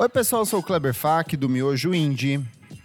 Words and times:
Oi, 0.00 0.08
pessoal, 0.08 0.42
eu 0.42 0.46
sou 0.46 0.60
o 0.60 0.62
Kleber 0.62 0.94
Fak, 0.94 1.36
do 1.36 1.46
Miojo 1.46 1.92
Indie. 1.94 2.42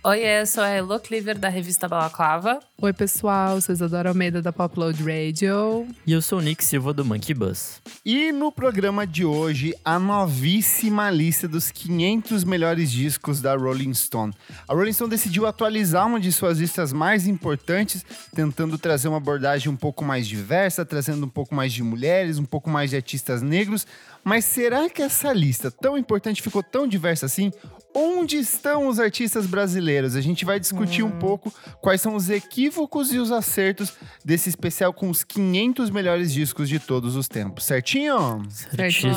Oi, 0.07 0.19
eu 0.19 0.45
sou 0.45 0.63
a 0.63 0.69
Elo 0.69 0.99
Cleaver, 0.99 1.35
da 1.35 1.49
revista 1.49 1.87
Balaclava. 1.87 2.59
Oi, 2.79 2.93
pessoal, 2.93 3.59
sou 3.59 3.73
Isadora 3.73 4.09
Almeida, 4.09 4.39
da 4.39 4.53
Popload 4.53 5.01
Radio. 5.01 5.87
E 6.05 6.13
eu 6.13 6.21
sou 6.21 6.37
o 6.37 6.41
Nick 6.43 6.63
Silva, 6.63 6.93
do 6.93 7.03
Monkey 7.03 7.33
Bus. 7.33 7.81
E 8.05 8.31
no 8.31 8.51
programa 8.51 9.07
de 9.07 9.25
hoje, 9.25 9.73
a 9.83 9.97
novíssima 9.97 11.09
lista 11.09 11.47
dos 11.47 11.71
500 11.71 12.43
melhores 12.43 12.91
discos 12.91 13.41
da 13.41 13.55
Rolling 13.55 13.95
Stone. 13.95 14.31
A 14.67 14.75
Rolling 14.75 14.93
Stone 14.93 15.09
decidiu 15.09 15.47
atualizar 15.47 16.05
uma 16.05 16.19
de 16.19 16.31
suas 16.31 16.59
listas 16.59 16.93
mais 16.93 17.25
importantes, 17.25 18.05
tentando 18.35 18.77
trazer 18.77 19.07
uma 19.07 19.17
abordagem 19.17 19.71
um 19.71 19.75
pouco 19.75 20.05
mais 20.05 20.27
diversa, 20.27 20.85
trazendo 20.85 21.25
um 21.25 21.29
pouco 21.29 21.55
mais 21.55 21.73
de 21.73 21.81
mulheres, 21.81 22.37
um 22.37 22.45
pouco 22.45 22.69
mais 22.69 22.91
de 22.91 22.95
artistas 22.95 23.41
negros. 23.41 23.87
Mas 24.25 24.43
será 24.43 24.89
que 24.89 25.03
essa 25.03 25.31
lista 25.31 25.69
tão 25.69 25.95
importante 25.95 26.41
ficou 26.41 26.63
tão 26.63 26.87
diversa 26.87 27.27
assim? 27.27 27.51
Onde 27.93 28.37
estão 28.37 28.87
os 28.87 28.99
artistas 28.99 29.45
brasileiros? 29.45 30.15
A 30.15 30.21
gente 30.21 30.43
vai 30.43 30.59
discutir 30.59 31.03
um 31.03 31.11
pouco 31.11 31.53
quais 31.79 32.01
são 32.01 32.15
os 32.15 32.27
equívocos 32.27 33.13
e 33.13 33.19
os 33.19 33.31
acertos 33.31 33.93
desse 34.25 34.49
especial 34.49 34.91
com 34.91 35.11
os 35.11 35.23
500 35.23 35.91
melhores 35.91 36.33
discos 36.33 36.67
de 36.67 36.79
todos 36.79 37.15
os 37.15 37.27
tempos. 37.27 37.65
Certinho? 37.65 38.41
Certíssimo. 38.49 39.13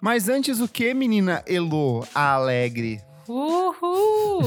Mas 0.00 0.28
antes 0.28 0.60
o 0.60 0.66
que, 0.66 0.92
menina 0.92 1.40
Elo, 1.46 2.04
a 2.12 2.32
alegre? 2.32 3.00
Uhul! 3.30 4.42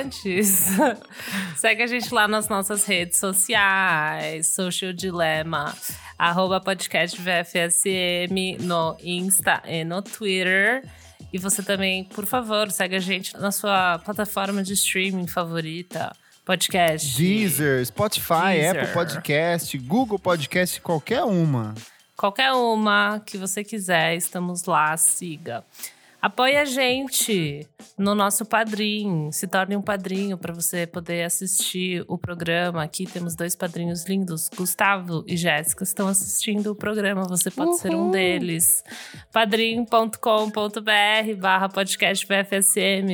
Antes, 0.00 0.70
segue 1.56 1.84
a 1.84 1.86
gente 1.86 2.12
lá 2.12 2.26
nas 2.26 2.48
nossas 2.48 2.84
redes 2.84 3.16
sociais, 3.16 4.48
Social 4.48 4.92
Dilema, 4.92 5.72
arroba 6.18 6.60
podcast 6.60 7.16
VFSM 7.16 8.58
no 8.58 8.96
Insta 9.00 9.62
e 9.64 9.84
no 9.84 10.02
Twitter. 10.02 10.82
E 11.32 11.38
você 11.38 11.62
também, 11.62 12.02
por 12.02 12.26
favor, 12.26 12.72
segue 12.72 12.96
a 12.96 12.98
gente 12.98 13.36
na 13.36 13.52
sua 13.52 14.00
plataforma 14.00 14.64
de 14.64 14.72
streaming 14.72 15.28
favorita, 15.28 16.12
podcast. 16.44 17.16
Deezer, 17.16 17.86
Spotify, 17.86 18.54
Deezer. 18.54 18.82
Apple 18.82 18.94
Podcast, 18.94 19.78
Google 19.78 20.18
Podcast, 20.18 20.80
qualquer 20.80 21.22
uma. 21.22 21.72
Qualquer 22.16 22.50
uma 22.50 23.22
que 23.24 23.38
você 23.38 23.62
quiser, 23.62 24.16
estamos 24.16 24.64
lá, 24.64 24.96
siga. 24.96 25.62
Apoie 26.20 26.56
a 26.56 26.64
gente 26.64 27.64
no 27.96 28.12
nosso 28.12 28.44
padrinho. 28.44 29.32
Se 29.32 29.46
torne 29.46 29.76
um 29.76 29.82
padrinho 29.82 30.36
para 30.36 30.52
você 30.52 30.84
poder 30.84 31.22
assistir 31.24 32.04
o 32.08 32.18
programa. 32.18 32.82
Aqui 32.82 33.06
temos 33.06 33.36
dois 33.36 33.54
padrinhos 33.54 34.04
lindos, 34.04 34.50
Gustavo 34.56 35.24
e 35.28 35.36
Jéssica, 35.36 35.84
estão 35.84 36.08
assistindo 36.08 36.72
o 36.72 36.74
programa. 36.74 37.22
Você 37.22 37.52
pode 37.52 37.78
ser 37.78 37.94
um 37.94 38.10
deles. 38.10 38.82
padrim.com.br 39.32 40.18
barra 41.38 41.68
podcast 41.68 42.26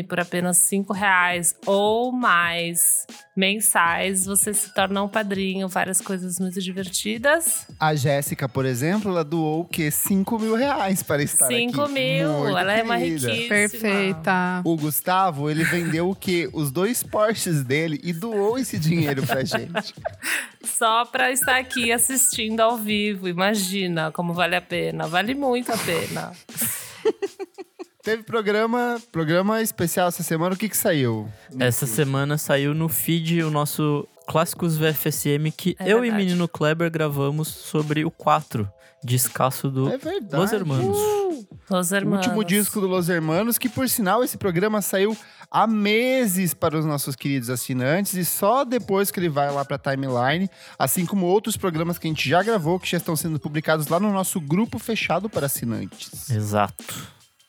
por 0.09 0.21
apenas 0.21 0.57
cinco 0.59 0.95
reais 0.95 1.55
ou 1.67 2.11
mais 2.11 3.07
mensais. 3.37 4.25
Você 4.25 4.55
se 4.55 4.73
torna 4.73 5.03
um 5.03 5.09
padrinho. 5.09 5.69
Várias 5.69 6.01
coisas 6.01 6.39
muito 6.39 6.61
divertidas. 6.61 7.67
A 7.79 7.95
Jéssica, 7.95 8.49
por 8.49 8.65
exemplo, 8.65 9.11
ela 9.11 9.25
doou 9.25 9.61
o 9.61 9.65
quê? 9.65 9.91
5 9.91 10.39
mil 10.39 10.55
reais 10.55 11.03
para 11.03 11.23
estar 11.23 11.47
aqui. 11.47 11.55
5 11.55 11.89
mil. 11.89 12.33
Muito 12.33 12.57
Ela 12.57 12.73
é 12.73 12.83
uma 12.83 12.94
querida. 12.99 13.29
riquíssima. 13.29 13.49
Perfeita. 13.49 14.63
O 14.65 14.77
Gustavo, 14.77 15.51
ele 15.51 15.65
vendeu 15.65 16.11
o 16.11 16.15
quê? 16.15 16.49
Os 16.53 16.71
dois 16.71 17.03
Porsches 17.03 17.63
dele 17.63 18.01
e 18.03 18.13
doou 18.13 18.59
esse 18.59 18.79
dinheiro 18.79 19.23
pra 19.27 19.43
gente. 19.45 19.95
Só 20.63 21.05
pra 21.05 21.31
estar 21.31 21.57
aqui 21.57 21.93
assistindo 21.93 22.61
ao 22.61 22.77
vivo. 22.77 23.29
Imagina 23.29 24.11
como 24.13 24.33
vale 24.35 24.57
a 24.57 24.61
pena. 24.63 25.07
Vale 25.07 25.35
muito 25.35 25.73
a 25.73 25.77
pena. 25.79 26.33
Teve 28.03 28.23
programa, 28.23 29.01
programa 29.11 29.63
especial 29.63 30.09
essa 30.09 30.23
semana. 30.23 30.55
O 30.55 30.59
que 30.59 30.69
que 30.69 30.77
saiu? 30.77 31.27
Essa 31.59 31.87
semana 31.87 32.37
saiu 32.37 32.75
no 32.75 32.89
feed 32.89 33.43
o 33.43 33.51
nosso 33.51 34.07
Clássicos 34.27 34.77
VFSM 34.77 35.51
que 35.57 35.77
É 35.79 35.93
eu 35.93 36.01
verdade. 36.01 36.23
e 36.23 36.25
Menino 36.27 36.49
Kleber 36.49 36.91
gravamos 36.91 37.49
sobre 37.49 38.05
o 38.05 38.11
4 38.11 38.69
descasso 39.05 39.71
do 39.71 39.89
É 39.93 39.99
verdade. 39.99 40.37
Los 40.37 40.53
Hermanos. 40.53 40.97
Los 41.71 41.91
O 41.93 41.95
Hermanos. 41.95 42.27
último 42.27 42.45
disco 42.45 42.81
do 42.81 42.87
Los 42.87 43.09
Hermanos, 43.09 43.59
que 43.59 43.69
por 43.69 43.89
sinal 43.89 44.25
esse 44.25 44.37
programa 44.37 44.81
saiu 44.83 45.17
há 45.51 45.67
meses 45.67 46.53
para 46.55 46.77
os 46.79 46.85
nossos 46.85 47.15
queridos 47.15 47.49
assinantes 47.51 48.15
e 48.15 48.25
só 48.25 48.65
depois 48.65 49.11
que 49.11 49.21
ele 49.21 49.29
vai 49.29 49.51
lá 49.53 49.65
para 49.65 49.79
timeline, 49.79 50.49
assim 50.79 51.07
como 51.07 51.27
outros 51.27 51.57
programas 51.57 51.99
que 51.99 52.07
a 52.07 52.11
gente 52.11 52.29
já 52.29 52.43
gravou 52.43 52.81
que 52.81 52.91
já 52.91 52.99
estão 52.99 53.15
sendo 53.15 53.39
publicados 53.39 53.89
lá 53.89 54.01
no 54.01 54.13
nosso 54.13 54.41
grupo 54.41 54.79
fechado 54.79 55.29
para 55.29 55.47
assinantes. 55.47 56.31
Exato. 56.31 56.85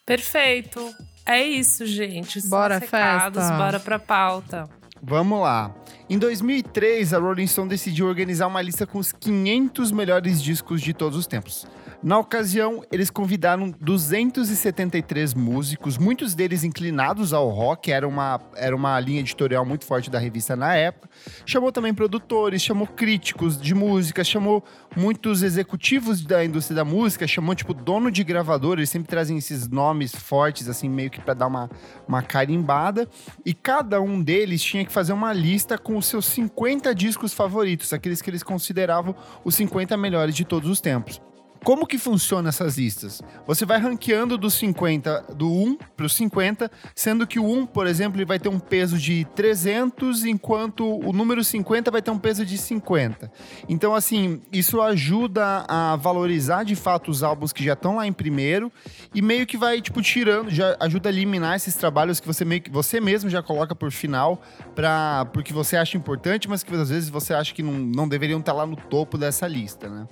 Perfeito. 0.06 0.94
É 1.26 1.42
isso, 1.42 1.86
gente. 1.88 2.40
Bora, 2.48 2.80
festa. 2.80 3.30
Bora 3.58 3.80
pra 3.80 3.98
pauta. 3.98 4.70
Vamos 5.08 5.40
lá. 5.40 5.72
Em 6.10 6.18
2003, 6.18 7.14
a 7.14 7.20
Rolling 7.20 7.46
Stone 7.46 7.70
decidiu 7.70 8.08
organizar 8.08 8.48
uma 8.48 8.60
lista 8.60 8.88
com 8.88 8.98
os 8.98 9.12
500 9.12 9.92
melhores 9.92 10.42
discos 10.42 10.82
de 10.82 10.96
todos 10.96 11.16
os 11.16 11.28
tempos. 11.28 11.68
Na 12.04 12.20
ocasião, 12.20 12.84
eles 12.92 13.10
convidaram 13.10 13.74
273 13.80 15.34
músicos, 15.34 15.98
muitos 15.98 16.36
deles 16.36 16.64
inclinados 16.64 17.34
ao 17.34 17.50
rock, 17.50 17.92
era 17.92 18.08
uma, 18.08 18.40
era 18.56 18.76
uma 18.76 19.00
linha 19.00 19.22
editorial 19.22 19.66
muito 19.66 19.86
forte 19.86 20.10
da 20.10 20.20
revista 20.20 20.56
na 20.56 20.76
época. 20.76 21.10
Chamou 21.46 21.72
também 21.72 21.94
produtores, 21.94 22.62
chamou 22.62 22.86
críticos 22.86 23.60
de 23.60 23.74
música, 23.74 24.24
chamou 24.24 24.64
muitos 24.96 25.42
executivos 25.42 26.22
da 26.22 26.44
indústria 26.44 26.76
da 26.76 26.86
música, 26.86 27.28
chamou 27.28 27.56
tipo 27.56 27.74
dono 27.74 28.12
de 28.12 28.24
gravadora, 28.24 28.80
eles 28.80 28.90
sempre 28.90 29.08
trazem 29.08 29.38
esses 29.38 29.68
nomes 29.68 30.14
fortes, 30.14 30.70
assim, 30.70 30.90
meio 30.90 31.10
que 31.10 31.22
para 31.22 31.34
dar 31.34 31.48
uma, 31.48 31.70
uma 32.08 32.22
carimbada. 32.22 33.08
E 33.46 33.54
cada 33.54 34.02
um 34.02 34.22
deles 34.22 34.62
tinha 34.62 34.86
que 34.86 34.92
fazer 34.92 35.14
uma 35.14 35.34
lista 35.34 35.78
com 35.78 35.98
os 35.98 36.06
seus 36.06 36.26
50 36.26 36.94
discos 36.94 37.34
favoritos, 37.34 37.94
aqueles 37.94 38.22
que 38.22 38.30
eles 38.30 38.44
consideravam 38.44 39.16
os 39.44 39.56
50 39.56 39.98
melhores 39.98 40.36
de 40.36 40.46
todos 40.46 40.70
os 40.70 40.82
tempos. 40.82 41.22
Como 41.66 41.88
que 41.88 41.98
funciona 41.98 42.50
essas 42.50 42.78
listas? 42.78 43.24
Você 43.48 43.66
vai 43.66 43.80
ranqueando 43.80 44.38
dos 44.38 44.54
50, 44.54 45.34
do 45.36 45.52
1 45.52 45.78
para 45.98 46.06
os 46.06 46.14
50, 46.14 46.70
sendo 46.94 47.26
que 47.26 47.40
o 47.40 47.44
1, 47.44 47.66
por 47.66 47.88
exemplo, 47.88 48.20
ele 48.20 48.26
vai 48.26 48.38
ter 48.38 48.50
um 48.50 48.60
peso 48.60 49.00
de 49.00 49.26
300, 49.34 50.26
enquanto 50.26 50.86
o 50.86 51.12
número 51.12 51.44
50 51.44 51.90
vai 51.90 52.04
ter 52.04 52.12
um 52.12 52.20
peso 52.20 52.46
de 52.46 52.56
50. 52.56 53.32
Então, 53.68 53.96
assim, 53.96 54.44
isso 54.54 54.80
ajuda 54.80 55.66
a 55.68 55.96
valorizar 55.96 56.64
de 56.64 56.76
fato 56.76 57.10
os 57.10 57.24
álbuns 57.24 57.52
que 57.52 57.64
já 57.64 57.74
estão 57.74 57.96
lá 57.96 58.06
em 58.06 58.14
primeiro 58.14 58.72
e 59.12 59.20
meio 59.20 59.48
que 59.48 59.58
vai, 59.58 59.82
tipo, 59.82 60.04
tirando, 60.04 60.52
já 60.52 60.78
ajuda 60.80 61.10
a 61.10 61.12
eliminar 61.12 61.56
esses 61.56 61.74
trabalhos 61.74 62.20
que 62.20 62.28
você 62.28 62.46
meio 62.46 62.62
que 62.62 62.70
você 62.70 63.02
mesmo 63.02 63.28
já 63.28 63.42
coloca 63.42 63.74
por 63.74 63.92
final, 63.92 64.40
pra, 64.76 65.26
porque 65.34 65.52
você 65.52 65.76
acha 65.78 65.98
importante, 65.98 66.48
mas 66.48 66.62
que 66.62 66.72
às 66.76 66.92
vezes 66.92 67.10
você 67.10 67.34
acha 67.34 67.56
que 67.56 67.64
não, 67.64 67.74
não 67.74 68.08
deveriam 68.08 68.40
estar 68.40 68.54
lá 68.54 68.68
no 68.68 68.76
topo 68.76 69.18
dessa 69.18 69.48
lista, 69.48 69.90
né? 69.90 70.08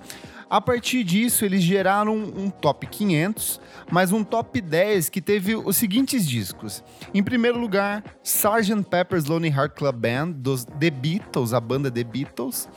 A 0.54 0.60
partir 0.60 1.02
disso, 1.02 1.44
eles 1.44 1.64
geraram 1.64 2.14
um 2.14 2.48
top 2.48 2.86
500, 2.86 3.60
mas 3.90 4.12
um 4.12 4.22
top 4.22 4.60
10 4.60 5.08
que 5.08 5.20
teve 5.20 5.56
os 5.56 5.76
seguintes 5.76 6.24
discos. 6.24 6.80
Em 7.12 7.24
primeiro 7.24 7.58
lugar, 7.58 8.04
Sgt. 8.22 8.84
Pepper's 8.88 9.24
Lonely 9.24 9.52
Heart 9.52 9.74
Club 9.74 9.96
Band, 9.96 10.30
dos 10.30 10.64
The 10.64 10.90
Beatles, 10.90 11.52
a 11.52 11.58
banda 11.58 11.90
The 11.90 12.04
Beatles. 12.04 12.68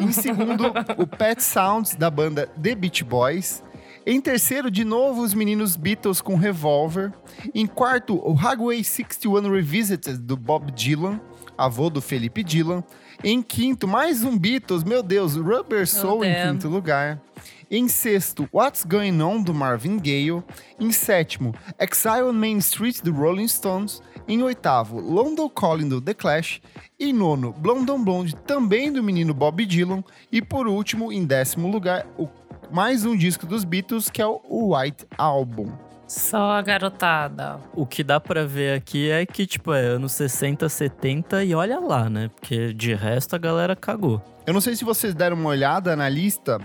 em 0.00 0.12
segundo, 0.12 0.66
o 0.96 1.08
Pet 1.08 1.42
Sounds, 1.42 1.96
da 1.96 2.08
banda 2.08 2.46
The 2.46 2.76
Beach 2.76 3.02
Boys. 3.02 3.64
Em 4.06 4.20
terceiro, 4.20 4.70
de 4.70 4.84
novo, 4.84 5.22
os 5.22 5.34
meninos 5.34 5.74
Beatles 5.74 6.20
com 6.20 6.36
Revolver. 6.36 7.12
Em 7.52 7.66
quarto, 7.66 8.16
o 8.16 8.32
Highway 8.32 8.84
61 8.84 9.50
Revisited, 9.50 10.18
do 10.18 10.36
Bob 10.36 10.70
Dylan, 10.70 11.20
avô 11.58 11.90
do 11.90 12.00
Felipe 12.00 12.44
Dylan. 12.44 12.84
Em 13.22 13.42
quinto, 13.42 13.86
mais 13.86 14.24
um 14.24 14.36
Beatles, 14.38 14.82
meu 14.82 15.02
Deus, 15.02 15.36
Rubber 15.36 15.86
Soul 15.86 16.24
em 16.24 16.32
damn. 16.32 16.52
quinto 16.54 16.68
lugar. 16.68 17.20
Em 17.70 17.88
sexto, 17.88 18.48
What's 18.52 18.84
Going 18.84 19.20
On, 19.22 19.42
do 19.42 19.54
Marvin 19.54 19.98
Gaye. 19.98 20.42
Em 20.78 20.92
sétimo, 20.92 21.54
Exile 21.78 22.24
on 22.24 22.32
Main 22.32 22.58
Street, 22.58 23.00
do 23.02 23.12
Rolling 23.12 23.48
Stones. 23.48 24.02
Em 24.28 24.42
oitavo, 24.42 25.00
London 25.00 25.48
Calling, 25.48 25.88
do 25.88 26.00
The 26.00 26.14
Clash. 26.14 26.60
Em 26.98 27.12
nono, 27.12 27.52
Blonde 27.52 27.90
on 27.90 28.02
Blonde, 28.02 28.36
também 28.46 28.92
do 28.92 29.02
menino 29.02 29.34
Bob 29.34 29.64
Dylan. 29.64 30.04
E 30.30 30.40
por 30.42 30.66
último, 30.66 31.12
em 31.12 31.24
décimo 31.24 31.70
lugar, 31.70 32.06
o, 32.18 32.28
mais 32.70 33.04
um 33.04 33.16
disco 33.16 33.46
dos 33.46 33.64
Beatles, 33.64 34.10
que 34.10 34.20
é 34.20 34.26
o 34.26 34.74
White 34.74 35.06
Album. 35.16 35.83
Só 36.06 36.52
a 36.52 36.62
garotada. 36.62 37.58
O 37.72 37.86
que 37.86 38.04
dá 38.04 38.20
pra 38.20 38.44
ver 38.44 38.76
aqui 38.76 39.10
é 39.10 39.24
que, 39.24 39.46
tipo, 39.46 39.72
é 39.72 39.80
anos 39.80 40.12
60, 40.12 40.68
70 40.68 41.44
e 41.44 41.54
olha 41.54 41.80
lá, 41.80 42.10
né? 42.10 42.30
Porque 42.34 42.72
de 42.72 42.94
resto 42.94 43.34
a 43.34 43.38
galera 43.38 43.74
cagou. 43.74 44.22
Eu 44.46 44.52
não 44.52 44.60
sei 44.60 44.76
se 44.76 44.84
vocês 44.84 45.14
deram 45.14 45.36
uma 45.36 45.48
olhada 45.48 45.96
na 45.96 46.08
lista, 46.08 46.60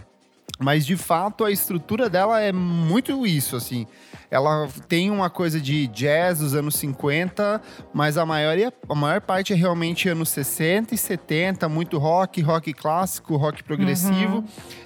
mas 0.59 0.85
de 0.85 0.97
fato 0.97 1.45
a 1.45 1.51
estrutura 1.51 2.09
dela 2.09 2.41
é 2.41 2.51
muito 2.51 3.25
isso, 3.25 3.55
assim. 3.55 3.87
Ela 4.31 4.67
tem 4.87 5.09
uma 5.09 5.29
coisa 5.29 5.59
de 5.59 5.87
jazz 5.87 6.39
dos 6.39 6.53
anos 6.53 6.75
50, 6.75 7.61
mas 7.93 8.17
a 8.17 8.25
maioria, 8.25 8.71
a 8.87 8.95
maior 8.95 9.21
parte 9.21 9.53
é 9.53 9.55
realmente 9.55 10.07
anos 10.07 10.29
60 10.29 10.93
e 10.93 10.97
70, 10.97 11.67
muito 11.67 11.97
rock, 11.97 12.41
rock 12.41 12.73
clássico, 12.73 13.35
rock 13.35 13.63
progressivo. 13.63 14.37
Uhum. 14.37 14.43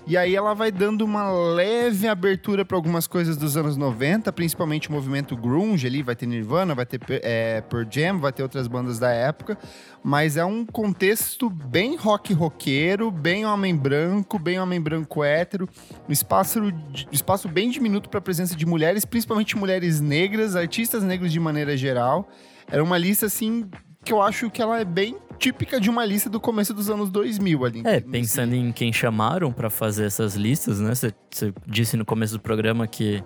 E 0.08 0.18
aí 0.18 0.36
ela 0.36 0.54
vai 0.54 0.72
dando 0.72 1.04
uma 1.04 1.30
leve 1.32 2.08
abertura 2.08 2.64
para 2.64 2.78
algumas 2.78 3.08
coisas 3.08 3.38
dos 3.38 3.58
anos 3.58 3.76
90, 3.76 4.32
principalmente 4.32 4.90
o 4.90 4.92
movimento 4.92 5.36
grunge 5.36 5.88
ali, 5.88 6.02
vai 6.02 6.16
ter 6.16 6.26
Nirvana, 6.26 6.74
vai 6.74 6.86
ter 6.86 7.00
é, 7.10 7.62
Pearl 7.62 7.86
Jam, 7.90 8.20
vai 8.20 8.32
ter 8.32 8.44
outras 8.44 8.68
bandas 8.68 9.00
da 9.00 9.12
época, 9.12 9.58
mas 10.04 10.36
é 10.38 10.44
um 10.44 10.66
contexto 10.66 11.50
bem 11.50 11.96
rock 11.96 12.34
roqueiro, 12.34 13.10
bem 13.10 13.46
homem 13.46 13.76
branco, 13.76 14.38
bem 14.38 14.60
homem 14.60 14.80
branco 14.80 15.24
hétero, 15.24 15.68
um 16.08 16.12
espaço, 16.12 16.60
espaço 17.12 17.48
bem 17.48 17.70
diminuto 17.70 18.10
para 18.10 18.20
a 18.20 18.22
presença 18.22 18.56
de 18.56 18.66
mulheres, 18.66 19.06
principalmente 19.06 19.33
mulheres 19.58 20.00
negras, 20.00 20.56
artistas 20.56 21.04
negros 21.04 21.32
de 21.32 21.40
maneira 21.40 21.76
geral. 21.76 22.30
Era 22.68 22.84
uma 22.84 22.98
lista 22.98 23.26
assim 23.26 23.70
que 24.04 24.12
eu 24.12 24.22
acho 24.22 24.50
que 24.50 24.62
ela 24.62 24.80
é 24.80 24.86
bem 24.86 25.18
típica 25.40 25.80
de 25.80 25.90
uma 25.90 26.06
lista 26.06 26.30
do 26.30 26.40
começo 26.40 26.74
dos 26.74 26.90
anos 26.90 27.10
2000 27.10 27.66
ali. 27.66 27.82
É, 27.86 28.00
pensando 28.00 28.54
em 28.54 28.72
quem 28.72 28.92
chamaram 28.92 29.52
para 29.52 29.70
fazer 29.70 30.06
essas 30.06 30.36
listas, 30.36 30.80
né? 30.80 30.94
Você 30.94 31.14
disse 31.68 31.98
no 31.98 32.06
começo 32.06 32.34
do 32.34 32.40
programa 32.40 32.88
que 32.88 33.24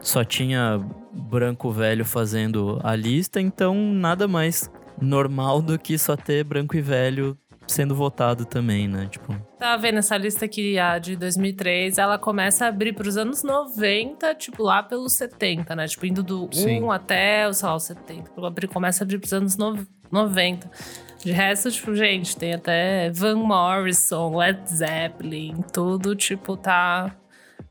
só 0.00 0.24
tinha 0.24 0.80
branco 1.12 1.70
velho 1.70 2.04
fazendo 2.04 2.80
a 2.82 2.94
lista, 2.94 3.40
então 3.40 3.74
nada 3.74 4.26
mais 4.26 4.70
normal 5.00 5.60
do 5.60 5.78
que 5.78 5.98
só 5.98 6.16
ter 6.16 6.44
branco 6.44 6.76
e 6.76 6.80
velho 6.80 7.36
sendo 7.66 7.94
votado 7.94 8.44
também, 8.44 8.86
né? 8.88 9.06
Tipo. 9.10 9.34
Tá 9.58 9.76
vendo 9.76 9.98
essa 9.98 10.16
lista 10.16 10.44
aqui, 10.44 10.78
a 10.78 10.98
de 10.98 11.16
2003, 11.16 11.98
ela 11.98 12.18
começa 12.18 12.66
a 12.66 12.68
abrir 12.68 12.92
pros 12.92 13.16
anos 13.16 13.42
90, 13.42 14.34
tipo 14.34 14.62
lá 14.62 14.82
pelos 14.82 15.14
70, 15.14 15.74
né? 15.74 15.86
Tipo, 15.86 16.06
indo 16.06 16.22
do 16.22 16.48
Sim. 16.52 16.82
1 16.82 16.92
até, 16.92 17.52
sei 17.52 17.68
lá, 17.68 17.76
os 17.76 17.82
70. 17.84 18.30
Começa 18.72 19.02
a 19.02 19.04
abrir 19.04 19.18
pros 19.18 19.32
anos 19.32 19.56
90. 19.56 20.70
De 21.18 21.32
resto, 21.32 21.70
tipo, 21.70 21.94
gente, 21.94 22.36
tem 22.36 22.52
até 22.52 23.10
Van 23.10 23.36
Morrison, 23.36 24.36
Led 24.36 24.60
Zeppelin, 24.68 25.62
tudo, 25.72 26.14
tipo, 26.14 26.56
tá 26.56 27.16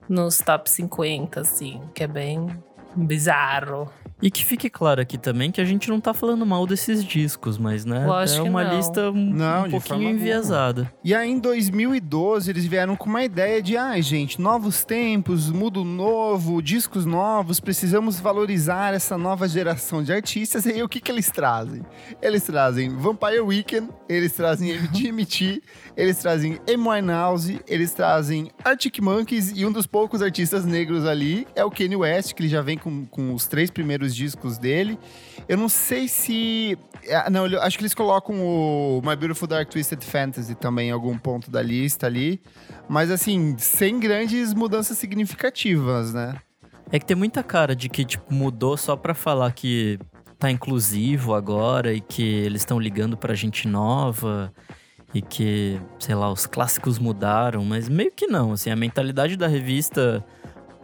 nos 0.10 0.40
top 0.40 0.70
50, 0.70 1.40
assim, 1.40 1.80
que 1.94 2.04
é 2.04 2.08
bem 2.08 2.48
bizarro. 2.96 3.90
E 4.22 4.32
que 4.32 4.46
fique 4.46 4.70
claro 4.70 5.02
aqui 5.02 5.18
também 5.18 5.52
que 5.52 5.60
a 5.60 5.66
gente 5.66 5.90
não 5.90 6.00
tá 6.00 6.14
falando 6.14 6.46
mal 6.46 6.66
desses 6.66 7.04
discos, 7.04 7.58
mas, 7.58 7.84
né? 7.84 8.06
Lógico 8.06 8.48
é 8.48 8.50
uma 8.50 8.64
não. 8.64 8.78
lista 8.78 9.12
um, 9.12 9.34
não, 9.34 9.66
um 9.66 9.72
pouquinho 9.72 10.12
enviesada. 10.12 10.90
E 11.04 11.14
aí, 11.14 11.30
em 11.30 11.40
2012, 11.40 12.50
eles 12.50 12.66
vieram 12.66 12.96
com 12.96 13.10
uma 13.10 13.22
ideia 13.22 13.62
de, 13.62 13.76
ai, 13.76 14.00
ah, 14.00 14.02
gente, 14.02 14.40
novos 14.40 14.86
tempos, 14.86 15.50
mundo 15.50 15.84
novo, 15.84 16.62
discos 16.62 17.06
novos, 17.06 17.60
precisamos 17.60 18.18
valorizar 18.18 18.94
essa 18.94 19.18
nova 19.18 19.46
geração 19.46 20.02
de 20.02 20.14
artistas. 20.14 20.66
E 20.66 20.72
aí, 20.72 20.84
o 20.84 20.88
que 20.88 21.02
que 21.02 21.12
eles 21.12 21.30
trazem? 21.30 21.82
Eles 22.22 22.44
trazem 22.44 22.96
Vampire 22.96 23.42
Weekend, 23.42 23.90
eles 24.08 24.32
trazem 24.32 24.72
MGMT, 24.72 25.62
eles 25.96 26.18
trazem 26.18 26.60
Amy 26.68 26.90
Winehouse, 26.90 27.62
eles 27.68 27.94
trazem 27.94 28.52
Arctic 28.64 29.00
Monkeys 29.00 29.52
e 29.56 29.66
um 29.66 29.72
dos 29.72 29.86
poucos 29.86 30.22
artistas 30.22 30.66
negros 30.66 31.06
ali 31.06 31.48
é 31.56 31.64
o 31.64 31.70
Kanye 31.70 31.96
West, 31.96 32.34
que 32.34 32.42
ele 32.42 32.50
já 32.50 32.62
vem 32.62 32.78
com, 32.78 33.06
com 33.06 33.34
os 33.34 33.48
três 33.48 33.70
primeiros 33.70 34.16
discos 34.16 34.58
dele. 34.58 34.98
Eu 35.48 35.58
não 35.58 35.70
sei 35.70 36.08
se. 36.08 36.78
É, 37.04 37.30
não, 37.30 37.46
acho 37.62 37.78
que 37.78 37.84
eles 37.84 37.94
colocam 37.94 38.36
o 38.42 39.02
My 39.04 39.16
Beautiful 39.16 39.48
Dark 39.48 39.70
Twisted 39.70 40.04
Fantasy 40.04 40.56
também 40.56 40.90
em 40.90 40.92
algum 40.92 41.18
ponto 41.18 41.52
da 41.52 41.62
lista 41.62 42.08
ali. 42.08 42.42
Mas 42.90 43.12
assim, 43.12 43.56
sem 43.60 44.00
grandes 44.00 44.54
mudanças 44.54 44.98
significativas, 44.98 46.14
né? 46.14 46.36
É 46.92 47.00
que 47.00 47.06
tem 47.06 47.16
muita 47.16 47.44
cara 47.44 47.76
de 47.76 47.90
que, 47.90 48.06
tipo, 48.06 48.34
mudou 48.34 48.78
só 48.78 48.96
pra 48.96 49.14
falar 49.14 49.52
que 49.52 50.00
tá 50.38 50.52
inclusivo 50.52 51.34
agora 51.34 51.94
e 51.94 52.02
que 52.02 52.24
eles 52.24 52.62
estão 52.62 52.80
ligando 52.80 53.16
pra 53.16 53.34
gente 53.34 53.68
nova 53.68 54.54
e 55.14 55.22
que, 55.22 55.80
sei 56.00 56.16
lá, 56.16 56.32
os 56.32 56.46
clássicos 56.46 56.98
mudaram, 56.98 57.64
mas 57.64 57.88
meio 57.88 58.12
que 58.12 58.26
não, 58.26 58.54
assim, 58.54 58.72
a 58.72 58.76
mentalidade 58.76 59.38
da 59.38 59.48
revista 59.48 60.26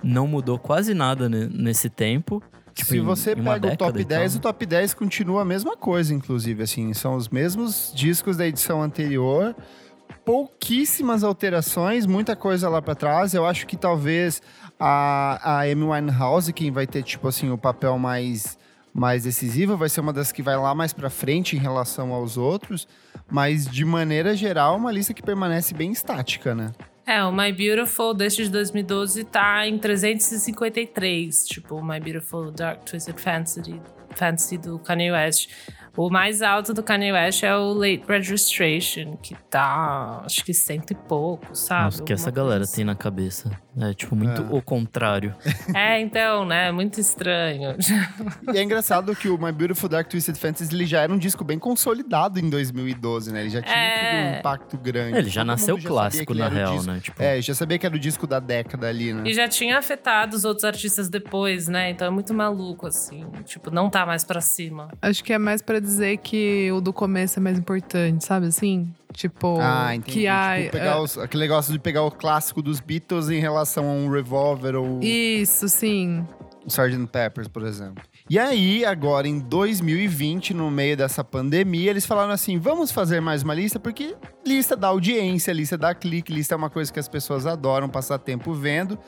não 0.03 0.27
mudou 0.27 0.59
quase 0.59 0.93
nada 0.93 1.27
nesse 1.27 1.89
tempo. 1.89 2.41
Tipo, 2.73 2.91
Se 2.91 2.99
você 2.99 3.35
pega 3.35 3.73
o 3.73 3.77
top 3.77 4.03
10, 4.03 4.35
então. 4.35 4.39
o 4.39 4.53
top 4.53 4.65
10 4.65 4.93
continua 4.93 5.41
a 5.41 5.45
mesma 5.45 5.75
coisa, 5.75 6.13
inclusive, 6.13 6.61
assim, 6.63 6.93
são 6.93 7.15
os 7.15 7.27
mesmos 7.27 7.91
discos 7.95 8.37
da 8.37 8.47
edição 8.47 8.83
anterior, 8.83 9.55
pouquíssimas 10.23 11.23
alterações, 11.23 12.05
muita 12.05 12.35
coisa 12.35 12.69
lá 12.69 12.81
para 12.81 12.93
trás. 12.93 13.33
Eu 13.33 13.47
acho 13.47 13.65
que 13.65 13.75
talvez 13.75 14.43
a, 14.79 15.39
a 15.43 15.61
Amy 15.63 15.85
Winehouse, 15.85 16.53
quem 16.53 16.69
vai 16.69 16.85
ter, 16.85 17.01
tipo 17.01 17.27
assim, 17.27 17.49
o 17.49 17.57
papel 17.57 17.97
mais, 17.97 18.58
mais 18.99 19.23
decisivo, 19.23 19.77
vai 19.77 19.87
ser 19.87 20.01
uma 20.01 20.11
das 20.11 20.31
que 20.31 20.43
vai 20.43 20.57
lá 20.57 20.75
mais 20.75 20.91
para 20.91 21.09
frente 21.09 21.55
em 21.55 21.59
relação 21.59 22.11
aos 22.11 22.35
outros. 22.37 22.85
Mas, 23.31 23.65
de 23.65 23.85
maneira 23.85 24.35
geral, 24.35 24.75
uma 24.75 24.91
lista 24.91 25.13
que 25.13 25.23
permanece 25.23 25.73
bem 25.73 25.91
estática, 25.91 26.53
né? 26.53 26.71
É, 27.07 27.23
o 27.23 27.31
My 27.31 27.51
Beautiful 27.51 28.13
desde 28.13 28.49
2012 28.49 29.23
tá 29.23 29.65
em 29.65 29.79
353. 29.79 31.47
Tipo, 31.47 31.81
My 31.81 31.99
Beautiful 31.99 32.51
Dark 32.51 32.83
Twisted 32.83 33.19
Fantasy, 33.19 33.81
Fantasy 34.15 34.57
do 34.57 34.77
Kanye 34.77 35.11
West. 35.11 35.49
O 35.95 36.09
mais 36.09 36.41
alto 36.41 36.73
do 36.73 36.83
Kanye 36.83 37.11
West 37.11 37.43
é 37.43 37.55
o 37.55 37.73
Late 37.73 38.03
Registration, 38.07 39.17
que 39.17 39.35
tá, 39.49 40.21
acho 40.25 40.43
que 40.43 40.53
cento 40.53 40.91
e 40.91 40.95
pouco, 40.95 41.55
sabe? 41.55 41.83
Nossa, 41.85 42.03
que 42.03 42.13
essa 42.13 42.31
galera 42.31 42.63
assim. 42.63 42.77
tem 42.77 42.85
na 42.85 42.95
cabeça. 42.95 43.51
É, 43.79 43.93
tipo, 43.93 44.15
muito 44.15 44.41
é. 44.41 44.45
o 44.49 44.61
contrário. 44.61 45.35
É, 45.75 45.99
então, 46.01 46.45
né? 46.45 46.71
Muito 46.71 46.99
estranho. 46.99 47.75
E 48.51 48.57
é 48.57 48.63
engraçado 48.63 49.15
que 49.15 49.29
o 49.29 49.37
My 49.37 49.51
Beautiful 49.51 49.87
Dark 49.87 50.09
Twisted 50.09 50.35
Fantasy 50.35 50.73
ele 50.73 50.85
já 50.85 51.01
era 51.01 51.13
um 51.13 51.17
disco 51.17 51.43
bem 51.43 51.59
consolidado 51.59 52.39
em 52.39 52.49
2012, 52.49 53.31
né? 53.31 53.41
Ele 53.41 53.49
já 53.49 53.61
tinha 53.61 53.75
é... 53.75 54.35
um 54.35 54.39
impacto 54.39 54.77
grande. 54.77 55.17
Ele 55.19 55.29
já 55.29 55.41
Todo 55.41 55.47
nasceu 55.47 55.77
clássico, 55.77 56.33
na 56.33 56.49
real, 56.49 56.81
né? 56.83 56.99
Tipo... 57.01 57.21
É, 57.21 57.39
já 57.41 57.53
sabia 57.53 57.77
que 57.77 57.85
era 57.85 57.95
o 57.95 57.99
disco 57.99 58.25
da 58.25 58.39
década 58.39 58.87
ali, 58.87 59.13
né? 59.13 59.23
E 59.25 59.33
já 59.33 59.47
tinha 59.47 59.77
afetado 59.77 60.35
os 60.35 60.43
outros 60.43 60.65
artistas 60.65 61.07
depois, 61.07 61.67
né? 61.67 61.91
Então 61.91 62.07
é 62.07 62.09
muito 62.09 62.33
maluco, 62.33 62.87
assim. 62.87 63.25
Tipo, 63.45 63.69
não 63.69 63.89
tá 63.89 64.05
mais 64.05 64.23
pra 64.23 64.41
cima. 64.41 64.89
Acho 65.01 65.23
que 65.23 65.31
é 65.31 65.37
mais 65.37 65.61
pra 65.61 65.78
dizer 65.79 66.17
que 66.17 66.71
o 66.71 66.81
do 66.81 66.93
começo 66.93 67.39
é 67.39 67.41
mais 67.41 67.57
importante, 67.57 68.25
sabe 68.25 68.47
assim? 68.47 68.93
Tipo, 69.13 69.57
ah, 69.59 69.95
entendi. 69.95 70.19
que 70.19 70.27
há, 70.27 70.57
tipo, 70.57 70.71
pegar 70.71 70.97
é... 70.97 70.99
os, 70.99 71.17
aquele 71.17 71.43
negócio 71.43 71.73
de 71.73 71.79
pegar 71.79 72.03
o 72.03 72.11
clássico 72.11 72.61
dos 72.61 72.79
Beatles 72.79 73.29
em 73.29 73.39
relação 73.39 73.85
a 73.89 73.91
um 73.91 74.09
Revolver 74.09 74.75
ou 74.75 74.99
Isso, 75.01 75.67
sim. 75.67 76.25
Sgt. 76.67 77.07
Peppers, 77.11 77.47
por 77.47 77.63
exemplo. 77.63 78.03
E 78.29 78.37
aí, 78.37 78.85
agora 78.85 79.27
em 79.27 79.39
2020, 79.39 80.53
no 80.53 80.69
meio 80.69 80.95
dessa 80.95 81.23
pandemia, 81.23 81.89
eles 81.89 82.05
falaram 82.05 82.31
assim: 82.31 82.59
vamos 82.59 82.91
fazer 82.91 83.19
mais 83.19 83.41
uma 83.41 83.55
lista, 83.55 83.79
porque 83.79 84.15
lista 84.45 84.75
da 84.75 84.89
audiência, 84.89 85.51
lista 85.51 85.75
da 85.75 85.95
clique, 85.95 86.31
lista 86.31 86.53
é 86.53 86.57
uma 86.57 86.69
coisa 86.69 86.93
que 86.93 86.99
as 86.99 87.07
pessoas 87.07 87.47
adoram 87.47 87.89
passar 87.89 88.19
tempo 88.19 88.53
vendo. 88.53 88.99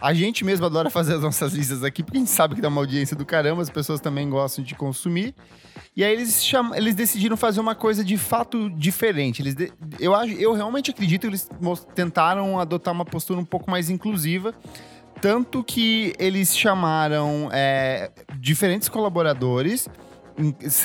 A 0.00 0.14
gente 0.14 0.46
mesmo 0.46 0.64
adora 0.64 0.88
fazer 0.90 1.16
as 1.16 1.20
nossas 1.20 1.52
listas 1.52 1.84
aqui, 1.84 2.02
porque 2.02 2.16
a 2.16 2.20
gente 2.20 2.30
sabe 2.30 2.54
que 2.54 2.62
dá 2.62 2.68
uma 2.68 2.80
audiência 2.80 3.14
do 3.14 3.26
caramba, 3.26 3.60
as 3.60 3.68
pessoas 3.68 4.00
também 4.00 4.30
gostam 4.30 4.64
de 4.64 4.74
consumir. 4.74 5.34
E 5.94 6.02
aí 6.02 6.14
eles, 6.14 6.42
cham... 6.42 6.74
eles 6.74 6.94
decidiram 6.94 7.36
fazer 7.36 7.60
uma 7.60 7.74
coisa 7.74 8.02
de 8.02 8.16
fato 8.16 8.70
diferente. 8.70 9.42
Eles 9.42 9.54
de... 9.54 9.70
eu, 9.98 10.14
eu 10.14 10.54
realmente 10.54 10.90
acredito 10.90 11.22
que 11.22 11.26
eles 11.26 11.46
tentaram 11.94 12.58
adotar 12.58 12.94
uma 12.94 13.04
postura 13.04 13.38
um 13.38 13.44
pouco 13.44 13.70
mais 13.70 13.90
inclusiva. 13.90 14.54
Tanto 15.20 15.62
que 15.62 16.14
eles 16.18 16.56
chamaram 16.56 17.50
é, 17.52 18.10
diferentes 18.38 18.88
colaboradores 18.88 19.86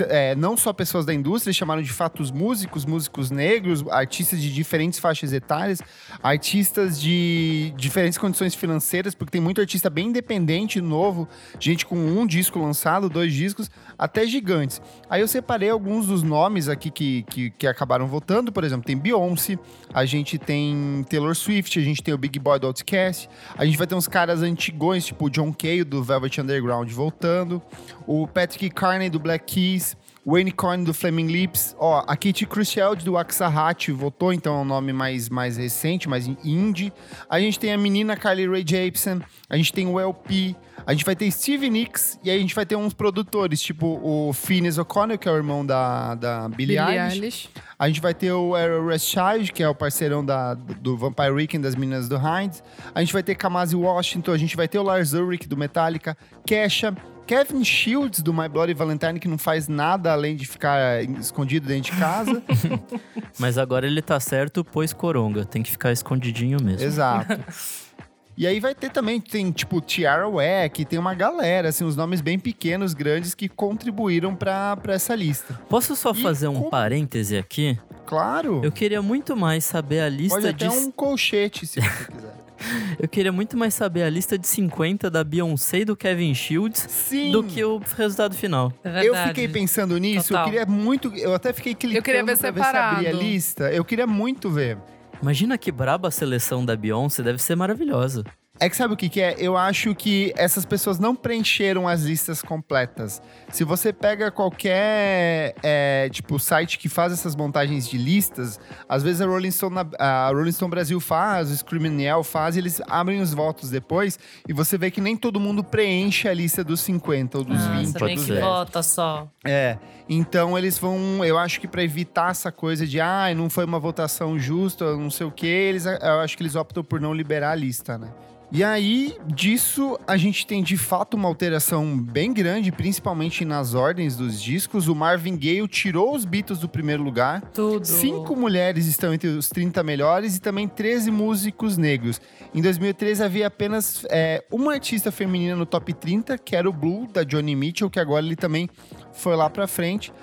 é, 0.10 0.36
não 0.36 0.58
só 0.58 0.74
pessoas 0.74 1.06
da 1.06 1.14
indústria, 1.14 1.54
chamaram 1.54 1.82
de 1.82 1.92
fatos 1.92 2.32
músicos, 2.32 2.86
músicos 2.86 3.32
negros, 3.32 3.84
artistas 3.90 4.42
de 4.42 4.54
diferentes 4.54 5.00
faixas 5.00 5.32
etárias, 5.34 5.82
artistas 6.22 7.00
de 7.00 7.74
diferentes 7.78 8.18
condições 8.18 8.54
financeiras, 8.54 9.16
porque 9.16 9.32
tem 9.32 9.42
muito 9.42 9.62
artista 9.62 9.90
bem 9.90 10.08
independente, 10.08 10.82
novo, 10.82 11.28
gente 11.60 11.86
com 11.86 11.96
um 11.96 12.26
disco 12.28 12.60
lançado, 12.60 13.10
dois 13.10 13.34
discos, 13.34 13.70
até 13.98 14.28
gigantes. 14.28 14.82
Aí 15.10 15.22
eu 15.22 15.28
separei 15.28 15.70
alguns 15.70 16.08
dos 16.08 16.22
nomes 16.22 16.68
aqui 16.68 16.92
que, 16.92 17.24
que, 17.24 17.50
que 17.52 17.68
acabaram 17.68 18.08
votando, 18.08 18.52
por 18.52 18.64
exemplo, 18.64 18.86
tem 18.86 18.98
Beyoncé, 18.98 19.58
a 19.94 20.06
gente 20.06 20.38
tem 20.38 21.06
Taylor 21.10 21.36
Swift, 21.36 21.80
a 21.80 21.84
gente 21.84 22.04
tem 22.04 22.14
o 22.14 22.18
Big 22.18 22.38
Boy 22.40 22.60
do 22.60 22.68
Outcast, 22.68 23.30
a 23.56 23.66
gente 23.66 23.78
vai 23.78 23.88
ter 23.88 23.96
uns 23.96 24.08
caras 24.08 24.42
antigões, 24.42 25.06
tipo 25.06 25.26
o 25.26 25.30
John 25.30 25.54
Cale 25.54 25.84
do 25.84 26.04
Velvet 26.04 26.42
Underground 26.42 26.92
voltando, 26.92 27.62
o 28.06 28.28
Patrick 28.28 28.70
Carney 28.70 29.10
do 29.10 29.20
Black 29.20 29.45
Keys, 29.46 29.96
Wayne 30.26 30.52
Coyne 30.52 30.84
do 30.84 30.94
Flaming 30.94 31.28
Lips. 31.28 31.76
Ó, 31.80 32.04
a 32.06 32.18
Kitty 32.18 32.48
Crucial 32.48 32.96
do 32.96 33.16
Axahat 33.16 33.92
votou, 33.92 34.34
então 34.34 34.58
é 34.58 34.62
um 34.62 34.66
nome 34.66 34.92
mais, 34.92 35.30
mais 35.30 35.58
recente, 35.58 36.10
mais 36.10 36.28
indie. 36.44 36.92
A 37.30 37.40
gente 37.40 37.60
tem 37.60 37.72
a 37.72 37.78
menina 37.78 38.18
Carly 38.18 38.48
Rae 38.48 38.66
Jepsen. 38.68 39.22
A 39.48 39.56
gente 39.56 39.72
tem 39.72 39.88
o 39.88 40.00
LP. 40.00 40.56
A 40.88 40.94
gente 40.94 41.06
vai 41.06 41.16
ter 41.16 41.30
Steve 41.30 41.70
Nicks. 41.70 42.20
E 42.24 42.32
aí 42.32 42.38
a 42.38 42.40
gente 42.40 42.56
vai 42.56 42.66
ter 42.66 42.76
uns 42.76 42.94
produtores, 42.94 43.62
tipo 43.62 44.00
o 44.04 44.34
Phineas 44.34 44.80
O'Connell, 44.80 45.20
que 45.20 45.30
é 45.30 45.32
o 45.32 45.36
irmão 45.36 45.64
da, 45.64 46.16
da 46.16 46.50
Billie, 46.50 46.78
Billie 46.80 47.00
Eilish. 47.00 47.16
Eilish. 47.16 47.50
A 47.78 47.88
gente 47.88 48.02
vai 48.02 48.14
ter 48.14 48.32
o 48.32 48.56
Aaron 48.56 48.98
Child, 48.98 49.52
que 49.52 49.62
é 49.62 49.70
o 49.70 49.76
parceirão 49.76 50.26
da, 50.26 50.56
do 50.56 50.98
Vampire 50.98 51.32
Weekend 51.32 51.64
das 51.64 51.76
meninas 51.76 52.10
do 52.10 52.16
Heinz. 52.16 52.64
A 52.96 53.00
gente 53.02 53.14
vai 53.14 53.22
ter 53.22 53.36
Kamasi 53.36 53.76
Washington, 53.76 54.32
a 54.32 54.38
gente 54.38 54.56
vai 54.56 54.68
ter 54.68 54.80
o 54.80 54.84
Lars 54.84 55.14
Ulrich 55.14 55.48
do 55.48 55.58
Metallica, 55.58 56.18
Kesha, 56.46 56.96
Kevin 57.26 57.64
Shields 57.64 58.22
do 58.22 58.34
My 58.34 58.48
Bloody 58.48 58.74
Valentine, 58.74 59.20
que 59.20 59.28
não 59.28 59.38
faz 59.38 59.68
nada 59.68 60.12
além 60.14 60.36
de 60.36 60.46
ficar 60.46 61.04
escondido 61.20 61.68
dentro 61.68 61.92
de 61.92 61.98
casa. 62.00 62.44
Mas 63.40 63.58
agora 63.58 63.88
ele 63.88 64.02
tá 64.02 64.20
certo, 64.20 64.64
pois 64.64 64.94
coronga. 64.94 65.44
Tem 65.46 65.64
que 65.64 65.72
ficar 65.72 65.92
escondidinho 65.92 66.58
mesmo. 66.64 66.86
Exato. 66.86 67.40
E 68.38 68.46
aí 68.46 68.60
vai 68.60 68.76
ter 68.76 68.92
também, 68.92 69.22
tem 69.22 69.50
tipo 69.50 69.80
Tiara 69.80 70.28
Wack, 70.28 70.84
tem 70.84 71.00
uma 71.00 71.14
galera, 71.14 71.70
assim, 71.70 71.86
uns 71.86 71.96
nomes 71.96 72.20
bem 72.20 72.38
pequenos, 72.38 72.94
grandes, 72.94 73.34
que 73.34 73.48
contribuíram 73.48 74.36
pra, 74.36 74.76
pra 74.76 74.94
essa 74.96 75.16
lista. 75.16 75.58
Posso 75.70 75.96
só 75.96 76.12
E 76.12 76.22
fazer 76.22 76.50
um 76.50 76.56
como- 76.56 76.70
parêntese 76.70 77.38
aqui? 77.38 77.80
Claro, 78.06 78.60
Eu 78.62 78.74
queria 78.74 79.02
muito 79.02 79.38
mais 79.38 79.64
saber 79.64 80.02
a 80.02 80.10
lista 80.10 80.38
pode 80.42 80.52
de 80.54 80.66
até 80.66 80.70
um 80.78 80.92
colchete, 80.92 81.66
se 81.66 81.80
você 81.80 81.88
quiser. 82.12 82.34
Eu 83.00 83.08
queria 83.08 83.32
muito 83.32 83.58
mais 83.58 83.74
saber 83.74 84.04
a 84.04 84.10
lista 84.10 84.38
de 84.38 84.48
50 84.48 85.10
da 85.10 85.24
Beyoncé 85.24 85.80
e 85.80 85.86
do 85.86 85.96
Kevin 85.96 86.34
Shields 86.34 86.86
Sim! 86.90 87.32
do 87.32 87.44
que 87.44 87.64
o 87.64 87.82
resultado 87.98 88.36
final. 88.36 88.72
É. 88.84 89.06
Eu 89.06 89.16
fiquei 89.28 89.48
pensando 89.48 89.98
nisso, 89.98 90.30
Total. 90.30 90.44
eu 90.44 90.52
queria 90.52 90.66
muito. 90.66 91.14
Eu 91.16 91.34
até 91.34 91.54
fiquei 91.54 91.76
clicando 91.76 91.98
Eu 91.98 92.04
queria 92.04 92.24
ver 92.24 92.38
pra 92.38 92.52
ver 92.52 92.62
se 92.64 92.78
abria 92.78 93.10
a 93.10 93.14
lista. 93.14 93.72
Eu 93.72 93.84
queria 93.84 94.08
muito 94.08 94.50
ver. 94.50 94.78
Imagina 95.22 95.58
que 95.58 95.72
braba 95.72 96.10
a 96.10 96.12
seleção 96.12 96.66
da 96.66 96.76
Beyoncé, 96.76 97.24
deve 97.24 97.42
ser 97.42 97.56
maravilhosa. 97.56 98.24
É 98.58 98.70
que 98.70 98.76
sabe 98.78 98.94
o 98.94 98.98
que, 98.98 99.10
que 99.10 99.22
é? 99.22 99.36
Eu 99.38 99.58
acho 99.58 99.94
que 99.94 100.34
essas 100.38 100.66
pessoas 100.66 100.98
não 100.98 101.14
preencheram 101.14 101.88
as 101.90 102.04
listas 102.04 102.42
completas. 102.42 103.22
Se 103.50 103.66
você 103.66 103.92
pega 103.92 104.32
qualquer 104.32 105.54
é, 105.62 106.10
tipo 106.10 106.40
site 106.40 106.80
que 106.80 106.88
faz 106.88 107.12
essas 107.12 107.36
montagens 107.36 107.88
de 107.88 107.98
listas, 107.98 108.58
às 108.88 109.04
vezes 109.04 109.20
a 109.20 109.26
Rolling 109.26 109.52
Stone, 109.52 109.76
a 110.00 110.30
Rolling 110.30 110.54
Stone 110.54 110.70
Brasil 110.72 111.00
faz, 111.02 111.52
o 111.52 111.58
Screaming 111.58 112.06
faz, 112.24 112.56
e 112.56 112.60
eles 112.60 112.82
abrem 112.88 113.20
os 113.20 113.34
votos 113.34 113.70
depois 113.70 114.18
e 114.48 114.54
você 114.54 114.78
vê 114.78 114.90
que 114.90 115.02
nem 115.02 115.18
todo 115.18 115.38
mundo 115.38 115.62
preenche 115.62 116.30
a 116.30 116.34
lista 116.34 116.64
dos 116.64 116.80
50 116.80 117.40
ou 117.40 117.44
dos 117.44 117.62
Ah, 117.62 117.72
20 117.80 117.88
você 117.92 118.04
ou 118.04 118.10
dos 118.16 118.24
que 118.26 118.32
10. 118.32 118.42
vota 118.46 118.84
só. 118.84 119.28
É, 119.44 119.78
então 120.08 120.58
eles 120.58 120.80
vão, 120.80 121.26
eu 121.26 121.38
acho 121.38 121.60
que 121.60 121.68
pra 121.68 121.84
evitar 121.84 122.32
essa 122.32 122.54
coisa 122.54 122.88
de, 122.88 123.02
ah, 123.02 123.34
não 123.36 123.50
foi 123.50 123.66
uma 123.66 123.80
votação 123.80 124.40
justa, 124.40 124.96
não 124.96 125.12
sei 125.12 125.28
o 125.28 125.32
que, 125.32 125.46
eles, 125.46 125.86
eu 125.86 126.20
acho 126.22 126.38
que 126.38 126.44
eles 126.44 126.56
optam 126.56 126.84
por 126.86 127.02
não 127.02 127.14
liberar 127.14 127.52
a 127.52 127.56
lista, 127.56 127.98
né? 127.98 128.10
E 128.56 128.64
aí, 128.64 129.18
disso, 129.28 130.00
a 130.08 130.16
gente 130.16 130.48
tem 130.48 130.64
de 130.64 130.78
fato 130.78 131.16
uma 131.16 131.28
alteração 131.28 132.00
bem 132.00 132.32
grande, 132.32 132.72
principalmente 132.72 133.44
nas 133.44 133.74
ordens 133.74 134.16
dos 134.16 134.42
discos. 134.42 134.88
O 134.88 134.96
Marvin 134.96 135.36
Gaye 135.36 135.68
tirou 135.68 136.16
os 136.16 136.24
Beatles 136.24 136.60
do 136.60 136.70
primeiro 136.70 137.04
lugar. 137.04 137.42
Tudo. 137.54 137.86
Cinco 137.86 138.34
mulheres 138.34 138.86
estão 138.86 139.14
entre 139.14 139.28
os 139.28 139.50
30 139.50 139.84
melhores 139.84 140.38
e 140.38 140.40
também 140.40 140.70
13 140.70 141.12
músicos 141.12 141.76
negros. 141.76 142.22
Em 142.54 142.62
2013 142.62 143.22
havia 143.22 143.48
apenas 143.48 144.06
é, 144.10 144.42
uma 144.50 144.72
artista 144.72 145.12
feminina 145.12 145.58
no 145.58 145.66
top 145.66 145.92
30, 145.92 146.38
que 146.38 146.56
era 146.56 146.70
o 146.70 146.72
Blue, 146.72 147.08
da 147.12 147.26
Johnny 147.26 147.58
Mitchell, 147.58 147.90
que 147.90 148.00
agora 148.00 148.26
ele 148.26 148.38
também 148.38 148.70
foi 149.12 149.36
lá 149.36 149.50
pra 149.50 149.68
frente. 149.68 150.14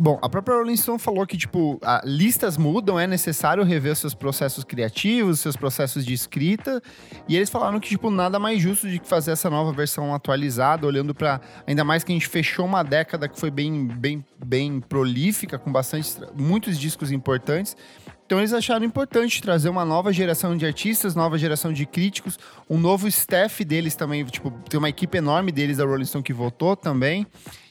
Bom, 0.00 0.18
a 0.22 0.28
própria 0.28 0.56
Rolling 0.56 0.76
Stone 0.76 0.98
falou 0.98 1.26
que, 1.26 1.36
tipo, 1.36 1.78
listas 2.04 2.56
mudam, 2.56 2.98
é 2.98 3.06
necessário 3.06 3.62
rever 3.62 3.94
seus 3.94 4.14
processos 4.14 4.64
criativos, 4.64 5.40
seus 5.40 5.54
processos 5.54 6.04
de 6.04 6.14
escrita. 6.14 6.82
E 7.28 7.36
eles 7.36 7.50
falaram 7.50 7.78
que, 7.78 7.90
tipo, 7.90 8.10
nada 8.10 8.38
mais 8.38 8.60
justo 8.60 8.88
de 8.88 8.98
que 8.98 9.06
fazer 9.06 9.32
essa 9.32 9.50
nova 9.50 9.70
versão 9.70 10.14
atualizada, 10.14 10.86
olhando 10.86 11.14
pra. 11.14 11.40
Ainda 11.66 11.84
mais 11.84 12.02
que 12.02 12.10
a 12.10 12.14
gente 12.14 12.26
fechou 12.26 12.64
uma 12.64 12.82
década 12.82 13.28
que 13.28 13.38
foi 13.38 13.50
bem, 13.50 13.86
bem, 13.86 14.24
bem 14.42 14.80
prolífica, 14.80 15.58
com 15.58 15.70
bastante, 15.70 16.16
muitos 16.34 16.78
discos 16.78 17.12
importantes. 17.12 17.76
Então 18.24 18.38
eles 18.38 18.54
acharam 18.54 18.86
importante 18.86 19.42
trazer 19.42 19.68
uma 19.68 19.84
nova 19.84 20.10
geração 20.10 20.56
de 20.56 20.64
artistas, 20.64 21.14
nova 21.14 21.36
geração 21.36 21.70
de 21.70 21.84
críticos, 21.84 22.38
um 22.70 22.78
novo 22.78 23.06
staff 23.06 23.62
deles 23.62 23.94
também, 23.94 24.24
tipo, 24.24 24.50
tem 24.70 24.78
uma 24.78 24.88
equipe 24.88 25.18
enorme 25.18 25.52
deles 25.52 25.76
da 25.76 25.84
Rolling 25.84 26.06
Stone 26.06 26.24
que 26.24 26.32
votou 26.32 26.74
também. 26.74 27.26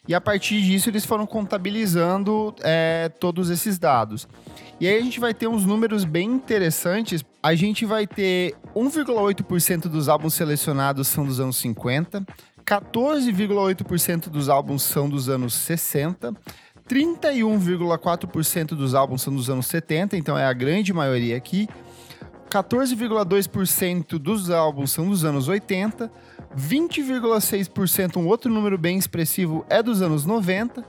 E 0.07 0.15
a 0.15 0.21
partir 0.21 0.61
disso 0.61 0.89
eles 0.89 1.05
foram 1.05 1.27
contabilizando 1.27 2.55
é, 2.61 3.09
todos 3.19 3.49
esses 3.49 3.77
dados. 3.77 4.27
E 4.79 4.87
aí 4.87 4.97
a 4.97 5.01
gente 5.01 5.19
vai 5.19 5.33
ter 5.33 5.47
uns 5.47 5.63
números 5.63 6.03
bem 6.03 6.27
interessantes. 6.27 7.23
A 7.41 7.53
gente 7.53 7.85
vai 7.85 8.07
ter 8.07 8.55
1,8% 8.75 9.83
dos 9.83 10.09
álbuns 10.09 10.33
selecionados 10.33 11.07
são 11.07 11.23
dos 11.23 11.39
anos 11.39 11.57
50, 11.57 12.25
14,8% 12.65 14.29
dos 14.29 14.49
álbuns 14.49 14.81
são 14.81 15.07
dos 15.07 15.29
anos 15.29 15.53
60, 15.53 16.33
31,4% 16.89 18.67
dos 18.69 18.95
álbuns 18.95 19.21
são 19.21 19.35
dos 19.35 19.49
anos 19.49 19.67
70, 19.67 20.17
então 20.17 20.37
é 20.37 20.45
a 20.45 20.53
grande 20.53 20.91
maioria 20.91 21.37
aqui. 21.37 21.67
14,2% 22.49 24.17
dos 24.17 24.49
álbuns 24.49 24.91
são 24.91 25.09
dos 25.09 25.23
anos 25.23 25.47
80, 25.47 26.11
20,6%, 26.57 28.17
um 28.17 28.27
outro 28.27 28.51
número 28.51 28.77
bem 28.77 28.97
expressivo, 28.97 29.65
é 29.69 29.81
dos 29.81 30.01
anos 30.01 30.25
90, 30.25 30.83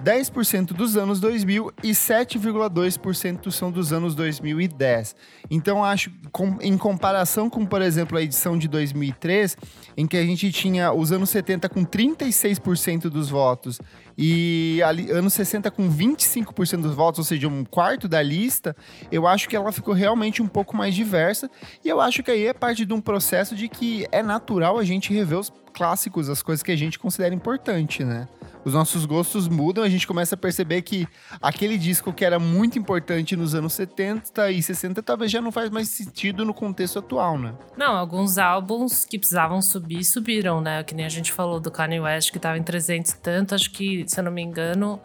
10% 0.00 0.72
dos 0.72 0.96
anos 0.96 1.20
2000 1.20 1.72
e 1.82 1.90
7,2% 1.90 3.50
são 3.50 3.70
dos 3.70 3.92
anos 3.92 4.14
2010. 4.14 5.14
Então, 5.50 5.84
acho, 5.84 6.10
com- 6.30 6.58
em 6.60 6.76
comparação 6.76 7.48
com, 7.50 7.64
por 7.66 7.82
exemplo, 7.82 8.16
a 8.18 8.22
edição 8.22 8.56
de 8.58 8.68
2003, 8.68 9.56
em 9.96 10.06
que 10.06 10.16
a 10.16 10.22
gente 10.24 10.50
tinha 10.52 10.92
os 10.92 11.12
anos 11.12 11.30
70 11.30 11.68
com 11.68 11.84
36% 11.84 13.08
dos 13.10 13.28
votos 13.28 13.80
e 14.16 14.80
ali, 14.84 15.10
anos 15.10 15.32
60 15.34 15.70
com 15.70 15.88
25% 15.90 16.82
dos 16.82 16.94
votos, 16.94 17.18
ou 17.20 17.24
seja, 17.24 17.48
um 17.48 17.64
quarto 17.64 18.08
da 18.08 18.22
lista, 18.22 18.76
eu 19.10 19.26
acho 19.26 19.48
que 19.48 19.56
ela 19.56 19.72
ficou 19.72 19.94
realmente 19.94 20.42
um 20.42 20.48
pouco 20.48 20.76
mais 20.76 20.94
diversa. 20.94 21.50
E 21.84 21.88
eu 21.88 22.00
acho 22.00 22.22
que 22.22 22.30
aí 22.30 22.46
é 22.46 22.52
parte 22.52 22.84
de 22.84 22.92
um 22.92 23.00
processo 23.00 23.54
de 23.54 23.68
que 23.68 24.06
é 24.12 24.22
natural 24.22 24.78
a 24.78 24.84
gente 24.84 25.12
rever 25.12 25.38
os 25.38 25.52
clássicos, 25.72 26.28
as 26.28 26.42
coisas 26.42 26.62
que 26.62 26.70
a 26.70 26.76
gente 26.76 26.98
considera 26.98 27.34
importante, 27.34 28.04
né? 28.04 28.28
Os 28.64 28.74
nossos 28.74 29.04
gostos 29.04 29.48
mudam, 29.48 29.82
a 29.82 29.88
gente 29.88 30.06
começa 30.06 30.36
a 30.36 30.38
perceber 30.38 30.82
que 30.82 31.08
aquele 31.40 31.76
disco 31.76 32.12
que 32.12 32.24
era 32.24 32.38
muito 32.38 32.78
importante 32.78 33.34
nos 33.34 33.54
anos 33.54 33.72
70 33.72 34.52
e 34.52 34.62
60 34.62 35.02
talvez 35.02 35.32
já 35.32 35.40
não 35.40 35.50
faz 35.50 35.68
mais 35.68 35.88
sentido 35.88 36.44
no 36.44 36.54
contexto 36.54 37.00
atual, 37.00 37.36
né? 37.38 37.54
Não, 37.76 37.96
alguns 37.96 38.38
álbuns 38.38 39.04
que 39.04 39.18
precisavam 39.18 39.60
subir, 39.60 40.04
subiram, 40.04 40.60
né? 40.60 40.84
Que 40.84 40.94
nem 40.94 41.04
a 41.04 41.08
gente 41.08 41.32
falou 41.32 41.58
do 41.58 41.70
Kanye 41.72 41.98
West, 41.98 42.30
que 42.30 42.38
tava 42.38 42.56
em 42.56 42.62
300 42.62 43.10
e 43.10 43.16
tanto. 43.16 43.54
Acho 43.54 43.70
que, 43.70 44.04
se 44.06 44.20
eu 44.20 44.24
não 44.24 44.30
me 44.30 44.42
engano, 44.42 45.00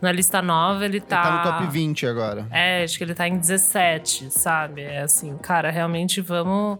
na 0.00 0.12
lista 0.12 0.40
nova 0.40 0.84
ele 0.84 0.98
Ele 0.98 1.00
tá... 1.00 1.22
tá 1.22 1.30
no 1.52 1.58
top 1.58 1.72
20 1.72 2.06
agora. 2.06 2.46
É, 2.50 2.84
acho 2.84 2.96
que 2.96 3.02
ele 3.02 3.14
tá 3.14 3.26
em 3.26 3.38
17, 3.38 4.30
sabe? 4.30 4.82
É 4.82 5.02
assim, 5.02 5.36
cara, 5.38 5.70
realmente 5.70 6.20
vamos 6.20 6.78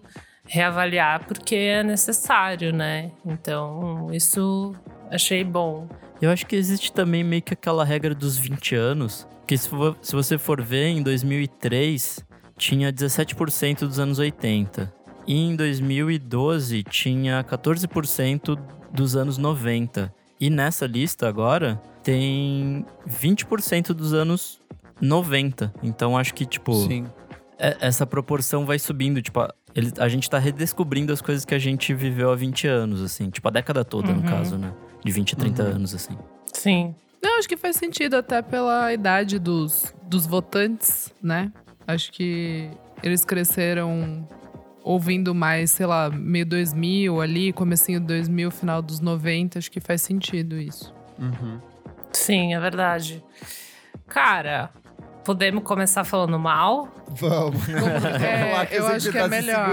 reavaliar 0.50 1.24
porque 1.26 1.54
é 1.54 1.82
necessário, 1.82 2.72
né? 2.72 3.12
Então, 3.24 4.08
isso 4.12 4.74
achei 5.10 5.44
bom. 5.44 5.88
Eu 6.20 6.30
acho 6.30 6.44
que 6.46 6.56
existe 6.56 6.92
também 6.92 7.22
meio 7.24 7.40
que 7.40 7.54
aquela 7.54 7.84
regra 7.84 8.14
dos 8.14 8.36
20 8.36 8.74
anos, 8.74 9.26
que 9.46 9.56
se, 9.56 9.68
vo- 9.70 9.96
se 10.02 10.12
você 10.14 10.36
for 10.36 10.60
ver, 10.60 10.88
em 10.88 11.02
2003 11.02 12.24
tinha 12.58 12.92
17% 12.92 13.80
dos 13.86 13.98
anos 13.98 14.18
80. 14.18 14.92
E 15.26 15.34
em 15.34 15.54
2012 15.56 16.82
tinha 16.82 17.42
14% 17.44 18.58
dos 18.92 19.16
anos 19.16 19.38
90. 19.38 20.12
E 20.38 20.50
nessa 20.50 20.86
lista 20.86 21.28
agora 21.28 21.80
tem 22.02 22.84
20% 23.08 23.88
dos 23.94 24.12
anos 24.12 24.60
90. 25.00 25.72
Então 25.82 26.18
acho 26.18 26.34
que, 26.34 26.44
tipo, 26.44 26.74
Sim. 26.74 27.06
é- 27.58 27.76
essa 27.80 28.06
proporção 28.06 28.66
vai 28.66 28.78
subindo. 28.78 29.22
Tipo, 29.22 29.40
a, 29.40 29.54
ele- 29.80 29.92
a 29.98 30.08
gente 30.08 30.28
tá 30.30 30.38
redescobrindo 30.38 31.12
as 31.12 31.20
coisas 31.20 31.44
que 31.44 31.54
a 31.54 31.58
gente 31.58 31.92
viveu 31.94 32.30
há 32.30 32.36
20 32.36 32.66
anos, 32.66 33.02
assim. 33.02 33.30
Tipo, 33.30 33.48
a 33.48 33.50
década 33.50 33.84
toda, 33.84 34.12
no 34.12 34.20
Uhum. 34.20 34.26
caso, 34.26 34.56
né? 34.58 34.72
De 35.04 35.10
20 35.12 35.34
a 35.34 35.36
30 35.38 35.62
Uhum. 35.64 35.70
anos, 35.70 35.94
assim. 35.94 36.16
Sim. 36.52 36.94
Não, 37.22 37.38
acho 37.38 37.48
que 37.48 37.56
faz 37.56 37.76
sentido 37.76 38.14
até 38.16 38.40
pela 38.42 38.92
idade 38.92 39.38
dos, 39.38 39.94
dos 40.02 40.26
votantes, 40.26 41.12
né? 41.22 41.52
Acho 41.86 42.10
que 42.12 42.70
eles 43.02 43.24
cresceram 43.24 44.26
ouvindo 44.82 45.34
mais, 45.34 45.70
sei 45.70 45.84
lá, 45.86 46.08
meio 46.10 46.46
2000 46.46 47.20
ali, 47.20 47.52
comecinho 47.52 48.00
2000, 48.00 48.50
final 48.50 48.80
dos 48.80 49.00
90. 49.00 49.58
Acho 49.58 49.70
que 49.70 49.80
faz 49.80 50.00
sentido 50.02 50.56
isso. 50.56 50.94
Uhum. 51.18 51.58
Sim, 52.12 52.54
é 52.54 52.60
verdade. 52.60 53.22
Cara, 54.08 54.70
podemos 55.30 55.62
começar 55.62 56.02
falando 56.02 56.36
mal? 56.40 56.88
Vamos. 57.10 57.62
É, 58.20 58.52
Lá 58.52 58.66
que 58.66 58.74
eu 58.74 58.86
acho 58.88 59.00
você 59.00 59.12
que 59.12 59.18
tá 59.18 59.24
é 59.26 59.28
se 59.28 59.30
melhor. 59.30 59.70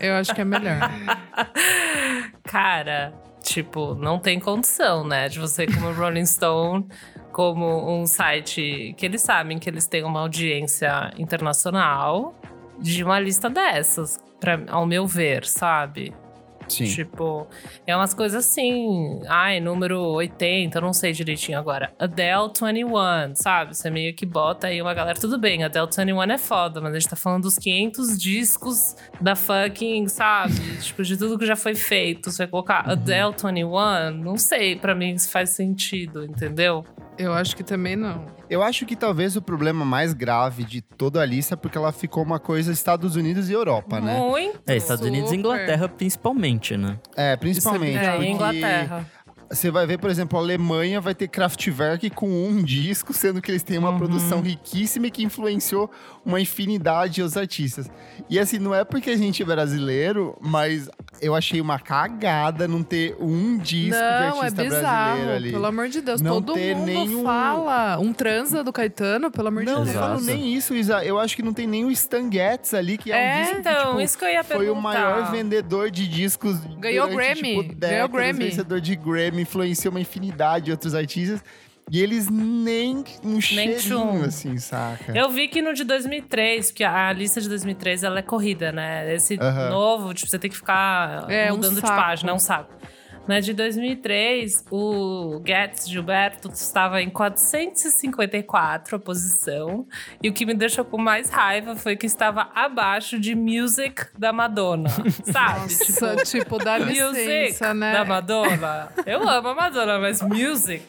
Eu 0.00 0.14
acho 0.14 0.32
que 0.32 0.40
é 0.40 0.44
melhor. 0.44 0.78
Cara, 2.44 3.12
tipo, 3.42 3.96
não 3.96 4.20
tem 4.20 4.38
condição, 4.38 5.04
né? 5.04 5.28
De 5.28 5.40
você, 5.40 5.66
como 5.66 5.92
Rolling 5.92 6.24
Stone, 6.26 6.86
como 7.32 8.00
um 8.00 8.06
site 8.06 8.94
que 8.96 9.04
eles 9.04 9.20
sabem 9.20 9.58
que 9.58 9.68
eles 9.68 9.88
têm 9.88 10.04
uma 10.04 10.20
audiência 10.20 11.10
internacional 11.18 12.32
de 12.78 13.02
uma 13.02 13.18
lista 13.18 13.50
dessas, 13.50 14.16
pra, 14.38 14.60
ao 14.68 14.86
meu 14.86 15.08
ver, 15.08 15.44
sabe? 15.44 16.14
Sim. 16.68 16.84
Tipo, 16.84 17.46
é 17.86 17.96
umas 17.96 18.14
coisas 18.14 18.46
assim. 18.46 19.20
Ai, 19.28 19.60
número 19.60 20.00
80, 20.00 20.78
eu 20.78 20.82
não 20.82 20.92
sei 20.92 21.12
direitinho 21.12 21.58
agora. 21.58 21.92
Adele 21.98 22.48
21, 22.48 23.34
sabe? 23.34 23.76
Você 23.76 23.90
meio 23.90 24.14
que 24.14 24.26
bota 24.26 24.66
aí 24.68 24.80
uma 24.80 24.94
galera. 24.94 25.18
Tudo 25.18 25.38
bem, 25.38 25.64
Adele 25.64 25.86
21 25.86 26.22
é 26.22 26.38
foda, 26.38 26.80
mas 26.80 26.94
a 26.94 26.98
gente 26.98 27.10
tá 27.10 27.16
falando 27.16 27.42
dos 27.44 27.58
500 27.58 28.18
discos 28.18 28.96
da 29.20 29.34
fucking, 29.34 30.08
sabe? 30.08 30.54
tipo, 30.80 31.02
de 31.02 31.16
tudo 31.16 31.38
que 31.38 31.46
já 31.46 31.56
foi 31.56 31.74
feito. 31.74 32.30
Você 32.30 32.38
vai 32.38 32.48
colocar 32.48 32.88
Adele 32.88 33.30
21, 33.30 34.10
não 34.22 34.36
sei 34.36 34.76
pra 34.76 34.94
mim 34.94 35.16
se 35.18 35.28
faz 35.28 35.50
sentido, 35.50 36.24
entendeu? 36.24 36.84
Eu 37.16 37.32
acho 37.32 37.56
que 37.56 37.62
também 37.62 37.96
não. 37.96 38.26
Eu 38.50 38.62
acho 38.62 38.84
que 38.84 38.96
talvez 38.96 39.36
o 39.36 39.42
problema 39.42 39.84
mais 39.84 40.12
grave 40.12 40.64
de 40.64 40.80
toda 40.80 41.20
a 41.20 41.26
lista 41.26 41.54
é 41.54 41.56
porque 41.56 41.78
ela 41.78 41.92
ficou 41.92 42.22
uma 42.22 42.38
coisa 42.38 42.72
Estados 42.72 43.16
Unidos 43.16 43.48
e 43.48 43.52
Europa, 43.52 44.00
né? 44.00 44.18
Muito. 44.18 44.60
É, 44.66 44.76
Estados 44.76 45.04
Unidos 45.04 45.30
e 45.30 45.36
Super. 45.36 45.38
Inglaterra 45.38 45.88
principalmente, 45.88 46.76
né? 46.76 46.98
É, 47.16 47.36
principalmente. 47.36 47.98
É, 47.98 48.10
porque 48.10 48.26
em 48.26 48.32
Inglaterra. 48.34 49.06
Você 49.50 49.70
vai 49.70 49.86
ver, 49.86 49.98
por 49.98 50.10
exemplo, 50.10 50.38
a 50.38 50.42
Alemanha 50.42 51.00
vai 51.00 51.14
ter 51.14 51.28
Kraftwerk 51.28 52.10
com 52.10 52.28
um 52.28 52.62
disco, 52.62 53.12
sendo 53.12 53.40
que 53.40 53.50
eles 53.50 53.62
têm 53.62 53.78
uma 53.78 53.90
Uhum. 53.90 53.98
produção 53.98 54.40
riquíssima 54.40 55.06
e 55.06 55.10
que 55.10 55.22
influenciou 55.22 55.90
uma 56.24 56.40
infinidade 56.40 57.22
os 57.22 57.36
artistas. 57.36 57.88
E 58.28 58.38
assim, 58.38 58.58
não 58.58 58.74
é 58.74 58.84
porque 58.84 59.10
a 59.10 59.16
gente 59.16 59.42
é 59.42 59.46
brasileiro, 59.46 60.36
mas 60.40 60.88
eu 61.20 61.34
achei 61.34 61.60
uma 61.60 61.78
cagada 61.78 62.66
não 62.66 62.82
ter 62.82 63.16
um 63.20 63.58
disco 63.58 63.90
de 63.90 63.90
não, 63.90 64.42
é 64.42 64.46
artista 64.46 64.62
bizarro. 64.64 65.04
brasileiro 65.10 65.32
ali. 65.36 65.50
Pelo 65.52 65.66
amor 65.66 65.88
de 65.88 66.00
Deus, 66.00 66.20
Não 66.20 66.40
todo 66.42 66.54
ter 66.54 66.74
mundo 66.74 66.86
nenhum- 66.86 67.24
fala. 67.24 67.98
Um 67.98 68.12
transa 68.12 68.64
do 68.64 68.72
Caetano, 68.72 69.30
pelo 69.30 69.48
amor 69.48 69.64
de 69.64 69.70
Não, 69.70 69.78
não 69.78 69.84
Deus. 69.84 69.96
falo 69.96 70.20
nem 70.20 70.54
isso, 70.54 70.74
Isa. 70.74 71.04
Eu 71.04 71.18
acho 71.18 71.36
que 71.36 71.42
não 71.42 71.52
tem 71.52 71.66
nem 71.66 71.84
o 71.84 71.90
Stan 71.90 72.30
Getz 72.32 72.72
ali, 72.74 72.96
que 72.98 73.12
é, 73.12 73.14
É, 73.14 73.36
um 73.36 73.40
disco 73.42 73.54
que, 73.54 73.60
Então, 73.60 73.86
tipo, 73.88 74.00
isso 74.00 74.18
que 74.18 74.24
eu 74.24 74.28
ia 74.30 74.42
foi 74.42 74.56
perguntar. 74.58 74.78
o 74.78 74.82
maior 74.82 75.30
vendedor 75.30 75.90
de 75.90 76.08
discos 76.08 76.58
Ganhou 76.78 77.08
durante, 77.08 77.40
Grammy, 77.42 77.62
tipo, 77.62 77.62
ganhou 77.78 78.08
décadas, 78.08 78.10
Grammy. 78.10 78.44
vencedor 78.50 78.80
de 78.80 78.96
Grammy, 78.96 79.33
influenciou 79.42 79.90
uma 79.92 80.00
infinidade 80.00 80.66
de 80.66 80.70
outros 80.70 80.94
artistas. 80.94 81.42
E 81.90 82.02
eles 82.02 82.30
nem 82.30 83.04
um 83.22 83.38
cheirinho, 83.42 83.78
tchum. 83.78 84.22
assim, 84.24 84.56
saca? 84.56 85.12
Eu 85.14 85.28
vi 85.28 85.48
que 85.48 85.60
no 85.60 85.74
de 85.74 85.84
2003, 85.84 86.70
porque 86.70 86.82
a 86.82 87.12
lista 87.12 87.42
de 87.42 87.48
2003 87.50 88.02
ela 88.04 88.20
é 88.20 88.22
corrida, 88.22 88.72
né? 88.72 89.14
Esse 89.14 89.36
novo, 89.36 90.14
tipo, 90.14 90.30
você 90.30 90.38
tem 90.38 90.50
que 90.50 90.56
ficar 90.56 91.30
É, 91.30 91.52
um 91.52 91.56
mudando 91.56 91.74
de 91.74 91.80
saco. 91.82 91.94
página, 91.94 92.30
é 92.30 92.34
um 92.34 92.38
saco. 92.38 92.72
Mas 93.26 93.44
de 93.44 93.52
2003, 93.54 94.64
o 94.70 95.40
Getz 95.46 95.88
Gilberto 95.88 96.50
estava 96.52 97.00
em 97.00 97.08
454 97.10 98.96
a 98.96 98.98
posição. 98.98 99.86
E 100.22 100.28
o 100.28 100.32
que 100.32 100.44
me 100.44 100.54
deixou 100.54 100.84
com 100.84 100.98
mais 100.98 101.30
raiva 101.30 101.74
foi 101.76 101.96
que 101.96 102.06
estava 102.06 102.48
abaixo 102.54 103.18
de 103.18 103.34
Music 103.34 104.06
da 104.18 104.32
Madonna. 104.32 104.88
Sabe? 105.24 105.60
Nossa, 105.60 106.16
tipo, 106.24 106.58
dá 106.58 106.78
Music 106.78 107.00
licença, 107.00 107.72
né? 107.74 107.92
da 107.92 108.04
Madonna. 108.04 108.88
Eu 109.06 109.26
amo 109.28 109.48
a 109.48 109.54
Madonna, 109.54 109.98
mas 109.98 110.20
music, 110.22 110.86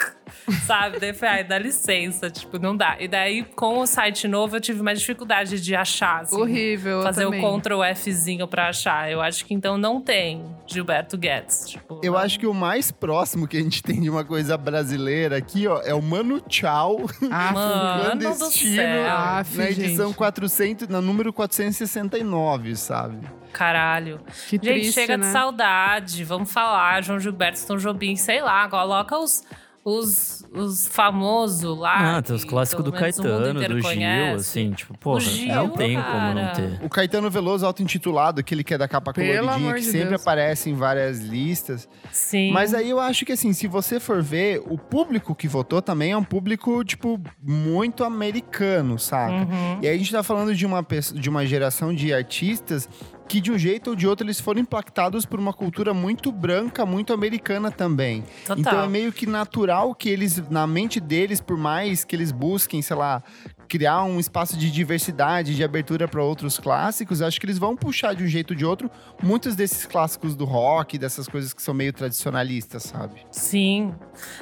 sabe? 0.66 1.00
Daí 1.00 1.14
falei, 1.14 1.36
ai, 1.36 1.44
dá 1.44 1.58
licença, 1.58 2.30
tipo, 2.30 2.58
não 2.60 2.76
dá. 2.76 2.98
E 3.00 3.08
daí, 3.08 3.44
com 3.44 3.80
o 3.80 3.86
site 3.88 4.28
novo, 4.28 4.56
eu 4.58 4.62
tive 4.62 4.82
mais 4.82 5.00
dificuldade 5.00 5.60
de 5.62 5.76
achar, 5.76 6.22
assim. 6.22 6.36
Horrível, 6.40 7.02
Fazer 7.04 7.26
o 7.26 7.32
Ctrl 7.32 7.82
Fzinho 7.96 8.48
pra 8.48 8.70
achar. 8.70 9.10
Eu 9.12 9.22
acho 9.22 9.46
que 9.46 9.54
então 9.54 9.78
não 9.78 10.02
tem 10.02 10.44
Gilberto 10.68 11.18
Guedes. 11.18 11.70
Tipo, 11.70 12.00
Eu 12.04 12.14
não- 12.14 12.20
acho 12.26 12.40
que 12.40 12.48
o 12.48 12.54
mais 12.54 12.92
próximo 12.92 13.48
que 13.48 13.56
a 13.58 13.62
gente 13.62 13.82
tem 13.82 14.02
de 14.02 14.10
uma 14.10 14.24
coisa 14.26 14.58
brasileira 14.58 15.38
aqui, 15.38 15.68
ó, 15.68 15.82
é 15.82 15.94
o 15.94 16.02
Mano 16.02 16.40
Tchau, 16.42 17.06
Ah, 17.32 17.52
Mano 17.54 18.10
do 18.12 18.20
clandestino, 18.28 18.76
céu. 18.76 19.12
Aff, 19.12 19.58
na 19.58 19.70
edição 19.70 20.08
gente. 20.08 20.18
400, 20.18 20.88
no 20.88 21.02
número 21.02 21.32
469, 21.32 22.76
sabe? 22.76 23.18
Caralho. 23.54 24.20
Que 24.50 24.58
Gente, 24.58 24.60
triste, 24.64 24.92
chega 24.94 25.18
né? 25.18 25.28
de 25.28 25.32
saudade. 25.32 26.24
Vamos 26.26 26.52
falar, 26.52 27.02
João 27.04 27.20
Gilberto, 27.20 27.66
Tom 27.66 27.78
Jobim, 27.78 28.16
sei 28.16 28.42
lá, 28.42 28.68
coloca 28.68 29.18
os. 29.18 29.44
Os, 29.88 30.44
os 30.52 30.88
famosos 30.88 31.78
lá. 31.78 32.18
Ah, 32.18 32.22
tem 32.24 32.36
os 32.36 32.44
clássicos 32.44 32.84
do 32.84 32.92
Caetano, 32.92 33.54
do 33.54 33.62
Gil, 33.62 33.82
conhece. 33.84 34.36
assim, 34.36 34.72
tipo, 34.72 34.98
porra, 34.98 35.20
Gil, 35.20 35.54
não 35.54 35.70
tem 35.70 36.02
como 36.02 36.34
não 36.34 36.54
ter. 36.54 36.80
O 36.84 36.90
Caetano 36.90 37.30
Veloso 37.30 37.64
auto-intitulado, 37.68 38.40
aquele 38.40 38.64
que 38.64 38.74
é 38.74 38.80
da 38.80 38.88
capa 38.88 39.14
Pelo 39.14 39.46
coloridinha, 39.48 39.74
que 39.76 39.82
de 39.82 39.86
sempre 39.86 40.10
Deus. 40.10 40.22
aparece 40.24 40.72
em 40.72 40.74
várias 40.74 41.20
listas. 41.20 41.88
Sim. 42.12 42.52
Mas 42.52 42.74
aí 42.74 42.90
eu 42.90 43.00
acho 43.00 43.28
que 43.28 43.34
assim, 43.34 43.54
se 43.54 43.68
você 43.68 44.00
for 44.00 44.24
ver, 44.24 44.64
o 44.66 44.76
público 44.76 45.36
que 45.36 45.48
votou 45.48 45.84
também 45.84 46.14
é 46.14 46.18
um 46.18 46.24
público, 46.24 46.84
tipo, 46.84 47.22
muito 47.40 48.04
americano, 48.04 48.98
saca? 48.98 49.34
Uhum. 49.34 49.80
E 49.84 49.88
aí 49.88 49.94
a 49.94 49.98
gente 50.00 50.12
tá 50.12 50.24
falando 50.24 50.56
de 50.56 50.66
uma, 50.66 50.84
de 51.14 51.30
uma 51.30 51.46
geração 51.46 51.94
de 51.94 52.12
artistas 52.12 52.90
que 53.28 53.42
de 53.42 53.52
um 53.52 53.58
jeito 53.58 53.92
ou 53.92 53.96
de 53.96 54.08
outro 54.08 54.26
eles 54.26 54.40
foram 54.40 54.62
impactados 54.62 55.26
por 55.26 55.40
uma 55.40 55.54
cultura 55.54 55.94
muito 55.94 56.32
branca, 56.32 56.86
muito 56.86 57.14
americana 57.14 57.72
também. 57.72 58.24
Total. 58.46 58.58
Então 58.60 58.84
é 58.84 58.88
meio 58.88 59.12
que 59.12 59.26
natural 59.26 59.94
que 59.96 60.10
eles, 60.10 60.38
na 60.50 60.68
mente 60.68 61.00
deles, 61.00 61.42
por 61.42 61.58
mais 61.58 62.04
que 62.04 62.16
eles 62.16 62.32
busquem, 62.32 62.82
sei 62.82 62.96
lá, 62.96 63.24
criar 63.68 64.04
um 64.04 64.20
espaço 64.20 64.58
de 64.58 64.70
diversidade, 64.72 65.56
de 65.56 65.64
abertura 65.64 66.08
para 66.08 66.22
outros 66.24 66.58
clássicos, 66.58 67.22
acho 67.22 67.40
que 67.40 67.46
eles 67.46 67.58
vão 67.58 67.76
puxar 67.76 68.14
de 68.16 68.24
um 68.24 68.28
jeito 68.28 68.52
ou 68.52 68.56
de 68.58 68.66
outro 68.66 68.90
muitos 69.22 69.56
desses 69.56 69.86
clássicos 69.86 70.36
do 70.36 70.46
rock, 70.46 70.98
dessas 70.98 71.28
coisas 71.28 71.54
que 71.54 71.62
são 71.62 71.74
meio 71.74 71.92
tradicionalistas, 71.94 72.84
sabe? 72.84 73.26
Sim. 73.32 73.94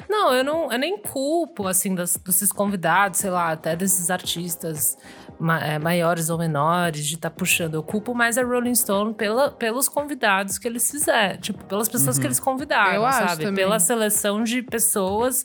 Não, 0.08 0.32
eu 0.32 0.44
não, 0.44 0.72
eu 0.72 0.78
nem 0.78 0.98
culpo, 0.98 1.66
assim, 1.66 1.94
das- 1.94 2.16
desses 2.16 2.50
convidados, 2.52 3.20
sei 3.20 3.30
lá, 3.30 3.52
até 3.52 3.74
desses 3.74 4.10
artistas 4.10 4.96
ma- 5.38 5.60
é, 5.64 5.78
maiores 5.78 6.30
ou 6.30 6.38
menores, 6.38 7.06
de 7.06 7.14
estar 7.14 7.30
puxando. 7.30 7.74
Eu 7.74 7.82
culpo 7.82 8.14
mais 8.14 8.38
a 8.38 8.42
Rolling 8.42 8.74
Stone 8.74 9.14
pela, 9.14 9.50
pelos 9.50 9.88
convidados 9.88 10.58
que 10.58 10.68
eles 10.68 10.90
fizeram. 10.90 11.38
Tipo, 11.40 11.64
pelas 11.64 11.88
pessoas 11.88 12.18
que 12.18 12.26
eles 12.26 12.38
convidaram, 12.40 12.92
Eu 12.94 13.04
acho 13.06 13.28
sabe? 13.30 13.52
Pela 13.52 13.78
seleção 13.80 14.42
de 14.44 14.62
pessoas 14.62 15.44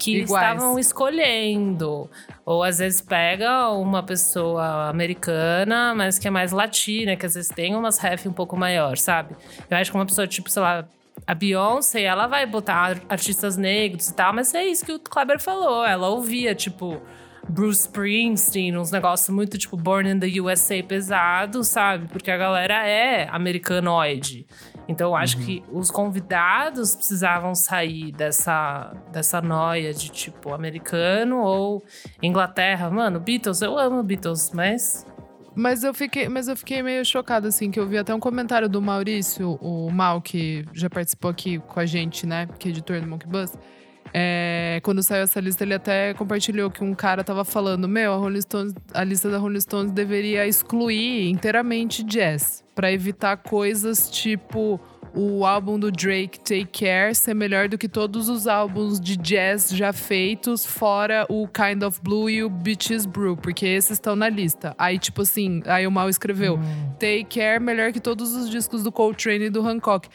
que 0.00 0.20
Iguais. 0.22 0.30
estavam 0.56 0.78
escolhendo. 0.78 2.10
Ou 2.44 2.64
às 2.64 2.78
vezes 2.78 3.00
pega 3.02 3.68
uma 3.70 4.02
pessoa 4.02 4.88
americana, 4.88 5.94
mas 5.94 6.18
que 6.18 6.26
é 6.26 6.30
mais 6.30 6.52
latina, 6.52 7.14
que 7.16 7.26
às 7.26 7.34
vezes 7.34 7.50
tem 7.50 7.74
umas 7.76 7.98
ref 7.98 8.26
um 8.26 8.32
pouco 8.32 8.56
maior, 8.56 8.96
sabe? 8.96 9.36
Eu 9.70 9.76
acho 9.76 9.90
que 9.90 9.96
uma 9.96 10.06
pessoa, 10.06 10.26
tipo, 10.26 10.48
sei 10.50 10.62
lá, 10.62 10.84
a 11.26 11.34
Beyoncé, 11.34 12.02
ela 12.02 12.26
vai 12.26 12.46
botar 12.46 12.74
ar- 12.74 13.00
artistas 13.08 13.56
negros 13.56 14.08
e 14.08 14.14
tal, 14.14 14.32
mas 14.32 14.54
é 14.54 14.64
isso 14.64 14.84
que 14.86 14.92
o 14.92 14.98
Kleber 14.98 15.38
falou. 15.38 15.84
Ela 15.84 16.08
ouvia, 16.08 16.54
tipo, 16.54 17.00
Bruce 17.48 17.80
Springsteen, 17.82 18.76
uns 18.78 18.90
negócios 18.90 19.28
muito, 19.28 19.58
tipo, 19.58 19.76
Born 19.76 20.10
in 20.10 20.18
the 20.18 20.40
USA 20.40 20.82
pesado, 20.82 21.62
sabe? 21.62 22.08
Porque 22.08 22.30
a 22.30 22.36
galera 22.38 22.86
é 22.86 23.28
americanoide. 23.30 24.46
Então, 24.88 25.10
eu 25.10 25.16
acho 25.16 25.38
que 25.38 25.62
os 25.70 25.90
convidados 25.90 26.96
precisavam 26.96 27.54
sair 27.54 28.10
dessa, 28.12 28.92
dessa 29.12 29.40
noia 29.40 29.94
de, 29.94 30.10
tipo, 30.10 30.52
americano 30.52 31.38
ou 31.38 31.84
Inglaterra. 32.22 32.90
Mano, 32.90 33.20
Beatles, 33.20 33.62
eu 33.62 33.78
amo 33.78 34.02
Beatles, 34.02 34.50
mas... 34.52 35.06
Mas 35.54 35.82
eu 35.82 35.92
fiquei, 35.92 36.28
mas 36.28 36.48
eu 36.48 36.56
fiquei 36.56 36.82
meio 36.82 37.04
chocada, 37.04 37.48
assim, 37.48 37.70
que 37.70 37.78
eu 37.78 37.86
vi 37.86 37.98
até 37.98 38.14
um 38.14 38.20
comentário 38.20 38.68
do 38.68 38.80
Maurício, 38.80 39.58
o 39.60 39.90
Mal, 39.90 40.20
que 40.20 40.64
já 40.72 40.88
participou 40.88 41.30
aqui 41.30 41.58
com 41.58 41.80
a 41.80 41.86
gente, 41.86 42.24
né? 42.26 42.48
Que 42.58 42.68
é 42.68 42.70
editor 42.70 43.00
do 43.00 43.06
Monkey 43.06 43.26
Bus. 43.26 43.52
É, 44.12 44.80
quando 44.82 45.02
saiu 45.02 45.22
essa 45.22 45.40
lista, 45.40 45.64
ele 45.64 45.74
até 45.74 46.14
compartilhou 46.14 46.70
que 46.70 46.82
um 46.82 46.94
cara 46.94 47.22
tava 47.22 47.44
falando: 47.44 47.88
Meu, 47.88 48.12
a, 48.12 48.16
Rolling 48.16 48.40
Stones, 48.40 48.74
a 48.92 49.04
lista 49.04 49.30
da 49.30 49.38
Rolling 49.38 49.60
Stones 49.60 49.92
deveria 49.92 50.46
excluir 50.46 51.28
inteiramente 51.30 52.02
jazz, 52.02 52.64
pra 52.74 52.92
evitar 52.92 53.36
coisas 53.36 54.10
tipo 54.10 54.80
o 55.14 55.44
álbum 55.44 55.78
do 55.78 55.90
Drake, 55.90 56.38
Take 56.38 56.66
Care, 56.66 57.14
ser 57.14 57.34
melhor 57.34 57.68
do 57.68 57.76
que 57.76 57.88
todos 57.88 58.28
os 58.28 58.46
álbuns 58.46 59.00
de 59.00 59.16
jazz 59.16 59.70
já 59.70 59.92
feitos, 59.92 60.64
fora 60.64 61.26
o 61.28 61.48
Kind 61.48 61.82
of 61.82 62.00
Blue 62.02 62.30
e 62.30 62.44
o 62.44 62.50
Beaches 62.50 63.06
Brew, 63.06 63.36
porque 63.36 63.66
esses 63.66 63.92
estão 63.92 64.14
na 64.14 64.28
lista. 64.28 64.74
Aí, 64.78 64.98
tipo 64.98 65.22
assim, 65.22 65.62
aí 65.66 65.86
o 65.86 65.90
Mal 65.90 66.08
escreveu: 66.08 66.58
Take 66.98 67.24
Care 67.24 67.60
melhor 67.60 67.92
que 67.92 68.00
todos 68.00 68.34
os 68.34 68.48
discos 68.48 68.82
do 68.82 68.92
Coltrane 68.92 69.46
e 69.46 69.50
do 69.50 69.66
Hancock. 69.66 70.08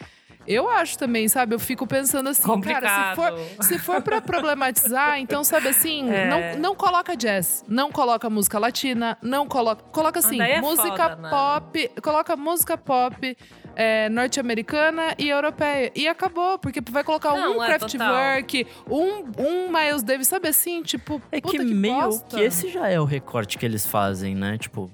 Eu 0.48 0.70
acho 0.70 0.98
também, 0.98 1.28
sabe? 1.28 1.56
Eu 1.56 1.60
fico 1.60 1.88
pensando 1.88 2.30
assim, 2.30 2.62
cara, 2.62 3.10
se 3.12 3.16
for, 3.16 3.32
Complicado. 3.32 3.64
se 3.64 3.80
for 3.80 4.02
pra 4.02 4.22
problematizar, 4.22 5.20
então, 5.20 5.44
sabe 5.44 5.70
assim, 5.70 6.10
É. 6.14 6.54
não, 6.54 6.60
não 6.60 6.76
coloca 6.76 7.16
jazz, 7.16 7.64
não 7.68 7.92
coloca 7.92 8.30
música 8.30 8.60
latina, 8.60 9.18
não 9.22 9.48
coloca. 9.48 9.84
Coloca 9.92 10.20
assim, 10.20 10.40
é 10.42 10.62
música 10.62 11.10
foda, 11.10 11.16
né? 11.18 11.30
pop, 11.30 11.92
coloca 12.02 12.36
música 12.36 12.78
pop 12.78 13.38
é, 13.76 14.08
norte-americana 14.10 15.16
e 15.18 15.30
europeia. 15.30 15.92
E 15.96 16.08
acabou, 16.08 16.58
porque 16.60 16.80
vai 16.92 17.04
colocar 17.04 17.32
Não, 17.36 17.58
um 17.58 17.64
é, 17.64 17.68
Kraftwerk, 17.78 18.68
um, 18.90 19.24
um 19.38 19.72
Miles 19.72 20.04
Davis, 20.04 20.28
sabe 20.28 20.48
assim? 20.48 20.82
Tipo, 20.84 21.22
É 21.32 21.42
puta 21.42 21.58
que, 21.58 21.64
meio 21.64 21.96
bosta. 21.96 22.38
que 22.38 22.42
esse 22.44 22.70
já 22.70 22.88
é 22.88 23.00
o 23.00 23.06
recorte 23.06 23.58
que 23.58 23.66
eles 23.66 23.86
fazem, 23.86 24.36
né? 24.36 24.58
Tipo, 24.58 24.90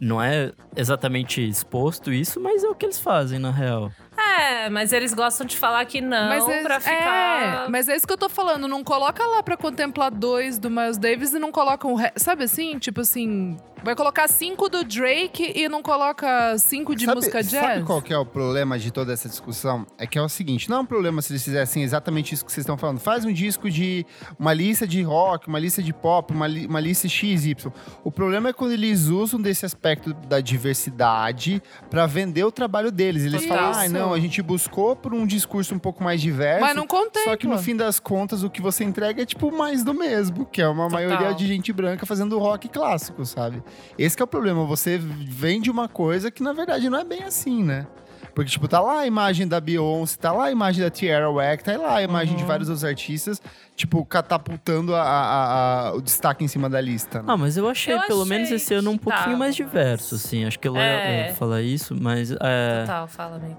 não 0.00 0.22
é 0.22 0.52
exatamente 0.76 1.46
exposto 1.46 2.12
isso, 2.12 2.40
mas 2.40 2.64
é 2.64 2.68
o 2.68 2.74
que 2.74 2.86
eles 2.86 2.98
fazem, 2.98 3.38
na 3.38 3.50
real. 3.50 3.90
É, 4.38 4.68
mas 4.70 4.92
eles 4.92 5.14
gostam 5.14 5.46
de 5.46 5.56
falar 5.56 5.84
que 5.86 6.00
não 6.00 6.28
Mas 6.28 6.48
é, 6.48 6.62
pra 6.62 6.80
ficar. 6.80 7.64
é, 7.66 7.68
mas 7.68 7.88
é 7.88 7.96
isso 7.96 8.06
que 8.06 8.12
eu 8.12 8.18
tô 8.18 8.28
falando. 8.28 8.68
Não 8.68 8.82
coloca 8.84 9.24
lá 9.26 9.42
pra 9.42 9.56
contemplar 9.56 10.10
dois 10.10 10.58
do 10.58 10.70
Miles 10.70 10.98
Davis 10.98 11.32
e 11.32 11.38
não 11.38 11.50
coloca 11.52 11.86
um. 11.88 11.94
re- 11.94 12.12
Sabe 12.16 12.44
assim? 12.44 12.78
Tipo 12.78 13.00
assim. 13.00 13.56
Vai 13.82 13.96
colocar 13.96 14.28
cinco 14.28 14.68
do 14.68 14.84
Drake 14.84 15.54
e 15.56 15.66
não 15.66 15.82
coloca 15.82 16.54
cinco 16.58 16.94
de 16.94 17.06
sabe, 17.06 17.16
música 17.16 17.42
jazz? 17.42 17.50
Sabe 17.76 17.82
qual 17.84 18.02
que 18.02 18.12
é 18.12 18.18
o 18.18 18.26
problema 18.26 18.78
de 18.78 18.90
toda 18.90 19.10
essa 19.10 19.26
discussão? 19.26 19.86
É 19.96 20.06
que 20.06 20.18
é 20.18 20.22
o 20.22 20.28
seguinte, 20.28 20.68
não 20.68 20.76
é 20.76 20.80
um 20.80 20.84
problema 20.84 21.22
se 21.22 21.32
eles 21.32 21.42
fizessem 21.42 21.82
exatamente 21.82 22.34
isso 22.34 22.44
que 22.44 22.52
vocês 22.52 22.62
estão 22.62 22.76
falando. 22.76 23.00
Faz 23.00 23.24
um 23.24 23.32
disco 23.32 23.70
de 23.70 24.04
uma 24.38 24.52
lista 24.52 24.86
de 24.86 25.00
rock, 25.00 25.48
uma 25.48 25.58
lista 25.58 25.82
de 25.82 25.94
pop, 25.94 26.30
uma, 26.30 26.46
li- 26.46 26.66
uma 26.66 26.78
lista 26.78 27.08
XY. 27.08 27.56
O 28.04 28.12
problema 28.12 28.50
é 28.50 28.52
quando 28.52 28.72
eles 28.72 29.06
usam 29.06 29.40
desse 29.40 29.64
aspecto 29.64 30.12
da 30.12 30.40
diversidade 30.42 31.62
pra 31.88 32.04
vender 32.06 32.44
o 32.44 32.52
trabalho 32.52 32.92
deles. 32.92 33.24
Eles 33.24 33.46
falam, 33.46 33.72
ah, 33.74 33.86
Isso. 33.86 33.94
Não, 34.10 34.14
a 34.16 34.20
gente 34.20 34.42
buscou 34.42 34.94
por 34.96 35.14
um 35.14 35.26
discurso 35.26 35.74
um 35.74 35.78
pouco 35.78 36.02
mais 36.02 36.20
diverso. 36.20 36.60
Mas 36.60 36.74
não 36.76 36.86
contempla. 36.86 37.22
Só 37.32 37.36
que 37.36 37.46
no 37.46 37.58
fim 37.58 37.76
das 37.76 37.98
contas, 38.00 38.42
o 38.42 38.50
que 38.50 38.60
você 38.60 38.84
entrega 38.84 39.22
é 39.22 39.26
tipo 39.26 39.50
mais 39.50 39.82
do 39.84 39.94
mesmo, 39.94 40.44
que 40.46 40.60
é 40.60 40.68
uma 40.68 40.88
Total. 40.88 40.90
maioria 41.08 41.34
de 41.34 41.46
gente 41.46 41.72
branca 41.72 42.04
fazendo 42.06 42.38
rock 42.38 42.68
clássico, 42.68 43.24
sabe? 43.24 43.62
Esse 43.98 44.16
que 44.16 44.22
é 44.22 44.24
o 44.24 44.28
problema, 44.28 44.64
você 44.64 44.98
vende 44.98 45.70
uma 45.70 45.88
coisa 45.88 46.30
que 46.30 46.42
na 46.42 46.52
verdade 46.52 46.88
não 46.90 46.98
é 46.98 47.04
bem 47.04 47.22
assim, 47.22 47.62
né? 47.64 47.86
Porque, 48.34 48.48
tipo, 48.50 48.68
tá 48.68 48.80
lá 48.80 49.00
a 49.00 49.06
imagem 49.08 49.46
da 49.48 49.60
Beyoncé, 49.60 50.16
tá 50.16 50.30
lá 50.30 50.44
a 50.44 50.50
imagem 50.52 50.84
da 50.84 50.88
Tierra 50.90 51.28
Whack, 51.28 51.64
tá 51.64 51.76
lá 51.76 51.96
a 51.96 52.02
imagem 52.02 52.34
Uhum. 52.34 52.38
de 52.40 52.44
vários 52.44 52.68
outros 52.68 52.84
artistas, 52.84 53.42
tipo, 53.74 54.04
catapultando 54.04 54.94
a- 54.94 55.02
a- 55.02 55.88
a- 55.88 55.94
o 55.94 56.00
destaque 56.00 56.44
em 56.44 56.48
cima 56.48 56.70
da 56.70 56.80
lista. 56.80 57.18
né? 57.18 57.24
Ah, 57.26 57.36
mas 57.36 57.56
eu 57.56 57.68
achei, 57.68 57.92
Eu 57.94 58.00
pelo 58.02 58.22
achei 58.22 58.30
menos 58.36 58.50
esse 58.52 58.72
ano 58.72 58.90
um 58.92 58.96
pouquinho 58.98 59.24
tava, 59.24 59.36
mais 59.36 59.48
mas- 59.50 59.56
diverso, 59.56 60.14
assim. 60.14 60.44
Acho 60.44 60.58
que 60.60 60.68
eu 60.68 60.76
É. 60.76 61.28
ia 61.28 61.34
falar 61.34 61.60
isso, 61.60 61.96
mas 62.00 62.30
é, 62.30 62.80
Total, 62.82 63.08
fala, 63.08 63.36
amigo. 63.36 63.58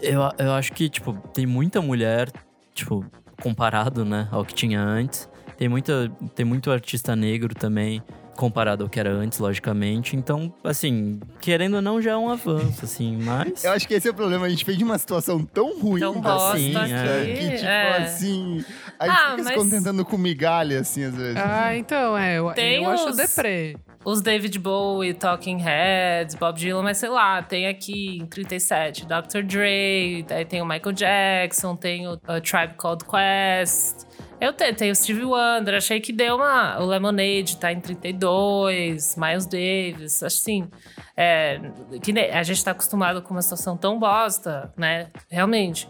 Eu, 0.00 0.20
eu 0.38 0.52
acho 0.52 0.72
que, 0.72 0.88
tipo, 0.88 1.12
tem 1.32 1.46
muita 1.46 1.80
mulher, 1.80 2.30
tipo, 2.74 3.04
comparado, 3.40 4.04
né, 4.04 4.28
ao 4.30 4.44
que 4.44 4.54
tinha 4.54 4.80
antes. 4.80 5.28
Tem, 5.56 5.68
muita, 5.68 6.10
tem 6.34 6.44
muito 6.46 6.70
artista 6.70 7.16
negro 7.16 7.54
também, 7.54 8.02
comparado 8.38 8.84
ao 8.84 8.88
que 8.88 9.00
era 9.00 9.10
antes, 9.10 9.38
logicamente. 9.40 10.14
Então, 10.16 10.52
assim, 10.62 11.18
querendo 11.40 11.74
ou 11.74 11.82
não, 11.82 12.00
já 12.00 12.12
é 12.12 12.16
um 12.16 12.30
avanço, 12.30 12.84
assim, 12.84 13.16
mas... 13.20 13.64
Eu 13.64 13.72
acho 13.72 13.86
que 13.88 13.94
esse 13.94 14.06
é 14.06 14.10
o 14.12 14.14
problema, 14.14 14.46
a 14.46 14.48
gente 14.48 14.64
fez 14.64 14.78
de 14.78 14.84
uma 14.84 14.96
situação 14.96 15.44
tão 15.44 15.78
ruim, 15.80 15.98
Tão 16.00 16.12
assim, 16.12 16.20
bosta 16.22 16.84
que, 17.26 17.50
tipo 17.50 17.66
é. 17.66 17.96
assim, 17.98 18.64
a 18.98 19.04
Ah, 19.04 19.08
gente 19.08 19.18
fica 19.18 19.36
se 19.38 19.42
mas- 19.44 19.54
contentando 19.56 20.04
com 20.04 20.16
migalha, 20.16 20.80
assim, 20.80 21.02
às 21.04 21.14
vezes. 21.16 21.36
Ah, 21.36 21.76
então, 21.76 22.16
é. 22.16 22.38
Eu, 22.38 22.52
Tem 22.52 22.84
eu 22.84 22.90
acho 22.90 23.08
os- 23.10 23.16
deprê. 23.16 23.76
Os 24.04 24.22
David 24.22 24.56
Bowie, 24.60 25.12
Talking 25.12 25.58
Heads, 25.58 26.36
Bob 26.36 26.56
Dylan, 26.56 26.82
mas 26.82 26.96
sei 26.98 27.08
lá, 27.08 27.42
tem 27.42 27.66
aqui 27.66 28.18
em 28.22 28.26
37 28.26 29.04
Dr. 29.04 29.42
Dre, 29.44 30.24
daí 30.26 30.44
tem 30.44 30.62
o 30.62 30.64
Michael 30.64 30.92
Jackson, 30.94 31.74
tem 31.74 32.06
o 32.06 32.12
a 32.26 32.40
Tribe 32.40 32.74
Called 32.76 33.04
Quest. 33.04 34.06
Eu 34.40 34.52
tenho, 34.52 34.74
tem 34.74 34.90
o 34.90 34.94
Stevie 34.94 35.24
Wonder, 35.24 35.74
achei 35.74 36.00
que 36.00 36.12
deu 36.12 36.36
uma. 36.36 36.78
O 36.80 36.86
Lemonade 36.86 37.56
tá 37.56 37.72
em 37.72 37.80
32, 37.80 39.16
Miles 39.16 39.46
Davis, 39.46 40.22
assim. 40.22 40.68
É, 41.16 41.60
que 42.02 42.16
a 42.18 42.42
gente 42.44 42.64
tá 42.64 42.70
acostumado 42.70 43.20
com 43.20 43.34
uma 43.34 43.42
situação 43.42 43.76
tão 43.76 43.98
bosta, 43.98 44.72
né? 44.76 45.08
Realmente. 45.28 45.88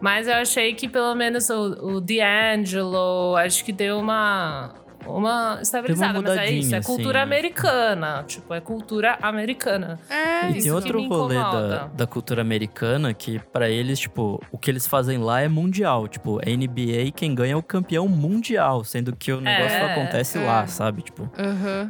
Mas 0.00 0.28
eu 0.28 0.34
achei 0.34 0.74
que 0.74 0.88
pelo 0.88 1.14
menos 1.14 1.50
o, 1.50 1.96
o 1.96 2.00
D'Angelo, 2.00 3.36
acho 3.36 3.64
que 3.64 3.72
deu 3.72 3.98
uma. 3.98 4.74
Uma 5.08 5.58
estabilizada, 5.62 6.20
mas 6.20 6.36
é 6.38 6.50
isso, 6.50 6.74
é 6.74 6.78
mudadinha, 6.78 6.82
cultura 6.82 7.20
assim, 7.22 7.30
né? 7.30 7.36
americana. 7.36 8.24
Tipo, 8.26 8.54
é 8.54 8.60
cultura 8.60 9.18
americana. 9.22 9.98
É, 10.10 10.46
E 10.50 10.58
isso 10.58 10.62
tem 10.62 10.72
outro 10.72 10.98
que 10.98 11.02
me 11.04 11.08
rolê 11.08 11.34
da, 11.34 11.86
da 11.86 12.06
cultura 12.06 12.42
americana 12.42 13.12
que, 13.14 13.38
pra 13.52 13.68
eles, 13.68 13.98
tipo, 13.98 14.40
o 14.52 14.58
que 14.58 14.70
eles 14.70 14.86
fazem 14.86 15.18
lá 15.18 15.40
é 15.40 15.48
mundial. 15.48 16.06
Tipo, 16.08 16.38
a 16.38 16.48
NBA, 16.50 17.10
quem 17.14 17.34
ganha 17.34 17.54
é 17.54 17.56
o 17.56 17.62
campeão 17.62 18.06
mundial, 18.08 18.84
sendo 18.84 19.14
que 19.16 19.32
o 19.32 19.40
negócio 19.40 19.76
É, 19.76 19.92
acontece 19.92 20.38
é. 20.38 20.44
lá, 20.46 20.66
sabe? 20.66 21.02
Tipo, 21.02 21.30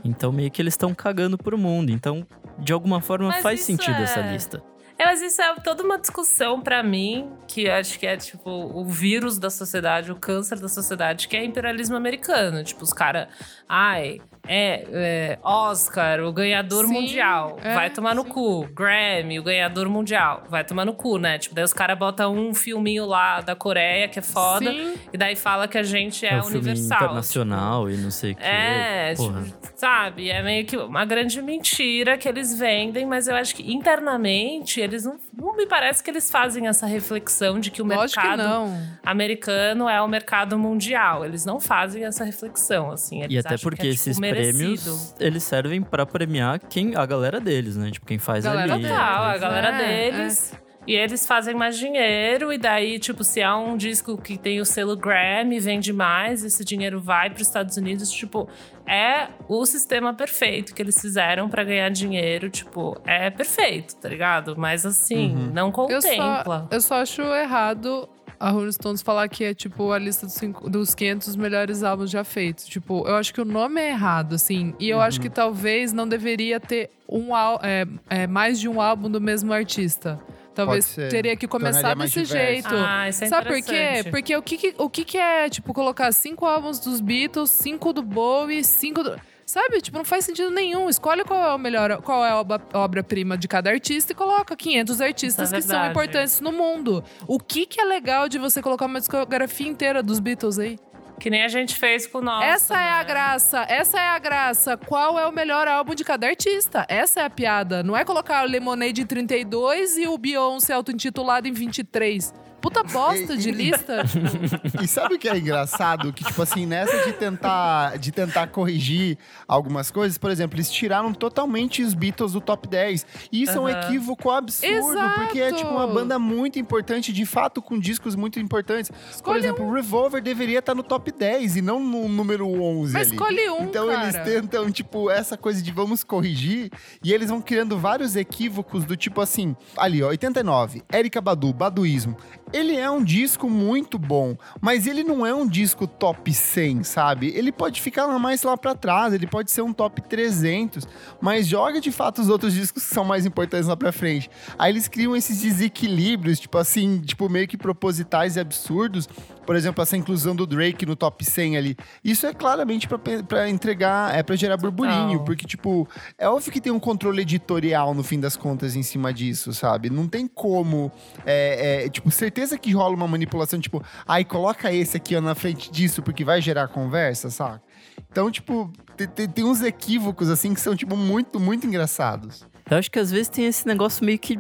então 0.04 0.32
meio 0.32 0.50
que 0.50 0.60
eles 0.62 0.74
estão 0.74 0.94
cagando 0.94 1.36
pro 1.36 1.58
mundo. 1.58 1.90
Então, 1.90 2.26
de 2.58 2.72
alguma 2.72 3.00
forma, 3.00 3.28
Mas 3.28 3.42
faz 3.42 3.60
sentido 3.60 3.96
é- 3.98 4.02
essa 4.02 4.20
lista. 4.20 4.62
É, 4.98 5.04
mas 5.04 5.22
isso 5.22 5.40
é 5.40 5.54
toda 5.60 5.84
uma 5.84 5.96
discussão 5.96 6.60
pra 6.60 6.82
mim, 6.82 7.30
que 7.46 7.70
acho 7.70 7.98
que 8.00 8.06
é 8.06 8.16
tipo 8.16 8.50
o 8.50 8.84
vírus 8.84 9.38
da 9.38 9.48
sociedade, 9.48 10.10
o 10.10 10.16
câncer 10.16 10.58
da 10.58 10.68
sociedade, 10.68 11.28
que 11.28 11.36
é 11.36 11.44
imperialismo 11.44 11.96
americano. 11.96 12.64
Tipo, 12.64 12.82
os 12.82 12.92
caras. 12.92 13.28
Ai, 13.68 14.20
é, 14.46 14.86
é, 14.92 15.38
Oscar, 15.42 16.20
o 16.20 16.32
ganhador 16.32 16.86
Sim, 16.86 16.92
mundial, 16.92 17.58
é, 17.62 17.74
vai 17.74 17.90
tomar 17.90 18.14
no 18.14 18.22
sim. 18.22 18.28
cu. 18.28 18.68
Grammy, 18.74 19.38
o 19.38 19.42
ganhador 19.42 19.88
mundial, 19.88 20.44
vai 20.48 20.64
tomar 20.64 20.84
no 20.84 20.92
cu, 20.94 21.18
né? 21.18 21.38
Tipo, 21.38 21.54
daí 21.54 21.64
os 21.64 21.72
caras 21.72 21.98
botam 21.98 22.34
um 22.36 22.54
filminho 22.54 23.06
lá 23.06 23.40
da 23.40 23.54
Coreia, 23.54 24.08
que 24.08 24.18
é 24.18 24.22
foda, 24.22 24.70
Sim. 24.70 24.94
e 25.12 25.16
daí 25.16 25.34
fala 25.36 25.66
que 25.68 25.78
a 25.78 25.82
gente 25.82 26.24
é, 26.26 26.34
É, 26.34 26.38
um 26.38 26.42
filme 26.44 26.58
universal. 26.70 26.98
internacional 26.98 27.90
e 27.90 27.96
não 27.96 28.10
sei 28.10 28.32
o 28.32 28.36
que. 28.36 28.42
É, 28.44 29.14
Porra. 29.16 29.42
tipo, 29.42 29.58
sabe? 29.76 30.30
É 30.30 30.42
meio 30.42 30.64
que 30.66 30.76
uma 30.76 31.04
grande 31.04 31.40
mentira 31.42 32.16
que 32.18 32.28
eles 32.28 32.56
vendem, 32.58 33.06
mas 33.06 33.28
eu 33.28 33.34
acho 33.36 33.54
que 33.54 33.72
internamente 33.72 34.80
eles 34.80 35.04
não, 35.04 35.18
não 35.36 35.56
me 35.56 35.66
parece 35.66 36.02
que 36.02 36.10
eles 36.10 36.30
fazem 36.30 36.66
essa 36.66 36.86
reflexão 36.86 37.58
de 37.60 37.70
que 37.70 37.80
o 37.82 37.86
Lógico 37.86 38.20
que 38.20 38.26
mercado 38.28 38.48
não. 38.48 38.82
americano 39.04 39.88
é 39.88 40.00
o 40.00 40.08
mercado 40.08 40.58
mundial. 40.58 41.24
Eles 41.24 41.44
não 41.44 41.60
fazem 41.60 42.04
essa 42.04 42.24
reflexão, 42.24 42.90
assim. 42.90 43.22
Eles 43.22 43.34
E 43.34 43.38
até 43.38 43.54
acham 43.54 43.62
porque 43.62 43.82
que 43.82 43.88
é, 43.88 43.90
tipo, 43.92 44.02
esses. 44.02 44.18
Prêmios, 44.30 45.14
eles 45.20 45.42
servem 45.42 45.82
pra 45.82 46.04
premiar 46.06 46.58
quem 46.58 46.94
a 46.96 47.04
galera 47.06 47.40
deles, 47.40 47.76
né? 47.76 47.90
Tipo, 47.90 48.06
quem 48.06 48.18
faz 48.18 48.44
Galera 48.44 48.74
ali. 48.74 48.82
Total, 48.84 49.24
a 49.24 49.38
galera 49.38 49.68
é, 49.82 50.10
deles. 50.10 50.54
E 50.86 50.94
eles 50.94 51.26
fazem 51.26 51.54
mais 51.54 51.76
dinheiro, 51.76 52.50
e 52.50 52.56
daí, 52.56 52.98
tipo, 52.98 53.22
se 53.22 53.42
há 53.42 53.54
um 53.58 53.76
disco 53.76 54.16
que 54.16 54.38
tem 54.38 54.58
o 54.58 54.64
selo 54.64 54.96
Grammy, 54.96 55.60
vende 55.60 55.92
mais, 55.92 56.42
esse 56.42 56.64
dinheiro 56.64 56.98
vai 56.98 57.28
para 57.28 57.42
os 57.42 57.46
Estados 57.46 57.76
Unidos, 57.76 58.10
tipo, 58.10 58.48
é 58.86 59.28
o 59.46 59.66
sistema 59.66 60.14
perfeito 60.14 60.74
que 60.74 60.80
eles 60.80 60.98
fizeram 60.98 61.46
para 61.50 61.62
ganhar 61.62 61.90
dinheiro, 61.90 62.48
tipo, 62.48 62.98
é 63.06 63.28
perfeito, 63.28 63.96
tá 63.96 64.08
ligado? 64.08 64.54
Mas 64.56 64.86
assim, 64.86 65.34
Uhum. 65.36 65.50
não 65.52 65.66
Eu 65.66 65.72
contempla. 65.72 66.60
só, 66.60 66.68
eu 66.70 66.80
só 66.80 66.94
acho 67.02 67.20
errado 67.20 68.08
a 68.40 68.50
Rolling 68.50 68.72
Stones 68.72 69.02
falar 69.02 69.28
que 69.28 69.44
é, 69.44 69.54
tipo, 69.54 69.90
a 69.92 69.98
lista 69.98 70.26
dos, 70.26 70.34
cinco- 70.34 70.68
dos 70.70 70.94
500 70.94 71.36
melhores 71.36 71.82
álbuns 71.82 72.10
já 72.10 72.22
feitos. 72.24 72.64
Tipo, 72.66 73.06
eu 73.06 73.16
acho 73.16 73.32
que 73.34 73.40
o 73.40 73.44
nome 73.44 73.80
é 73.80 73.90
errado, 73.90 74.34
assim. 74.34 74.74
E 74.78 74.88
eu 74.88 75.00
acho 75.00 75.20
que 75.20 75.28
talvez 75.30 75.92
não 75.92 76.06
deveria 76.08 76.60
ter 76.60 76.90
um, 77.08 77.28
é, 77.62 77.86
é, 78.08 78.26
mais 78.26 78.60
de 78.60 78.68
um 78.68 78.80
álbum 78.80 79.10
do 79.10 79.20
mesmo 79.20 79.52
artista. 79.52 80.18
Talvez 80.54 80.92
teria 81.08 81.36
que 81.36 81.46
começar 81.46 81.94
desse 81.94 82.22
diverso. 82.22 82.36
jeito. 82.36 82.68
Ah, 82.74 83.08
isso 83.08 83.22
é 83.22 83.26
Sabe 83.28 83.46
por 83.48 83.62
quê? 83.62 84.04
Porque 84.10 84.36
o 84.36 84.42
que, 84.42 84.56
que- 84.56 84.74
o 84.76 84.90
que, 84.90 85.04
que 85.04 85.16
é, 85.16 85.48
tipo, 85.48 85.72
colocar 85.72 86.10
cinco 86.12 86.44
álbuns 86.46 86.80
dos 86.80 87.00
Beatles, 87.00 87.50
cinco 87.50 87.92
do 87.92 88.02
Bowie, 88.02 88.64
cinco 88.64 89.04
do. 89.04 89.16
Sabe? 89.48 89.80
Tipo, 89.80 89.96
não 89.96 90.04
faz 90.04 90.26
sentido 90.26 90.50
nenhum. 90.50 90.90
Escolhe 90.90 91.24
qual 91.24 91.42
é 91.42 91.54
o 91.54 91.58
melhor, 91.58 92.02
qual 92.02 92.22
é 92.22 92.28
a 92.30 92.36
obra- 92.36 92.60
obra-prima 92.74 93.36
de 93.38 93.48
cada 93.48 93.70
artista 93.70 94.12
e 94.12 94.14
coloca 94.14 94.54
500 94.54 95.00
artistas 95.00 95.50
é 95.50 95.56
que 95.56 95.62
são 95.62 95.86
importantes 95.86 96.38
no 96.42 96.52
mundo. 96.52 97.02
O 97.26 97.38
que 97.40 97.64
que 97.64 97.80
é 97.80 97.84
legal 97.84 98.28
de 98.28 98.38
você 98.38 98.60
colocar 98.60 98.84
uma 98.84 98.98
discografia 99.00 99.66
inteira 99.66 100.02
dos 100.02 100.20
Beatles 100.20 100.58
aí? 100.58 100.78
Que 101.18 101.30
nem 101.30 101.42
a 101.44 101.48
gente 101.48 101.74
fez 101.76 102.06
com 102.06 102.18
o 102.18 102.20
nosso. 102.20 102.44
essa 102.44 102.74
é 102.78 102.92
a 102.92 102.98
né? 102.98 103.04
graça, 103.04 103.66
essa 103.68 103.98
é 103.98 104.10
a 104.10 104.18
graça. 104.18 104.76
Qual 104.76 105.18
é 105.18 105.26
o 105.26 105.32
melhor 105.32 105.66
álbum 105.66 105.94
de 105.94 106.04
cada 106.04 106.26
artista? 106.28 106.84
Essa 106.86 107.20
é 107.20 107.24
a 107.24 107.30
piada. 107.30 107.82
Não 107.82 107.96
é 107.96 108.04
colocar 108.04 108.44
o 108.44 108.46
Lemonade 108.46 109.00
em 109.00 109.06
32 109.06 109.96
e 109.96 110.06
o 110.06 110.18
Beyoncé 110.18 110.74
auto-intitulado 110.74 111.48
em 111.48 111.52
23. 111.52 112.32
Puta 112.68 112.82
bosta 112.82 113.36
de 113.36 113.50
lista. 113.50 114.02
E 114.82 114.86
sabe 114.86 115.14
o 115.14 115.18
que 115.18 115.28
é 115.28 115.36
engraçado? 115.38 116.12
Que, 116.12 116.22
tipo 116.24 116.42
assim, 116.42 116.66
nessa 116.66 117.04
de 117.04 117.12
tentar, 117.12 117.96
de 117.98 118.12
tentar 118.12 118.48
corrigir 118.48 119.16
algumas 119.46 119.90
coisas, 119.90 120.18
por 120.18 120.30
exemplo, 120.30 120.56
eles 120.56 120.70
tiraram 120.70 121.12
totalmente 121.14 121.82
os 121.82 121.94
Beatles 121.94 122.32
do 122.32 122.40
top 122.40 122.68
10. 122.68 123.06
E 123.32 123.42
isso 123.42 123.52
é 123.56 123.60
um 123.60 123.68
equívoco 123.68 124.30
absurdo, 124.30 124.98
porque 125.16 125.40
é 125.40 125.52
tipo 125.52 125.70
uma 125.70 125.82
Exato. 125.84 125.94
banda 125.94 126.18
muito 126.18 126.58
importante, 126.58 127.12
de 127.12 127.24
fato, 127.24 127.62
com 127.62 127.78
discos 127.78 128.14
muito 128.14 128.38
importantes. 128.38 128.90
por 128.90 129.10
Escolhe 129.10 129.38
exemplo, 129.40 129.66
o 129.66 129.72
Revolver 129.72 130.22
deveria 130.22 130.58
estar 130.58 130.74
no 130.74 130.82
top 130.82 131.10
10 131.12 131.56
e 131.56 131.62
não 131.62 131.80
no 131.80 132.08
número 132.08 132.46
11 132.48 132.92
Mas 132.92 133.06
ali. 133.08 133.16
escolhe 133.16 133.50
um, 133.50 133.62
Então 133.64 133.86
cara. 133.88 134.02
eles 134.02 134.16
tentam, 134.24 134.70
tipo, 134.70 135.10
essa 135.10 135.36
coisa 135.36 135.62
de 135.62 135.72
vamos 135.72 136.04
corrigir, 136.04 136.70
e 137.02 137.12
eles 137.12 137.30
vão 137.30 137.40
criando 137.40 137.78
vários 137.78 138.14
equívocos 138.16 138.84
do 138.84 138.96
tipo 138.96 139.20
assim, 139.20 139.56
ali, 139.76 140.02
ó, 140.02 140.08
89, 140.08 140.82
Erika 140.92 141.20
Badu, 141.20 141.52
Baduísmo. 141.52 142.16
Ele 142.58 142.76
é 142.76 142.90
um 142.90 143.04
disco 143.04 143.48
muito 143.48 144.00
bom, 144.00 144.36
mas 144.60 144.88
ele 144.88 145.04
não 145.04 145.24
é 145.24 145.32
um 145.32 145.46
disco 145.46 145.86
top 145.86 146.32
100, 146.32 146.82
sabe? 146.82 147.32
Ele 147.36 147.52
pode 147.52 147.80
ficar 147.80 148.08
mais 148.18 148.42
lá 148.42 148.56
pra 148.56 148.74
trás, 148.74 149.14
ele 149.14 149.28
pode 149.28 149.52
ser 149.52 149.62
um 149.62 149.72
top 149.72 150.02
300, 150.02 150.84
mas 151.20 151.46
joga 151.46 151.80
de 151.80 151.92
fato 151.92 152.20
os 152.20 152.28
outros 152.28 152.52
discos 152.52 152.82
que 152.82 152.92
são 152.92 153.04
mais 153.04 153.24
importantes 153.24 153.68
lá 153.68 153.76
pra 153.76 153.92
frente. 153.92 154.28
Aí 154.58 154.72
eles 154.72 154.88
criam 154.88 155.14
esses 155.14 155.40
desequilíbrios, 155.40 156.40
tipo 156.40 156.58
assim, 156.58 157.00
tipo 157.00 157.28
meio 157.28 157.46
que 157.46 157.56
propositais 157.56 158.34
e 158.34 158.40
absurdos. 158.40 159.08
Por 159.46 159.56
exemplo, 159.56 159.82
essa 159.82 159.96
inclusão 159.96 160.36
do 160.36 160.46
Drake 160.46 160.84
no 160.84 160.94
top 160.94 161.24
100 161.24 161.56
ali. 161.56 161.76
Isso 162.04 162.26
é 162.26 162.34
claramente 162.34 162.86
pra 163.26 163.48
entregar, 163.48 164.14
é 164.14 164.22
pra 164.22 164.36
gerar 164.36 164.58
burburinho, 164.58 165.24
porque, 165.24 165.46
tipo, 165.46 165.88
é 166.18 166.28
óbvio 166.28 166.52
que 166.52 166.60
tem 166.60 166.70
um 166.70 166.78
controle 166.78 167.22
editorial 167.22 167.94
no 167.94 168.02
fim 168.02 168.20
das 168.20 168.36
contas 168.36 168.76
em 168.76 168.82
cima 168.82 169.10
disso, 169.10 169.54
sabe? 169.54 169.88
Não 169.88 170.06
tem 170.06 170.26
como. 170.26 170.92
É, 171.24 171.84
é, 171.84 171.88
tipo, 171.88 172.10
certeza 172.10 172.37
que 172.58 172.72
rola 172.72 172.94
uma 172.94 173.08
manipulação, 173.08 173.58
tipo, 173.60 173.82
ai, 174.06 174.24
coloca 174.24 174.72
esse 174.72 174.96
aqui 174.96 175.16
ó, 175.16 175.20
na 175.20 175.34
frente 175.34 175.70
disso, 175.72 176.02
porque 176.02 176.24
vai 176.24 176.40
gerar 176.40 176.68
conversa, 176.68 177.30
saca? 177.30 177.62
Então, 178.10 178.30
tipo, 178.30 178.72
tem, 178.96 179.06
tem- 179.28 179.44
uns 179.44 179.60
equívocos, 179.62 180.28
assim, 180.30 180.54
que 180.54 180.60
são, 180.60 180.74
tipo, 180.76 180.96
muito, 180.96 181.38
muito 181.40 181.66
engraçados. 181.66 182.46
Eu 182.70 182.76
acho 182.76 182.90
que 182.90 182.98
às 182.98 183.10
vezes 183.10 183.28
tem 183.28 183.46
esse 183.46 183.66
negócio 183.66 184.04
meio 184.04 184.18
que. 184.18 184.38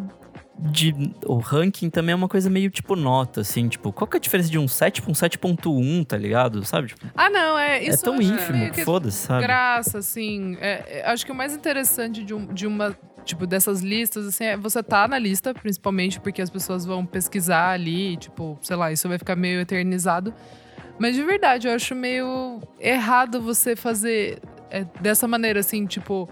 De, 0.60 0.92
o 1.24 1.36
ranking 1.38 1.88
também 1.88 2.12
é 2.12 2.16
uma 2.16 2.28
coisa 2.28 2.50
meio 2.50 2.68
tipo 2.68 2.96
nota, 2.96 3.42
assim, 3.42 3.68
tipo, 3.68 3.92
qual 3.92 4.08
que 4.08 4.16
é 4.16 4.18
a 4.18 4.20
diferença 4.20 4.50
de 4.50 4.58
um 4.58 4.66
7 4.66 5.00
pra 5.00 5.10
um 5.12 5.14
7.1, 5.14 6.04
tá 6.04 6.16
ligado? 6.16 6.64
Sabe? 6.64 6.88
Tipo, 6.88 7.06
Ah, 7.14 7.30
não, 7.30 7.56
é 7.56 7.80
isso. 7.84 8.00
é 8.00 8.02
tão 8.02 8.20
ínfimo, 8.20 8.70
que 8.72 8.84
foda-se, 8.84 9.18
sabe? 9.18 9.42
Graça, 9.44 9.98
assim. 9.98 10.56
É, 10.60 10.98
é, 10.98 11.06
acho 11.10 11.24
que 11.24 11.30
o 11.30 11.34
mais 11.34 11.54
interessante 11.54 12.24
de, 12.24 12.34
um- 12.34 12.46
de 12.52 12.66
uma. 12.66 12.96
Tipo, 13.28 13.46
dessas 13.46 13.82
listas, 13.82 14.26
assim, 14.26 14.44
é 14.44 14.56
você 14.56 14.82
tá 14.82 15.06
na 15.06 15.18
lista, 15.18 15.52
principalmente 15.52 16.18
porque 16.18 16.40
as 16.40 16.48
pessoas 16.48 16.86
vão 16.86 17.04
pesquisar 17.04 17.72
ali, 17.72 18.16
tipo, 18.16 18.58
sei 18.62 18.74
lá, 18.74 18.90
isso 18.90 19.06
vai 19.06 19.18
ficar 19.18 19.36
meio 19.36 19.60
eternizado. 19.60 20.32
Mas 20.98 21.14
de 21.14 21.22
verdade, 21.22 21.68
eu 21.68 21.74
acho 21.74 21.94
meio 21.94 22.58
errado 22.80 23.38
você 23.38 23.76
fazer 23.76 24.40
é, 24.70 24.82
dessa 25.02 25.28
maneira, 25.28 25.60
assim, 25.60 25.84
tipo, 25.84 26.26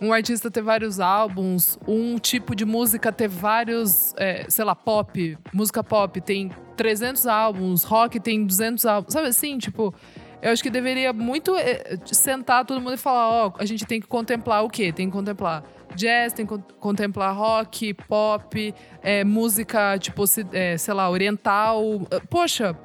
um 0.00 0.10
artista 0.10 0.50
ter 0.50 0.62
vários 0.62 0.98
álbuns, 1.00 1.78
um 1.86 2.18
tipo 2.18 2.56
de 2.56 2.64
música 2.64 3.12
ter 3.12 3.28
vários, 3.28 4.14
é, 4.16 4.46
sei 4.48 4.64
lá, 4.64 4.74
pop, 4.74 5.36
música 5.52 5.84
pop 5.84 6.18
tem 6.18 6.50
300 6.78 7.26
álbuns, 7.26 7.82
rock 7.82 8.18
tem 8.18 8.46
200 8.46 8.86
álbuns, 8.86 9.12
sabe 9.12 9.28
assim, 9.28 9.58
tipo. 9.58 9.94
Eu 10.40 10.52
acho 10.52 10.62
que 10.62 10.70
deveria 10.70 11.12
muito 11.12 11.56
é, 11.56 11.98
sentar 12.06 12.64
todo 12.64 12.80
mundo 12.80 12.94
e 12.94 12.96
falar, 12.96 13.28
ó, 13.28 13.52
a 13.58 13.64
gente 13.64 13.84
tem 13.84 14.00
que 14.00 14.06
contemplar 14.06 14.62
o 14.62 14.70
quê? 14.70 14.92
Tem 14.92 15.08
que 15.08 15.12
contemplar 15.12 15.64
jazz, 15.94 16.32
tem 16.32 16.44
que 16.46 16.50
con- 16.52 16.62
contemplar 16.78 17.34
rock, 17.36 17.94
pop, 17.94 18.74
é, 19.02 19.24
música, 19.24 19.98
tipo, 19.98 20.26
se- 20.26 20.46
é, 20.52 20.76
sei 20.76 20.94
lá, 20.94 21.08
oriental. 21.10 21.82
Poxa, 22.30 22.76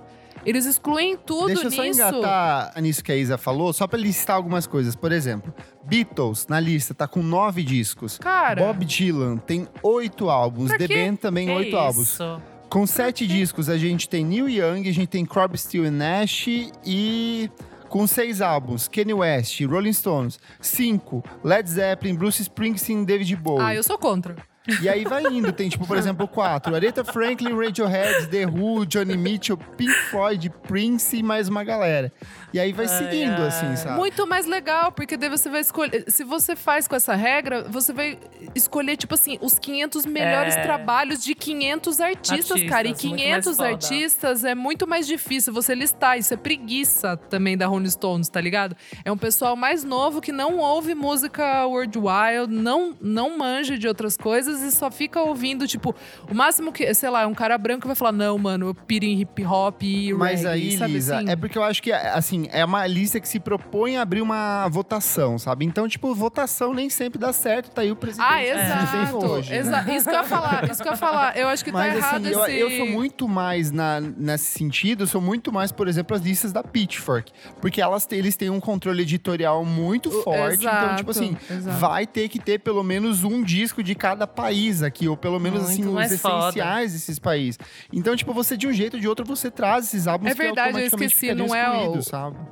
eles 0.45 0.65
excluem 0.65 1.15
tudo 1.15 1.47
Deixa 1.47 1.65
eu 1.65 1.71
só 1.71 1.83
nisso. 1.83 2.01
engatar 2.01 2.81
nisso 2.81 3.03
que 3.03 3.11
a 3.11 3.15
Isa 3.15 3.37
falou, 3.37 3.71
só 3.71 3.87
pra 3.87 3.97
listar 3.99 4.35
algumas 4.35 4.67
coisas. 4.67 4.95
Por 4.95 5.11
exemplo, 5.11 5.53
Beatles, 5.85 6.47
na 6.47 6.59
lista, 6.59 6.93
tá 6.93 7.07
com 7.07 7.21
nove 7.23 7.63
discos. 7.63 8.17
Cara, 8.17 8.61
Bob 8.63 8.83
Dylan 8.85 9.37
tem 9.37 9.67
oito 9.81 10.29
álbuns. 10.29 10.71
The? 10.71 10.87
Band 10.87 11.15
também 11.17 11.47
Que 11.47 11.53
oito 11.53 11.77
álbuns. 11.77 12.13
isso? 12.13 12.41
Com 12.69 12.87
sete 12.87 13.27
discos, 13.27 13.69
a 13.69 13.77
gente 13.77 14.09
tem 14.09 14.25
Neil 14.25 14.49
Young, 14.49 14.89
a 14.89 14.91
gente 14.93 15.05
tem 15.07 15.23
Crosby, 15.23 15.57
Still 15.59 15.91
Nash 15.91 16.47
e 16.83 17.49
com 17.93 18.07
seis 18.07 18.41
álbuns, 18.41 18.87
Kanye 18.87 19.13
West, 19.13 19.61
Rolling 19.61 19.93
Stones, 19.93 20.39
cinco, 20.59 21.23
Led 21.43 21.69
Zeppelin, 21.69 22.15
Bruce 22.15 22.41
Springsteen, 22.41 23.05
David 23.05 23.35
Bowie. 23.35 23.63
ah, 23.63 23.75
eu 23.75 23.83
sou 23.83 23.99
contra. 23.99 24.35
E 24.81 24.89
aí 24.89 25.03
vai 25.03 25.21
indo, 25.25 25.53
tem 25.53 25.69
tipo, 25.69 25.85
por 25.85 25.95
exemplo, 25.95 26.27
quatro, 26.27 26.73
Aretha 26.73 27.03
Franklin, 27.03 27.53
Radiohead, 27.55 28.29
The 28.31 28.47
Who, 28.47 28.87
Johnny 28.87 29.15
Mitchell, 29.15 29.57
Pink 29.77 29.93
Floyd, 30.09 30.49
Prince 30.67 31.17
e 31.17 31.21
mais 31.21 31.47
uma 31.47 31.63
galera. 31.63 32.11
E 32.53 32.59
aí 32.59 32.71
vai 32.71 32.85
Ai, 32.85 32.97
seguindo, 32.97 33.41
ai. 33.41 33.47
assim, 33.47 33.75
sabe? 33.75 33.97
Muito 33.97 34.27
mais 34.27 34.45
legal, 34.45 34.91
porque 34.91 35.17
daí 35.17 35.29
você 35.29 35.49
vai 35.49 35.61
escolher. 35.61 36.05
Se 36.07 36.23
você 36.23 36.55
faz 36.55 36.87
com 36.87 36.95
essa 36.95 37.15
regra, 37.15 37.63
você 37.63 37.91
vai 37.91 38.19
escolher, 38.53 38.95
tipo 38.95 39.15
assim, 39.15 39.39
os 39.41 39.57
500 39.57 40.05
melhores 40.05 40.55
É. 40.55 40.61
trabalhos 40.61 41.23
de 41.23 41.33
500 41.33 41.99
artistas, 41.99 42.51
Artistas, 42.51 42.69
cara. 42.69 42.87
E 42.87 42.91
muito 42.91 43.07
mais 43.09 43.21
500 43.23 43.57
foda. 43.57 43.69
artistas 43.69 44.43
é 44.43 44.53
muito 44.55 44.87
mais 44.87 45.07
difícil 45.07 45.51
você 45.53 45.73
listar. 45.73 46.17
Isso 46.19 46.33
é 46.33 46.37
preguiça 46.37 47.17
também 47.17 47.57
da 47.57 47.65
Rolling 47.65 47.89
Stones, 47.89 48.29
tá 48.29 48.39
ligado? 48.39 48.75
É 49.03 49.11
um 49.11 49.17
pessoal 49.17 49.55
mais 49.55 49.83
novo 49.83 50.21
que 50.21 50.31
não 50.31 50.57
ouve 50.59 50.93
música 50.93 51.65
World 51.65 51.97
Wild, 51.97 52.53
não, 52.53 52.95
não 53.01 53.37
manja 53.37 53.77
de 53.77 53.87
outras 53.87 54.15
coisas 54.15 54.61
e 54.61 54.71
só 54.71 54.91
fica 54.91 55.19
ouvindo, 55.21 55.67
tipo, 55.67 55.95
o 56.29 56.35
máximo 56.35 56.71
que, 56.71 56.93
sei 56.93 57.09
lá, 57.09 57.25
um 57.25 57.33
cara 57.33 57.57
branco 57.57 57.87
vai 57.87 57.95
falar: 57.95 58.11
não, 58.11 58.37
mano, 58.37 58.67
eu 58.67 58.75
piro 58.75 59.05
em 59.05 59.19
hip 59.19 59.43
hop 59.43 59.81
e 59.83 60.13
Mas 60.13 60.43
reggae", 60.43 60.53
aí, 60.69 60.77
sabe 60.77 60.93
Lisa, 60.93 61.17
assim? 61.17 61.29
é 61.29 61.35
porque 61.35 61.57
eu 61.57 61.63
acho 61.63 61.81
que, 61.81 61.91
assim, 61.91 62.42
é 62.51 62.63
uma 62.65 62.85
lista 62.87 63.19
que 63.19 63.27
se 63.27 63.39
propõe 63.39 63.97
a 63.97 64.01
abrir 64.01 64.21
uma 64.21 64.67
votação, 64.69 65.37
sabe? 65.37 65.65
Então, 65.65 65.87
tipo, 65.87 66.13
votação 66.13 66.73
nem 66.73 66.89
sempre 66.89 67.19
dá 67.19 67.31
certo, 67.33 67.69
tá 67.71 67.81
aí 67.81 67.91
o 67.91 67.95
presidente 67.95 68.27
Ah, 68.29 68.43
exato. 68.43 69.17
hoje. 69.25 69.49
né? 69.51 69.57
exa- 69.57 69.85
Isso 69.93 70.09
que 70.09 70.15
eu 70.15 70.19
ia 70.19 70.23
falar, 70.23 70.69
isso 70.71 70.81
que 70.81 70.87
eu 70.87 70.91
ia 70.93 70.97
falar. 70.97 71.37
Eu 71.37 71.47
acho 71.47 71.63
que 71.63 71.71
tá 71.71 71.77
Mas 71.77 71.95
errado 71.95 72.25
assim, 72.25 72.33
eu, 72.33 72.45
esse... 72.45 72.59
eu 72.59 72.71
sou 72.71 72.87
muito 72.87 73.27
mais 73.27 73.71
na, 73.71 73.99
nesse 73.99 74.45
sentido, 74.57 75.03
eu 75.03 75.07
sou 75.07 75.21
muito 75.21 75.51
mais, 75.51 75.71
por 75.71 75.87
exemplo, 75.87 76.15
as 76.15 76.21
listas 76.21 76.51
da 76.51 76.63
Pitchfork. 76.63 77.31
Porque 77.61 77.81
elas, 77.81 78.07
eles 78.11 78.35
têm 78.35 78.49
um 78.49 78.59
controle 78.59 79.01
editorial 79.03 79.63
muito 79.65 80.09
O- 80.09 80.23
forte. 80.23 80.65
então, 80.65 80.95
tipo 80.95 81.11
assim, 81.11 81.29
exato, 81.49 81.53
exato. 81.53 81.77
vai 81.77 82.05
ter 82.07 82.29
que 82.29 82.39
ter 82.39 82.59
pelo 82.59 82.83
menos 82.83 83.23
um 83.23 83.41
disco 83.43 83.81
de 83.83 83.95
cada 83.95 84.25
país 84.27 84.81
aqui, 84.83 85.07
ou 85.07 85.15
pelo 85.17 85.39
menos 85.39 85.61
Muito 85.63 85.71
assim, 85.73 85.87
os 85.87 85.93
mais 85.93 86.21
foda. 86.21 86.49
essenciais 86.49 86.93
desses 86.93 87.19
países. 87.19 87.59
Então, 87.91 88.15
tipo, 88.15 88.33
você 88.33 88.55
de 88.57 88.67
um 88.67 88.73
jeito 88.73 88.95
ou 88.95 88.99
de 88.99 89.07
outro, 89.07 89.25
você 89.25 89.49
traz 89.51 89.85
esses 89.85 90.07
álbuns 90.07 90.31
É 90.31 90.33
verdade, 90.33 90.49
eu 90.49 90.53
que 90.53 90.59
automaticamente 90.85 91.13
esqueci, 91.13 91.27
ficariam 91.31 91.47
não 91.47 91.55
é 91.55 91.87
o-? 91.87 92.01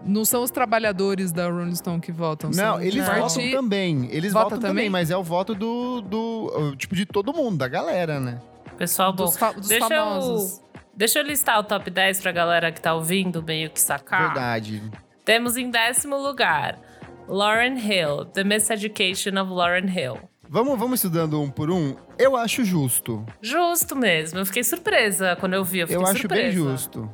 Não 0.05 0.25
são 0.25 0.43
os 0.43 0.51
trabalhadores 0.51 1.31
da 1.31 1.49
Rolling 1.49 1.75
Stone 1.75 1.99
que 2.01 2.11
votam. 2.11 2.49
Não, 2.51 2.81
eles 2.81 3.05
votam 3.05 3.23
arti- 3.23 3.51
também. 3.51 4.07
Eles 4.11 4.33
Vota 4.33 4.45
votam 4.45 4.59
também, 4.59 4.73
também? 4.85 4.89
mas 4.89 5.11
é 5.11 5.17
o 5.17 5.23
voto 5.23 5.53
do, 5.53 6.01
do. 6.01 6.75
Tipo, 6.77 6.95
de 6.95 7.05
todo 7.05 7.33
mundo, 7.33 7.57
da 7.57 7.67
galera, 7.67 8.19
né? 8.19 8.39
Pessoal 8.77 9.13
bom. 9.13 9.25
Dos, 9.25 9.37
fa- 9.37 9.51
dos 9.51 9.67
Deixa 9.67 9.87
famosos. 9.87 10.59
eu, 10.59 10.81
deixa 10.95 11.19
eu 11.19 11.23
listar 11.23 11.59
o 11.59 11.63
top 11.63 11.89
10 11.89 12.21
pra 12.21 12.31
galera 12.31 12.71
que 12.71 12.81
tá 12.81 12.93
ouvindo 12.93 13.43
meio 13.43 13.69
que 13.69 13.79
sacar. 13.79 14.33
Verdade. 14.33 14.81
Temos 15.23 15.55
em 15.55 15.69
décimo 15.69 16.17
lugar 16.17 16.79
Lauren 17.27 17.77
Hill, 17.77 18.25
The 18.25 18.43
Miseducation 18.43 19.39
of 19.39 19.51
Lauren 19.51 19.85
Hill. 19.87 20.17
Vamos, 20.49 20.77
vamos 20.77 20.95
estudando 20.99 21.39
um 21.41 21.49
por 21.49 21.69
um? 21.71 21.95
Eu 22.19 22.35
acho 22.35 22.65
justo. 22.65 23.25
Justo 23.41 23.95
mesmo. 23.95 24.39
Eu 24.39 24.45
fiquei 24.45 24.63
surpresa 24.63 25.35
quando 25.39 25.53
eu 25.53 25.63
vi. 25.63 25.79
Eu, 25.79 25.87
fiquei 25.87 26.01
Eu 26.01 26.05
acho 26.05 26.19
surpresa. 26.19 26.43
bem 26.43 26.51
justo. 26.51 27.09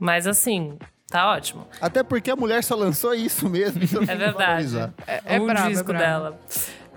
Mas 0.00 0.26
assim, 0.26 0.76
tá 1.12 1.30
ótimo. 1.30 1.66
Até 1.80 2.02
porque 2.02 2.30
a 2.30 2.36
mulher 2.36 2.64
só 2.64 2.74
lançou 2.74 3.14
isso 3.14 3.48
mesmo. 3.48 3.82
Então 3.84 4.02
É 4.02 4.16
verdade. 4.16 4.92
É, 5.06 5.36
é 5.36 5.40
um 5.40 5.46
brabo, 5.46 5.66
é 5.68 5.70
disco 5.70 5.84
brabo. 5.86 6.02
dela. 6.04 6.40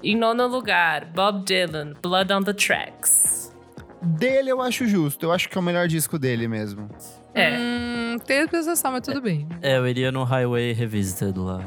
Em 0.01 0.15
nono 0.15 0.47
lugar, 0.47 1.05
Bob 1.05 1.43
Dylan, 1.45 1.93
Blood 2.01 2.31
on 2.33 2.41
the 2.43 2.53
Tracks. 2.53 3.53
Dele 4.01 4.51
eu 4.51 4.61
acho 4.61 4.87
justo. 4.87 5.25
Eu 5.25 5.31
acho 5.31 5.49
que 5.49 5.57
é 5.57 5.61
o 5.61 5.63
melhor 5.63 5.87
disco 5.87 6.17
dele 6.17 6.47
mesmo. 6.47 6.89
É. 7.33 7.57
Hum, 7.57 8.17
tem 8.25 8.41
atualização, 8.41 8.91
mas 8.91 9.01
tudo 9.01 9.21
bem. 9.21 9.47
É, 9.61 9.77
eu 9.77 9.87
iria 9.87 10.11
no 10.11 10.23
Highway 10.23 10.73
Revisited 10.73 11.37
lá. 11.37 11.61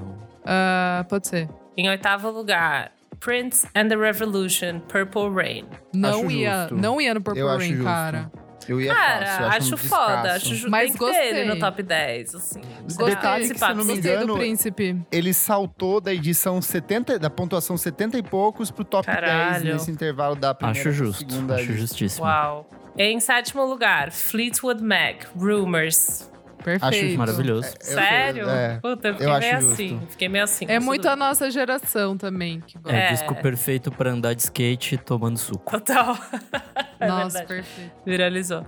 Ah, 0.44 1.04
pode 1.08 1.28
ser. 1.28 1.48
Em 1.76 1.88
oitavo 1.88 2.30
lugar, 2.30 2.92
Prince 3.20 3.66
and 3.74 3.88
the 3.88 3.96
Revolution, 3.96 4.80
Purple 4.80 5.30
Rain. 5.34 5.66
Não 5.92 6.20
Acho 6.20 6.30
ia, 6.30 6.60
justo. 6.62 6.76
não 6.76 7.00
ia 7.00 7.12
no 7.14 7.20
Purple 7.20 7.40
Eu 7.42 7.48
acho 7.48 7.58
Rain, 7.58 7.74
justo. 7.74 8.47
Cara. 8.68 8.78
Eu 8.78 8.80
ia 8.80 8.94
Cara, 8.94 9.26
fácil. 9.26 9.42
eu 9.44 9.48
acho 9.50 9.74
um 9.74 9.78
foda. 9.78 10.32
Acho 10.34 10.54
ju- 10.54 10.70
Mas 10.70 10.92
tem 10.92 10.92
que 10.92 10.98
ter 10.98 11.26
ele 11.26 11.32
gostei. 11.32 11.44
no 11.54 11.58
top 11.58 11.82
10, 11.82 12.34
assim. 12.34 12.60
Gostei. 12.84 13.06
Detalhe 13.06 13.48
que, 13.50 13.58
se 13.58 13.64
eu 13.64 13.68
não 13.74 13.84
me 13.84 13.94
Gostei 13.94 14.12
do 14.16 14.22
engano, 14.22 14.36
Príncipe. 14.38 14.96
ele 15.10 15.34
saltou 15.34 16.00
da 16.00 16.12
edição 16.14 16.60
70, 16.60 17.18
da 17.18 17.30
pontuação 17.30 17.76
70 17.76 18.18
e 18.18 18.22
poucos 18.22 18.70
pro 18.70 18.84
top 18.84 19.06
Caralho. 19.06 19.62
10 19.64 19.74
nesse 19.74 19.90
intervalo 19.90 20.36
da 20.36 20.54
primeira 20.54 20.80
Acho 20.80 20.92
justo, 20.92 21.18
segunda 21.30 21.54
acho 21.56 21.72
justíssimo. 21.72 22.24
Uau. 22.26 22.68
Em 22.96 23.20
sétimo 23.20 23.64
lugar, 23.64 24.10
Fleetwood 24.10 24.82
Mac, 24.82 25.24
Rumors. 25.36 26.28
Perfeito. 26.62 27.18
Maravilhoso. 27.18 27.68
Eu- 27.68 27.86
Sério? 27.94 28.48
é, 28.48 28.78
Puta, 28.80 29.08
eu 29.08 29.12
fiquei 29.14 29.26
eu 29.26 29.38
meio 29.38 29.56
acho 29.56 29.66
assim. 29.72 29.88
justo. 29.88 30.06
Fiquei 30.10 30.28
meio 30.28 30.44
assim. 30.44 30.64
É 30.68 30.78
muito 30.80 31.02
tudo 31.02 31.12
a 31.12 31.16
nossa 31.16 31.50
geração 31.50 32.16
também. 32.16 32.60
Que 32.66 32.78
gosta. 32.78 32.96
É, 32.96 33.04
É. 33.04 33.08
o 33.08 33.12
disco 33.12 33.34
perfeito 33.36 33.90
pra 33.90 34.10
andar 34.10 34.34
de 34.34 34.42
skate 34.42 34.96
tomando 34.98 35.38
suco. 35.38 35.70
Total. 35.78 36.16
é 37.00 37.06
Nossa, 37.08 37.42
perfeito. 37.44 37.90
Viralizou. 38.04 38.64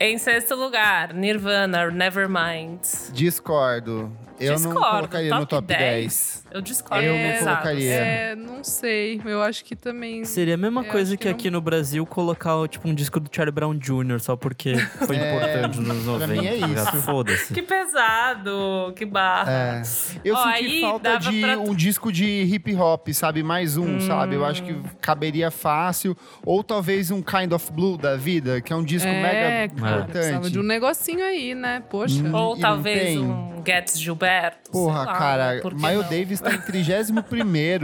Em 0.00 0.18
sexto 0.18 0.54
lugar, 0.56 1.14
Nirvana, 1.14 1.88
Nevermind. 1.90 2.80
Discordo. 3.12 4.10
Eu 4.40 4.48
não 4.50 4.56
Discordo. 4.56 4.80
colocaria 4.96 5.30
no 5.38 5.46
top 5.46 5.66
10. 5.68 6.44
Eu 6.50 6.60
discordo. 6.60 7.04
Eu 7.04 7.12
não 7.14 7.20
pesados. 7.20 7.44
colocaria. 7.44 7.94
É, 7.94 8.34
não 8.34 8.64
sei. 8.64 9.20
Eu 9.24 9.40
acho 9.40 9.64
que 9.64 9.76
também. 9.76 10.24
Seria 10.24 10.54
a 10.54 10.56
mesma 10.56 10.82
Eu 10.84 10.90
coisa 10.90 11.16
que, 11.16 11.22
que 11.22 11.28
não- 11.28 11.34
aqui 11.36 11.50
no 11.50 11.60
Brasil 11.60 12.04
colocar 12.04 12.68
tipo 12.68 12.88
um 12.88 12.94
disco 12.94 13.20
do 13.20 13.30
Charlie 13.32 13.52
Brown 13.52 13.78
Jr. 13.78 14.18
só 14.18 14.34
porque 14.36 14.76
foi 15.06 15.16
É, 15.16 15.30
importante 15.36 15.80
nos 15.80 15.88
anos 15.88 16.04
pra 16.04 16.26
90. 16.26 16.42
mim 16.42 16.46
é 16.48 16.56
isso. 16.56 16.96
Foda-se. 17.02 17.54
Que 17.54 17.62
pesado, 17.62 18.92
que 18.96 19.04
barra. 19.04 19.52
É. 19.52 19.82
Eu 20.24 20.34
Ó, 20.34 20.52
senti 20.52 20.80
falta 20.80 21.16
de 21.18 21.40
pra- 21.40 21.58
um 21.60 21.74
disco 21.74 22.10
de 22.12 22.24
hip 22.42 22.74
hop, 22.74 23.08
sabe? 23.12 23.42
Mais 23.44 23.76
um, 23.76 24.00
sabe? 24.00 24.34
Eu 24.34 24.44
acho 24.44 24.64
que 24.64 24.76
caberia 25.00 25.50
fácil. 25.52 26.16
Ou 26.44 26.64
talvez 26.64 27.12
um 27.12 27.22
Kind 27.22 27.52
of 27.52 27.72
Blue 27.72 27.96
da 27.96 28.16
vida, 28.16 28.60
que 28.60 28.72
é 28.72 28.76
um 28.76 28.84
disco 28.84 29.08
É, 29.08 29.22
mega 29.22 29.83
cara. 29.84 29.96
importante. 29.96 30.12
Precisava 30.12 30.50
de 30.50 30.58
um 30.58 30.62
negocinho 30.62 31.24
aí, 31.24 31.54
né? 31.54 31.82
Poxa. 31.88 32.22
Hum. 32.22 32.34
Ou 32.34 32.58
talvez 32.58 33.18
um 33.18 33.62
Gets 33.64 33.98
Gilberto. 33.98 34.70
Porra, 34.70 35.04
sei 35.04 35.06
lá, 35.12 35.18
cara, 35.18 35.60
Miles 35.74 36.02
não? 36.02 36.10
Davis 36.10 36.40
tá 36.40 36.52
em 36.54 36.60
31 36.60 37.22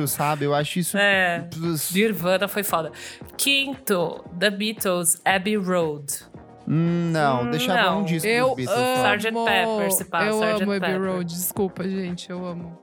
sabe? 0.07 0.45
Eu 0.45 0.55
acho 0.55 0.79
isso. 0.79 0.97
É. 1.01 1.45
Nirvana 1.93 2.47
foi 2.49 2.63
foda. 2.63 2.91
Quinto, 3.37 4.25
The 4.39 4.51
Beatles, 4.51 5.21
Abbey 5.25 5.57
Road. 5.57 6.29
Hum, 6.69 7.11
Não, 7.13 7.43
Hum, 7.45 7.51
deixava 7.51 7.83
não. 7.91 8.01
um 8.01 8.05
disco 8.05 8.29
Eu 8.29 8.49
dos 8.49 8.57
Beatles. 8.57 8.79
amo. 8.79 9.15
Sgt. 9.17 9.33
Pepper, 9.33 9.93
se 9.93 10.05
pá, 10.05 10.25
eu 10.27 10.35
Sgt. 10.41 10.63
amo 10.63 10.73
Abbey 10.73 10.81
Pepper. 10.81 11.03
Road. 11.03 11.35
Desculpa, 11.35 11.89
gente. 11.89 12.31
Eu 12.31 12.45
amo. 12.47 12.79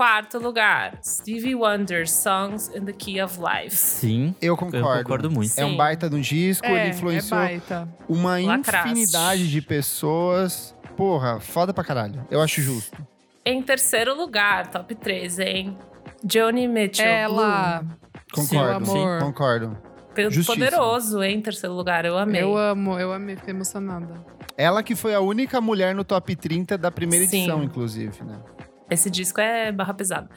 Quarto 0.00 0.38
lugar, 0.38 0.98
Stevie 1.04 1.54
Wonder, 1.54 2.08
Songs 2.08 2.74
in 2.74 2.86
the 2.86 2.92
Key 2.94 3.20
of 3.20 3.38
Life. 3.38 3.76
Sim, 3.76 4.34
Eu 4.40 4.54
eu 4.54 4.56
concordo. 4.56 5.02
concordo 5.02 5.30
muito. 5.30 5.52
É 5.58 5.64
um 5.66 5.72
Sim. 5.72 5.76
baita 5.76 6.08
de 6.08 6.16
um 6.16 6.20
disco, 6.22 6.64
é, 6.66 6.86
ele 6.86 6.94
influenciou 6.96 7.38
é 7.38 7.60
uma 8.08 8.38
Lacraste. 8.38 8.88
infinidade 8.92 9.50
de 9.50 9.60
pessoas. 9.60 10.74
Porra, 10.96 11.38
foda 11.38 11.74
pra 11.74 11.84
caralho. 11.84 12.26
Eu 12.30 12.40
acho 12.40 12.62
justo. 12.62 12.96
Em 13.44 13.60
terceiro 13.62 14.16
lugar, 14.16 14.68
top 14.68 14.94
3, 14.94 15.38
hein? 15.38 15.76
Johnny 16.24 16.66
Mitchell. 16.66 17.06
Ela. 17.06 17.84
Concordo, 18.32 18.86
Sim, 18.86 18.92
amor. 18.92 19.18
concordo. 19.20 19.78
Blue. 20.14 20.30
justíssimo. 20.30 20.64
Poderoso, 20.64 21.22
hein? 21.22 21.36
Em 21.36 21.42
terceiro 21.42 21.74
lugar, 21.74 22.06
eu 22.06 22.16
amei. 22.16 22.42
Eu 22.42 22.56
amo, 22.56 22.98
eu 22.98 23.12
amei, 23.12 23.36
fiquei 23.36 23.52
emocionada. 23.52 24.14
Ela 24.56 24.82
que 24.82 24.94
foi 24.94 25.14
a 25.14 25.20
única 25.20 25.60
mulher 25.60 25.94
no 25.94 26.04
top 26.04 26.34
30 26.34 26.78
da 26.78 26.90
primeira 26.90 27.26
Sim. 27.26 27.40
edição, 27.40 27.62
inclusive, 27.62 28.24
né? 28.24 28.40
Esse 28.90 29.08
disco 29.10 29.40
é 29.40 29.70
barra 29.70 29.94
pesada. 29.94 30.28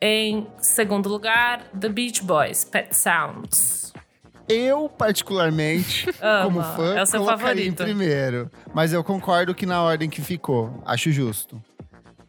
Em 0.00 0.46
segundo 0.58 1.08
lugar, 1.08 1.62
The 1.78 1.88
Beach 1.88 2.22
Boys, 2.24 2.64
Pet 2.64 2.96
Sounds. 2.96 3.92
Eu, 4.48 4.88
particularmente, 4.88 6.08
Ama. 6.20 6.44
como 6.44 6.62
fã, 6.62 6.94
É 6.98 7.02
o 7.02 7.06
seu 7.06 7.20
colocaria 7.20 7.46
favorito. 7.48 7.82
em 7.82 7.84
primeiro. 7.84 8.50
Mas 8.74 8.92
eu 8.92 9.04
concordo 9.04 9.54
que 9.54 9.66
na 9.66 9.82
ordem 9.82 10.08
que 10.08 10.20
ficou. 10.22 10.82
Acho 10.84 11.12
justo. 11.12 11.62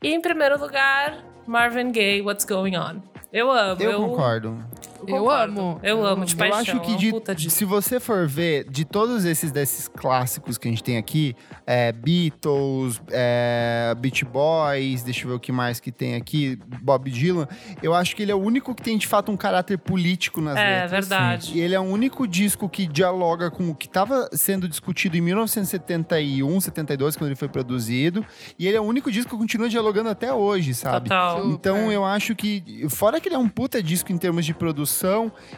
E 0.03 0.09
em 0.13 0.21
primeiro 0.21 0.59
lugar, 0.59 1.23
Marvin 1.47 1.91
Gaye, 1.91 2.21
What's 2.21 2.45
Going 2.45 2.75
On. 2.77 3.01
Eu 3.33 3.49
amo. 3.49 3.81
Eu, 3.81 3.97
concordo. 4.09 4.63
Eu 5.07 5.29
amo. 5.29 5.79
Eu 5.83 5.99
Eu 5.99 6.05
amo, 6.05 6.25
de 6.25 6.33
amo. 6.33 6.39
paixão. 6.39 6.75
eu 6.75 6.79
acho 6.79 6.79
que 6.81 6.93
é 6.93 6.97
de- 6.97 7.11
puta 7.11 7.35
disco. 7.35 7.51
se 7.57 7.65
você 7.65 7.99
for 7.99 8.27
ver 8.27 8.65
de 8.69 8.85
todos 8.85 9.25
esses 9.25 9.51
desses 9.51 9.87
clássicos 9.87 10.57
que 10.57 10.67
a 10.67 10.71
gente 10.71 10.83
tem 10.83 10.97
aqui, 10.97 11.35
é, 11.67 11.91
Beatles, 11.91 13.01
é, 13.11 13.93
Beach 13.97 14.23
Boys, 14.25 15.03
deixa 15.03 15.25
eu 15.25 15.29
ver 15.29 15.35
o 15.35 15.39
que 15.39 15.51
mais 15.51 15.79
que 15.79 15.91
tem 15.91 16.15
aqui, 16.15 16.57
Bob 16.81 17.09
Dylan, 17.09 17.47
eu 17.83 17.93
acho 17.93 18.15
que 18.15 18.21
ele 18.23 18.31
é 18.31 18.35
o 18.35 18.39
único 18.41 18.73
que 18.73 18.81
tem 18.81 18.97
de 18.97 19.07
fato 19.07 19.31
um 19.31 19.37
caráter 19.37 19.77
político 19.77 20.41
nas 20.41 20.57
É, 20.57 20.81
letras. 20.83 20.91
verdade. 20.91 21.57
E 21.57 21.61
ele 21.61 21.75
é 21.75 21.79
o 21.79 21.83
único 21.83 22.27
disco 22.27 22.67
que 22.69 22.85
dialoga 22.87 23.49
com 23.51 23.69
o 23.69 23.75
que 23.75 23.87
estava 23.87 24.29
sendo 24.33 24.67
discutido 24.67 25.17
em 25.17 25.21
1971, 25.21 26.59
72, 26.61 27.15
quando 27.15 27.27
ele 27.29 27.35
foi 27.35 27.47
produzido. 27.49 28.25
E 28.57 28.67
ele 28.67 28.77
é 28.77 28.81
o 28.81 28.83
único 28.83 29.11
disco 29.11 29.31
que 29.31 29.37
continua 29.37 29.69
dialogando 29.69 30.09
até 30.09 30.31
hoje, 30.33 30.73
sabe? 30.73 31.09
Total. 31.09 31.45
Então 31.49 31.91
eu 31.91 32.03
acho 32.05 32.35
que, 32.35 32.85
fora 32.89 33.19
que 33.19 33.27
ele 33.27 33.35
é 33.35 33.39
um 33.39 33.49
puta 33.49 33.81
disco 33.81 34.11
em 34.11 34.17
termos 34.17 34.45
de 34.45 34.53
produção, 34.53 34.90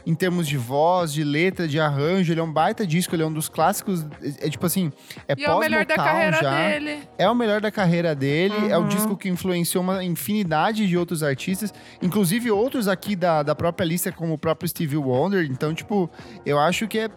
em 0.06 0.14
termos 0.16 0.48
de 0.48 0.58
voz, 0.58 1.12
de 1.14 1.24
letra, 1.24 1.68
de 1.68 1.80
arranjo, 1.80 2.32
ele 2.32 2.40
é 2.40 2.44
um 2.44 2.52
baita 2.52 2.86
disco, 2.86 3.16
ele 3.16 3.24
é 3.24 3.26
um 3.26 3.34
dos 3.34 3.50
clássicos, 3.50 4.06
é, 4.22 4.48
é 4.48 4.50
tipo 4.50 4.66
assim, 4.66 4.92
é 5.28 5.34
E 5.38 5.44
é 5.44 5.52
o 5.52 5.60
melhor 5.60 5.86
da 5.86 5.96
carreira 5.96 6.38
já. 6.42 6.68
dele. 6.70 7.00
É 7.18 7.30
o 7.30 7.36
melhor 7.36 7.60
da 7.62 7.72
carreira 7.72 8.14
dele, 8.16 8.70
é 8.70 8.78
o 8.78 8.82
Uhum. 8.82 8.88
disco 8.88 9.18
que 9.18 9.30
influenciou 9.30 9.84
uma 9.84 10.04
infinidade 10.04 10.88
de 10.88 10.98
outros 10.98 11.24
artistas, 11.24 11.74
inclusive 12.02 12.52
outros 12.52 12.88
aqui 12.88 13.16
da, 13.16 13.44
da 13.44 13.56
própria 13.56 13.86
lista, 13.86 14.12
como 14.12 14.34
o 14.34 14.38
próprio 14.38 14.68
Stevie 14.70 14.98
Wonder. 14.98 15.46
Então, 15.50 15.74
tipo, 15.74 16.10
eu 16.46 16.60
acho 16.60 16.88
que 16.88 17.00
é 17.00 17.10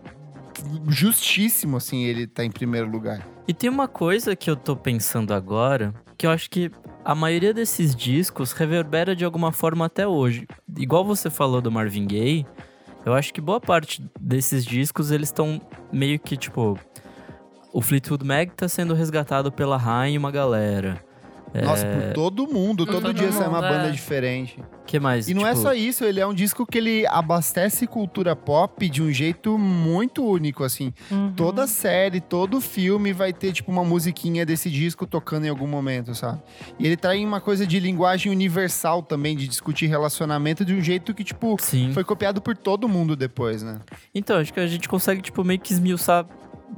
justíssimo, 0.89 1.77
assim, 1.77 2.05
ele 2.05 2.27
tá 2.27 2.45
em 2.45 2.51
primeiro 2.51 2.89
lugar. 2.91 3.27
E 3.47 3.55
tem 3.55 3.71
uma 3.71 3.87
coisa 3.89 4.35
que 4.35 4.51
eu 4.51 4.57
tô 4.57 4.75
pensando 4.77 5.33
agora, 5.33 5.95
que 6.17 6.27
eu 6.27 6.31
acho 6.31 6.51
que 6.51 6.71
a 7.07 7.15
maioria 7.15 7.55
desses 7.55 7.95
discos 7.95 8.51
reverbera 8.51 9.15
de 9.15 9.25
alguma 9.25 9.53
forma 9.53 9.87
até 9.87 10.09
hoje. 10.09 10.45
Igual 10.77 11.05
você 11.05 11.31
falou 11.31 11.61
do 11.63 11.71
Marvin 11.71 12.05
Gaye, 12.05 12.45
eu 13.05 13.15
acho 13.15 13.33
que 13.33 13.41
boa 13.41 13.61
parte 13.61 14.05
desses 14.21 14.65
discos 14.65 15.13
eles 15.13 15.29
estão 15.29 15.61
meio 15.93 16.19
que 16.19 16.37
tipo 16.37 16.77
o 17.73 17.81
Fleetwood 17.81 18.25
Mac 18.25 18.51
tá 18.57 18.67
sendo 18.67 18.93
resgatado 18.93 19.53
pela 19.53 19.77
Rain 19.77 20.15
e 20.15 20.19
uma 20.19 20.33
galera. 20.33 21.01
Nossa, 21.55 21.87
por 21.87 22.13
todo 22.13 22.47
mundo, 22.47 22.85
todo, 22.85 23.03
todo 23.03 23.15
dia 23.15 23.33
sai 23.33 23.49
uma 23.49 23.63
mundo, 23.63 23.71
banda 23.71 23.89
é. 23.89 23.91
diferente. 23.91 24.63
que 24.87 25.01
mais? 25.01 25.29
E 25.29 25.35
não 25.35 25.47
é 25.47 25.51
Tipo, 25.51 25.63
só 25.63 25.75
isso, 25.75 26.05
ele 26.05 26.21
é 26.21 26.27
um 26.27 26.35
disco 26.35 26.67
que 26.67 26.79
ele 26.79 27.07
abastece 27.07 27.87
cultura 27.87 28.37
pop 28.37 28.89
de 28.89 29.03
um 29.03 29.11
jeito 29.11 29.57
muito 29.59 30.25
único, 30.25 30.65
assim. 30.65 30.93
Uhum. 31.11 31.33
Toda 31.35 31.67
série, 31.67 32.21
todo 32.21 32.61
filme 32.61 33.13
vai 33.13 33.33
ter, 33.33 33.53
tipo, 33.53 33.71
uma 33.71 33.85
musiquinha 33.85 34.45
desse 34.45 34.71
disco 34.71 35.07
tocando 35.07 35.47
em 35.47 35.49
algum 35.49 35.67
momento, 35.67 36.15
sabe? 36.15 36.43
E 36.79 36.87
ele 36.87 36.97
traz 36.97 37.23
uma 37.23 37.41
coisa 37.41 37.67
de 37.67 37.81
linguagem 37.81 38.31
universal 38.31 39.03
também, 39.03 39.37
de 39.37 39.49
discutir 39.49 39.87
relacionamento 39.87 40.65
de 40.65 40.75
um 40.75 40.81
jeito 40.81 41.15
que, 41.15 41.25
tipo, 41.25 41.57
Sim. 41.61 41.91
foi 41.93 42.05
copiado 42.05 42.41
por 42.41 42.57
todo 42.57 42.89
mundo 42.89 43.17
depois, 43.17 43.63
né? 43.63 43.81
Então, 44.15 44.39
acho 44.39 44.53
que 44.53 44.61
a 44.61 44.67
gente 44.67 44.89
consegue, 44.89 45.23
tipo, 45.23 45.43
meio 45.43 45.59
que 45.59 45.73
esmiuçar. 45.73 46.27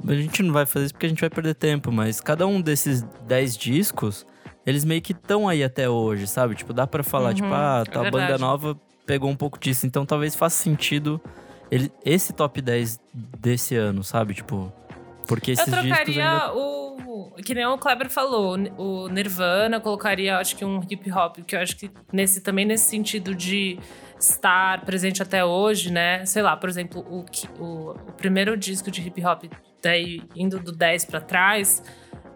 A 0.07 0.13
gente 0.13 0.41
não 0.43 0.53
vai 0.53 0.65
fazer 0.65 0.85
isso 0.85 0.93
porque 0.93 1.07
a 1.07 1.09
gente 1.09 1.19
vai 1.19 1.29
perder 1.29 1.55
tempo, 1.55 1.91
mas 1.91 2.21
cada 2.21 2.47
um 2.47 2.61
desses 2.61 3.03
10 3.27 3.57
discos, 3.57 4.25
eles 4.69 4.85
meio 4.85 5.01
que 5.01 5.11
estão 5.11 5.47
aí 5.49 5.63
até 5.63 5.89
hoje, 5.89 6.27
sabe? 6.27 6.55
Tipo, 6.55 6.73
dá 6.73 6.85
pra 6.85 7.03
falar, 7.03 7.29
Uhum, 7.29 7.35
tipo, 7.35 7.47
ah, 7.51 7.83
é 7.85 7.89
tal 7.89 8.09
banda 8.11 8.37
nova 8.37 8.79
pegou 9.09 9.27
um 9.27 9.35
pouco 9.35 9.57
disso. 9.59 9.87
Então 9.87 10.05
talvez 10.05 10.35
faça 10.35 10.55
sentido 10.61 11.19
ele, 11.71 11.91
esse 12.05 12.31
top 12.31 12.61
10 12.61 12.99
desse 13.39 13.75
ano, 13.75 14.03
sabe? 14.03 14.35
Tipo, 14.35 14.71
porque 15.27 15.51
esses 15.51 15.67
Eu 15.67 15.73
trocaria 15.73 16.23
ainda... 16.23 16.53
o. 16.53 16.79
Que 17.43 17.53
nem 17.53 17.65
o 17.65 17.77
Kleber 17.77 18.09
falou, 18.09 18.57
o 18.77 19.07
Nirvana, 19.07 19.77
eu 19.77 19.81
colocaria, 19.81 20.37
acho 20.37 20.55
que 20.55 20.63
um 20.63 20.81
hip 20.89 21.11
hop, 21.11 21.37
que 21.45 21.55
eu 21.55 21.59
acho 21.59 21.75
que 21.75 21.89
nesse, 22.11 22.41
também 22.41 22.65
nesse 22.65 22.89
sentido 22.89 23.33
de 23.33 23.79
estar 24.19 24.81
presente 24.85 25.21
até 25.21 25.43
hoje, 25.43 25.91
né? 25.91 26.25
Sei 26.25 26.41
lá, 26.41 26.55
por 26.55 26.69
exemplo, 26.69 27.01
o, 27.01 27.25
o, 27.61 27.91
o 27.91 28.11
primeiro 28.17 28.55
disco 28.57 28.91
de 28.91 29.01
hip 29.01 29.25
hop, 29.25 29.45
daí 29.81 30.21
indo 30.35 30.59
do 30.59 30.71
10 30.71 31.05
pra 31.05 31.21
trás, 31.21 31.81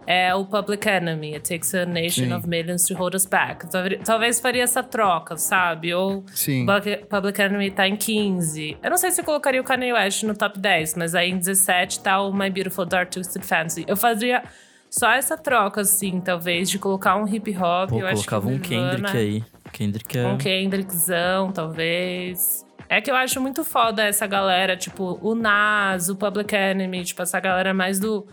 é 0.06 0.34
o 0.34 0.46
Public 0.46 0.88
Enemy. 0.88 1.36
It 1.36 1.50
takes 1.50 1.74
a 1.74 1.86
nation 1.86 2.26
Sim. 2.26 2.34
of 2.34 2.48
millions 2.48 2.86
to 2.86 2.96
hold 2.96 3.16
us 3.16 3.26
back. 3.26 3.68
Talvez- 4.04 4.40
faria 4.40 4.64
essa 4.64 4.84
troca, 4.84 5.38
sabe? 5.38 5.94
Ou 5.94 6.24
Sim. 6.34 6.66
Public, 7.10 7.42
Enemy 7.42 7.72
tá 7.72 7.88
em 7.88 7.96
15. 7.96 8.78
Eu 8.82 8.90
não 8.90 8.98
sei 8.98 9.12
se 9.12 9.22
eu 9.22 9.26
colocaria 9.26 9.62
o 9.62 9.64
Kanye 9.64 9.94
West 9.94 10.24
no 10.24 10.36
top 10.36 10.60
10, 10.60 10.96
mas 10.96 11.16
aí 11.16 11.30
em 11.30 11.38
17 11.38 12.02
tá 12.02 12.22
o 12.22 12.34
My 12.34 12.50
Beautiful 12.50 12.86
Dark 12.86 13.10
Twisted 13.10 13.44
Fantasy. 13.44 13.86
Eu 13.88 13.96
fazia 13.96 14.44
só 14.90 15.12
essa 15.12 15.36
troca, 15.36 15.82
assim, 15.82 16.20
talvez, 16.22 16.70
de 16.70 16.78
colocar 16.78 17.16
um 17.16 17.28
hip 17.28 17.56
hop. 17.58 17.90
Pô, 17.90 18.00
eu 18.00 18.08
acho 18.08 18.22
que 18.22 18.30
colocava 18.30 18.48
um 18.48 18.60
Kendrick 18.60 19.18
aí. 19.18 19.44
Kendrick 19.72 20.18
é... 20.18 20.28
Um 20.28 20.38
Kendrickzão, 20.38 21.52
talvez. 21.52 22.64
É 22.88 23.02
que 23.02 23.10
eu 23.10 23.16
acho 23.16 23.42
muito 23.42 23.64
foda 23.64 24.04
essa 24.04 24.28
galera, 24.28 24.78
tipo, 24.78 25.18
o 25.22 25.34
Nas, 25.34 26.10
o 26.10 26.16
Public 26.16 26.56
Enemy, 26.56 27.06
tipo, 27.06 27.24
essa 27.24 27.40
galera 27.40 27.74
mais 27.74 28.00
do. 28.00 28.28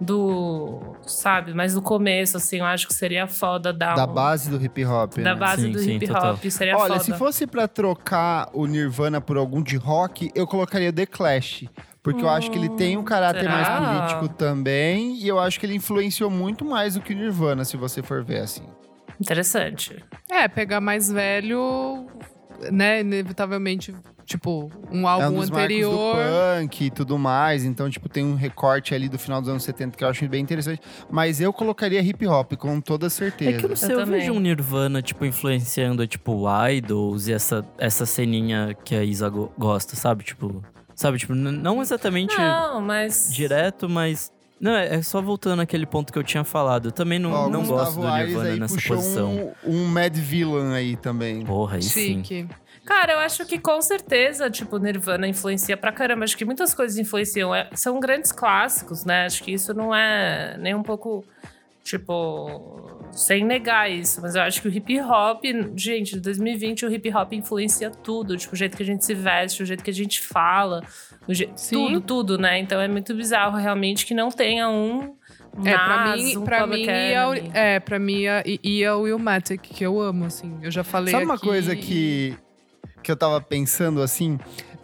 Do. 0.00 0.94
Sabe, 1.06 1.54
mais 1.54 1.72
do 1.74 1.80
começo, 1.80 2.36
assim, 2.36 2.58
eu 2.58 2.64
acho 2.66 2.86
que 2.86 2.92
seria 2.94 3.26
foda 3.26 3.72
dar 3.72 3.94
Da 3.94 4.04
um- 4.04 4.12
base 4.12 4.50
do 4.50 4.62
hip 4.62 4.84
hop, 4.84 5.14
da 5.16 5.22
né? 5.22 5.34
base 5.34 5.62
Sim, 5.62 5.72
do 5.72 5.78
sim, 5.78 5.92
hip 5.96 6.06
total. 6.08 6.34
hop. 6.34 6.44
Seria 6.50 6.76
Olha, 6.76 6.88
foda. 6.94 7.00
se 7.04 7.12
fosse 7.14 7.46
pra 7.46 7.66
trocar 7.66 8.50
o 8.52 8.66
Nirvana 8.66 9.20
por 9.20 9.36
algum 9.36 9.62
de 9.62 9.76
rock, 9.76 10.30
eu 10.34 10.46
colocaria 10.46 10.92
The 10.92 11.06
Clash. 11.06 11.64
Porque 12.02 12.22
eu 12.22 12.28
acho 12.28 12.50
que 12.52 12.58
ele 12.58 12.68
tem 12.68 12.96
um 12.96 13.02
caráter 13.02 13.40
será? 13.40 13.52
mais 13.80 14.12
político 14.12 14.36
também. 14.36 15.16
E 15.16 15.26
eu 15.26 15.40
acho 15.40 15.58
que 15.58 15.66
ele 15.66 15.74
influenciou 15.74 16.30
muito 16.30 16.64
mais 16.64 16.94
do 16.94 17.00
que 17.00 17.12
o 17.12 17.16
Nirvana, 17.16 17.64
se 17.64 17.76
você 17.76 18.00
for 18.00 18.22
ver 18.22 18.38
assim. 18.42 18.62
Interessante. 19.20 20.04
É, 20.30 20.46
pegar 20.46 20.80
mais 20.80 21.10
velho, 21.10 22.06
né? 22.70 23.00
Inevitavelmente, 23.00 23.92
tipo, 24.26 24.70
um 24.90 24.98
é 25.00 25.02
um 25.02 25.08
álbum 25.08 25.40
dos 25.40 25.50
anterior. 25.50 25.90
do 26.16 26.60
punk 26.60 26.84
e 26.84 26.90
tudo 26.90 27.16
mais. 27.18 27.64
Então, 27.64 27.88
tipo, 27.88 28.08
tem 28.08 28.24
um 28.24 28.34
recorte 28.34 28.94
ali 28.94 29.08
do 29.08 29.18
final 29.18 29.40
dos 29.40 29.48
anos 29.48 29.62
70 29.64 29.96
que 29.96 30.04
eu 30.04 30.08
acho 30.08 30.28
bem 30.28 30.42
interessante. 30.42 30.80
Mas 31.10 31.40
eu 31.40 31.52
colocaria 31.52 32.00
hip 32.00 32.26
hop, 32.26 32.52
com 32.54 32.80
toda 32.80 33.06
É 33.06 33.10
certeza. 33.10 33.58
que 33.58 33.64
eu 33.64 33.68
não 33.70 33.76
sei, 33.76 33.94
Eu 33.94 34.00
eu, 34.00 34.06
vejo 34.06 34.32
um 34.32 34.40
Nirvana, 34.40 35.00
tipo, 35.00 35.24
influenciando, 35.24 36.06
tipo, 36.06 36.44
Idols 36.70 37.28
e 37.28 37.32
essa, 37.32 37.64
essa 37.78 38.04
ceninha 38.04 38.76
que 38.84 38.94
a 38.94 39.02
Isa 39.04 39.28
go- 39.28 39.50
gosta, 39.56 39.94
sabe? 39.96 40.24
Tipo, 40.24 40.62
sabe? 40.94 41.18
Tipo, 41.18 41.34
não 41.34 41.80
exatamente 41.80 42.36
Não, 42.36 42.80
mas. 42.80 43.32
direto, 43.32 43.88
mas... 43.88 44.32
Não, 44.58 44.74
é 44.74 44.94
é 44.94 45.02
só 45.02 45.20
voltando 45.20 45.60
àquele 45.60 45.84
ponto 45.84 46.10
que 46.10 46.18
eu 46.18 46.24
tinha 46.24 46.42
falado. 46.42 46.88
Eu 46.88 46.92
também 46.92 47.18
não, 47.18 47.30
Ó, 47.30 47.46
não 47.50 47.60
Gustavo 47.60 47.78
gosto 47.84 48.00
do 48.00 48.06
Aires 48.06 48.28
Nirvana 48.32 48.50
aí 48.54 48.58
nessa 48.60 48.74
puxou 48.74 48.96
posição. 48.96 49.54
Um, 49.66 49.70
um 49.82 49.84
Mad 49.86 50.16
Villain 50.16 50.72
aí 50.74 50.96
também. 50.96 51.44
Porra, 51.44 51.76
aí 51.76 51.82
sim. 51.82 52.22
Cara, 52.86 53.14
eu 53.14 53.18
acho 53.18 53.44
que 53.44 53.58
com 53.58 53.82
certeza, 53.82 54.48
tipo, 54.48 54.78
Nirvana 54.78 55.26
influencia 55.28 55.76
pra 55.76 55.90
caramba. 55.92 56.24
Acho 56.24 56.36
que 56.38 56.44
muitas 56.44 56.72
coisas 56.72 56.96
influenciam. 56.96 57.54
É- 57.54 57.68
são 57.74 57.98
grandes 58.00 58.32
clássicos, 58.32 59.04
né? 59.04 59.26
Acho 59.26 59.42
que 59.42 59.52
isso 59.52 59.74
não 59.74 59.94
é 59.94 60.56
nem 60.58 60.74
um 60.74 60.82
pouco 60.82 61.24
Tipo, 61.90 62.98
sem 63.12 63.44
negar 63.44 63.88
isso, 63.88 64.20
mas 64.20 64.34
eu 64.34 64.42
acho 64.42 64.60
que 64.60 64.66
o 64.66 64.72
hip 64.72 65.00
hop, 65.02 65.44
gente, 65.76 66.16
em 66.16 66.20
2020 66.20 66.84
o 66.84 66.92
hip 66.92 67.14
hop 67.14 67.32
influencia 67.32 67.90
tudo, 67.90 68.36
tipo, 68.36 68.54
o 68.54 68.56
jeito 68.56 68.76
que 68.76 68.82
a 68.82 68.86
gente 68.86 69.04
se 69.04 69.14
veste, 69.14 69.62
o 69.62 69.66
jeito 69.66 69.84
que 69.84 69.90
a 69.90 69.94
gente 69.94 70.20
fala, 70.20 70.82
o 71.28 71.32
je... 71.32 71.48
tudo, 71.70 72.00
tudo, 72.00 72.38
né? 72.38 72.58
Então 72.58 72.80
é 72.80 72.88
muito 72.88 73.14
bizarro 73.14 73.56
realmente 73.56 74.04
que 74.04 74.14
não 74.14 74.30
tenha 74.32 74.68
um 74.68 75.14
É, 75.64 75.74
pra 75.78 76.04
Nas, 76.06 76.20
mim, 76.20 76.36
um 76.38 76.42
pra 76.44 76.66
mim 76.66 76.82
ia, 76.82 77.22
Enemy. 77.22 77.50
é, 77.54 77.78
pra 77.78 77.98
mim 78.00 78.18
ia, 78.22 78.42
ia 78.64 78.96
o 78.96 79.02
Willmatic, 79.02 79.60
que 79.62 79.84
eu 79.86 80.00
amo, 80.00 80.24
assim. 80.24 80.58
Eu 80.62 80.72
já 80.72 80.82
falei 80.82 81.12
Sabe 81.12 81.24
uma 81.24 81.34
aqui- 81.34 81.46
coisa 81.46 81.76
que, 81.76 82.36
que 83.06 83.12
eu 83.12 83.16
tava 83.16 83.40
pensando 83.40 84.02
assim? 84.02 84.36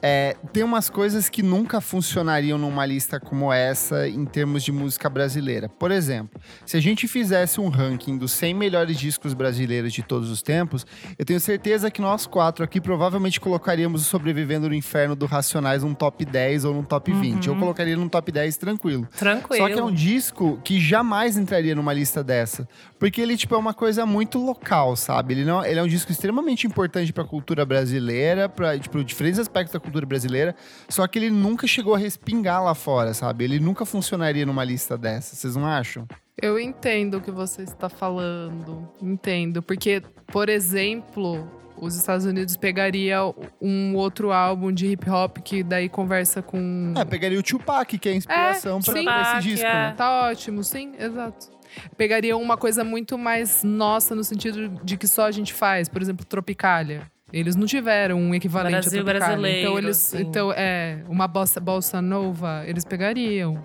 É, 0.02 0.36
tem 0.52 0.64
umas 0.64 0.90
coisas 0.90 1.28
que 1.28 1.44
nunca 1.44 1.80
funcionariam 1.80 2.58
numa 2.58 2.84
lista 2.84 3.20
como 3.20 3.52
essa 3.52 4.08
em 4.08 4.24
termos 4.24 4.64
de 4.64 4.72
música 4.72 5.08
brasileira. 5.08 5.68
Por 5.68 5.92
exemplo, 5.92 6.40
se 6.66 6.76
a 6.76 6.80
gente 6.80 7.06
fizesse 7.06 7.61
um 7.61 7.68
ranking 7.68 8.18
dos 8.18 8.32
100 8.32 8.55
melhores 8.55 8.98
discos 8.98 9.32
brasileiros 9.32 9.92
de 9.92 10.03
todos 10.03 10.28
os 10.28 10.42
tempos, 10.42 10.84
eu 11.16 11.24
tenho 11.24 11.38
certeza 11.38 11.88
que 11.88 12.00
nós 12.00 12.26
quatro 12.26 12.64
aqui 12.64 12.80
provavelmente 12.80 13.38
colocaríamos 13.38 14.03
o 14.03 14.05
Sobrevivendo 14.05 14.68
no 14.68 14.74
Inferno 14.74 15.14
do 15.14 15.26
Racionais 15.26 15.84
num 15.84 15.94
top 15.94 16.24
10 16.24 16.64
ou 16.64 16.74
num 16.74 16.82
top 16.82 17.12
20. 17.12 17.46
Eu 17.46 17.55
colocaria 17.55 17.96
num 17.96 18.09
top 18.09 18.32
10 18.32 18.57
tranquilo. 18.57 19.07
Tranquilo. 19.16 19.64
Só 19.64 19.72
que 19.72 19.78
é 19.78 19.84
um 19.84 19.92
disco 19.92 20.59
que 20.64 20.80
jamais 20.80 21.36
entraria 21.36 21.76
numa 21.76 21.92
lista 21.92 22.24
dessa. 22.24 22.68
Porque 22.98 23.20
ele, 23.20 23.36
tipo, 23.36 23.55
é 23.55 23.59
uma 23.59 23.74
coisa 23.74 24.05
muito 24.05 24.38
local, 24.38 24.96
sabe? 24.96 25.34
Ele, 25.34 25.44
não, 25.44 25.64
ele 25.64 25.78
é 25.78 25.82
um 25.82 25.88
disco 25.88 26.11
extremamente 26.11 26.66
importante 26.66 27.12
pra 27.12 27.24
cultura 27.24 27.64
brasileira, 27.64 28.48
pra, 28.48 28.76
tipo, 28.76 29.03
diferentes 29.05 29.38
aspectos 29.38 29.72
da 29.72 29.78
cultura 29.78 29.91
brasileira. 30.07 30.55
Só 30.88 31.07
que 31.07 31.18
ele 31.18 31.30
nunca 31.30 31.66
chegou 31.66 31.95
a 31.95 31.99
respingar 31.99 32.62
lá 32.64 32.74
fora, 32.74 33.14
sabe? 33.14 33.45
Ele 33.45 33.61
nunca 33.61 33.84
funcionaria 33.84 34.47
numa 34.47 34.64
lista 34.64 34.97
dessa. 34.97 35.36
Vocês 35.36 35.55
não 35.55 35.66
acham? 35.66 36.07
Eu 36.40 36.59
entendo 36.59 37.18
o 37.18 37.20
que 37.20 37.30
você 37.30 37.62
está 37.62 37.88
falando. 37.88 38.88
Entendo. 39.01 39.62
Porque, 39.62 40.03
por 40.26 40.49
exemplo, 40.49 41.47
os 41.76 41.97
Estados 41.97 42.24
Unidos 42.24 42.57
pegaria 42.57 43.18
um 43.61 43.95
outro 43.97 44.32
álbum 44.32 44.72
de 44.72 44.86
hip 44.86 45.09
hop 45.11 45.38
que 45.38 45.62
daí 45.62 45.88
conversa 45.88 46.40
com. 46.40 46.95
É, 46.97 47.05
pegaria 47.05 47.38
o 47.38 47.43
Tupac, 47.43 47.99
que 47.99 48.09
é 48.09 48.12
a 48.12 48.14
inspiração 48.14 48.80
sim. 48.80 49.05
pra 49.05 49.22
esse 49.22 49.49
disco, 49.49 49.66
é. 49.66 49.72
né? 49.72 49.95
Tá 49.97 50.28
ótimo, 50.28 50.62
sim, 50.62 50.93
exato. 50.99 51.51
Pegaria 51.97 52.36
uma 52.36 52.57
coisa 52.57 52.84
muito 52.84 53.16
mais 53.18 53.64
nossa, 53.64 54.14
no 54.14 54.22
sentido 54.22 54.68
de 54.84 54.97
que 54.97 55.09
só 55.09 55.26
a 55.26 55.30
gente 55.30 55.53
faz. 55.53 55.88
Por 55.88 56.03
exemplo, 56.03 56.24
Tropicália. 56.24 57.11
Eles 57.33 57.57
não 57.57 57.66
tiveram 57.66 58.18
um 58.18 58.35
equivalente 58.35 58.72
Brasil 58.72 59.01
a 59.01 59.05
brasileiro, 59.05 59.59
então, 59.61 59.78
eles, 59.78 60.14
assim. 60.14 60.22
então, 60.22 60.53
é, 60.53 61.03
uma 61.09 61.26
bossa, 61.26 61.59
bossa 61.59 62.03
nova, 62.03 62.62
eles 62.66 62.85
pegariam. 62.85 63.64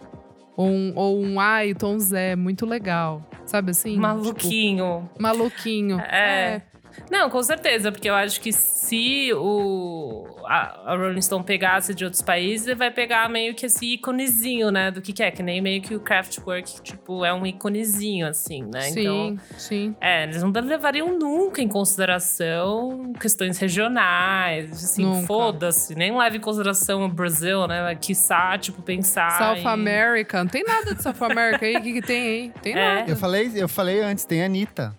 Ou 0.56 0.70
um, 0.70 0.94
ou 0.96 1.22
um 1.22 1.40
Ailton 1.40 2.00
Zé, 2.00 2.36
muito 2.36 2.66
legal. 2.66 3.24
Sabe 3.46 3.72
assim? 3.72 3.92
Tipo, 3.92 4.02
Maluquinho. 4.02 5.10
maluquinho. 5.20 6.00
É. 6.00 6.62
Não, 7.10 7.30
com 7.30 7.42
certeza, 7.44 7.92
porque 7.92 8.10
eu 8.10 8.16
acho 8.16 8.40
que 8.42 8.52
se 8.52 9.32
o 9.34 10.26
a, 10.46 10.94
a 10.94 10.96
Rolling 10.96 11.22
Stone 11.22 11.44
pegasse 11.44 11.94
de 11.94 12.04
outros 12.06 12.22
países, 12.22 12.68
ele 12.68 12.76
vai 12.76 12.90
pegar 12.90 13.30
meio 13.30 13.54
que 13.54 13.66
esse 13.66 13.94
íconezinho, 13.94 14.72
né, 14.72 14.90
do 14.90 15.02
que, 15.02 15.12
que 15.12 15.22
é, 15.22 15.30
que 15.30 15.44
nem 15.44 15.62
meio 15.62 15.82
que 15.82 15.94
o 15.96 16.00
Kraftwerk, 16.00 16.82
tipo, 16.82 17.26
é 17.26 17.34
um 17.34 17.46
íconezinho, 17.46 18.28
assim, 18.28 18.64
né? 18.64 18.82
Sim, 18.82 19.00
Então, 19.02 19.38
sim. 19.58 19.96
é, 20.00 20.24
eles 20.24 20.42
não 20.42 20.52
levariam 20.52 21.18
nunca 21.18 21.62
em 21.62 21.68
consideração 21.68 23.12
questões 23.20 23.58
regionais, 23.58 24.72
assim, 24.72 25.26
foda-se, 25.26 25.96
nem 25.96 26.18
leva 26.18 26.38
em 26.38 26.40
consideração 26.40 27.04
o 27.04 27.10
Brasil, 27.10 27.68
né, 27.68 27.96
quiçá, 27.96 28.58
tipo, 28.58 28.82
pensar 28.82 29.38
South 29.38 29.58
em... 29.58 29.68
America. 29.68 30.44
Não 30.44 30.50
tem 30.50 30.64
nada 30.64 30.96
de 30.96 31.04
South 31.04 31.16
America 31.22 31.66
aí. 31.66 31.76
O 31.78 31.82
que, 31.82 31.94
que 31.94 32.02
tem 32.02 32.22
aí? 32.28 32.52
Tem 32.62 32.74
É. 32.74 32.96
nada. 32.96 33.12
Eu 33.12 33.16
falei, 33.16 33.52
eu 33.56 33.68
falei 33.68 34.02
antes, 34.02 34.26
tem 34.26 34.42
a 34.42 34.46
Anitta. 34.46 34.96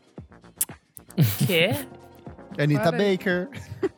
Quê? 1.46 1.70
Anitta 2.60 2.90
Para. 2.90 2.98
Baker. 2.98 3.48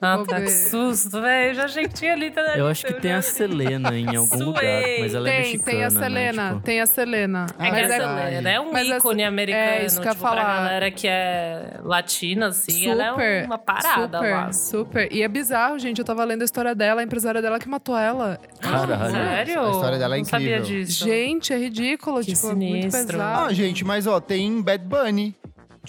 Ah, 0.02 0.16
Vou 0.16 0.26
tá 0.26 0.38
que 0.38 0.50
susto, 0.50 1.18
velho. 1.22 1.54
Já 1.54 1.64
achei 1.64 1.88
que 1.88 1.94
tinha 1.94 2.12
ali. 2.12 2.30
Tá 2.30 2.42
Eu 2.58 2.66
acho 2.68 2.84
que 2.86 2.92
tem 2.92 3.10
a 3.12 3.22
Selena 3.22 3.96
em 3.96 4.04
algum 4.14 4.36
lugar, 4.44 4.62
mas 5.00 5.14
ela 5.14 5.30
é 5.30 5.32
Tem, 5.32 5.40
mexicana, 5.52 5.72
tem 5.72 5.84
a 5.84 5.90
Selena. 5.90 6.42
né? 6.42 6.48
Tipo, 6.50 6.60
Tem 6.60 6.80
a 6.82 6.86
Selena. 6.86 7.46
Ah, 7.58 7.66
É 7.66 7.70
mas 7.70 7.72
que 7.72 7.76
é, 7.76 7.80
essa 7.80 7.96
verdade. 8.06 8.26
Selena 8.28 8.50
é 8.50 8.60
um 8.60 8.70
Mas 8.72 8.86
essa- 8.88 8.96
ícone 8.98 9.24
americano. 9.24 9.64
é 9.64 9.86
isso 9.86 9.98
que 10.02 10.06
eu 10.08 10.12
tipo, 10.12 10.20
pra 10.22 10.30
falar. 10.30 10.56
galera 10.64 10.90
que 10.90 11.08
é 11.08 11.80
latina, 11.82 12.48
assim, 12.48 12.90
ela 12.90 13.10
super, 13.12 13.22
é 13.24 13.46
uma 13.46 13.56
parada 13.58 14.18
super, 14.18 14.30
lá. 14.30 14.52
super. 14.52 15.08
E 15.10 15.22
é 15.22 15.28
bizarro, 15.28 15.78
gente. 15.78 15.98
Eu 15.98 16.04
tava 16.04 16.22
lendo 16.24 16.42
a 16.42 16.44
história 16.44 16.74
dela, 16.74 17.00
a 17.00 17.04
empresária 17.04 17.40
dela 17.40 17.58
que 17.58 17.66
matou 17.68 17.96
ela. 17.96 18.38
Caralho. 18.60 19.10
Sério? 19.10 19.60
A 19.66 19.70
história 19.70 19.98
dela 19.98 20.16
é 20.16 20.18
Não 20.18 20.24
sabia 20.26 20.58
incrível. 20.58 20.84
disso. 20.84 21.04
Gente, 21.06 21.50
é 21.54 21.56
ridículo. 21.56 22.20
Que 22.20 22.34
tipo, 22.34 22.46
é 22.50 22.54
muito 22.54 22.90
sinistro. 22.90 23.06
pesado. 23.16 23.46
Ah, 23.48 23.52
gente, 23.54 23.86
mas 23.86 24.06
ó, 24.06 24.20
tem 24.20 24.60
Bad 24.60 24.84
Bunny. 24.84 25.34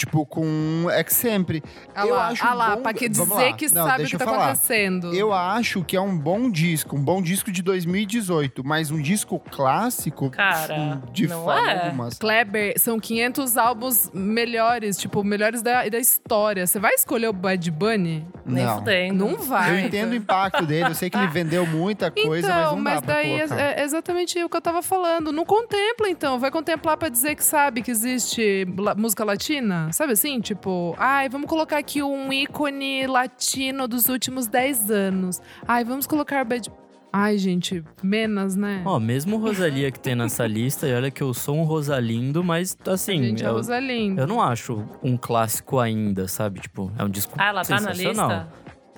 Tipo, 0.01 0.25
com 0.25 0.87
Ex 0.97 1.13
Sempre. 1.13 1.61
Ah 1.93 2.07
eu 2.07 2.15
lá, 2.15 2.27
acho 2.29 2.43
ah 2.43 2.53
lá, 2.55 2.75
bom- 2.75 2.81
pra 2.81 2.91
que 2.93 3.07
dizer 3.07 3.27
lá. 3.31 3.53
que 3.53 3.71
Não, 3.73 3.85
sabe 3.85 4.03
o 4.03 4.07
que 4.07 4.15
eu 4.15 4.19
tá 4.19 4.25
falar. 4.25 4.43
acontecendo. 4.45 5.13
Eu 5.13 5.31
acho 5.31 5.83
que 5.83 5.95
é 5.95 6.01
um 6.01 6.17
bom 6.17 6.49
disco, 6.49 6.95
um 6.95 7.03
bom 7.03 7.21
disco 7.21 7.51
de 7.51 7.61
2018, 7.61 8.63
mas 8.65 8.89
um 8.89 8.99
disco 8.99 9.39
clássico, 9.51 10.31
Cara, 10.31 11.01
de 11.11 11.27
não 11.27 11.43
forma 11.43 11.69
é? 11.71 11.85
alguma. 11.85 12.09
Kleber, 12.19 12.73
são 12.79 12.99
500 12.99 13.57
álbuns 13.57 14.09
melhores, 14.11 14.97
tipo, 14.97 15.23
melhores 15.23 15.61
da, 15.61 15.87
da 15.87 15.99
história. 15.99 16.65
Você 16.65 16.79
vai 16.79 16.93
escolher 16.95 17.27
o 17.27 17.33
Bad 17.33 17.69
Bunny? 17.69 18.25
Nem 18.43 18.65
Não. 18.65 18.79
fudendo. 18.79 19.27
Não 19.27 19.37
vai. 19.37 19.69
Eu 19.71 19.79
entendo 19.85 20.13
o 20.13 20.15
impacto 20.15 20.65
dele, 20.65 20.89
eu 20.89 20.95
sei 20.95 21.11
que 21.11 21.17
ele 21.17 21.27
vendeu 21.29 21.65
muita 21.67 22.09
coisa, 22.09 22.47
mas 22.47 22.59
Então, 22.61 22.75
não 22.75 22.81
mas 22.81 23.01
dá 23.01 23.13
daí 23.13 23.33
é, 23.39 23.79
é 23.79 23.83
exatamente 23.83 24.43
o 24.43 24.49
que 24.49 24.57
eu 24.57 24.61
tava 24.61 24.81
falando. 24.81 25.31
Não 25.31 25.45
contempla, 25.45 26.09
então. 26.09 26.39
Vai 26.39 26.49
contemplar 26.49 26.97
pra 26.97 27.07
dizer 27.07 27.35
que 27.35 27.43
sabe 27.43 27.83
que 27.83 27.91
existe 27.91 28.65
música 28.97 29.23
latina? 29.23 29.90
Sabe 29.91 30.13
assim? 30.13 30.39
Tipo, 30.39 30.95
ai, 30.97 31.27
vamos 31.29 31.47
colocar 31.49 31.77
aqui 31.77 32.01
um 32.01 32.31
ícone 32.31 33.05
latino 33.07 33.87
dos 33.87 34.07
últimos 34.07 34.47
10 34.47 34.89
anos. 34.91 35.41
Ai, 35.67 35.83
vamos 35.83 36.05
colocar 36.07 36.43
Bad. 36.43 36.71
Ai, 37.13 37.37
gente, 37.37 37.83
menos, 38.01 38.55
né? 38.55 38.83
Ó, 38.85 38.97
mesmo 38.97 39.35
Rosalia 39.37 39.91
que 39.91 39.99
tem 39.99 40.15
nessa 40.15 40.47
lista, 40.47 40.87
e 40.87 40.93
olha 40.93 41.11
que 41.11 41.21
eu 41.21 41.33
sou 41.33 41.57
um 41.57 41.63
Rosalindo, 41.63 42.41
mas 42.41 42.77
assim, 42.87 43.21
gente, 43.21 43.43
é 43.43 43.47
eu, 43.49 43.53
Rosalinda. 43.53 44.21
eu 44.21 44.27
não 44.27 44.41
acho 44.41 44.85
um 45.03 45.17
clássico 45.17 45.77
ainda, 45.77 46.25
sabe? 46.29 46.61
Tipo, 46.61 46.89
é 46.97 47.03
um 47.03 47.09
disco 47.09 47.33
Ah, 47.37 47.49
ela 47.49 47.65
tá 47.65 47.81
na 47.81 47.91
lista? 47.91 48.47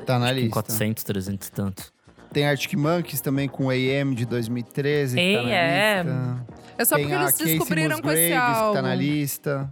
Tá 0.05 0.19
na 0.19 0.27
Tem 0.27 0.35
lista. 0.35 0.51
400, 0.53 1.03
300 1.03 1.47
e 1.47 1.51
tantos. 1.51 1.93
Tem 2.31 2.45
Arctic 2.47 2.73
Monkeys 2.75 3.19
também 3.21 3.47
com 3.47 3.69
AM 3.71 4.13
de 4.13 4.25
2013, 4.27 5.15
que 5.17 5.35
tá 5.35 5.41
na 5.43 5.49
AM. 5.49 6.09
lista. 6.09 6.45
É 6.77 6.85
só 6.85 6.95
Tem 6.95 7.05
porque 7.07 7.19
eles 7.23 7.37
descobriram 7.37 7.99
com 8.01 8.11
esse 8.11 8.33
álbum. 8.33 8.69
que 8.69 8.75
tá 8.75 8.81
na 8.81 8.95
lista. 8.95 9.71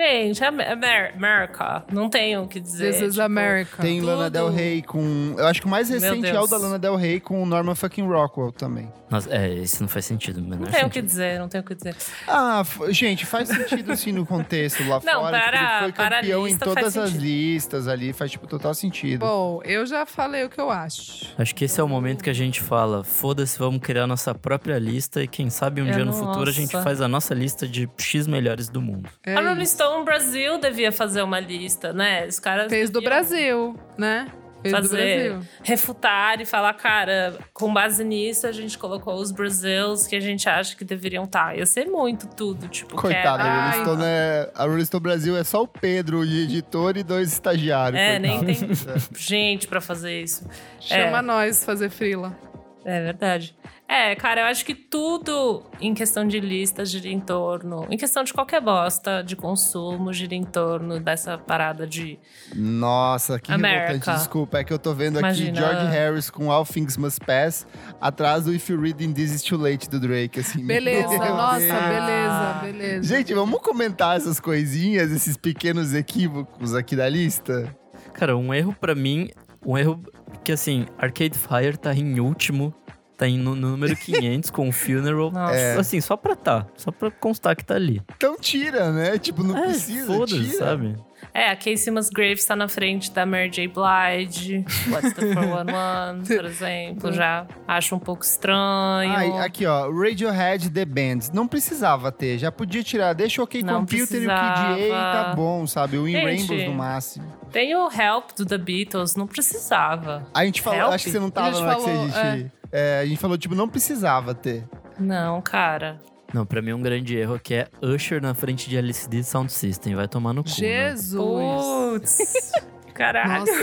Gente, 0.00 0.42
Amer- 0.42 1.12
America. 1.14 1.84
Não 1.92 2.08
tenho 2.08 2.42
o 2.42 2.48
que 2.48 2.58
dizer. 2.58 2.92
This 2.92 3.02
is 3.02 3.10
tipo, 3.12 3.22
America. 3.26 3.82
Tem 3.82 4.00
Lana 4.00 4.24
Tudo. 4.24 4.32
Del 4.32 4.48
Rey 4.50 4.82
com... 4.82 5.34
Eu 5.36 5.46
acho 5.46 5.60
que 5.60 5.66
o 5.66 5.70
mais 5.70 5.90
recente 5.90 6.26
é 6.26 6.40
o 6.40 6.46
da 6.46 6.56
Lana 6.56 6.78
Del 6.78 6.96
Rey 6.96 7.20
com 7.20 7.42
o 7.42 7.46
Norman 7.46 7.74
fucking 7.74 8.06
Rockwell 8.06 8.50
também. 8.52 8.90
Nossa, 9.10 9.28
é, 9.34 9.54
esse 9.56 9.80
não 9.82 9.88
faz 9.88 10.04
sentido. 10.06 10.40
Menor 10.40 10.60
Não 10.66 10.70
tenho 10.72 10.86
o 10.86 10.90
que 10.90 11.02
dizer, 11.02 11.38
não 11.38 11.48
tenho 11.48 11.62
o 11.62 11.66
que 11.66 11.74
dizer. 11.74 11.94
Ah, 12.28 12.62
gente, 12.90 13.26
faz 13.26 13.48
sentido 13.48 13.92
assim 13.92 14.12
no 14.12 14.24
contexto 14.24 14.82
lá 14.88 15.00
Não, 15.04 15.20
fora. 15.22 15.38
tipo, 15.40 15.50
para- 15.50 15.58
ele 15.60 15.80
foi 15.80 15.92
para 15.92 16.16
a 16.16 16.20
campeão 16.20 16.46
em 16.46 16.50
lista 16.52 16.64
todas 16.64 16.82
faz 16.82 16.96
as 16.96 17.10
sentido. 17.10 17.22
listas 17.24 17.88
ali, 17.88 18.12
faz 18.12 18.30
tipo 18.30 18.46
total 18.46 18.72
sentido. 18.72 19.20
Bom, 19.20 19.60
eu 19.64 19.84
já 19.84 20.06
falei 20.06 20.44
o 20.44 20.48
que 20.48 20.60
eu 20.60 20.70
acho. 20.70 21.34
Acho 21.36 21.54
que 21.54 21.64
esse 21.64 21.80
é 21.80 21.82
o 21.84 21.88
momento 21.88 22.22
que 22.22 22.30
a 22.30 22.34
gente 22.34 22.60
fala: 22.60 23.02
foda-se, 23.04 23.58
vamos 23.58 23.80
criar 23.82 24.06
nossa 24.06 24.32
própria 24.34 24.78
lista 24.78 25.22
e 25.22 25.26
quem 25.28 25.50
sabe 25.50 25.82
um 25.82 25.88
É, 25.88 25.92
dia 25.92 26.04
no 26.04 26.12
futuro 26.12 26.48
a 26.48 26.52
gente 26.52 26.72
nossa. 26.72 26.84
faz 26.84 27.00
a 27.00 27.08
nossa 27.08 27.34
lista 27.34 27.66
de 27.66 27.88
X 27.98 28.26
melhores 28.28 28.68
do 28.68 28.80
mundo. 28.80 29.08
É 29.26 29.34
a 29.34 29.40
Rolling 29.40 29.66
isso. 29.90 30.00
Stone 30.00 30.04
Brasil 30.04 30.58
devia 30.58 30.92
fazer 30.92 31.22
uma 31.22 31.40
lista, 31.40 31.92
né? 31.92 32.26
Os 32.26 32.38
caras 32.38 32.68
Fez 32.68 32.90
do 32.90 33.00
Brasil, 33.02 33.74
né? 33.98 34.28
Fez 34.62 34.74
do 34.74 34.82
fazer, 34.82 35.30
Brasil. 35.30 35.48
refutar 35.62 36.38
e 36.38 36.44
falar, 36.44 36.74
cara, 36.74 37.38
com 37.54 37.72
base 37.72 38.04
nisso 38.04 38.46
a 38.46 38.52
gente 38.52 38.76
colocou 38.76 39.14
os 39.14 39.32
Brazils 39.32 40.06
que 40.06 40.14
a 40.14 40.20
gente 40.20 40.46
acha 40.50 40.76
que 40.76 40.84
deveriam 40.84 41.24
estar. 41.24 41.56
Ia 41.56 41.64
ser 41.64 41.86
muito 41.86 42.26
tudo, 42.26 42.68
tipo, 42.68 42.94
Coitada, 42.94 43.42
que 43.42 43.48
a 43.48 43.52
é- 43.52 43.70
Rolling. 43.70 43.82
Stone 43.84 44.02
é- 44.04 44.50
a 44.54 44.64
Rolling 44.66 44.84
Stone 44.84 45.02
Brasil 45.02 45.34
é 45.36 45.44
só 45.44 45.62
o 45.62 45.66
Pedro 45.66 46.26
de 46.26 46.42
editor 46.42 46.98
e 46.98 47.02
dois 47.02 47.32
estagiários. 47.32 47.98
É, 47.98 48.18
nem 48.18 48.38
coitado. 48.44 48.66
tem 48.84 48.98
gente 49.16 49.66
pra 49.66 49.80
fazer 49.80 50.20
isso. 50.22 50.46
Chama 50.78 51.22
nós 51.22 51.64
fazer 51.64 51.88
frila. 51.88 52.36
É 52.84 53.02
verdade. 53.02 53.56
É, 53.92 54.14
cara, 54.14 54.42
eu 54.42 54.44
acho 54.44 54.64
que 54.64 54.72
tudo 54.72 55.64
em 55.80 55.92
questão 55.92 56.24
de 56.24 56.38
listas 56.38 56.92
gira 56.92 57.08
em 57.08 57.18
torno. 57.18 57.88
Em 57.90 57.96
questão 57.96 58.22
de 58.22 58.32
qualquer 58.32 58.60
bosta 58.60 59.20
de 59.20 59.34
consumo, 59.34 60.12
gira 60.12 60.32
em 60.32 60.44
torno 60.44 61.00
dessa 61.00 61.36
parada 61.36 61.88
de. 61.88 62.16
Nossa, 62.54 63.40
que 63.40 63.50
revoltante. 63.50 64.08
Desculpa, 64.12 64.58
é 64.58 64.64
que 64.64 64.72
eu 64.72 64.78
tô 64.78 64.94
vendo 64.94 65.16
aqui 65.16 65.26
Imagina. 65.26 65.60
George 65.60 65.86
Harris 65.86 66.30
com 66.30 66.52
All 66.52 66.64
Things 66.64 66.96
Must 66.96 67.18
Pass, 67.26 67.66
atrás 68.00 68.44
do 68.44 68.54
If 68.54 68.70
You 68.70 68.80
Reading 68.80 69.12
This 69.12 69.32
Is 69.32 69.42
Too 69.42 69.58
Late 69.58 69.90
do 69.90 69.98
Drake, 69.98 70.38
assim. 70.38 70.62
Beleza, 70.70 71.08
meu 71.08 71.34
nossa, 71.34 71.58
Deus. 71.58 71.72
beleza, 71.72 72.60
beleza. 72.62 73.08
Gente, 73.16 73.34
vamos 73.34 73.60
comentar 73.60 74.16
essas 74.16 74.38
coisinhas, 74.38 75.10
esses 75.10 75.36
pequenos 75.36 75.94
equívocos 75.94 76.76
aqui 76.76 76.94
da 76.94 77.08
lista? 77.08 77.76
Cara, 78.12 78.36
um 78.36 78.54
erro 78.54 78.72
pra 78.80 78.94
mim, 78.94 79.30
um 79.66 79.76
erro 79.76 80.00
que 80.44 80.52
assim, 80.52 80.86
Arcade 80.96 81.36
Fire 81.36 81.76
tá 81.76 81.92
em 81.92 82.20
último, 82.20 82.72
Tá 83.20 83.28
em, 83.28 83.36
no, 83.36 83.54
no 83.54 83.72
número 83.72 83.94
500 83.94 84.48
com 84.48 84.66
o 84.66 84.72
Funeral. 84.72 85.30
Nossa. 85.30 85.54
É. 85.54 85.76
Assim, 85.78 86.00
só 86.00 86.16
pra 86.16 86.34
tá. 86.34 86.66
Só 86.74 86.90
pra 86.90 87.10
constar 87.10 87.54
que 87.54 87.62
tá 87.62 87.74
ali. 87.74 88.00
Então 88.16 88.34
tira, 88.40 88.90
né? 88.90 89.18
Tipo, 89.18 89.42
não 89.42 89.58
é, 89.58 89.64
precisa, 89.66 90.06
foda-se, 90.06 90.42
tira. 90.42 90.58
sabe? 90.58 90.96
É, 91.32 91.50
a 91.50 91.56
Casey 91.56 91.92
Musgraves 91.92 92.44
tá 92.44 92.56
na 92.56 92.66
frente 92.68 93.10
da 93.12 93.24
Mary 93.24 93.48
J. 93.50 93.68
Blige. 93.68 94.64
What's 94.88 95.12
the 95.14 95.34
411, 95.34 96.36
por 96.36 96.44
exemplo. 96.44 97.12
Já 97.12 97.46
acho 97.68 97.94
um 97.94 97.98
pouco 97.98 98.24
estranho. 98.24 99.12
Ai, 99.14 99.38
aqui, 99.38 99.64
ó, 99.66 99.90
Radiohead 99.90 100.70
The 100.70 100.84
Band. 100.84 101.32
Não 101.32 101.46
precisava 101.46 102.10
ter, 102.10 102.38
já 102.38 102.50
podia 102.50 102.82
tirar. 102.82 103.12
Deixa 103.12 103.40
o 103.40 103.44
OK 103.44 103.62
Não 103.62 103.80
Computer 103.80 104.22
e 104.22 104.26
o 104.26 104.28
precisava. 104.28 104.74
KDA 104.74 104.88
tá 105.12 105.32
bom, 105.36 105.66
sabe? 105.66 105.98
O 105.98 106.08
In 106.08 106.12
Gente. 106.12 106.24
Rainbows 106.24 106.64
no 106.64 106.74
máximo. 106.74 107.26
Tem 107.52 107.74
o 107.76 107.88
Help 107.90 108.30
do 108.36 108.46
The 108.46 108.58
Beatles, 108.58 109.14
não 109.16 109.26
precisava. 109.26 110.26
A 110.34 110.44
gente 110.44 110.60
falou, 110.62 110.80
Help? 110.80 110.92
acho 110.92 111.04
que 111.04 111.10
você 111.10 111.18
não 111.20 111.30
tava 111.30 111.50
na 111.60 111.66
hora 111.66 111.76
que 111.76 111.90
a 111.90 112.36
gente. 112.36 112.52
é, 112.72 113.00
a 113.00 113.06
gente 113.06 113.18
falou, 113.18 113.36
tipo, 113.38 113.54
não 113.54 113.68
precisava 113.68 114.34
ter. 114.34 114.64
Não, 114.98 115.40
cara. 115.40 115.98
Não, 116.32 116.46
pra 116.46 116.62
mim 116.62 116.72
um 116.72 116.80
grande 116.82 117.16
erro 117.16 117.38
que 117.42 117.54
é 117.54 117.68
Usher 117.82 118.22
na 118.22 118.34
frente 118.34 118.68
de 118.70 118.76
LCD 118.76 119.22
Sound 119.24 119.52
System. 119.52 119.94
Vai 119.94 120.06
tomar 120.08 120.32
no 120.32 120.44
cu, 120.44 120.50
né? 120.50 120.54
Jesus! 120.56 121.20
Putz. 121.20 122.52
Caralho. 122.94 123.44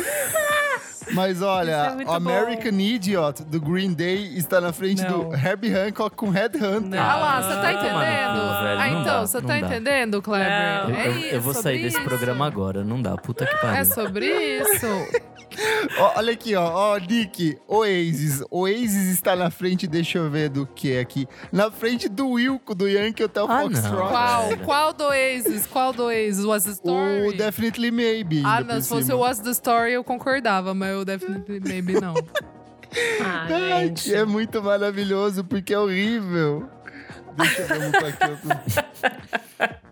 Mas 1.14 1.42
olha, 1.42 1.96
Isso 2.02 2.12
é 2.12 2.16
American 2.16 2.78
Idiot 2.78 3.42
do 3.46 3.62
Green 3.62 3.94
Day 3.94 4.36
está 4.38 4.60
na 4.60 4.74
frente 4.74 5.02
Não. 5.04 5.30
do 5.30 5.36
Herbie 5.36 5.74
Hancock 5.74 6.14
com 6.18 6.30
Headhunter. 6.30 7.02
Ah 7.02 7.16
lá, 7.16 7.42
você 7.42 7.56
tá 7.62 7.72
entendendo? 7.72 8.78
ah, 8.82 8.90
então, 8.90 9.26
você 9.26 9.42
tá 9.42 9.48
dá. 9.48 9.58
entendendo, 9.60 10.22
Kleber? 10.22 10.50
Eu, 10.90 10.96
É 10.96 11.08
eu- 11.08 11.14
eu 11.36 11.42
vou 11.42 11.54
isso, 11.54 11.62
sair 11.62 11.76
sobre 11.78 11.84
desse 11.84 11.98
isso. 11.98 12.04
programa 12.10 12.46
agora. 12.46 12.84
Não 12.84 13.02
dá. 13.02 13.16
Puta 13.16 13.46
que 13.46 13.56
pariu. 13.56 13.78
É 13.78 13.86
sobre 13.86 14.26
isso. 14.26 14.86
Olha 16.16 16.34
aqui, 16.34 16.56
ó, 16.56 16.94
ó, 16.94 16.98
Nick, 16.98 17.58
Oasis. 17.68 18.44
Oasis 18.52 19.08
está 19.14 19.36
na 19.36 19.50
frente, 19.50 19.88
deixa 19.88 20.18
eu 20.18 20.30
ver 20.30 20.50
do 20.50 20.66
que 20.68 20.98
aqui. 21.00 21.28
Na 21.52 21.72
frente 21.72 22.08
do 22.10 22.30
Wilco, 22.32 22.76
do 22.76 22.88
Yankee 22.88 23.24
Hotel 23.24 23.46
Ah, 23.50 23.64
não. 23.64 23.72
Foxtrot. 23.72 24.10
Qual? 24.10 24.58
Qual 24.66 24.94
do 24.94 25.04
Oasis? 25.06 25.66
Qual 25.68 25.94
do 25.94 26.04
Oasis? 26.06 26.44
Was 26.46 26.64
the 26.66 26.72
Story? 26.72 27.28
O 27.28 27.34
Definitely 27.38 27.92
Maybe. 27.92 28.44
Ah, 28.46 28.62
não, 28.62 28.80
se 28.82 28.90
fosse 28.90 29.12
o 29.14 29.20
Was 29.20 29.40
the 29.40 29.52
Story 29.52 29.94
eu 29.94 30.04
concordava, 30.04 30.74
mas 30.74 30.96
o 30.98 31.06
Definitely 31.06 31.60
Maybe 31.62 31.94
não. 32.00 32.14
Ah, 33.22 33.48
Ai, 33.50 33.88
gente. 33.88 34.16
é 34.16 34.24
muito 34.24 34.64
maravilhoso, 34.64 35.44
porque 35.44 35.74
é 35.74 35.78
horrível. 35.80 36.68
Deixa 37.36 37.62
eu 37.62 37.68
ver 37.68 37.80
um 37.80 37.90
aqui. 37.90 39.78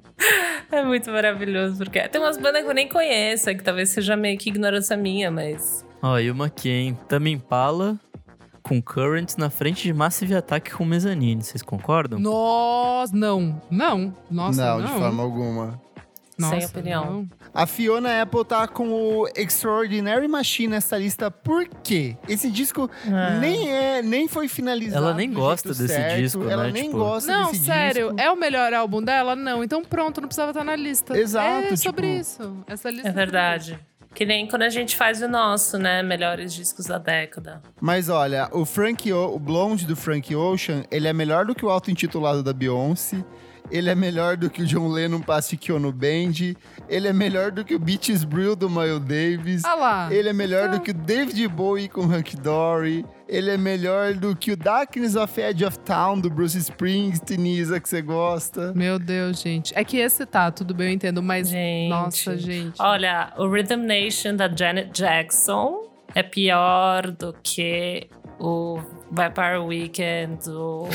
É 0.71 0.83
muito 0.83 1.11
maravilhoso, 1.11 1.77
porque 1.77 2.07
tem 2.07 2.19
umas 2.21 2.37
bandas 2.37 2.63
que 2.63 2.69
eu 2.69 2.73
nem 2.73 2.87
conheço, 2.89 3.49
que 3.49 3.63
talvez 3.63 3.89
seja 3.89 4.15
meio 4.15 4.37
que 4.37 4.49
ignorância 4.49 4.97
minha, 4.97 5.31
mas. 5.31 5.85
Ó, 6.01 6.19
e 6.19 6.29
uma 6.29 6.47
aqui, 6.47 6.69
hein? 6.69 6.97
Tame 7.07 7.31
Impala 7.31 7.99
com 8.61 8.81
Currents 8.81 9.37
na 9.37 9.49
frente 9.49 9.83
de 9.83 9.93
Massive 9.93 10.35
Attack 10.35 10.71
com 10.71 10.83
Mezzanine. 10.83 11.43
Vocês 11.43 11.61
concordam? 11.61 12.19
Nossa, 12.19 13.15
não. 13.15 13.61
Não. 13.69 14.13
Nossa, 14.29 14.65
não, 14.65 14.79
não. 14.79 14.87
de 14.87 14.99
forma 14.99 15.23
alguma. 15.23 15.81
Nossa, 16.37 16.55
Sem 16.59 16.65
opinião. 16.65 17.05
não. 17.05 17.29
A 17.53 17.65
Fiona 17.65 18.21
Apple 18.21 18.43
tá 18.43 18.67
com 18.67 18.89
o 18.89 19.27
Extraordinary 19.35 20.27
Machine 20.27 20.67
nessa 20.69 20.97
lista, 20.97 21.31
por 21.31 21.65
quê? 21.83 22.17
Esse 22.27 22.51
disco 22.51 22.89
Ah. 23.07 23.37
nem, 23.39 23.71
é, 23.71 24.01
nem 24.01 24.27
foi 24.27 24.47
finalizado. 24.47 25.05
Ela 25.05 25.13
nem 25.13 25.31
gosta 25.31 25.69
desse 25.69 25.87
certo, 25.87 26.17
disco, 26.17 26.49
Ela 26.49 26.65
né? 26.65 26.71
nem 26.73 26.83
Tipo- 26.85 26.97
gosta 26.97 27.31
Não, 27.31 27.51
desse 27.51 27.65
sério, 27.65 28.07
disco. 28.09 28.21
é 28.21 28.29
o 28.29 28.35
melhor 28.35 28.73
álbum 28.73 29.01
dela? 29.01 29.35
Não, 29.35 29.63
então 29.63 29.81
pronto, 29.83 30.19
não 30.19 30.27
precisava 30.27 30.51
estar 30.51 30.63
na 30.63 30.75
lista. 30.75 31.17
Exato, 31.17 31.67
É 31.73 31.75
sobre 31.77 32.07
tipo- 32.07 32.19
isso. 32.21 32.57
Essa 32.67 32.89
lista 32.89 33.07
É 33.07 33.11
verdade. 33.11 33.79
Que 34.13 34.25
nem 34.25 34.47
quando 34.47 34.61
a 34.61 34.69
gente 34.69 34.95
faz 34.95 35.21
o 35.21 35.27
nosso, 35.27 35.77
né? 35.77 36.01
Melhores 36.01 36.53
discos 36.53 36.85
da 36.85 36.97
década. 36.97 37.61
Mas 37.81 38.07
olha, 38.07 38.47
o 38.53 38.63
Frank 38.65 39.11
o, 39.11 39.35
o 39.35 39.37
Blonde 39.39 39.85
do 39.85 39.93
Frank 39.93 40.33
Ocean, 40.33 40.85
ele 40.89 41.05
é 41.07 41.11
melhor 41.11 41.45
do 41.45 41.53
que 41.53 41.65
o 41.65 41.69
auto-intitulado 41.69 42.41
da 42.41 42.53
Beyoncé. 42.53 43.23
Ele 43.71 43.89
é 43.89 43.95
melhor 43.95 44.37
do 44.37 44.49
que 44.49 44.61
o 44.61 44.65
John 44.65 44.87
Lennon 44.87 45.21
Pasticchio 45.21 45.79
no 45.79 45.91
Band. 45.91 46.55
Ele 46.87 47.07
é 47.07 47.13
melhor 47.13 47.51
do 47.51 47.65
que 47.65 47.75
o 47.75 47.79
Beaches 47.79 48.23
Brew 48.23 48.55
do 48.55 48.69
Miles 48.69 48.99
Davis. 48.99 49.65
Ah 49.65 49.75
lá. 49.75 50.13
Ele 50.13 50.29
é 50.29 50.33
melhor 50.33 50.69
do 50.69 50.79
que 50.79 50.91
o 50.91 50.93
David 50.93 51.47
Bowie 51.47 51.89
com 51.89 52.01
Hunky 52.01 52.35
Dory. 52.37 53.05
Ele 53.27 53.49
é 53.49 53.57
melhor 53.57 54.13
do 54.13 54.35
que 54.35 54.51
o 54.51 54.57
Darkness 54.57 55.15
of 55.15 55.41
Edge 55.41 55.65
of 55.65 55.79
Town 55.79 56.19
do 56.19 56.29
Bruce 56.29 56.57
Springsteen, 56.57 57.57
Isa, 57.57 57.79
que 57.79 57.89
você 57.89 58.01
gosta. 58.01 58.71
Meu 58.73 58.99
Deus, 58.99 59.41
gente. 59.41 59.73
É 59.75 59.83
que 59.83 59.97
esse 59.97 60.25
tá, 60.27 60.51
tudo 60.51 60.75
bem, 60.75 60.89
eu 60.89 60.93
entendo, 60.93 61.23
mas. 61.23 61.49
Gente. 61.49 61.89
Nossa, 61.89 62.37
gente. 62.37 62.79
Olha, 62.79 63.33
o 63.37 63.47
Rhythm 63.47 63.83
Nation 63.83 64.35
da 64.35 64.47
Janet 64.47 64.91
Jackson 64.93 65.89
é 66.13 66.21
pior 66.21 67.09
do 67.11 67.35
que 67.41 68.07
o 68.39 68.79
Vampire 69.11 69.57
Weekend, 69.59 70.49
o 70.49 70.87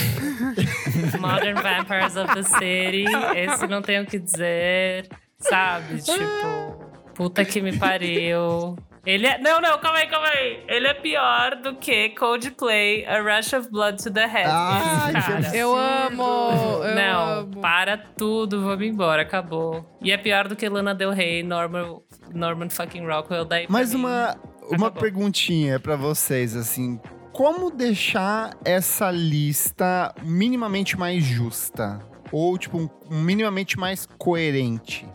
Modern 1.21 1.55
Vampires 1.61 2.17
of 2.17 2.35
the 2.35 2.43
City. 2.43 3.05
Esse 3.37 3.67
não 3.67 3.83
tenho 3.83 4.03
o 4.03 4.07
que 4.07 4.19
dizer, 4.19 5.09
sabe? 5.39 6.03
Tipo, 6.03 6.85
puta 7.15 7.45
que 7.45 7.61
me 7.61 7.77
pariu. 7.79 8.77
Ele 9.07 9.27
é. 9.27 9.39
Não, 9.39 9.63
não, 9.63 9.79
calma 9.79 9.99
aí, 10.01 10.07
calma 10.09 10.29
aí. 10.29 10.63
Ele 10.69 10.87
é 10.87 10.93
pior 10.93 11.57
do 11.57 11.75
que 11.77 12.11
Coldplay, 12.11 13.07
A 13.07 13.21
Rush 13.23 13.55
of 13.55 13.71
Blood 13.71 14.03
to 14.03 14.11
the 14.13 14.27
Head. 14.27 14.47
Esse 14.47 15.13
cara. 15.13 15.57
Eu 15.57 15.75
amo! 15.75 16.83
Eu 16.85 16.95
Não, 16.95 17.23
amo. 17.41 17.61
para 17.63 17.97
tudo, 17.97 18.61
vamos 18.63 18.87
embora, 18.87 19.23
acabou. 19.23 19.87
E 20.03 20.13
é 20.13 20.19
pior 20.19 20.49
do 20.49 20.55
que 20.55 20.69
Lana 20.69 20.95
Del 20.95 21.13
Rey, 21.13 21.43
Norman, 21.43 22.01
Norman 22.35 22.69
fucking 22.69 23.07
Rockwell. 23.07 23.47
Daí 23.47 23.65
Mais 23.71 23.95
mim, 23.95 24.01
uma, 24.01 24.37
uma 24.71 24.91
perguntinha 24.91 25.81
pra 25.81 25.97
vocês, 25.97 26.55
assim. 26.55 27.01
Como 27.33 27.71
deixar 27.71 28.57
essa 28.65 29.11
lista 29.11 30.15
minimamente 30.23 30.99
mais 30.99 31.25
justa? 31.25 32.01
Ou, 32.33 32.57
tipo, 32.59 32.79
um- 32.79 32.89
minimamente 33.11 33.79
mais 33.79 34.07
coerente? 34.19 35.07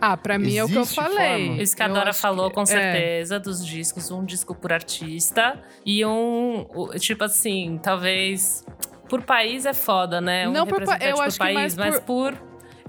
Ah, 0.00 0.16
pra 0.16 0.38
mim 0.38 0.56
é 0.56 0.64
o 0.64 0.68
que 0.68 0.74
eu 0.76 0.80
Existe 0.82 0.96
falei. 1.00 1.46
forma? 1.48 1.62
Isso 1.62 1.76
que 1.76 1.82
a 1.82 1.88
Eu 1.88 1.94
Dora 1.94 2.12
falou, 2.12 2.48
que- 2.48 2.54
com 2.54 2.62
é. 2.62 2.66
certeza, 2.66 3.38
dos 3.38 3.64
discos, 3.64 4.10
um 4.10 4.24
disco 4.24 4.54
por 4.54 4.72
artista 4.72 5.60
e 5.84 6.04
um, 6.06 6.66
tipo 6.98 7.22
assim, 7.24 7.78
talvez 7.82 8.64
por 9.08 9.22
país 9.22 9.66
é 9.66 9.74
foda, 9.74 10.20
né? 10.20 10.48
Um 10.48 10.52
Não 10.52 10.66
por 10.66 10.84
pa- 10.84 10.96
eu 11.02 11.16
por 11.16 11.24
acho 11.24 11.32
que 11.32 11.38
país, 11.44 11.54
mais 11.54 11.76
mas 11.76 12.00
por, 12.00 12.34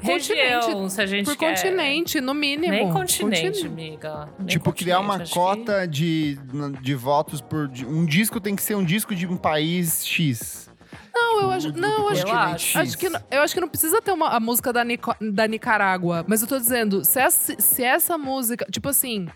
região, 0.02 0.62
Continente, 0.62 0.94
se 0.94 1.02
a 1.02 1.06
gente 1.06 1.26
Por 1.26 1.36
quer. 1.38 1.50
continente, 1.56 2.20
no 2.22 2.34
mínimo. 2.34 2.72
Nem 2.74 2.92
continente, 2.92 3.42
Continente. 3.44 3.66
amiga. 3.68 4.30
Nem 4.40 4.48
tipo, 4.48 4.74
criar 4.74 5.00
uma 5.00 5.20
continente, 5.20 5.34
cota 5.34 5.88
de, 5.88 6.38
de 6.82 6.96
votos 6.96 7.42
por. 7.42 7.68
de- 7.68 7.86
um 7.86 8.06
disco 8.06 8.40
tem 8.40 8.56
que 8.56 8.64
ser 8.64 8.76
um 8.76 8.84
disco 8.84 9.14
de 9.16 9.26
um 9.28 9.38
país 9.38 10.06
X. 10.06 10.70
Não, 11.14 11.42
eu 11.42 11.52
acho. 11.52 11.72
Não, 11.78 11.90
eu 12.04 12.10
acho 12.10 12.26
que. 12.26 12.32
acho. 12.32 12.78
Acho 12.80 12.98
que, 12.98 13.10
não- 13.10 13.22
eu 13.32 13.42
acho 13.42 13.54
que 13.54 13.62
não 13.62 13.68
precisa 13.70 14.02
ter 14.02 14.12
uma, 14.12 14.30
a 14.30 14.40
música 14.40 14.74
da, 14.74 14.84
Nico- 14.84 15.16
da 15.22 15.48
Nicarágua. 15.48 16.26
Mas 16.28 16.42
eu 16.42 16.48
tô 16.48 16.58
dizendo, 16.58 17.04
se 17.06 17.20
essa, 17.20 17.56
se 17.60 17.84
essa 17.84 18.18
música. 18.18 18.66
Tipo 18.72 18.90
assim, 18.90 19.28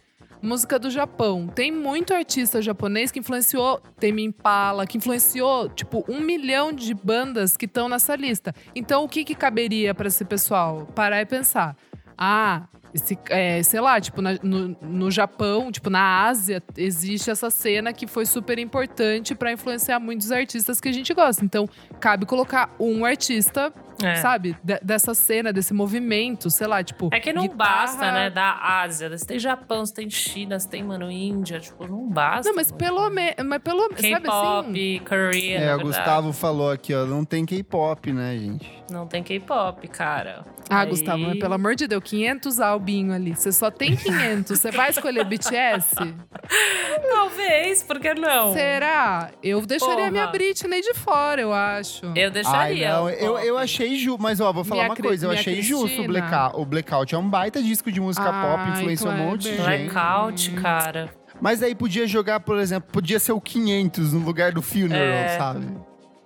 música 0.46 0.78
do 0.80 0.90
Japão. 0.90 1.48
Tem 1.48 1.72
muito 1.72 2.14
artista 2.14 2.62
japonês 2.62 3.12
que 3.12 3.20
influenciou 3.20 3.80
Tame 4.00 4.24
Impala, 4.24 4.86
que 4.88 4.98
influenciou, 4.98 5.68
tipo, 5.70 6.06
um 6.08 6.22
milhão 6.22 6.72
de 6.72 6.94
bandas 6.94 7.58
que 7.58 7.66
estão 7.66 7.90
nessa 7.90 8.16
lista. 8.16 8.54
Então, 8.76 9.04
o 9.04 9.10
que 9.10 9.24
que 9.26 9.36
caberia 9.36 9.94
pra 9.94 10.08
esse 10.08 10.24
pessoal? 10.24 10.88
Parar 10.96 11.22
e 11.22 11.26
pensar. 11.26 11.76
Ah. 12.18 12.64
Esse, 12.94 13.20
é, 13.30 13.62
sei 13.62 13.82
lá, 13.82 14.00
tipo, 14.00 14.22
na- 14.22 14.40
no, 14.42 14.70
no 14.82 15.12
Japão, 15.12 15.70
tipo, 15.70 15.90
na 15.90 16.24
Ásia, 16.28 16.64
existe 16.78 17.30
essa 17.30 17.50
cena 17.50 17.92
que 17.92 18.08
foi 18.08 18.26
super 18.26 18.58
importante 18.58 19.36
pra 19.36 19.52
influenciar 19.52 20.00
muitos 20.00 20.32
artistas 20.32 20.80
que 20.80 20.88
a 20.88 20.94
gente 20.94 21.14
gosta. 21.14 21.44
Então, 21.44 21.68
cabe 22.00 22.26
colocar 22.26 22.74
um 22.80 23.04
artista, 23.04 23.74
É. 24.06 24.16
sabe, 24.18 24.56
de- 24.64 24.80
dessa 24.82 25.14
cena, 25.14 25.52
desse 25.54 25.74
movimento, 25.74 26.50
sei 26.50 26.68
lá, 26.68 26.84
tipo. 26.84 27.10
É 27.12 27.20
que 27.20 27.32
não 27.34 27.44
guitarra- 27.44 27.82
basta, 27.86 28.12
né? 28.12 28.30
Da 28.30 28.82
Ásia. 28.82 29.10
Você 29.10 29.26
tem 29.26 29.40
Japão, 29.40 29.86
você 29.86 29.94
tem 29.94 30.10
China, 30.10 30.60
você 30.60 30.68
tem, 30.68 30.84
mano, 30.84 31.10
Índia. 31.12 31.60
Tipo, 31.60 31.88
não 31.88 32.08
basta. 32.10 32.50
Não, 32.50 32.56
mas 32.56 32.72
mano. 32.72 32.78
pelo 32.84 33.10
menos. 33.10 33.36
Mas 33.46 33.62
pelo 33.62 33.82
sabe 33.84 33.96
K-pop, 34.22 34.70
assim? 34.70 35.02
Korea. 35.08 35.60
É, 35.60 35.76
o. 35.76 35.80
Gustavo 35.80 36.34
falou 36.34 36.72
aqui, 36.72 36.94
ó. 36.94 37.06
Não 37.06 37.24
tem 37.26 37.46
K-pop, 37.46 38.12
né, 38.12 38.38
gente? 38.38 38.84
Não 38.90 39.08
tem 39.08 39.24
K-pop, 39.24 39.88
cara. 39.88 40.44
Ah, 40.70 40.80
Aí- 40.82 40.90
Gustavo, 40.90 41.20
mas 41.20 41.40
pelo 41.40 41.54
amor 41.54 41.76
de 41.76 41.88
Deus, 41.88 42.04
500 42.04 42.60
albinho 42.60 43.14
ali. 43.14 43.36
Você 43.36 43.52
só 43.52 43.70
tem 43.72 43.96
500. 43.98 44.60
Você 44.60 44.72
vai 44.72 44.90
escolher 44.90 45.24
BTS? 45.26 45.96
Talvez, 47.10 47.84
por 47.84 48.00
que 48.00 48.14
não? 48.14 48.54
Será? 48.54 49.32
Eu 49.44 49.62
deixaria 49.66 49.96
Porra. 49.96 50.08
a 50.08 50.12
minha 50.12 50.28
Britney 50.28 50.82
de 50.82 50.94
fora, 50.94 51.42
eu 51.42 51.54
acho. 51.54 52.06
Eu 52.16 52.32
deixaria. 52.32 52.88
Ai, 52.90 52.94
não, 52.96 53.10
eu, 53.10 53.38
eu 53.40 53.58
achei 53.58 53.95
justo. 53.98 54.22
Mas, 54.22 54.40
ó, 54.40 54.52
vou 54.54 54.64
falar 54.64 54.82
Minha 54.84 54.90
uma 54.90 54.96
Cri- 54.96 55.08
coisa. 55.08 55.26
Eu 55.26 55.30
minha 55.30 55.40
achei 55.40 55.62
justo 55.62 56.02
o. 56.02 56.08
Blackout. 56.08 56.56
O 56.60 56.66
Blackout 56.66 57.16
é 57.16 57.18
um 57.18 57.30
baita 57.30 57.62
disco 57.62 57.92
de 57.92 58.00
música 58.02 58.26
pop, 58.26 58.60
Ai, 58.60 58.72
influenciou 58.80 59.12
um 59.12 59.18
monte 59.18 59.44
de 59.44 59.58
gente. 59.58 59.90
Blackout, 59.92 60.52
cara. 60.52 61.10
Mas 61.42 61.62
aí 61.62 61.76
podia 61.76 62.08
jogar, 62.08 62.40
por 62.40 62.58
exemplo, 62.58 62.90
podia 62.92 63.20
ser 63.20 63.34
o 63.34 63.42
500 63.42 64.14
no 64.14 64.20
lugar 64.20 64.52
do 64.54 64.62
Funeral, 64.62 65.02
É. 65.04 65.38
sabe? 65.38 65.66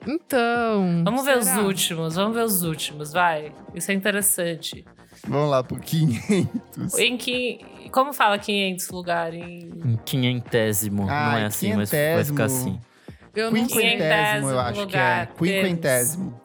Então. 0.07 1.01
Vamos 1.03 1.25
ver 1.25 1.37
os 1.37 1.45
será? 1.45 1.61
últimos, 1.61 2.15
vamos 2.15 2.35
ver 2.35 2.43
os 2.43 2.63
últimos, 2.63 3.11
vai. 3.11 3.51
Isso 3.75 3.91
é 3.91 3.93
interessante. 3.93 4.85
Vamos 5.27 5.49
lá 5.49 5.63
pro 5.63 5.77
500. 5.79 6.97
Em 6.97 7.17
que. 7.17 7.59
Como 7.91 8.13
fala 8.13 8.37
500 8.37 8.89
lugar? 8.89 9.33
Em... 9.33 9.69
Em 9.85 9.99
quinhentésimo. 10.05 11.05
não 11.05 11.09
Ai, 11.13 11.43
é 11.43 11.45
assim, 11.47 11.73
mas 11.73 11.89
vai 11.91 11.99
quinhentésimo. 11.99 12.35
ficar 12.37 12.45
assim. 12.45 12.79
Eu 13.35 13.51
não. 13.51 13.59
Quinquentésimo, 13.59 14.49
eu 14.49 14.59
acho 14.59 14.73
que 14.73 14.79
é. 14.79 14.83
lugar, 14.85 15.27
Quinquentésimo. 15.27 16.41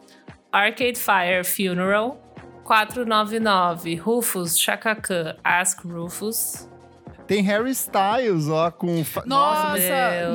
Arcade 0.54 0.96
Fire 0.96 1.42
Funeral. 1.42 2.16
499 2.64 4.00
Rufus 4.06 4.56
Chaka 4.56 4.94
Khan 4.94 5.34
Ask 5.44 5.84
Rufus. 5.84 6.68
Tem 7.26 7.40
Harry 7.42 7.70
Styles, 7.70 8.48
ó, 8.48 8.70
com. 8.70 9.02
Nossa, 9.24 9.78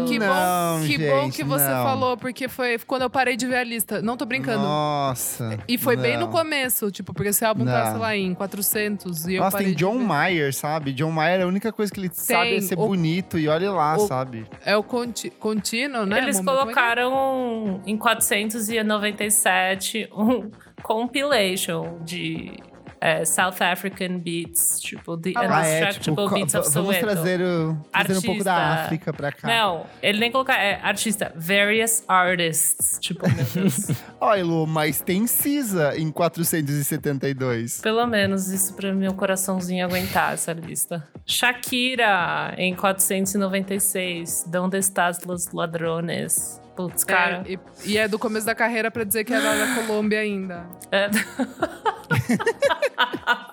que 0.08 0.18
bom, 0.20 0.26
Não, 0.26 0.82
que, 0.88 0.98
bom 0.98 1.22
gente, 1.26 1.36
que 1.36 1.44
você 1.44 1.68
não. 1.70 1.84
falou, 1.84 2.18
porque 2.18 2.48
foi 2.48 2.80
quando 2.80 3.04
eu 3.04 3.10
parei 3.10 3.38
de 3.38 3.46
ver 3.46 3.58
a 3.58 3.64
lista. 3.64 4.02
Não 4.02 4.18
tô 4.18 4.26
brincando. 4.26 4.64
Nossa. 4.64 5.60
E 5.68 5.78
foi 5.78 5.96
bem 5.96 6.16
no 6.18 6.26
não. 6.26 6.32
começo, 6.32 6.90
tipo, 6.90 7.14
porque 7.14 7.30
esse 7.30 7.46
álbum 7.46 7.64
tá, 7.64 7.84
Não. 7.86 7.92
sei 7.92 8.00
lá, 8.00 8.16
em 8.16 8.34
400 8.34 9.28
e 9.28 9.36
eu 9.36 9.44
Nossa, 9.44 9.58
parei 9.58 9.68
tem 9.68 9.76
John. 9.76 10.00
Mayer, 10.00 10.52
sabe? 10.54 10.92
John 10.94 11.12
Mayer, 11.12 11.44
a 11.44 11.48
única 11.48 11.72
coisa 11.72 11.92
que 11.92 12.00
ele 12.00 12.10
sabe 12.12 12.56
é 12.58 12.62
ser 12.62 12.74
o- 12.78 12.88
bonito 12.88 13.38
e 13.38 13.48
olha 13.48 13.72
lá, 13.72 13.96
o- 13.96 14.08
sabe? 14.08 14.48
É 14.66 14.76
o 14.76 14.82
conti 14.82 15.30
contínuo, 15.30 16.06
né? 16.08 16.18
Eles 16.18 16.38
Momento- 16.38 16.48
como 16.48 16.50
é 16.50 16.62
é? 16.62 16.64
colocaram 16.76 17.82
em 17.86 17.96
497 17.98 20.10
um 20.16 20.50
compilation 20.82 22.00
de 22.04 22.54
é, 23.02 23.24
South 23.26 23.56
African 23.62 24.20
Beats, 24.20 24.80
tipo, 24.80 25.18
The 25.18 25.32
Ah, 25.36 25.40
Ah, 25.50 25.68
é, 25.68 25.82
Undestructible 25.84 26.24
tipo, 26.26 26.36
Beats 26.36 26.56
of 26.56 26.70
vamos 26.74 26.96
Soweto. 26.96 27.06
trazer, 27.06 27.42
o, 27.42 27.78
trazer 27.92 28.18
um 28.18 28.22
pouco 28.22 28.44
da. 28.44 28.74
África 28.84 29.14
pra 29.14 29.32
cá. 29.32 29.48
Não, 29.48 29.86
ele 30.02 30.20
nem 30.20 30.32
colocar, 30.32 30.56
é 30.58 30.80
artista, 30.82 31.32
various 31.36 32.04
artists, 32.08 32.98
tipo, 33.00 33.26
meu 33.30 33.46
Deus. 33.46 33.88
Olha, 34.20 34.44
Lu, 34.44 34.68
mas 34.68 35.02
tem 35.02 35.26
Cisa 35.28 35.98
em 35.98 36.12
472. 36.12 37.82
Pelo 37.82 38.06
menos 38.06 38.48
isso 38.50 38.74
pra 38.74 38.94
meu 38.94 39.14
coraçãozinho 39.14 39.86
aguentar 39.86 40.34
essa 40.34 40.52
lista. 40.54 41.08
Shakira 41.26 42.54
em 42.58 42.76
496, 42.76 44.46
Donde 44.48 44.78
estás 44.78 45.24
los 45.26 45.52
ladrones? 45.52 46.60
Putz, 46.80 47.04
cara. 47.04 47.44
É, 47.46 47.52
e, 47.52 47.60
e 47.92 47.98
é 47.98 48.08
do 48.08 48.18
começo 48.18 48.46
da 48.46 48.56
carreira 48.56 48.90
pra 48.90 49.04
dizer 49.04 49.26
que 49.26 49.34
era 49.34 49.54
da 49.54 49.76
Colômbia 49.76 50.20
ainda. 50.22 50.66
É. 50.90 51.10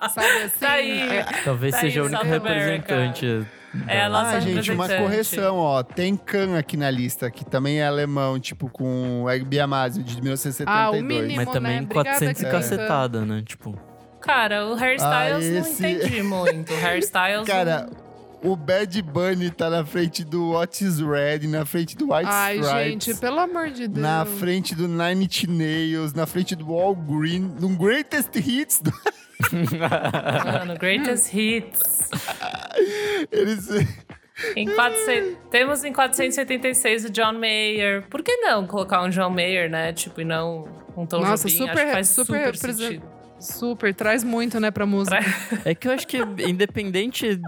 Sabe 0.09 0.43
assim? 0.45 0.59
Tá 0.59 0.71
aí. 0.71 0.99
É, 1.01 1.23
Talvez 1.43 1.73
Tá 1.73 1.81
seja 1.81 1.99
aí, 1.99 2.03
o 2.05 2.09
único 2.09 2.21
America. 2.21 2.95
representante. 2.95 3.47
É 3.85 4.01
a 4.03 4.09
nossa 4.09 4.37
Ah, 4.37 4.39
gente, 4.39 4.71
uma 4.71 4.87
correção, 4.87 5.57
ó. 5.57 5.83
Tem 5.83 6.15
Khan 6.15 6.57
aqui 6.57 6.77
na 6.77 6.89
lista, 6.89 7.29
que 7.29 7.43
também 7.43 7.81
é 7.81 7.85
alemão, 7.85 8.39
tipo, 8.39 8.69
com 8.69 9.29
Egg 9.29 9.59
Amazio, 9.59 10.01
de 10.03 10.21
1972. 10.21 10.67
Ah, 10.69 10.89
o 10.91 11.03
mínimo. 11.03 11.35
Mas 11.35 11.47
né? 11.47 11.53
também 11.53 11.81
Obrigada, 11.81 12.09
400 12.11 12.41
e 12.41 12.45
Kika. 12.45 12.49
cacetada, 12.57 13.25
né? 13.25 13.43
Tipo, 13.45 13.77
Cara, 14.21 14.65
o 14.67 14.73
hairstyles 14.73 15.03
Ah, 15.03 15.29
não 15.29 15.39
esse- 15.59 15.85
entendi 15.85 16.23
muito. 16.23 16.73
O 16.73 16.77
hairstyles. 16.81 17.45
Cara, 17.45 17.87
o 18.43 18.55
Bad 18.55 19.01
Bunny 19.01 19.49
tá 19.51 19.69
na 19.69 19.85
frente 19.85 20.23
do 20.23 20.51
Otis 20.51 20.99
Red, 20.99 21.47
na 21.47 21.65
frente 21.65 21.95
do 21.97 22.13
White 22.13 22.29
Ai, 22.29 22.57
Stripes. 22.59 22.83
gente, 23.05 23.13
pelo 23.19 23.39
amor 23.39 23.69
de 23.69 23.87
Deus. 23.87 23.97
Na 24.01 24.25
frente 24.25 24.75
do 24.75 24.87
Nine 24.87 25.25
Inch 25.25 25.43
Nails, 25.47 26.13
na 26.13 26.25
frente 26.25 26.55
do 26.55 26.71
All 26.73 26.95
Green, 26.95 27.39
no 27.59 27.69
Greatest 27.77 28.35
Hits. 28.35 28.81
do- 28.81 28.93
Mano, 30.59 30.75
greatest 30.79 31.31
hits. 31.33 32.09
Eles. 33.31 33.67
Em 34.55 34.67
400, 34.67 35.37
temos 35.51 35.83
em 35.83 35.93
476 35.93 37.05
o 37.05 37.09
John 37.11 37.33
Mayer. 37.33 38.03
Por 38.09 38.23
que 38.23 38.35
não 38.37 38.65
colocar 38.67 39.03
um 39.03 39.09
John 39.09 39.29
Mayer, 39.29 39.69
né? 39.69 39.93
Tipo, 39.93 40.21
e 40.21 40.25
não 40.25 40.67
um 40.95 41.05
Tom 41.05 41.21
Nossa, 41.21 41.47
Jobim? 41.47 41.57
super- 41.67 41.71
Acho 41.77 41.85
que 41.85 41.91
faz 41.91 42.09
super 42.09 42.55
super, 42.55 42.73
sentido. 42.73 43.05
Super, 43.39 43.93
traz 43.93 44.23
muito, 44.23 44.59
né, 44.59 44.71
pra 44.71 44.85
música. 44.87 45.19
É 45.63 45.75
que 45.75 45.87
eu 45.87 45.91
acho 45.91 46.07
que, 46.07 46.17
independente 46.47 47.39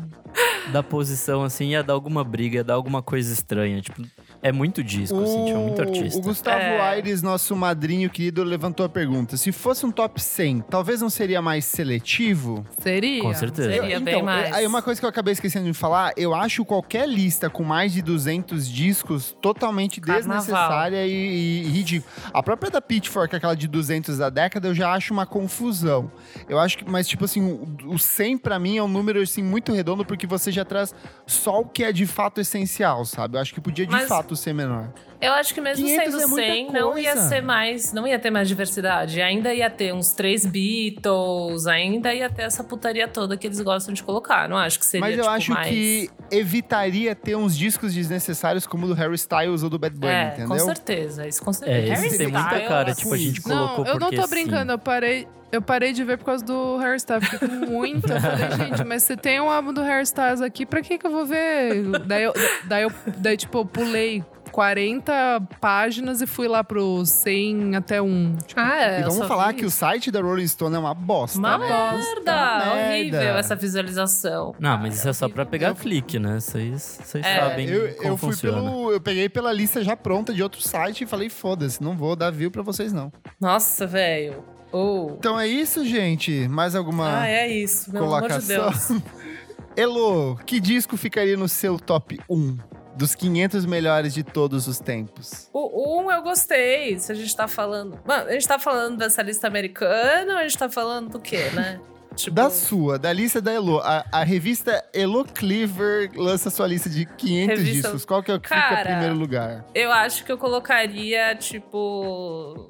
da 0.72 0.84
posição, 0.84 1.44
assim, 1.44 1.70
ia 1.70 1.84
dar 1.84 1.94
alguma 1.94 2.24
briga, 2.24 2.58
ia 2.58 2.64
dar 2.64 2.76
alguma 2.76 3.02
coisa 3.02 3.32
estranha. 3.34 3.82
Tipo, 3.82 4.04
é 4.42 4.52
muito 4.52 4.84
disco, 4.84 5.20
assim, 5.22 5.46
tipo, 5.46 5.58
é 5.58 5.62
muito 5.62 5.82
artista. 5.82 6.20
o 6.20 6.22
Gustavo 6.22 6.60
É. 6.60 6.80
Aires, 6.82 7.22
nosso 7.22 7.56
madrinho 7.56 8.10
querido, 8.10 8.44
levantou 8.44 8.86
a 8.86 8.90
pergunta. 8.90 9.36
Se 9.38 9.52
fosse 9.52 9.86
um 9.86 9.92
top 9.92 10.22
100, 10.22 10.62
talvez 10.70 11.02
não 11.02 11.10
seria 11.10 11.42
mais 11.42 11.66
seletivo? 11.66 12.66
Seria? 12.80 13.22
Com 13.22 13.34
certeza. 13.34 13.72
Seria 13.72 13.96
Eu- 13.96 14.02
bem 14.02 14.14
então, 14.16 14.26
mais. 14.26 14.54
Aí 14.54 14.66
uma 14.66 14.82
coisa 14.82 15.00
que 15.00 15.06
eu 15.06 15.10
acabei 15.10 15.34
esquecendo 15.34 15.66
de 15.66 15.74
falar, 15.74 16.14
eu 16.16 16.34
acho 16.34 16.64
qualquer 16.64 17.08
lista 17.08 17.50
com 17.50 17.64
mais 17.64 17.92
de 17.94 18.02
200 18.02 18.68
discos 18.68 19.36
totalmente 19.42 20.00
Carnaval. 20.00 20.38
desnecessária 20.38 21.06
e, 21.08 21.64
e 21.66 21.70
ridícula. 21.70 22.12
A 22.34 22.44
própria 22.44 22.72
da 22.72 22.82
Pitchfork, 22.82 23.36
aquela 23.36 23.56
de 23.56 23.68
200 23.68 24.18
da 24.18 24.30
década, 24.30 24.68
eu 24.68 24.76
já 24.76 24.94
acho 24.94 25.14
uma 25.14 25.26
confusão. 25.26 26.12
Eu 26.48 26.60
acho 26.60 26.78
que, 26.78 26.90
mas 26.90 27.08
tipo 27.08 27.26
assim, 27.26 27.42
o, 27.42 27.94
o 27.94 28.00
100 28.00 28.38
pra 28.38 28.58
mim 28.60 28.78
é 28.78 28.84
um 28.84 28.88
número 28.88 29.20
assim 29.22 29.44
muito 29.44 29.74
redondo 29.74 30.06
porque 30.06 30.26
você 30.28 30.52
já 30.52 30.59
traz 30.66 30.94
só 31.28 31.60
o 31.62 31.66
que 31.66 31.84
é 31.84 31.92
de 31.92 32.06
fato 32.06 32.40
essencial, 32.42 33.06
sabe? 33.06 33.38
Eu 33.38 33.42
acho 33.42 33.54
que 33.54 33.62
podia 33.62 33.86
de 33.86 33.92
Mas- 33.92 34.08
fato 34.08 34.36
ser 34.36 34.54
menor. 34.54 34.90
Eu 35.22 35.34
acho 35.34 35.54
que 35.54 35.60
mesmo 35.60 35.86
500 35.86 36.14
sendo 36.14 36.24
é 36.24 36.28
muita 36.28 36.48
100, 36.48 36.72
não 36.72 36.98
ia 36.98 37.18
ser 37.18 37.42
mais. 37.42 37.92
Não 37.92 38.08
ia 38.08 38.18
ter 38.18 38.30
mais 38.32 38.48
diversidade. 38.48 39.22
Ainda 39.22 39.54
ia 39.54 39.70
ter 39.70 39.94
uns 39.94 40.14
três 40.14 40.46
Beatles, 40.46 41.68
ainda 41.68 42.14
ia 42.14 42.30
ter 42.30 42.44
essa 42.44 42.64
putaria 42.64 43.06
toda 43.06 43.36
que 43.36 43.46
eles 43.46 43.60
gostam 43.60 43.94
de 43.94 44.02
colocar. 44.02 44.48
Não 44.48 44.56
acho 44.56 44.80
que 44.80 44.86
seria 44.86 45.06
Mas 45.06 45.18
eu 45.18 45.24
tipo, 45.24 45.36
acho 45.36 45.52
mais... 45.52 45.70
que 45.70 46.10
evitaria 46.32 47.14
ter 47.16 47.36
uns 47.36 47.58
discos 47.58 47.94
desnecessários 47.94 48.66
como 48.66 48.86
o 48.86 48.88
do 48.90 48.94
Harry 48.94 49.16
Styles 49.16 49.62
ou 49.62 49.70
do 49.70 49.78
Bad 49.78 49.94
Bunny, 49.98 50.14
É, 50.14 50.28
entendeu? 50.30 50.48
com 50.48 50.60
certeza. 50.60 51.28
Isso 51.28 51.44
com 51.44 51.52
certeza. 51.52 51.78
É, 51.94 51.96
Harry 51.96 52.18
tem 52.18 52.28
muita 52.28 52.40
Styles, 52.48 52.68
cara, 52.70 52.96
tipo, 52.96 53.14
a 53.14 53.18
gente 53.18 53.48
Não, 53.48 53.68
colocou 53.68 53.86
eu 53.88 54.00
não 54.00 54.10
tô 54.12 54.24
sim. 54.24 54.30
brincando, 54.30 54.72
eu 54.72 54.80
parei. 54.80 55.28
Eu 55.52 55.62
parei 55.62 55.94
de 55.94 56.04
ver 56.04 56.18
por 56.18 56.26
causa 56.26 56.44
do 56.46 56.78
hairstyle. 56.78 57.22
Fiquei 57.26 57.48
com 57.48 57.56
muito. 57.66 58.12
Eu 58.12 58.22
falei, 58.22 58.52
gente, 58.70 58.84
mas 58.86 59.04
você 59.04 59.18
tem 59.18 59.40
um 59.42 59.50
álbum 59.50 59.74
do 59.74 59.82
hairstyles 59.82 60.42
aqui, 60.42 60.66
pra 60.66 60.82
que 60.82 60.98
que 60.98 61.08
eu 61.08 61.12
vou 61.12 61.26
ver? 61.26 61.84
Daí, 62.06 62.24
eu, 62.24 62.34
daí, 62.66 62.84
eu, 62.84 62.92
daí 63.18 63.36
tipo, 63.38 63.58
eu 63.60 63.66
pulei 63.66 64.24
40 64.52 65.42
páginas 65.62 66.22
e 66.22 66.28
fui 66.28 66.48
lá 66.48 66.64
pro 66.64 67.06
100 67.06 67.76
até 67.76 68.02
um. 68.02 68.36
Ah, 68.56 68.78
é, 68.82 69.00
E 69.00 69.04
eu 69.04 69.10
vamos 69.12 69.28
falar 69.28 69.50
vi 69.50 69.60
que 69.60 69.66
o 69.66 69.70
site 69.72 70.12
da 70.12 70.22
Rolling 70.22 70.48
Stone 70.48 70.76
é 70.76 70.80
uma 70.80 70.94
bosta, 70.94 71.38
Uma 71.40 71.58
né? 71.58 71.68
merda, 71.68 72.34
Uma 72.66 72.74
horrível 72.74 73.20
merda. 73.20 73.40
essa 73.40 73.56
visualização. 73.56 74.54
Não, 74.60 74.78
mas 74.78 74.98
isso 74.98 75.08
é 75.10 75.14
só 75.14 75.30
pra 75.30 75.46
pegar 75.46 75.74
clique, 75.76 76.20
né? 76.20 76.40
Vocês 76.40 77.00
vocês 77.04 77.26
É, 77.26 77.40
sabem 77.40 77.68
Eu, 77.70 77.96
como 77.96 78.10
eu 78.10 78.18
fui 78.18 78.32
funciona. 78.34 78.58
pelo. 78.62 78.92
Eu 78.92 79.02
peguei 79.02 79.30
pela 79.30 79.52
lista 79.54 79.84
já 79.84 79.96
pronta 79.96 80.34
de 80.34 80.44
outro 80.44 80.62
site 80.62 81.04
e 81.04 81.08
falei, 81.08 81.30
foda-se, 81.30 81.82
não 81.82 81.96
vou 81.96 82.16
dar 82.16 82.32
view 82.32 82.52
pra 82.52 82.62
vocês, 82.62 82.92
não. 82.94 83.12
Nossa, 83.40 83.88
velho. 83.88 84.44
Oh. 84.72 85.14
Então 85.18 85.40
é 85.40 85.48
isso, 85.48 85.84
gente. 85.86 86.48
Mais 86.48 86.76
alguma 86.76 87.22
Ah, 87.22 87.28
é 87.28 87.48
isso, 87.48 87.92
meu 87.92 88.04
amor 88.06 88.22
de 88.22 88.28
colocação? 88.28 88.70
Deus. 88.70 89.02
Elo, 89.76 90.36
que 90.46 90.60
disco 90.60 90.98
ficaria 90.98 91.38
no 91.38 91.48
seu 91.48 91.80
top 91.80 92.20
1 92.30 92.58
dos 92.96 93.16
500 93.16 93.66
melhores 93.66 94.14
de 94.14 94.24
todos 94.24 94.68
os 94.68 94.80
tempos? 94.80 95.50
O 95.54 96.00
1 96.02 96.06
um 96.06 96.12
eu 96.12 96.22
gostei. 96.22 96.98
Se 97.00 97.12
a 97.12 97.16
gente 97.16 97.34
tá 97.36 97.48
falando. 97.48 97.98
Mano, 98.06 98.28
a 98.30 98.34
gente 98.34 98.48
tá 98.48 98.60
falando 98.60 98.98
dessa 98.98 99.22
lista 99.22 99.48
americana 99.48 100.34
ou 100.34 100.38
a 100.40 100.44
gente 100.44 100.58
tá 100.58 100.70
falando 100.70 101.10
do 101.12 101.20
quê, 101.20 101.50
né? 101.54 101.80
Tipo, 102.16 102.36
Da 102.36 102.50
sua, 102.50 103.00
da 103.00 103.14
lista 103.14 103.40
da 103.40 103.54
Elo. 103.54 103.80
A, 103.80 104.04
a 104.12 104.24
revista 104.26 104.84
Elo 104.94 105.24
Cleaver 105.24 106.12
lança 106.16 106.50
sua 106.50 106.68
lista 106.68 106.90
de 106.90 107.06
500 107.06 107.58
Revista- 107.60 107.82
discos. 107.88 108.04
Qual 108.04 108.22
que 108.22 108.30
é 108.32 108.34
o 108.36 108.40
que 108.42 108.50
fica 108.50 108.60
Cara, 108.60 108.82
em 108.82 108.94
primeiro 108.94 109.16
lugar? 109.16 109.66
eu 109.74 109.90
acho 109.92 110.26
que 110.26 110.32
eu 110.32 110.38
colocaria, 110.38 111.34
tipo. 111.36 112.68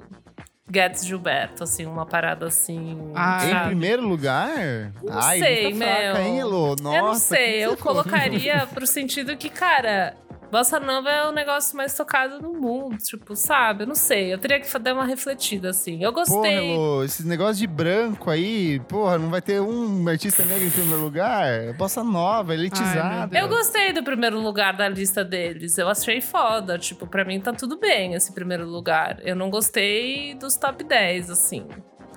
Gets 0.72 1.04
Gilberto, 1.06 1.64
assim, 1.64 1.84
uma 1.86 2.06
parada 2.06 2.46
assim. 2.46 3.10
Ah, 3.14 3.62
Em 3.64 3.66
primeiro 3.68 4.06
lugar? 4.06 4.92
Não 5.02 5.18
Ai, 5.18 5.38
sei, 5.38 5.68
lista 5.70 5.84
fraca, 5.84 6.00
meu. 6.14 6.22
hein? 6.22 6.40
Nossa, 6.40 6.96
eu 6.96 7.02
não 7.04 7.14
sei, 7.14 7.58
eu 7.64 7.76
colocaria 7.76 8.66
pro 8.72 8.86
sentido 8.86 9.36
que, 9.36 9.48
cara, 9.48 10.14
Bossa 10.50 10.80
Nova 10.80 11.08
é 11.08 11.28
o 11.28 11.32
negócio 11.32 11.76
mais 11.76 11.94
tocado 11.94 12.40
no 12.40 12.52
mundo, 12.52 12.98
tipo, 12.98 13.36
sabe? 13.36 13.84
Eu 13.84 13.86
não 13.86 13.94
sei, 13.94 14.32
eu 14.32 14.38
teria 14.38 14.58
que 14.58 14.78
dar 14.78 14.94
uma 14.94 15.04
refletida, 15.04 15.70
assim. 15.70 16.02
Eu 16.02 16.12
Porra, 16.12 16.26
gostei. 16.26 16.74
Elo, 16.74 17.04
esses 17.04 17.24
negócios 17.24 17.58
de 17.58 17.66
branco 17.68 18.28
aí, 18.30 18.80
porra, 18.80 19.16
não 19.16 19.30
vai 19.30 19.40
ter 19.40 19.60
um 19.60 20.08
artista 20.08 20.44
negro 20.44 20.66
em 20.66 20.70
primeiro 20.70 21.02
lugar? 21.02 21.72
Bossa 21.74 22.02
nova, 22.02 22.52
elitizada. 22.52 23.38
Eu 23.38 23.48
gostei 23.48 23.92
do 23.92 24.02
primeiro 24.02 24.40
lugar 24.40 24.76
da 24.76 24.88
lista 24.88 25.24
deles. 25.24 25.78
Eu 25.78 25.88
achei 25.88 26.20
foda. 26.20 26.78
Tipo, 26.78 27.06
pra 27.06 27.24
mim 27.24 27.40
tá 27.40 27.52
tudo 27.52 27.78
bem 27.78 28.14
esse 28.14 28.32
primeiro 28.32 28.66
lugar. 28.66 29.18
Eu 29.22 29.36
não 29.36 29.50
gostei 29.50 30.34
dos 30.34 30.56
top 30.56 30.82
10, 30.82 31.30
assim. 31.30 31.68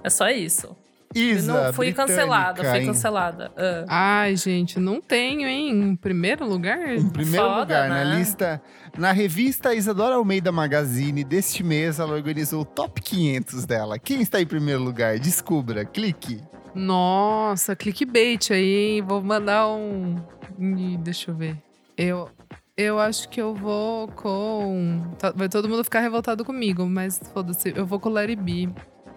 É 0.03 0.09
só 0.09 0.29
isso. 0.29 0.75
Isa, 1.15 1.65
não, 1.65 1.73
fui 1.73 1.87
britânica, 1.87 2.13
cancelada, 2.15 2.63
fui 2.63 2.79
hein? 2.79 2.85
cancelada. 2.87 3.51
Ah. 3.57 3.85
Ai, 4.21 4.35
gente, 4.35 4.79
não 4.79 4.99
tenho, 5.01 5.47
hein? 5.47 5.69
Em 5.71 5.95
primeiro 5.95 6.47
lugar? 6.47 6.95
Em 6.95 7.09
primeiro 7.09 7.45
Foda, 7.45 7.59
lugar, 7.59 7.89
na 7.89 8.05
né? 8.05 8.15
lista, 8.15 8.61
na 8.97 9.11
revista 9.11 9.73
Isadora 9.73 10.15
Almeida 10.15 10.51
Magazine 10.51 11.23
deste 11.23 11.63
mês, 11.63 11.99
ela 11.99 12.13
organizou 12.13 12.61
o 12.61 12.65
top 12.65 13.01
500 13.01 13.65
dela. 13.65 13.99
Quem 13.99 14.21
está 14.21 14.41
em 14.41 14.45
primeiro 14.45 14.81
lugar? 14.81 15.19
Descubra, 15.19 15.85
clique. 15.85 16.41
Nossa, 16.75 17.75
clickbait 17.75 18.51
aí, 18.51 18.95
hein? 18.95 19.01
Vou 19.01 19.21
mandar 19.21 19.67
um. 19.67 20.15
Ih, 20.59 20.97
Deixa 20.97 21.31
eu 21.31 21.35
ver. 21.35 21.57
Eu. 21.97 22.29
Eu 22.75 22.99
acho 22.99 23.29
que 23.29 23.39
eu 23.39 23.53
vou 23.53 24.07
com. 24.07 24.99
tá- 25.19 25.31
Vai 25.35 25.47
todo 25.47 25.69
mundo 25.69 25.83
ficar 25.83 25.99
revoltado 25.99 26.43
comigo, 26.43 26.87
mas 26.87 27.21
foda-se. 27.31 27.71
Eu 27.75 27.85
vou 27.85 27.99
com 27.99 28.09
o 28.09 28.11
Larry 28.11 28.35
B. 28.35 28.67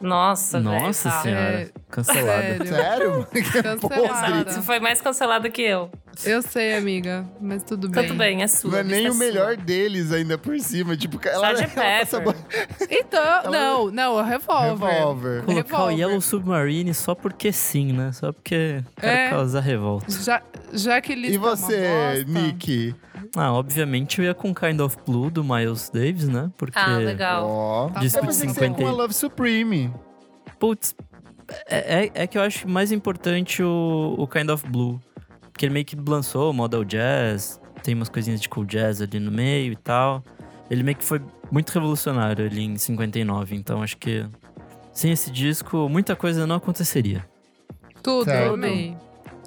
Nossa. 0.01 0.61
Nossa 0.61 1.11
tá. 1.11 1.23
senhora. 1.23 1.61
É, 1.63 1.69
Cancelada. 1.91 2.43
sério. 2.43 2.67
Sério? 2.67 3.27
Cancelada. 3.63 4.53
Você 4.53 4.63
foi 4.63 4.81
mais 4.81 5.01
cancelado 5.01 5.51
que 5.51 5.63
eu. 5.63 5.91
Eu 6.25 6.41
sei, 6.43 6.75
amiga, 6.77 7.27
mas 7.41 7.63
tudo 7.63 7.89
bem. 7.89 8.07
Tudo 8.07 8.17
bem, 8.17 8.43
é 8.43 8.47
sua. 8.47 8.71
Não 8.71 8.79
é 8.79 8.81
a 8.81 8.85
nem 8.85 9.09
o 9.09 9.13
sua. 9.13 9.19
melhor 9.25 9.57
deles 9.57 10.13
ainda 10.13 10.39
por 10.39 10.59
cima. 10.61 10.97
Tipo, 10.97 11.19
ela, 11.29 11.53
Sgt. 11.53 11.79
ela 11.79 11.99
passa 12.01 12.21
Pepper. 12.21 12.89
Então, 12.91 13.43
não, 13.51 13.91
não, 13.91 14.21
é 14.21 14.29
revólver. 14.29 14.87
Revolver. 14.87 15.43
Colocar 15.43 15.77
o 15.77 15.87
Revolver. 15.89 15.99
Yellow 15.99 16.21
Submarine 16.21 16.95
só 16.95 17.15
porque 17.15 17.53
sim, 17.53 17.93
né? 17.93 18.13
Só 18.13 18.33
porque 18.33 18.83
quer 18.97 19.27
É. 19.27 19.31
causar 19.31 19.61
revolta. 19.61 20.07
Já, 20.11 20.43
já 20.73 21.01
que 21.01 21.15
lista 21.15 21.33
E 21.33 21.37
é 21.37 21.39
uma 21.39 21.57
você, 21.57 22.25
Nick? 22.27 22.95
Ah, 23.37 23.53
obviamente 23.53 24.19
eu 24.21 24.25
ia 24.25 24.35
com 24.35 24.55
Kind 24.55 24.81
of 24.81 24.97
Blue 25.07 25.31
do 25.31 25.45
Miles 25.45 25.91
Davis, 25.91 26.29
né? 26.29 26.51
Porque. 26.57 26.79
Ah, 26.79 26.97
legal. 26.99 27.47
Ó. 27.49 27.89
Tá 27.91 28.01
Disco 28.01 28.21
que 28.21 28.27
você 28.27 28.47
ia 28.47 28.71
com 28.71 28.87
a 28.87 28.91
Love 28.93 29.13
Supreme. 29.13 29.93
Putz, 30.59 30.95
é, 31.69 32.05
é- 32.07 32.11
é 32.23 32.27
que 32.27 32.39
eu 32.39 32.43
acho 32.43 32.67
mais 32.69 32.91
importante 32.93 33.63
o, 33.63 34.15
o 34.17 34.27
Kind 34.27 34.49
of 34.49 34.67
Blue. 34.69 35.01
Porque 35.57 35.65
ele 35.65 35.73
meio 35.73 35.87
que 35.87 35.97
lançou 36.07 36.51
o 36.51 36.53
Model 36.53 36.85
Jazz, 36.85 37.59
tem 37.83 37.95
umas 37.95 38.11
coisinhas 38.11 38.43
de 38.43 38.47
cool 38.47 38.67
jazz 38.67 39.01
ali 39.01 39.19
no 39.19 39.33
meio 39.33 39.73
e 39.73 39.77
tal. 39.77 40.23
Ele 40.71 40.83
meio 40.83 40.99
que 40.99 41.03
foi 41.03 41.19
muito 41.51 41.71
revolucionário 41.71 42.45
ali 42.45 42.63
em 42.63 42.77
59, 42.77 43.57
então 43.57 43.83
acho 43.83 43.97
que 43.97 44.27
sem 44.93 45.13
esse 45.13 45.31
disco 45.31 45.89
muita 45.89 46.15
coisa 46.15 46.47
não 46.47 46.57
aconteceria. 46.57 47.27
Tudo, 48.03 48.27
Certo. 48.27 48.49
eu 48.49 48.53
amei. 48.53 48.95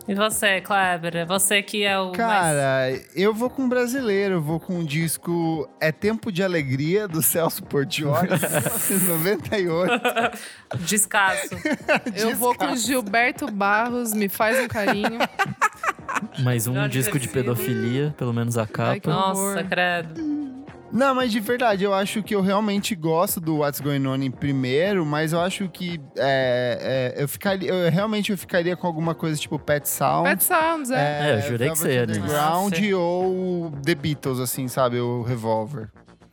E 0.07 0.16
você, 0.16 0.60
Kleber? 0.62 1.28
Você 1.28 1.62
que 1.62 1.84
é 1.84 1.99
o 1.99 2.05
mais... 2.05 2.18
Cara, 2.18 2.91
eu 3.16 3.32
vou 3.32 3.47
com 3.47 3.66
um 3.66 3.70
brasileiro, 3.70 4.36
eu 4.36 4.41
vou 4.41 4.60
com 4.60 4.80
o 4.80 4.84
disco 4.84 5.70
É 5.80 5.91
Tempo 5.91 6.32
de 6.32 6.41
Alegria, 6.41 7.07
do 7.07 7.22
Celso 7.22 7.62
Portioli, 7.62 8.30
1998. 8.30 9.93
Descasso. 10.88 11.49
Eu 12.16 12.36
vou 12.36 12.55
com 12.55 12.76
Gilberto 12.76 13.51
Barros, 13.51 14.12
me 14.12 14.28
faz 14.28 14.60
um 14.60 14.68
carinho. 14.68 15.20
Mais 16.39 16.68
um 16.68 16.88
disco 16.88 17.20
de 17.20 17.28
pedofilia, 17.28 18.14
pelo 18.18 18.34
menos 18.34 18.57
a 18.57 18.66
capa. 18.68 19.10
Nossa, 19.10 19.64
credo. 19.64 20.39
Não, 20.91 21.14
mas 21.14 21.32
de 21.32 21.39
verdade, 21.39 21.84
eu 21.84 21.93
acho 21.93 22.24
que 22.24 22.34
eu 22.34 22.41
realmente 22.41 22.95
gosto 22.95 23.39
do 23.39 23.57
What's 23.57 23.80
Going 23.80 24.07
On 24.07 24.16
em 24.16 24.32
primeiro, 24.32 25.05
mas 25.05 25.34
eu 25.34 25.39
acho 25.39 25.70
que 25.70 26.01
é, 26.18 27.14
é, 27.16 27.24
eu 27.24 27.28
ficaria, 27.28 27.70
eu 27.72 27.91
realmente 27.91 28.32
eu 28.32 28.38
ficaria 28.38 28.76
com 28.76 28.88
alguma 28.88 29.14
coisa 29.14 29.39
tipo 29.39 29.60
Pet 29.60 29.88
Sound. 29.88 30.28
Pet 30.28 30.43
Sounds, 30.43 30.89
é. 30.89 31.30
É, 31.30 31.36
eu 31.38 31.41
jurei 31.51 31.70
que 31.70 31.78
você 31.78 31.93
ia 31.93 32.05
Velvet 32.07 32.20
nisso. 32.22 32.34
Underground 32.34 32.74
Ah, 32.91 32.97
ou 32.97 33.72
The 33.86 33.93
Beatles, 33.95 34.39
assim, 34.39 34.68
sabe? 34.68 34.99
O 34.99 35.22
Revolver. 35.22 35.89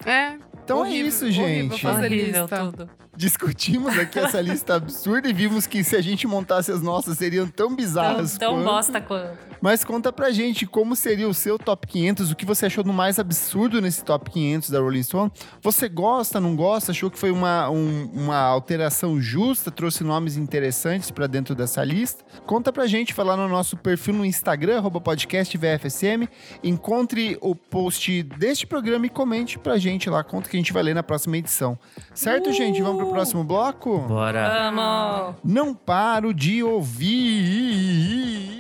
É. 0.07 0.37
Então 0.64 0.79
é 0.79 0.81
Horrível, 0.89 1.09
isso, 1.09 1.24
horrível 1.27 1.47
gente. 1.47 1.83
fazer 1.83 2.07
Horrível 2.07 2.43
lista. 2.43 2.59
tudo. 2.59 2.91
Discutimos 3.17 3.99
aqui 3.99 4.19
essa 4.19 4.41
lista 4.43 4.75
absurda 4.77 5.29
e 5.29 5.33
vimos 5.33 5.67
que 5.67 5.83
se 5.83 5.97
a 5.97 6.01
gente 6.01 6.27
montasse 6.27 6.71
as 6.71 6.83
nossas 6.83 7.19
seriam 7.19 7.47
tão 7.47 7.67
Tão, 7.69 7.75
bizarras 7.77 8.39
tão 8.39 8.55
quanto. 8.55 8.64
bosta 8.64 9.01
quanto. 9.01 9.39
Mas 9.61 9.85
conta 9.85 10.12
pra 10.12 10.31
gente 10.31 10.67
como 10.67 10.95
seria 10.95 11.27
o 11.29 11.35
seu 11.35 11.59
top 11.59 11.87
500, 11.87 12.31
o 12.31 12.37
que 12.37 12.45
você 12.45 12.67
achou 12.67 12.85
do 12.85 12.93
mais 12.93 13.19
absurdo 13.19 13.81
nesse 13.81 14.05
top 14.05 14.31
500 14.31 14.71
da 14.71 14.79
Rolling 14.81 15.03
Stone. 15.03 15.33
Você 15.62 15.89
gosta, 15.89 16.39
não 16.41 16.55
gosta? 16.55 16.93
Achou 16.93 17.11
que 17.11 17.19
foi 17.19 17.31
uma, 17.31 17.69
um- 17.71 18.09
uma 18.12 18.37
alteração 18.39 19.21
justa? 19.21 19.71
Trouxe 19.71 20.05
nomes 20.05 20.37
interessantes 20.37 21.11
pra 21.11 21.27
dentro 21.27 21.55
dessa 21.55 21.83
lista? 21.83 22.23
Conta 22.47 22.73
pra 22.73 22.87
gente, 22.87 23.14
vai 23.14 23.25
lá 23.27 23.37
no 23.37 23.49
nosso 23.49 23.77
perfil 23.77 24.14
no 24.14 24.25
Instagram, 24.25 24.77
arroba 24.79 25.01
podcast 25.01 25.57
VFSM. 25.57 26.29
Encontre 26.62 27.37
o 27.41 27.55
post 27.57 28.23
deste 28.23 28.67
programa 28.67 29.07
e 29.07 29.09
comente 29.09 29.59
pra 29.59 29.79
gente 29.79 30.09
lá. 30.11 30.23
Conta 30.23 30.49
que 30.51 30.57
a 30.57 30.61
gente 30.61 30.73
vai 30.73 30.83
ler 30.83 30.95
na 30.95 31.03
próxima 31.03 31.37
edição. 31.39 31.79
Certo, 32.14 32.53
gente? 32.53 32.83
Vamos 32.83 32.99
pro 33.03 33.05
próximo 33.11 33.44
bloco? 33.44 33.98
Bora. 34.00 34.70
Vamos. 34.70 35.36
Não 35.44 35.74
paro 35.74 36.32
de 36.34 36.62
ouvir. 36.62 38.57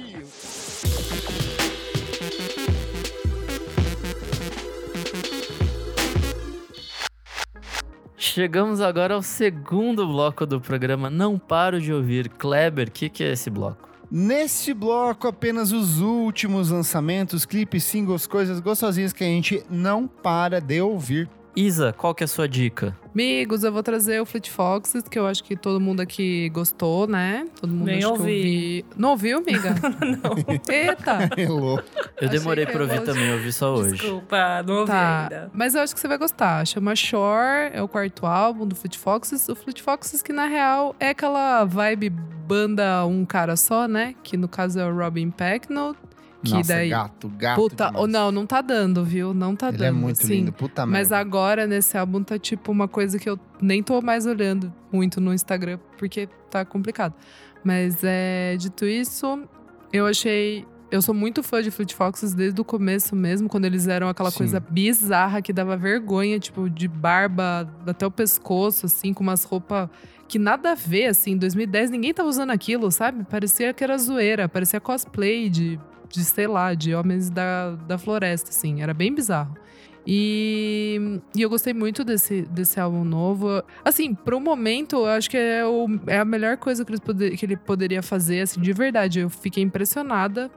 Chegamos 8.16 8.80
agora 8.82 9.14
ao 9.14 9.22
segundo 9.22 10.06
bloco 10.06 10.44
do 10.44 10.60
programa. 10.60 11.08
Não 11.08 11.38
paro 11.38 11.80
de 11.80 11.92
ouvir. 11.92 12.28
Kleber, 12.28 12.88
o 12.88 12.90
que, 12.90 13.08
que 13.08 13.24
é 13.24 13.32
esse 13.32 13.48
bloco? 13.48 13.88
Neste 14.10 14.72
bloco, 14.72 15.26
apenas 15.26 15.72
os 15.72 16.00
últimos 16.00 16.70
lançamentos, 16.70 17.44
clipes, 17.44 17.82
singles, 17.82 18.26
coisas 18.26 18.60
gostosinhas 18.60 19.12
que 19.12 19.24
a 19.24 19.26
gente 19.26 19.64
não 19.68 20.06
para 20.06 20.60
de 20.60 20.80
ouvir. 20.80 21.28
Isa, 21.56 21.90
qual 21.96 22.14
que 22.14 22.22
é 22.22 22.26
a 22.26 22.28
sua 22.28 22.46
dica? 22.46 22.94
Amigos, 23.14 23.64
eu 23.64 23.72
vou 23.72 23.82
trazer 23.82 24.20
o 24.20 24.26
Fleet 24.26 24.50
Foxes, 24.50 25.02
que 25.08 25.18
eu 25.18 25.26
acho 25.26 25.42
que 25.42 25.56
todo 25.56 25.80
mundo 25.80 26.00
aqui 26.00 26.50
gostou, 26.50 27.06
né? 27.06 27.46
Todo 27.58 27.72
mundo 27.72 27.86
Nem 27.86 27.96
acho 27.96 28.06
que 28.08 28.12
ouvi. 28.12 28.22
ouvi. 28.36 28.84
Não 28.94 29.10
ouviu, 29.12 29.38
amiga? 29.38 29.74
Não. 30.04 30.36
Eita! 30.68 31.16
É. 32.20 32.24
Eu 32.24 32.28
demorei 32.28 32.66
pra 32.66 32.82
ouvir 32.82 33.00
também, 33.02 33.26
eu 33.28 33.34
ouvi 33.36 33.52
só 33.52 33.74
hoje. 33.74 33.92
Desculpa, 33.92 34.62
não 34.66 34.74
ouvi 34.80 34.86
Tá, 34.90 35.22
ainda. 35.22 35.50
mas 35.54 35.74
eu 35.74 35.80
acho 35.82 35.94
que 35.94 36.00
você 36.00 36.08
vai 36.08 36.18
gostar. 36.18 36.66
Chama 36.66 36.94
Shore, 36.94 37.70
é 37.72 37.82
o 37.82 37.88
quarto 37.88 38.26
álbum 38.26 38.66
do 38.66 38.74
Fleet 38.74 38.96
Foxes. 38.98 39.48
O 39.48 39.54
Fleet 39.54 39.80
Foxes, 39.82 40.22
que 40.22 40.32
na 40.32 40.46
real 40.46 40.94
é 41.00 41.10
aquela 41.10 41.64
vibe 41.64 42.10
banda 42.10 43.04
um 43.06 43.24
cara 43.24 43.56
só, 43.56 43.86
né? 43.88 44.14
Que 44.22 44.36
no 44.36 44.46
caso 44.48 44.78
é 44.78 44.84
o 44.86 44.94
Robin 44.94 45.30
Pecknold. 45.30 45.96
Que 46.50 46.54
Nossa, 46.56 46.72
daí. 46.74 46.88
gato, 46.90 47.28
gato. 47.36 47.56
Puta, 47.60 47.86
demais. 47.86 48.00
ou 48.00 48.06
não, 48.08 48.32
não 48.32 48.46
tá 48.46 48.60
dando, 48.60 49.04
viu? 49.04 49.34
Não 49.34 49.54
tá 49.56 49.68
Ele 49.68 49.78
dando. 49.78 49.86
é 49.88 49.90
muito 49.92 50.20
assim. 50.22 50.34
lindo, 50.34 50.52
puta 50.52 50.84
Mas 50.86 51.10
merda. 51.10 51.18
agora, 51.18 51.66
nesse 51.66 51.96
álbum, 51.98 52.22
tá 52.22 52.38
tipo 52.38 52.70
uma 52.72 52.86
coisa 52.88 53.18
que 53.18 53.28
eu 53.28 53.38
nem 53.60 53.82
tô 53.82 54.00
mais 54.00 54.26
olhando 54.26 54.72
muito 54.92 55.20
no 55.20 55.32
Instagram, 55.34 55.78
porque 55.98 56.28
tá 56.50 56.64
complicado. 56.64 57.14
Mas 57.64 57.98
é 58.04 58.56
dito 58.58 58.84
isso, 58.86 59.42
eu 59.92 60.06
achei. 60.06 60.64
Eu 60.88 61.02
sou 61.02 61.12
muito 61.12 61.42
fã 61.42 61.60
de 61.60 61.70
Fleet 61.72 61.92
Foxes 61.94 62.32
desde 62.32 62.60
o 62.60 62.64
começo 62.64 63.16
mesmo, 63.16 63.48
quando 63.48 63.64
eles 63.64 63.88
eram 63.88 64.08
aquela 64.08 64.30
Sim. 64.30 64.38
coisa 64.38 64.60
bizarra 64.60 65.42
que 65.42 65.52
dava 65.52 65.76
vergonha, 65.76 66.38
tipo, 66.38 66.70
de 66.70 66.86
barba 66.86 67.68
até 67.84 68.06
o 68.06 68.10
pescoço, 68.10 68.86
assim, 68.86 69.12
com 69.12 69.24
umas 69.24 69.42
roupas 69.42 69.88
que 70.28 70.38
nada 70.38 70.72
a 70.72 70.74
ver, 70.76 71.06
assim. 71.06 71.32
Em 71.32 71.36
2010 71.36 71.90
ninguém 71.90 72.14
tava 72.14 72.28
usando 72.28 72.50
aquilo, 72.50 72.90
sabe? 72.92 73.24
Parecia 73.24 73.72
que 73.74 73.82
era 73.82 73.98
zoeira, 73.98 74.48
parecia 74.48 74.80
cosplay 74.80 75.48
de, 75.50 75.78
de 76.08 76.24
sei 76.24 76.46
lá, 76.46 76.74
de 76.74 76.94
homens 76.94 77.30
da, 77.30 77.72
da 77.86 77.98
floresta, 77.98 78.50
assim. 78.50 78.82
Era 78.82 78.92
bem 78.94 79.14
bizarro. 79.14 79.56
E, 80.08 81.20
e 81.34 81.42
eu 81.42 81.50
gostei 81.50 81.74
muito 81.74 82.04
desse, 82.04 82.42
desse 82.42 82.78
álbum 82.78 83.02
novo. 83.04 83.62
Assim, 83.84 84.14
pro 84.14 84.38
momento, 84.38 84.96
eu 84.96 85.06
acho 85.06 85.28
que 85.28 85.36
é, 85.36 85.66
o, 85.66 85.88
é 86.06 86.18
a 86.20 86.24
melhor 86.24 86.56
coisa 86.56 86.84
que, 86.84 86.90
eles 86.92 87.00
poder- 87.00 87.36
que 87.36 87.44
ele 87.44 87.56
poderia 87.56 88.02
fazer, 88.02 88.40
assim, 88.42 88.60
de 88.60 88.72
verdade. 88.72 89.18
Eu 89.20 89.28
fiquei 89.28 89.64
impressionada. 89.64 90.48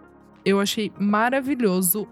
Eu 0.45 0.59
achei 0.59 0.91
maravilhoso. 0.99 2.07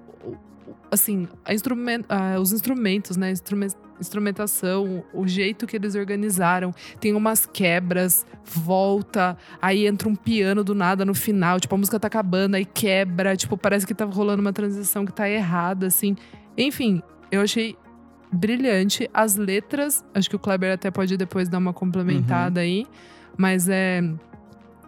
Assim, 0.90 1.28
a 1.46 1.54
instrumen- 1.54 2.06
ah, 2.10 2.40
os 2.40 2.52
instrumentos, 2.52 3.16
né? 3.18 3.32
Instrumen- 3.32 3.70
instrumentação, 4.00 5.04
o 5.14 5.28
jeito 5.28 5.66
que 5.68 5.76
eles 5.76 5.96
organizaram. 5.96 6.74
Tem 7.00 7.14
umas 7.14 7.46
quebras, 7.46 8.26
volta, 8.44 9.38
aí 9.62 9.86
entra 9.88 10.08
um 10.08 10.16
piano 10.16 10.64
do 10.64 10.76
nada 10.76 11.04
no 11.06 11.14
final. 11.14 11.60
Tipo, 11.60 11.76
a 11.76 11.78
música 11.78 12.00
tá 12.00 12.08
acabando, 12.08 12.56
aí 12.56 12.66
quebra. 12.66 13.36
Tipo, 13.36 13.58
parece 13.58 13.86
que 13.86 13.94
tá 13.94 14.06
rolando 14.06 14.42
uma 14.42 14.54
transição 14.54 15.06
que 15.06 15.14
tá 15.14 15.30
errada, 15.30 15.88
assim. 15.88 16.16
Enfim, 16.58 17.02
eu 17.32 17.42
achei 17.42 17.76
brilhante. 18.32 19.10
As 19.14 19.36
letras, 19.36 20.04
acho 20.14 20.30
que 20.30 20.36
o 20.36 20.40
Kleber 20.40 20.74
até 20.74 20.92
pode 20.92 21.16
depois 21.18 21.48
dar 21.50 21.58
uma 21.58 21.74
complementada 21.74 22.62
aí, 22.62 22.86
mas 23.38 23.68
é. 23.70 24.02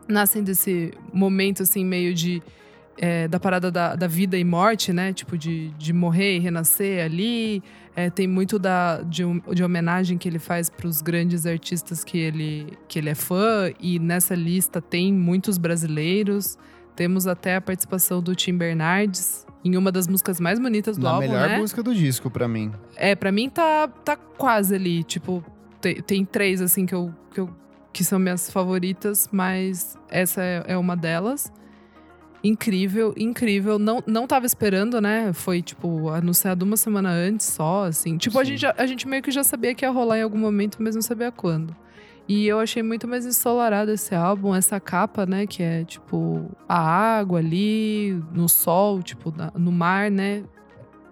Nascem 0.07 0.43
desse 0.43 0.91
momento, 1.14 1.62
assim, 1.62 1.86
meio 1.86 2.14
de. 2.16 2.41
É, 3.02 3.28
da 3.30 3.39
parada 3.39 3.72
da, 3.72 3.95
da 3.95 4.08
vida 4.08 4.38
e 4.38 4.43
morte, 4.43 4.91
né? 4.91 5.14
Tipo, 5.14 5.38
de, 5.38 5.70
de 5.78 5.93
morrer 5.93 6.36
e 6.36 6.39
renascer 6.39 7.04
ali. 7.04 7.64
É, 7.95 8.10
tem 8.10 8.28
muito 8.28 8.60
da, 8.60 9.02
de, 9.02 9.24
de 9.54 9.64
homenagem 9.64 10.18
que 10.18 10.28
ele 10.28 10.38
faz 10.39 10.70
para 10.70 10.86
os 10.88 11.02
grandes 11.02 11.45
artistas 11.45 12.04
que 12.04 12.18
ele, 12.18 12.78
que 12.88 13.00
ele 13.00 13.10
é 13.10 13.16
fã, 13.16 13.72
e 13.80 13.97
nessa 14.00 14.36
lista 14.36 14.80
tem 14.82 15.12
muitos 15.14 15.58
brasileiros. 15.58 16.58
Temos 16.95 17.26
até 17.28 17.56
a 17.56 17.62
participação 17.62 18.22
do 18.22 18.36
Tim 18.36 18.58
Bernardes 18.58 19.45
em 19.64 19.76
uma 19.78 19.91
das 19.91 20.08
músicas 20.08 20.39
mais 20.39 20.60
bonitas 20.60 20.97
do 20.97 21.04
Na 21.04 21.12
álbum, 21.12 21.28
melhor 21.28 21.47
né? 21.50 21.58
música 21.58 21.82
do 21.82 21.93
disco, 21.95 22.30
pra 22.30 22.47
mim. 22.47 22.72
É, 22.95 23.16
pra 23.16 23.32
mim 23.32 23.50
tá, 23.50 23.88
tá 23.88 24.16
quase 24.16 24.76
ali. 24.76 25.04
Tipo, 25.04 25.43
te- 25.82 26.02
tem, 26.02 26.24
três, 26.26 26.62
assim, 26.62 26.86
que, 26.86 26.93
eu, 26.95 27.14
que, 27.34 27.39
eu, 27.39 27.50
que 27.91 28.04
são 28.04 28.20
minhas 28.20 28.50
favoritas, 28.50 29.28
mas 29.32 29.97
essa 30.10 30.41
é, 30.41 30.64
é 30.68 30.78
uma 30.78 30.95
delas. 30.95 31.52
Incrível, 32.43 33.13
incrível. 33.17 33.77
Não, 33.77 34.01
não 34.07 34.25
tava 34.25 34.45
esperando, 34.45 35.01
né? 35.01 35.33
Foi, 35.33 35.61
tipo, 35.61 36.09
anunciado 36.09 36.63
uma 36.63 36.77
semana 36.77 37.09
antes 37.09 37.45
só, 37.47 37.85
assim. 37.85 38.17
Tipo, 38.17 38.39
a 38.39 38.43
gente, 38.43 38.65
a 38.65 38.85
gente 38.85 39.07
meio 39.07 39.21
que 39.21 39.31
já 39.31 39.43
sabia 39.43 39.75
que 39.75 39.83
ia 39.83 39.91
rolar 39.91 40.17
em 40.19 40.21
algum 40.23 40.37
momento, 40.37 40.77
mas 40.79 40.95
não 40.95 41.01
sabia 41.01 41.31
quando. 41.31 41.75
E 42.27 42.47
eu 42.47 42.59
achei 42.59 42.83
muito 42.83 43.07
mais 43.07 43.25
ensolarado 43.25 43.91
esse 43.91 44.13
álbum, 44.15 44.55
essa 44.55 44.79
capa, 44.79 45.25
né? 45.25 45.45
Que 45.47 45.63
é, 45.63 45.83
tipo, 45.83 46.49
a 46.67 46.79
água 46.79 47.39
ali, 47.39 48.21
no 48.31 48.47
sol, 48.47 49.01
tipo, 49.01 49.33
na- 49.35 49.51
no 49.55 49.71
mar, 49.71 50.09
né? 50.11 50.43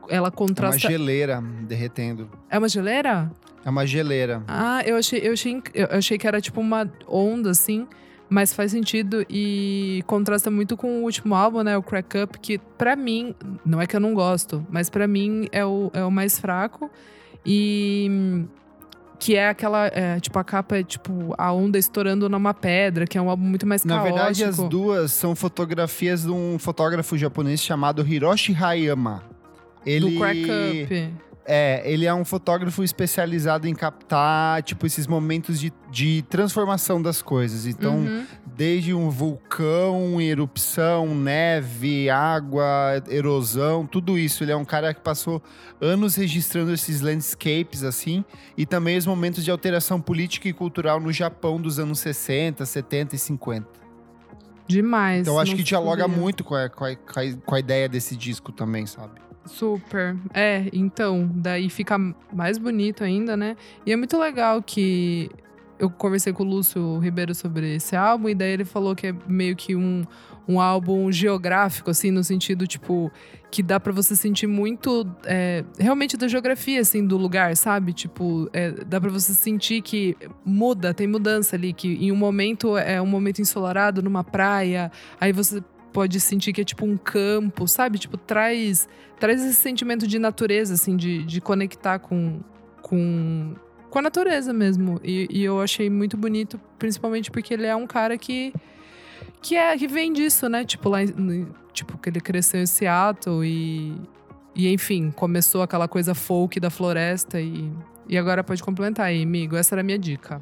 Ela 0.07 0.17
É 0.17 0.21
uma 0.21 0.31
contrasta. 0.31 0.79
geleira 0.79 1.43
derretendo. 1.63 2.29
É 2.49 2.57
uma 2.57 2.69
geleira? 2.69 3.29
É 3.65 3.69
uma 3.69 3.85
geleira. 3.85 4.41
Ah, 4.47 4.81
eu 4.85 4.95
achei, 4.95 5.19
eu 5.21 5.33
achei, 5.33 5.61
eu 5.73 5.87
achei 5.91 6.17
que 6.17 6.25
era 6.25 6.39
tipo 6.39 6.61
uma 6.61 6.89
onda, 7.05 7.49
assim. 7.49 7.85
Mas 8.29 8.53
faz 8.53 8.71
sentido 8.71 9.25
e 9.29 10.03
contrasta 10.05 10.51
muito 10.51 10.75
com 10.75 10.99
o 10.99 11.03
último 11.03 11.33
álbum, 11.33 11.63
né? 11.63 11.77
O 11.77 11.83
Crack 11.83 12.17
Up, 12.23 12.37
que 12.39 12.57
pra 12.77 12.95
mim, 12.95 13.33
não 13.65 13.79
é 13.79 13.87
que 13.87 13.95
eu 13.95 13.99
não 14.01 14.13
gosto, 14.13 14.65
mas 14.69 14.89
pra 14.89 15.07
mim 15.07 15.47
é 15.51 15.65
o, 15.65 15.89
é 15.93 16.03
o 16.03 16.11
mais 16.11 16.37
fraco. 16.37 16.91
E 17.45 18.45
que 19.19 19.35
é 19.35 19.49
aquela, 19.49 19.87
é, 19.87 20.19
tipo, 20.19 20.37
a 20.37 20.43
capa 20.43 20.77
é 20.77 20.83
tipo 20.83 21.33
a 21.37 21.51
onda 21.51 21.77
estourando 21.77 22.29
numa 22.29 22.53
pedra, 22.53 23.07
que 23.07 23.17
é 23.17 23.21
um 23.21 23.29
álbum 23.29 23.45
muito 23.45 23.65
mais 23.65 23.83
Na 23.83 23.95
caótico. 23.95 24.15
verdade, 24.15 24.43
as 24.43 24.57
duas 24.57 25.11
são 25.11 25.35
fotografias 25.35 26.23
de 26.23 26.29
um 26.29 26.59
fotógrafo 26.59 27.17
japonês 27.17 27.61
chamado 27.61 28.05
Hiroshi 28.05 28.53
Hayama. 28.53 29.23
Ele 29.85 30.11
Do 30.11 30.19
Crack 30.19 30.41
Up. 30.43 31.13
É, 31.49 31.81
ele 31.89 32.05
é 32.05 32.13
um 32.13 32.25
fotógrafo 32.25 32.83
especializado 32.83 33.69
em 33.69 33.73
captar, 33.73 34.61
tipo, 34.63 34.85
esses 34.85 35.07
momentos 35.07 35.57
de, 35.57 35.71
de 35.89 36.21
transformação 36.29 37.01
das 37.01 37.21
coisas. 37.21 37.65
Então, 37.65 37.99
Uhum. 37.99 38.25
desde 38.53 38.93
um 38.93 39.09
vulcão, 39.09 40.19
erupção, 40.19 41.15
neve, 41.15 42.09
água, 42.09 43.01
erosão, 43.07 43.85
tudo 43.87 44.17
isso. 44.17 44.43
Ele 44.43 44.51
é 44.51 44.57
um 44.57 44.65
cara 44.65 44.93
que 44.93 44.99
passou 44.99 45.41
anos 45.79 46.15
registrando 46.15 46.73
esses 46.73 46.99
landscapes, 46.99 47.81
assim, 47.81 48.25
e 48.57 48.65
também 48.65 48.97
os 48.97 49.05
momentos 49.05 49.41
de 49.41 49.49
alteração 49.49 50.01
política 50.01 50.49
e 50.49 50.53
cultural 50.53 50.99
no 50.99 51.13
Japão 51.13 51.61
dos 51.61 51.79
anos 51.79 51.99
60, 51.99 52.65
70 52.65 53.15
e 53.15 53.17
50. 53.17 53.67
Demais. 54.67 55.21
Então, 55.21 55.39
acho 55.39 55.55
que 55.55 55.63
dialoga 55.63 56.07
muito 56.09 56.43
com, 56.43 56.55
a, 56.55 56.67
com 56.67 56.83
a- 56.83 56.95
com 57.45 57.55
a 57.55 57.59
ideia 57.59 57.87
desse 57.87 58.17
disco 58.17 58.51
também, 58.51 58.85
sabe? 58.85 59.21
Super. 59.47 60.15
É, 60.33 60.69
então, 60.73 61.29
daí 61.33 61.69
fica 61.69 61.97
mais 62.31 62.57
bonito 62.57 63.03
ainda, 63.03 63.35
né? 63.35 63.55
E 63.85 63.91
é 63.91 63.95
muito 63.95 64.17
legal 64.17 64.61
que 64.61 65.29
eu 65.79 65.89
conversei 65.89 66.33
com 66.33 66.43
o 66.43 66.45
Lúcio 66.45 66.97
Ribeiro 66.99 67.33
sobre 67.35 67.75
esse 67.75 67.95
álbum, 67.95 68.29
e 68.29 68.35
daí 68.35 68.51
ele 68.51 68.65
falou 68.65 68.95
que 68.95 69.07
é 69.07 69.15
meio 69.27 69.55
que 69.55 69.75
um, 69.75 70.05
um 70.47 70.59
álbum 70.59 71.11
geográfico, 71.11 71.91
assim, 71.91 72.09
no 72.09 72.23
sentido, 72.23 72.65
tipo, 72.65 73.11
que 73.51 73.61
dá 73.61 73.79
pra 73.79 73.93
você 73.93 74.15
sentir 74.15 74.47
muito, 74.47 75.05
é, 75.25 75.63
realmente 75.77 76.17
da 76.17 76.27
geografia, 76.27 76.81
assim, 76.81 77.05
do 77.05 77.17
lugar, 77.17 77.55
sabe? 77.55 77.93
Tipo, 77.93 78.49
é, 78.53 78.71
dá 78.71 78.99
pra 78.99 79.09
você 79.09 79.33
sentir 79.33 79.81
que 79.81 80.15
muda, 80.43 80.93
tem 80.93 81.07
mudança 81.07 81.55
ali, 81.55 81.73
que 81.73 81.93
em 81.93 82.11
um 82.11 82.15
momento 82.15 82.77
é 82.77 83.01
um 83.01 83.05
momento 83.07 83.41
ensolarado 83.41 84.01
numa 84.01 84.23
praia, 84.23 84.91
aí 85.19 85.31
você 85.31 85.61
pode 85.97 86.19
sentir 86.19 86.53
que 86.53 86.61
é 86.61 86.63
tipo 86.63 86.85
um 86.85 86.95
campo, 86.95 87.67
sabe? 87.67 87.97
Tipo, 87.97 88.17
traz, 88.17 88.87
traz 89.19 89.43
esse 89.43 89.55
sentimento 89.55 90.05
de 90.05 90.19
natureza, 90.19 90.75
assim, 90.75 90.95
de, 90.95 91.23
de 91.23 91.41
conectar 91.41 91.97
com, 91.97 92.39
com, 92.83 93.55
com 93.89 93.97
a 93.97 94.01
natureza 94.03 94.53
mesmo. 94.53 95.01
E, 95.03 95.27
e 95.31 95.43
eu 95.43 95.59
achei 95.59 95.89
muito 95.89 96.15
bonito, 96.15 96.61
principalmente 96.77 97.31
porque 97.31 97.51
ele 97.51 97.65
é 97.65 97.75
um 97.75 97.87
cara 97.87 98.15
que, 98.15 98.53
que, 99.41 99.55
é, 99.55 99.75
que 99.75 99.87
vem 99.87 100.13
disso, 100.13 100.47
né? 100.47 100.63
Tipo, 100.63 100.87
lá, 100.87 100.99
tipo, 101.73 101.97
que 101.97 102.09
ele 102.09 102.21
cresceu 102.21 102.61
em 102.61 102.67
Seattle 102.67 103.43
e, 103.43 103.99
e, 104.53 104.71
enfim, 104.71 105.09
começou 105.09 105.63
aquela 105.63 105.87
coisa 105.87 106.13
folk 106.13 106.59
da 106.59 106.69
floresta 106.69 107.41
e, 107.41 107.73
e 108.07 108.19
agora 108.19 108.43
pode 108.43 108.61
complementar 108.61 109.07
aí, 109.07 109.23
amigo. 109.23 109.55
Essa 109.55 109.73
era 109.73 109.81
a 109.81 109.83
minha 109.83 109.97
dica. 109.97 110.39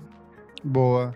Boa. 0.62 1.16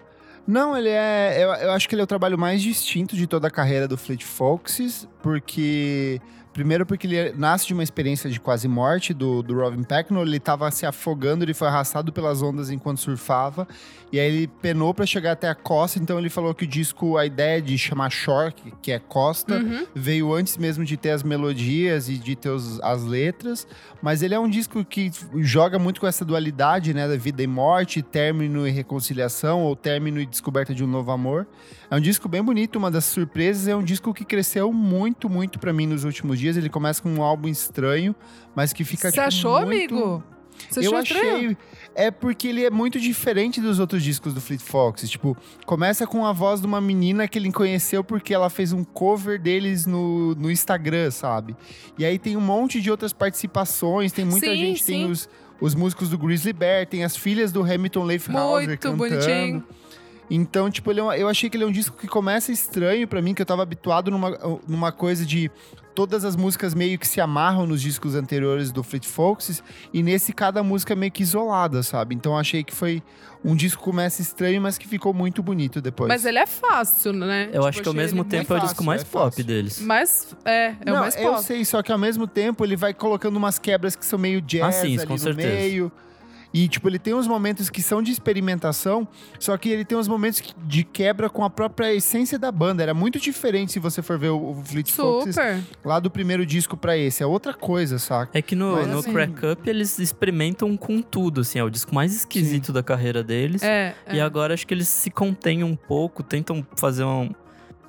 Não, 0.49 0.75
ele 0.75 0.89
é. 0.89 1.35
Eu, 1.37 1.49
eu 1.49 1.71
acho 1.73 1.87
que 1.87 1.93
ele 1.93 2.01
é 2.01 2.03
o 2.03 2.07
trabalho 2.07 2.35
mais 2.35 2.59
distinto 2.59 3.15
de 3.15 3.27
toda 3.27 3.47
a 3.47 3.51
carreira 3.51 3.87
do 3.87 3.95
Fleet 3.95 4.25
Foxes, 4.25 5.07
porque. 5.21 6.19
Primeiro, 6.59 6.85
porque 6.85 7.07
ele 7.07 7.33
nasce 7.37 7.65
de 7.67 7.73
uma 7.73 7.81
experiência 7.83 8.29
de 8.29 8.37
quase 8.37 8.67
morte 8.67 9.13
do, 9.13 9.41
do 9.41 9.53
Robin 9.55 9.81
Pecknold. 9.81 10.29
Ele 10.29 10.35
estava 10.35 10.69
se 10.71 10.85
afogando, 10.85 11.45
ele 11.45 11.53
foi 11.53 11.69
arrastado 11.69 12.11
pelas 12.11 12.41
ondas 12.41 12.69
enquanto 12.69 12.99
surfava. 12.99 13.65
E 14.11 14.19
aí 14.19 14.27
ele 14.27 14.47
penou 14.47 14.93
para 14.93 15.05
chegar 15.05 15.31
até 15.31 15.47
a 15.47 15.55
costa. 15.55 15.99
Então 15.99 16.19
ele 16.19 16.29
falou 16.29 16.53
que 16.53 16.65
o 16.65 16.67
disco, 16.67 17.15
a 17.15 17.25
ideia 17.25 17.61
de 17.61 17.77
chamar 17.77 18.09
Shore, 18.09 18.53
que- 18.81 18.91
é 18.91 18.99
costa, 18.99 19.55
Uhum. 19.55 19.85
veio 19.95 20.33
antes 20.33 20.57
mesmo 20.57 20.83
de 20.83 20.97
ter 20.97 21.11
as 21.11 21.23
melodias 21.23 22.09
e 22.09 22.17
de 22.17 22.35
ter 22.35 22.49
os- 22.49 22.81
as 22.81 23.03
letras, 23.05 23.65
mas 24.01 24.21
ele 24.21 24.33
é 24.33 24.39
um 24.39 24.49
disco 24.49 24.83
que 24.83 25.09
joga 25.37 25.79
muito 25.79 26.01
com 26.01 26.07
essa 26.07 26.25
dualidade, 26.25 26.93
né, 26.93 27.07
da 27.07 27.15
vida 27.15 27.41
e 27.41 27.47
morte, 27.47 28.01
término 28.01 28.67
e 28.67 28.71
reconciliação, 28.71 29.61
ou 29.61 29.75
término 29.77 30.19
e 30.19 30.25
descoberta 30.25 30.75
de 30.75 30.83
um 30.83 30.87
novo 30.87 31.11
amor. 31.11 31.47
É 31.91 31.95
um 31.95 31.99
disco 32.01 32.27
bem 32.27 32.43
bonito, 32.43 32.75
uma 32.77 32.91
das 32.91 33.05
surpresas, 33.05 33.67
é 33.67 33.75
um 33.75 33.83
disco 33.83 34.13
que 34.13 34.25
cresceu 34.25 34.73
muito, 34.73 35.29
muito 35.29 35.57
pra 35.59 35.71
mim 35.71 35.85
nos 35.87 36.03
últimos 36.03 36.37
dias. 36.39 36.48
Ele 36.57 36.69
começa 36.69 37.01
com 37.01 37.09
um 37.09 37.21
álbum 37.21 37.47
estranho, 37.47 38.15
mas 38.55 38.71
que 38.73 38.83
fica 38.83 39.09
Você 39.09 39.15
tipo, 39.15 39.27
achou, 39.27 39.61
muito... 39.65 39.93
amigo? 39.95 40.23
Você 40.69 40.79
eu 40.81 40.95
achou 40.95 40.99
estranho? 41.17 41.35
achei. 41.51 41.57
É 41.95 42.11
porque 42.11 42.47
ele 42.49 42.63
é 42.65 42.69
muito 42.69 42.99
diferente 42.99 43.59
dos 43.61 43.79
outros 43.79 44.03
discos 44.03 44.33
do 44.33 44.41
Fleet 44.41 44.61
Foxes. 44.61 45.09
Tipo, 45.09 45.35
começa 45.65 46.05
com 46.05 46.25
a 46.25 46.31
voz 46.33 46.59
de 46.61 46.67
uma 46.67 46.79
menina 46.81 47.27
que 47.27 47.39
ele 47.39 47.51
conheceu 47.51 48.03
porque 48.03 48.33
ela 48.33 48.49
fez 48.49 48.71
um 48.73 48.83
cover 48.83 49.39
deles 49.41 49.85
no, 49.85 50.35
no 50.35 50.51
Instagram, 50.51 51.11
sabe? 51.11 51.55
E 51.97 52.03
aí 52.05 52.19
tem 52.19 52.35
um 52.37 52.41
monte 52.41 52.79
de 52.81 52.91
outras 52.91 53.11
participações, 53.13 54.11
tem 54.11 54.25
muita 54.25 54.47
Sim, 54.47 54.55
gente, 54.57 54.83
tem 54.85 55.05
sim. 55.05 55.11
os, 55.11 55.29
os 55.61 55.73
músicos 55.75 56.09
do 56.09 56.17
Grizzly 56.17 56.53
Bear, 56.53 56.85
tem 56.85 57.03
as 57.03 57.15
filhas 57.15 57.51
do 57.51 57.63
Hamilton 57.63 58.03
Leif 58.03 58.29
Hauser 58.29 58.67
Muito 58.67 58.79
cantando. 58.81 58.97
bonitinho. 58.97 59.63
Então, 60.29 60.69
tipo, 60.69 60.91
é 60.91 61.01
um- 61.03 61.11
eu 61.13 61.27
achei 61.27 61.49
que 61.49 61.57
ele 61.57 61.63
é 61.63 61.67
um 61.67 61.71
disco 61.71 61.97
que 61.97 62.07
começa 62.07 62.51
estranho 62.51 63.07
pra 63.07 63.19
mim, 63.21 63.33
que 63.33 63.41
eu 63.41 63.45
tava 63.45 63.63
habituado 63.63 64.11
numa, 64.11 64.37
numa 64.67 64.91
coisa 64.91 65.25
de 65.25 65.49
todas 65.95 66.23
as 66.23 66.35
músicas 66.35 66.73
meio 66.73 66.97
que 66.97 67.07
se 67.07 67.19
amarram 67.19 67.65
nos 67.67 67.81
discos 67.81 68.15
anteriores 68.15 68.71
do 68.71 68.83
Fleet 68.83 69.05
Foxes, 69.05 69.63
e 69.93 70.01
nesse 70.03 70.31
cada 70.33 70.63
música 70.63 70.93
é 70.93 70.95
meio 70.95 71.11
que 71.11 71.23
isolada, 71.23 71.83
sabe? 71.83 72.15
Então 72.15 72.33
eu 72.33 72.37
achei 72.37 72.63
que 72.63 72.73
foi 72.73 73.03
um 73.43 73.55
disco 73.55 73.79
que 73.79 73.85
começa 73.85 74.21
estranho, 74.21 74.61
mas 74.61 74.77
que 74.77 74.87
ficou 74.87 75.13
muito 75.13 75.41
bonito 75.41 75.81
depois. 75.81 76.07
Mas 76.09 76.25
ele 76.25 76.39
é 76.39 76.45
fácil, 76.45 77.13
né? 77.13 77.45
Eu 77.45 77.51
Tipo, 77.53 77.65
acho 77.65 77.81
que 77.81 77.87
ao 77.87 77.93
mesmo 77.93 78.21
ele 78.21 78.29
tempo 78.29 78.53
é 78.53 78.57
o 78.57 78.59
disco 78.59 78.83
mais 78.83 79.01
é 79.01 79.05
pop 79.05 79.43
deles. 79.43 79.79
Mas 79.81 80.35
é, 80.45 80.67
é 80.67 80.75
Não, 80.85 80.95
o 80.95 80.99
mais 80.99 81.15
eu 81.15 81.31
pop. 81.31 81.43
sei, 81.43 81.63
só 81.65 81.81
que 81.81 81.91
ao 81.91 81.97
mesmo 81.97 82.27
tempo 82.27 82.63
ele 82.65 82.75
vai 82.75 82.93
colocando 82.93 83.35
umas 83.37 83.57
quebras 83.57 83.95
que 83.95 84.05
são 84.05 84.19
meio 84.19 84.41
jazz 84.41 84.63
Ah, 84.77 84.81
sim, 84.81 84.97
ali 84.97 85.07
com 85.07 85.13
no 85.13 85.19
certeza. 85.19 85.47
meio. 85.47 85.91
E, 86.53 86.67
tipo, 86.67 86.87
ele 86.89 86.97
tem 86.97 87.13
uns 87.13 87.27
momentos 87.27 87.69
que 87.69 87.81
são 87.81 88.01
de 88.01 88.11
experimentação, 88.11 89.07
só 89.39 89.55
que 89.55 89.69
ele 89.69 89.85
tem 89.85 89.95
uns 89.97 90.07
momentos 90.07 90.41
de 90.65 90.83
quebra 90.83 91.29
com 91.29 91.43
a 91.43 91.49
própria 91.49 91.93
essência 91.93 92.39
da 92.39 92.51
banda. 92.51 92.81
Era 92.81 92.93
muito 92.93 93.19
diferente 93.19 93.71
se 93.71 93.79
você 93.79 94.01
for 94.01 94.17
ver 94.17 94.29
o, 94.29 94.51
o 94.51 94.63
Fleet 94.65 94.91
Foxes 94.91 95.35
Super. 95.35 95.59
lá 95.85 95.99
do 95.99 96.09
primeiro 96.09 96.45
disco 96.45 96.75
pra 96.75 96.97
esse. 96.97 97.21
É 97.21 97.25
outra 97.25 97.53
coisa, 97.53 97.99
saca? 97.99 98.37
É 98.37 98.41
que 98.41 98.55
no, 98.55 98.73
Mas, 98.77 98.87
no 98.87 98.97
assim- 98.99 99.13
Crack 99.13 99.45
Up 99.45 99.69
eles 99.69 99.99
experimentam 99.99 100.75
com 100.75 101.01
tudo, 101.03 101.41
assim, 101.41 101.59
é 101.59 101.63
o 101.63 101.69
disco 101.69 101.93
mais 101.93 102.15
esquisito 102.15 102.73
da 102.73 102.81
carreira 102.81 103.23
deles. 103.23 103.61
É, 103.61 103.93
E 104.11 104.17
é. 104.17 104.21
agora 104.21 104.53
acho 104.55 104.65
que 104.65 104.73
eles 104.73 104.87
se 104.87 105.11
contêm 105.11 105.63
um 105.63 105.75
pouco, 105.75 106.23
tentam 106.23 106.65
fazer 106.75 107.03
um. 107.03 107.29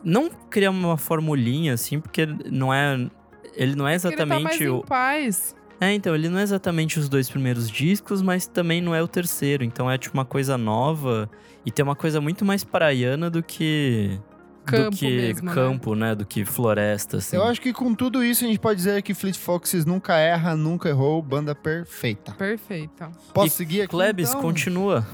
Não 0.04 0.30
criar 0.50 0.70
uma 0.70 0.96
formulinha, 0.98 1.74
assim, 1.74 1.98
porque 2.00 2.26
não 2.50 2.72
é. 2.72 3.08
Ele 3.54 3.74
não 3.74 3.86
é 3.88 3.98
Porque 3.98 4.08
ele 4.08 4.16
tá 4.16 4.26
mais 4.26 4.40
exatamente 4.42 4.64
em 4.64 4.68
o. 4.68 4.82
paz. 4.82 5.56
É, 5.80 5.94
então, 5.94 6.14
ele 6.14 6.28
não 6.28 6.38
é 6.38 6.42
exatamente 6.42 6.98
os 6.98 7.08
dois 7.08 7.30
primeiros 7.30 7.70
discos, 7.70 8.20
mas 8.20 8.46
também 8.46 8.82
não 8.82 8.94
é 8.94 9.02
o 9.02 9.08
terceiro. 9.08 9.64
Então 9.64 9.90
é 9.90 9.96
tipo 9.96 10.14
uma 10.16 10.26
coisa 10.26 10.58
nova. 10.58 11.30
E 11.64 11.70
tem 11.70 11.82
uma 11.82 11.96
coisa 11.96 12.20
muito 12.20 12.44
mais 12.44 12.62
praiana 12.62 13.30
do 13.30 13.42
que. 13.42 14.20
Campo 14.64 14.90
do 14.90 14.96
que 14.98 15.06
mesmo, 15.10 15.48
né? 15.48 15.54
campo, 15.54 15.94
né? 15.94 16.14
Do 16.14 16.26
que 16.26 16.44
floresta, 16.44 17.16
assim. 17.16 17.34
Eu 17.34 17.44
acho 17.44 17.60
que 17.60 17.72
com 17.72 17.94
tudo 17.94 18.22
isso 18.22 18.44
a 18.44 18.46
gente 18.46 18.60
pode 18.60 18.76
dizer 18.76 19.02
que 19.02 19.14
Fleet 19.14 19.36
Foxes 19.36 19.86
nunca 19.86 20.16
erra, 20.18 20.54
nunca 20.54 20.88
errou, 20.90 21.20
banda 21.22 21.54
perfeita. 21.54 22.32
Perfeita. 22.32 23.10
Posso 23.32 23.46
E 23.46 23.50
seguir 23.50 23.80
aqui? 23.82 23.90
Klebs, 23.90 24.28
então? 24.28 24.42
continua. 24.42 25.04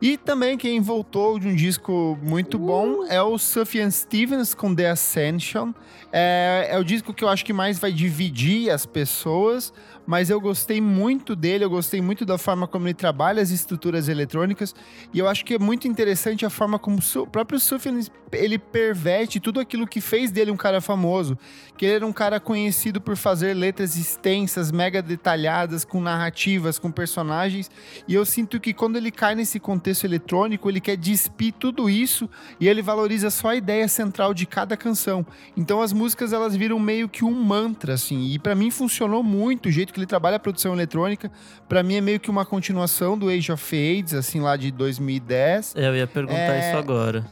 E 0.00 0.18
também 0.18 0.58
quem 0.58 0.78
voltou 0.80 1.38
de 1.38 1.48
um 1.48 1.54
disco 1.54 2.18
muito 2.22 2.58
bom 2.58 3.06
é 3.06 3.22
o 3.22 3.38
Sufjan 3.38 3.90
Stevens 3.90 4.52
com 4.52 4.74
The 4.74 4.90
Ascension. 4.90 5.72
É, 6.12 6.68
é 6.70 6.78
o 6.78 6.84
disco 6.84 7.14
que 7.14 7.24
eu 7.24 7.28
acho 7.28 7.42
que 7.44 7.52
mais 7.52 7.78
vai 7.78 7.90
dividir 7.90 8.70
as 8.70 8.84
pessoas, 8.84 9.72
mas 10.06 10.30
eu 10.30 10.40
gostei 10.40 10.80
muito 10.80 11.34
dele, 11.34 11.64
eu 11.64 11.70
gostei 11.70 12.00
muito 12.00 12.24
da 12.24 12.38
forma 12.38 12.66
como 12.66 12.86
ele 12.86 12.94
trabalha 12.94 13.42
as 13.42 13.50
estruturas 13.50 14.08
eletrônicas, 14.08 14.74
e 15.12 15.18
eu 15.18 15.28
acho 15.28 15.44
que 15.44 15.54
é 15.54 15.58
muito 15.58 15.88
interessante 15.88 16.46
a 16.46 16.50
forma 16.50 16.78
como 16.78 16.98
o 16.98 17.26
próprio 17.26 17.58
Sufjan 17.58 18.00
ele 18.32 18.58
perverte 18.58 19.38
tudo 19.38 19.60
aquilo 19.60 19.86
que 19.86 20.00
fez 20.00 20.30
dele 20.30 20.50
um 20.50 20.56
cara 20.56 20.80
famoso, 20.80 21.38
que 21.76 21.84
ele 21.84 21.94
era 21.94 22.06
um 22.06 22.12
cara 22.12 22.40
conhecido 22.40 23.00
por 23.00 23.16
fazer 23.16 23.54
letras 23.54 23.96
extensas, 23.96 24.72
mega 24.72 25.00
detalhadas, 25.00 25.84
com 25.84 26.00
narrativas, 26.00 26.78
com 26.78 26.90
personagens, 26.90 27.70
e 28.06 28.14
eu 28.14 28.24
sinto 28.24 28.60
que 28.60 28.72
quando 28.72 28.96
ele 28.96 29.10
cai 29.10 29.34
nesse 29.34 29.58
contexto 29.58 30.04
eletrônico, 30.04 30.68
ele 30.68 30.80
quer 30.80 30.96
despir 30.96 31.52
tudo 31.52 31.88
isso 31.88 32.28
e 32.60 32.68
ele 32.68 32.82
valoriza 32.82 33.30
só 33.30 33.48
a 33.48 33.56
ideia 33.56 33.88
central 33.88 34.34
de 34.34 34.46
cada 34.46 34.76
canção. 34.76 35.26
Então 35.56 35.80
as 35.80 35.92
músicas 35.92 36.32
elas 36.32 36.54
viram 36.54 36.78
meio 36.78 37.08
que 37.08 37.24
um 37.24 37.32
mantra 37.32 37.94
assim, 37.94 38.32
e 38.32 38.38
pra 38.38 38.54
mim 38.54 38.70
funcionou 38.70 39.22
muito 39.22 39.66
o 39.66 39.72
jeito 39.72 39.92
que 39.96 40.00
ele 40.00 40.06
trabalha 40.06 40.36
a 40.36 40.38
produção 40.38 40.72
eletrônica. 40.72 41.30
Pra 41.68 41.82
mim 41.82 41.96
é 41.96 42.00
meio 42.00 42.20
que 42.20 42.30
uma 42.30 42.44
continuação 42.44 43.18
do 43.18 43.28
Age 43.28 43.50
of 43.50 43.62
Fades, 43.62 44.14
assim 44.14 44.40
lá 44.40 44.56
de 44.56 44.70
2010 44.70 45.74
Eu 45.76 45.96
ia 45.96 46.06
perguntar 46.06 46.38
É, 46.38 46.68
isso 46.70 46.78
agora. 46.78 47.24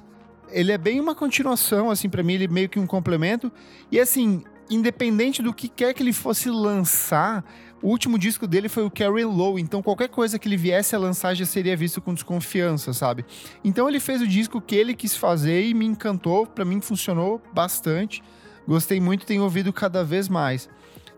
ele 0.51 0.73
é 0.73 0.79
bem 0.79 0.99
uma 1.01 1.15
continuação, 1.15 1.91
assim, 1.91 2.09
pra 2.09 2.23
mim, 2.23 2.35
ele 2.35 2.45
é 2.45 2.49
meio 2.49 2.69
que 2.69 2.79
um 2.79 2.87
complemento. 2.87 3.51
E 3.91 3.99
assim, 4.01 4.43
independente 4.71 5.43
do 5.43 5.53
que 5.53 5.69
quer 5.69 5.93
que 5.95 6.03
ele 6.03 6.13
fosse 6.13 6.49
lançar, 6.51 7.45
O 7.83 7.89
último 7.89 8.19
disco 8.19 8.47
dele 8.47 8.67
foi 8.71 8.83
o 8.83 8.91
Carry 8.91 9.25
Low, 9.27 9.59
então 9.59 9.83
qualquer 9.83 10.09
coisa 10.09 10.39
que 10.39 10.49
ele 10.49 10.57
viesse 10.57 10.97
a 10.97 10.99
lançar 10.99 11.35
já 11.35 11.45
seria 11.45 11.77
visto 11.77 12.01
com 12.01 12.15
desconfiança, 12.15 12.95
sabe? 12.95 13.27
Então 13.63 13.87
ele 13.87 14.01
fez 14.01 14.23
o 14.23 14.27
disco 14.27 14.59
que 14.59 14.75
ele 14.75 14.95
quis 14.95 15.15
fazer 15.15 15.67
e 15.67 15.75
me 15.75 15.85
encantou, 15.85 16.47
para 16.47 16.65
mim 16.65 16.81
funcionou 16.81 17.43
bastante. 17.53 18.23
Gostei 18.67 18.99
muito, 19.03 19.27
tenho 19.27 19.43
ouvido 19.43 19.71
cada 19.71 20.03
vez 20.03 20.31
mais. 20.31 20.67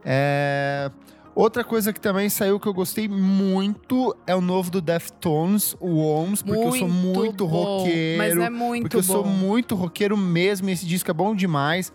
É... 0.05 0.90
Outra 1.37 1.62
coisa 1.62 1.93
que 1.93 2.01
também 2.01 2.30
saiu 2.30 2.59
que 2.59 2.66
eu 2.66 2.72
gostei 2.72 3.07
muito 3.07 4.16
é 4.26 4.34
o 4.34 4.41
novo 4.41 4.70
do 4.70 4.80
Deftones, 4.80 5.76
o 5.78 5.89
Worms, 5.89 6.43
porque 6.43 6.64
eu 6.64 6.72
sou 6.72 6.89
muito 6.89 7.47
bom, 7.47 7.82
roqueiro. 7.82 8.16
Mas 8.16 8.37
é 8.39 8.49
muito 8.49 8.82
porque 8.84 8.97
eu 8.97 9.03
bom. 9.03 9.07
sou 9.07 9.24
muito 9.26 9.74
roqueiro 9.74 10.16
mesmo, 10.16 10.70
e 10.70 10.72
esse 10.72 10.87
disco 10.87 11.11
é 11.11 11.12
bom 11.12 11.34
demais. 11.34 11.93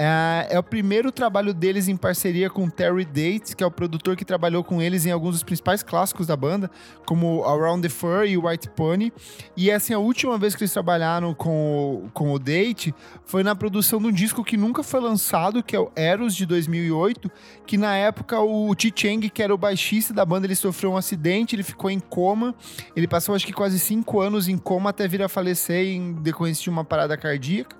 É, 0.00 0.46
é 0.54 0.58
o 0.60 0.62
primeiro 0.62 1.10
trabalho 1.10 1.52
deles 1.52 1.88
em 1.88 1.96
parceria 1.96 2.48
com 2.48 2.70
Terry 2.70 3.04
Dates, 3.04 3.52
que 3.52 3.64
é 3.64 3.66
o 3.66 3.70
produtor 3.70 4.14
que 4.14 4.24
trabalhou 4.24 4.62
com 4.62 4.80
eles 4.80 5.04
em 5.04 5.10
alguns 5.10 5.32
dos 5.32 5.42
principais 5.42 5.82
clássicos 5.82 6.24
da 6.28 6.36
banda, 6.36 6.70
como 7.04 7.42
Around 7.44 7.82
the 7.82 7.88
Fur 7.88 8.24
e 8.24 8.36
White 8.36 8.68
Pony. 8.70 9.12
E 9.56 9.72
assim, 9.72 9.92
a 9.92 9.98
última 9.98 10.38
vez 10.38 10.54
que 10.54 10.62
eles 10.62 10.72
trabalharam 10.72 11.34
com, 11.34 12.04
o- 12.04 12.10
com 12.14 12.32
o 12.32 12.38
Date 12.38 12.94
foi 13.24 13.42
na 13.42 13.56
produção 13.56 13.98
de 14.00 14.06
um 14.06 14.12
disco 14.12 14.44
que 14.44 14.56
nunca 14.56 14.84
foi 14.84 15.00
lançado, 15.00 15.64
que 15.64 15.74
é 15.74 15.80
o 15.80 15.90
Eros 15.96 16.36
de 16.36 16.46
2008, 16.46 17.28
que 17.66 17.76
na 17.76 17.96
época 17.96 18.40
o 18.40 18.72
Chi 18.78 18.92
Chang, 18.94 19.28
que 19.28 19.42
era 19.42 19.52
o 19.52 19.58
baixista 19.58 20.14
da 20.14 20.24
banda, 20.24 20.46
ele 20.46 20.54
sofreu 20.54 20.92
um 20.92 20.96
acidente, 20.96 21.56
ele 21.56 21.64
ficou 21.64 21.90
em 21.90 21.98
coma. 21.98 22.54
Ele 22.94 23.08
passou 23.08 23.34
acho 23.34 23.44
que 23.44 23.52
quase 23.52 23.80
cinco 23.80 24.20
anos 24.20 24.46
em 24.46 24.56
coma 24.58 24.90
até 24.90 25.08
vir 25.08 25.22
a 25.24 25.28
falecer 25.28 25.86
em 25.88 26.12
decorrência 26.12 26.62
de 26.62 26.70
uma 26.70 26.84
parada 26.84 27.16
cardíaca. 27.16 27.76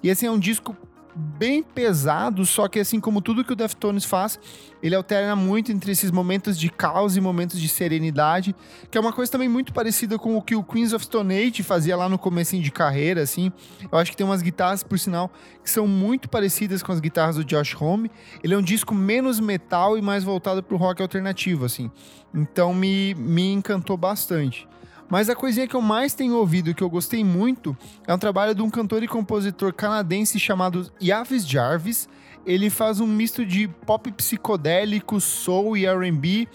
E 0.00 0.10
assim, 0.10 0.26
é 0.26 0.30
um 0.30 0.38
disco 0.38 0.76
bem 1.16 1.62
pesado, 1.62 2.44
só 2.44 2.68
que 2.68 2.78
assim 2.78 3.00
como 3.00 3.22
tudo 3.22 3.42
que 3.42 3.52
o 3.52 3.56
Deftones 3.56 4.04
faz, 4.04 4.38
ele 4.82 4.94
alterna 4.94 5.34
muito 5.34 5.72
entre 5.72 5.90
esses 5.90 6.10
momentos 6.10 6.58
de 6.58 6.68
caos 6.68 7.16
e 7.16 7.20
momentos 7.20 7.58
de 7.58 7.68
serenidade, 7.68 8.54
que 8.90 8.98
é 8.98 9.00
uma 9.00 9.12
coisa 9.12 9.32
também 9.32 9.48
muito 9.48 9.72
parecida 9.72 10.18
com 10.18 10.36
o 10.36 10.42
que 10.42 10.54
o 10.54 10.62
Queens 10.62 10.92
of 10.92 11.04
Stone 11.04 11.34
Age 11.34 11.62
fazia 11.62 11.96
lá 11.96 12.08
no 12.08 12.18
comecinho 12.18 12.62
de 12.62 12.70
carreira, 12.70 13.22
assim. 13.22 13.50
Eu 13.90 13.98
acho 13.98 14.10
que 14.10 14.16
tem 14.16 14.26
umas 14.26 14.42
guitarras, 14.42 14.82
por 14.82 14.98
sinal, 14.98 15.30
que 15.64 15.70
são 15.70 15.86
muito 15.86 16.28
parecidas 16.28 16.82
com 16.82 16.92
as 16.92 17.00
guitarras 17.00 17.36
do 17.36 17.44
Josh 17.44 17.74
Homme. 17.80 18.10
Ele 18.44 18.54
é 18.54 18.58
um 18.58 18.62
disco 18.62 18.94
menos 18.94 19.40
metal 19.40 19.96
e 19.96 20.02
mais 20.02 20.22
voltado 20.22 20.62
pro 20.62 20.76
rock 20.76 21.00
alternativo, 21.00 21.64
assim. 21.64 21.90
Então 22.34 22.74
me, 22.74 23.14
me 23.14 23.52
encantou 23.52 23.96
bastante. 23.96 24.68
Mas 25.08 25.28
a 25.28 25.36
coisinha 25.36 25.68
que 25.68 25.76
eu 25.76 25.82
mais 25.82 26.14
tenho 26.14 26.34
ouvido 26.34 26.70
e 26.70 26.74
que 26.74 26.82
eu 26.82 26.90
gostei 26.90 27.22
muito 27.22 27.76
é 28.06 28.14
um 28.14 28.18
trabalho 28.18 28.54
de 28.54 28.62
um 28.62 28.70
cantor 28.70 29.02
e 29.02 29.08
compositor 29.08 29.72
canadense 29.72 30.38
chamado 30.38 30.90
Yavis 31.00 31.46
Jarvis. 31.46 32.08
Ele 32.44 32.70
faz 32.70 33.00
um 33.00 33.06
misto 33.08 33.44
de 33.44 33.66
pop 33.66 34.10
psicodélico, 34.12 35.20
soul 35.20 35.76
e 35.76 35.84
R&B. 35.84 36.46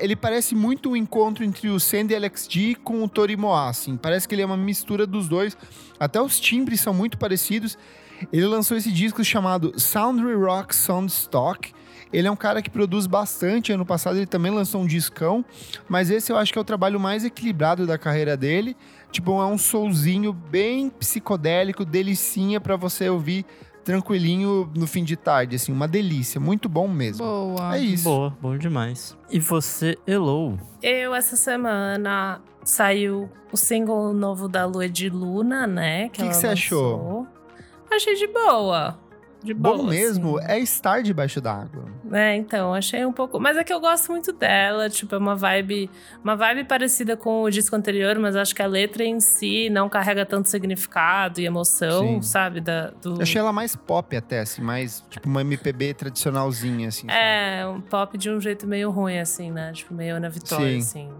Ele 0.00 0.14
parece 0.14 0.54
muito 0.54 0.90
um 0.90 0.96
encontro 0.96 1.42
entre 1.42 1.68
o 1.68 1.80
Sandy 1.80 2.14
LXG 2.14 2.76
com 2.76 3.02
o 3.02 3.08
Tori 3.08 3.36
Moa, 3.36 3.68
assim. 3.68 3.96
Parece 3.96 4.28
que 4.28 4.36
ele 4.36 4.42
é 4.42 4.46
uma 4.46 4.56
mistura 4.56 5.04
dos 5.04 5.28
dois. 5.28 5.56
Até 5.98 6.20
os 6.20 6.38
timbres 6.38 6.80
são 6.80 6.94
muito 6.94 7.18
parecidos. 7.18 7.76
Ele 8.32 8.46
lançou 8.46 8.76
esse 8.76 8.92
disco 8.92 9.24
chamado 9.24 9.78
Soundry 9.78 10.34
Rock 10.34 10.74
Soundstock. 10.74 11.72
Ele 12.16 12.28
é 12.28 12.30
um 12.30 12.36
cara 12.36 12.62
que 12.62 12.70
produz 12.70 13.06
bastante. 13.06 13.72
Ano 13.72 13.84
passado 13.84 14.16
ele 14.16 14.24
também 14.24 14.50
lançou 14.50 14.80
um 14.80 14.86
discão. 14.86 15.44
Mas 15.86 16.08
esse 16.08 16.32
eu 16.32 16.38
acho 16.38 16.50
que 16.50 16.58
é 16.58 16.62
o 16.62 16.64
trabalho 16.64 16.98
mais 16.98 17.26
equilibrado 17.26 17.86
da 17.86 17.98
carreira 17.98 18.38
dele. 18.38 18.74
Tipo, 19.12 19.32
é 19.42 19.44
um 19.44 19.58
soulzinho 19.58 20.32
bem 20.32 20.88
psicodélico, 20.88 21.84
delicinha 21.84 22.58
pra 22.58 22.74
você 22.74 23.10
ouvir 23.10 23.44
tranquilinho 23.84 24.68
no 24.74 24.86
fim 24.86 25.04
de 25.04 25.14
tarde, 25.14 25.56
assim, 25.56 25.70
uma 25.70 25.86
delícia, 25.86 26.40
muito 26.40 26.70
bom 26.70 26.88
mesmo. 26.88 27.24
Boa. 27.24 27.76
É 27.76 27.80
isso. 27.80 28.04
Boa, 28.04 28.36
bom 28.40 28.56
demais. 28.56 29.16
E 29.30 29.38
você, 29.38 29.98
Hello? 30.06 30.58
Eu, 30.82 31.14
essa 31.14 31.36
semana, 31.36 32.40
saiu 32.64 33.30
o 33.52 33.56
single 33.58 34.14
novo 34.14 34.48
da 34.48 34.64
Lua 34.64 34.88
de 34.88 35.10
Luna, 35.10 35.66
né? 35.66 36.08
Que 36.08 36.22
ela 36.22 36.30
que 36.30 36.36
você 36.36 36.48
achou? 36.48 37.26
Achei 37.90 38.14
de 38.14 38.26
boa. 38.26 38.98
De 39.42 39.54
boa, 39.54 39.76
Bom 39.76 39.84
mesmo 39.84 40.38
assim. 40.38 40.46
é 40.50 40.58
estar 40.58 41.02
debaixo 41.02 41.40
d'água. 41.40 41.84
É, 42.12 42.34
então, 42.34 42.74
achei 42.74 43.04
um 43.04 43.12
pouco. 43.12 43.38
Mas 43.38 43.56
é 43.56 43.62
que 43.62 43.72
eu 43.72 43.78
gosto 43.80 44.10
muito 44.10 44.32
dela. 44.32 44.88
Tipo, 44.90 45.14
é 45.14 45.18
uma 45.18 45.36
vibe. 45.36 45.90
Uma 46.24 46.34
vibe 46.34 46.64
parecida 46.64 47.16
com 47.16 47.42
o 47.42 47.50
disco 47.50 47.76
anterior, 47.76 48.18
mas 48.18 48.34
acho 48.34 48.54
que 48.54 48.62
a 48.62 48.66
letra 48.66 49.04
em 49.04 49.20
si 49.20 49.68
não 49.70 49.88
carrega 49.88 50.26
tanto 50.26 50.48
significado 50.48 51.40
e 51.40 51.46
emoção, 51.46 52.00
Sim. 52.00 52.22
sabe? 52.22 52.60
Da, 52.60 52.90
do... 53.02 53.16
Eu 53.16 53.22
achei 53.22 53.40
ela 53.40 53.52
mais 53.52 53.76
pop 53.76 54.16
até, 54.16 54.40
assim, 54.40 54.62
mais 54.62 55.04
tipo 55.10 55.28
uma 55.28 55.42
MPB 55.42 55.94
tradicionalzinha, 55.94 56.88
assim. 56.88 57.06
sabe? 57.06 57.18
É, 57.18 57.66
um 57.66 57.80
pop 57.80 58.16
de 58.18 58.30
um 58.30 58.40
jeito 58.40 58.66
meio 58.66 58.90
ruim, 58.90 59.18
assim, 59.18 59.50
né? 59.50 59.72
Tipo, 59.72 59.94
meio 59.94 60.16
Ana 60.16 60.28
Vitória, 60.28 60.66
Sim. 60.66 60.78
assim. 60.78 61.10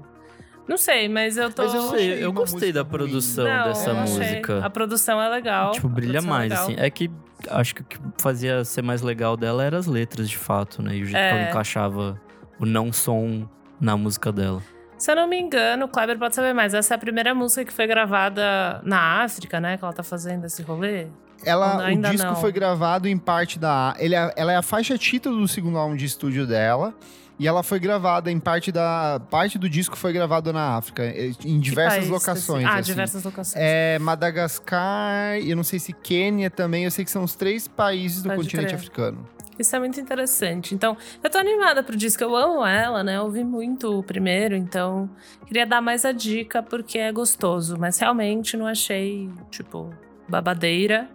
Não 0.69 0.77
sei, 0.77 1.09
mas 1.09 1.37
eu 1.37 1.51
tô. 1.53 1.63
Mas 1.65 1.75
eu 1.75 1.83
sei, 1.83 2.13
achei 2.13 2.25
eu 2.25 2.33
gostei 2.33 2.73
da 2.73 2.85
produção 2.85 3.45
Não, 3.45 3.65
dessa 3.69 3.91
eu 3.91 3.99
achei- 3.99 4.19
música. 4.19 4.65
A 4.65 4.71
produção 4.71 5.23
é 5.23 5.29
legal. 5.29 5.71
Tipo, 5.73 5.89
brilha 5.89 6.19
é 6.19 6.21
mais, 6.21 6.51
legal. 6.51 6.65
assim. 6.65 6.75
É 6.79 6.91
que 6.91 7.11
acho 7.51 7.75
que 7.75 7.83
o 7.83 7.85
que 7.85 7.99
fazia 8.21 8.65
ser 8.65 8.83
mais 8.83 9.01
legal 9.03 9.37
dela 9.37 9.63
eram 9.63 9.79
as 9.79 9.87
letras, 9.87 10.29
de 10.29 10.37
fato, 10.37 10.83
né? 10.83 10.97
E 10.97 11.03
o 11.03 11.07
jeito 11.07 11.13
que 11.13 11.17
ela 11.35 11.41
É. 11.47 11.51
encaixava 11.51 12.21
o 12.59 12.67
não 12.67 12.93
som 12.93 13.49
na 13.81 13.97
música 13.97 14.33
dela. 14.33 14.61
Se 14.99 15.11
eu 15.13 15.17
não 15.17 15.29
me 15.29 15.39
engano, 15.39 15.85
o 15.85 15.89
Kleber 15.89 16.19
pode 16.19 16.35
saber 16.35 16.55
mais. 16.55 16.73
Essa 16.73 16.95
é 16.95 16.97
a 16.97 16.99
primeira 16.99 17.35
música 17.35 17.65
que 17.65 17.73
foi 17.73 17.87
gravada 17.87 18.81
na 18.83 19.23
África, 19.23 19.61
né? 19.61 19.77
Que 19.77 19.85
ela 19.85 19.93
tá 19.93 20.03
fazendo 20.03 20.47
esse 20.47 20.63
rolê. 20.63 21.09
Ela, 21.45 21.85
Ainda 21.85 22.09
o 22.09 22.11
disco 22.13 22.27
não. 22.29 22.37
foi 22.37 22.51
gravado 22.51 23.07
em 23.07 23.19
parte 23.19 23.59
da. 23.59 23.95
Ele 23.99 24.15
é, 24.15 24.33
ela 24.37 24.53
é 24.53 24.57
a 24.57 24.63
faixa 24.63 24.97
título 24.97 25.39
do 25.39 25.47
segundo 25.47 25.77
álbum 25.77 25.95
de 25.95 26.07
estúdio 26.07 26.47
dela. 26.47 26.95
E 27.39 27.47
ela 27.47 27.63
foi 27.63 27.79
gravada 27.79 28.31
em 28.31 28.41
parte 28.41 28.73
da. 28.73 29.21
Parte 29.31 29.59
do 29.59 29.69
disco 29.69 29.97
foi 29.97 30.13
gravado 30.13 30.53
na 30.53 30.77
África, 30.77 31.03
eh, 31.05 31.33
em 31.45 31.61
diversas 31.61 32.09
locações. 32.09 32.39
específico? 32.39 32.69
Ah, 32.71 32.79
assim. 32.79 32.91
diversas 32.91 33.25
locações. 33.25 33.63
É 33.65 33.99
Madagascar, 33.99 35.39
e 35.39 35.51
eu 35.51 35.57
não 35.57 35.65
sei 35.65 35.79
se 35.79 35.93
Quênia 35.93 36.51
também, 36.51 36.85
eu 36.85 36.91
sei 36.91 37.05
que 37.05 37.11
são 37.11 37.23
os 37.23 37.35
três 37.35 37.69
países 37.69 38.23
do 38.23 38.31
Pode 38.31 38.43
continente 38.43 38.69
crer. 38.69 38.77
africano. 38.79 39.29
Isso 39.59 39.75
é 39.75 39.79
muito 39.79 39.99
interessante. 39.99 40.75
Então, 40.75 40.97
eu 41.23 41.31
tô 41.31 41.39
animada 41.39 41.83
pro 41.83 41.97
disco. 41.97 42.23
Eu 42.23 42.37
amo 42.37 42.65
ela, 42.65 43.03
né? 43.03 43.17
Eu 43.17 43.23
ouvi 43.23 43.43
muito 43.43 43.99
o 43.99 44.03
primeiro, 44.03 44.55
então 44.55 45.09
queria 45.47 45.67
dar 45.67 45.81
mais 45.81 46.05
a 46.05 46.13
dica 46.13 46.63
porque 46.63 46.99
é 46.99 47.11
gostoso. 47.11 47.77
Mas 47.79 47.99
realmente 47.99 48.57
não 48.57 48.67
achei, 48.67 49.31
tipo, 49.51 49.95
babadeira. 50.29 51.09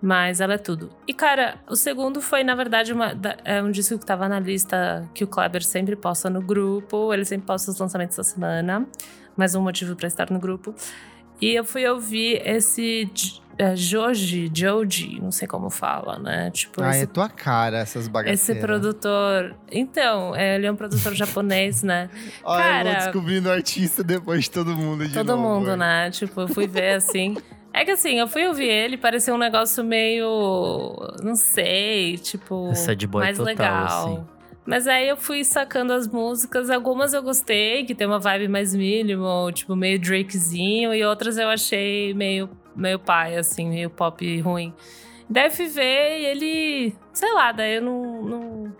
Mas 0.00 0.40
ela 0.40 0.54
é 0.54 0.58
tudo. 0.58 0.90
E, 1.08 1.12
cara, 1.12 1.56
o 1.68 1.74
segundo 1.74 2.20
foi, 2.20 2.44
na 2.44 2.54
verdade, 2.54 2.92
uma, 2.92 3.12
é 3.44 3.60
um 3.60 3.70
disco 3.70 3.98
que 3.98 4.06
tava 4.06 4.28
na 4.28 4.38
lista 4.38 5.08
que 5.12 5.24
o 5.24 5.26
Kleber 5.26 5.64
sempre 5.64 5.96
posta 5.96 6.30
no 6.30 6.40
grupo. 6.40 7.12
Ele 7.12 7.24
sempre 7.24 7.46
posta 7.46 7.70
os 7.72 7.78
lançamentos 7.78 8.16
da 8.16 8.22
semana. 8.22 8.86
Mais 9.36 9.54
um 9.56 9.60
motivo 9.62 9.96
pra 9.96 10.06
estar 10.06 10.30
no 10.30 10.38
grupo. 10.38 10.72
E 11.40 11.52
eu 11.54 11.64
fui 11.64 11.84
ouvir 11.88 12.40
esse 12.44 13.10
é, 13.56 13.74
Joji, 13.74 14.50
Joji, 14.54 15.20
não 15.20 15.32
sei 15.32 15.46
como 15.48 15.68
fala, 15.70 16.16
né? 16.18 16.50
Tipo, 16.52 16.80
Ah, 16.82 16.90
esse 16.90 17.02
é 17.02 17.06
tua 17.06 17.28
cara 17.28 17.78
essas 17.78 18.06
bagaceiras. 18.06 18.48
esse 18.48 18.60
produtor. 18.60 19.56
Então, 19.70 20.34
é, 20.36 20.54
ele 20.56 20.66
é 20.66 20.72
um 20.72 20.76
produtor 20.76 21.12
japonês, 21.14 21.82
né? 21.82 22.08
Olha, 22.44 22.62
eu 22.62 22.84
vou 22.84 22.92
cara- 22.92 22.94
descobrindo 23.04 23.50
artista 23.50 24.02
depois 24.04 24.44
de 24.44 24.50
todo 24.52 24.76
mundo 24.76 25.06
de 25.06 25.14
Todo 25.14 25.36
novo, 25.36 25.42
mundo, 25.42 25.70
hein? 25.72 25.76
né? 25.76 26.10
Tipo, 26.12 26.42
eu 26.42 26.48
fui 26.48 26.68
ver 26.68 26.94
assim. 26.94 27.36
É 27.78 27.84
que 27.84 27.92
assim, 27.92 28.18
eu 28.18 28.26
fui 28.26 28.44
ouvir 28.44 28.68
ele, 28.68 28.96
parecia 28.96 29.32
um 29.32 29.38
negócio 29.38 29.84
meio. 29.84 30.96
Não 31.22 31.36
sei, 31.36 32.18
tipo. 32.18 32.70
É 32.72 32.74
sad 32.74 33.06
boy 33.06 33.22
mais 33.22 33.36
total, 33.38 33.54
legal. 33.54 33.86
assim. 33.86 34.26
Mas 34.66 34.88
aí 34.88 35.08
eu 35.08 35.16
fui 35.16 35.44
sacando 35.44 35.92
as 35.92 36.08
músicas, 36.08 36.70
algumas 36.70 37.14
eu 37.14 37.22
gostei, 37.22 37.84
que 37.84 37.94
tem 37.94 38.04
uma 38.04 38.18
vibe 38.18 38.48
mais 38.48 38.74
minimal, 38.74 39.52
tipo, 39.52 39.76
meio 39.76 39.98
Drakezinho, 39.98 40.92
e 40.92 41.04
outras 41.04 41.38
eu 41.38 41.48
achei 41.48 42.12
meio, 42.14 42.50
meio 42.74 42.98
pai, 42.98 43.36
assim, 43.36 43.68
meio 43.68 43.88
pop 43.88 44.40
ruim. 44.40 44.74
Daí 45.30 45.48
fui 45.48 45.68
ver 45.68 46.18
e 46.18 46.26
ele, 46.26 46.96
sei 47.12 47.32
lá, 47.32 47.52
daí 47.52 47.76
eu 47.76 47.82
não. 47.82 48.22
não 48.22 48.74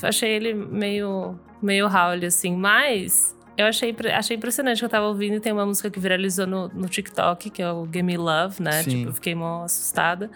achei 0.00 0.30
ele 0.30 0.54
meio, 0.54 1.36
meio 1.60 1.86
Howl, 1.88 2.24
assim, 2.24 2.54
mas 2.54 3.36
eu 3.56 3.66
achei, 3.66 3.94
achei 4.14 4.36
impressionante 4.36 4.78
que 4.78 4.84
eu 4.84 4.88
tava 4.88 5.06
ouvindo. 5.06 5.40
Tem 5.40 5.52
uma 5.52 5.66
música 5.66 5.90
que 5.90 5.98
viralizou 6.00 6.46
no, 6.46 6.68
no 6.68 6.88
TikTok, 6.88 7.50
que 7.50 7.62
é 7.62 7.70
o 7.72 7.84
Give 7.86 8.02
Me 8.02 8.16
Love, 8.16 8.62
né? 8.62 8.82
Sim. 8.82 8.90
Tipo, 8.90 9.08
eu 9.10 9.14
fiquei 9.14 9.34
mó 9.34 9.64
assustada. 9.64 10.30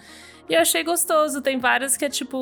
E 0.48 0.54
eu 0.54 0.60
achei 0.60 0.84
gostoso. 0.84 1.40
Tem 1.42 1.58
várias 1.58 1.96
que 1.96 2.04
é 2.04 2.08
tipo 2.08 2.38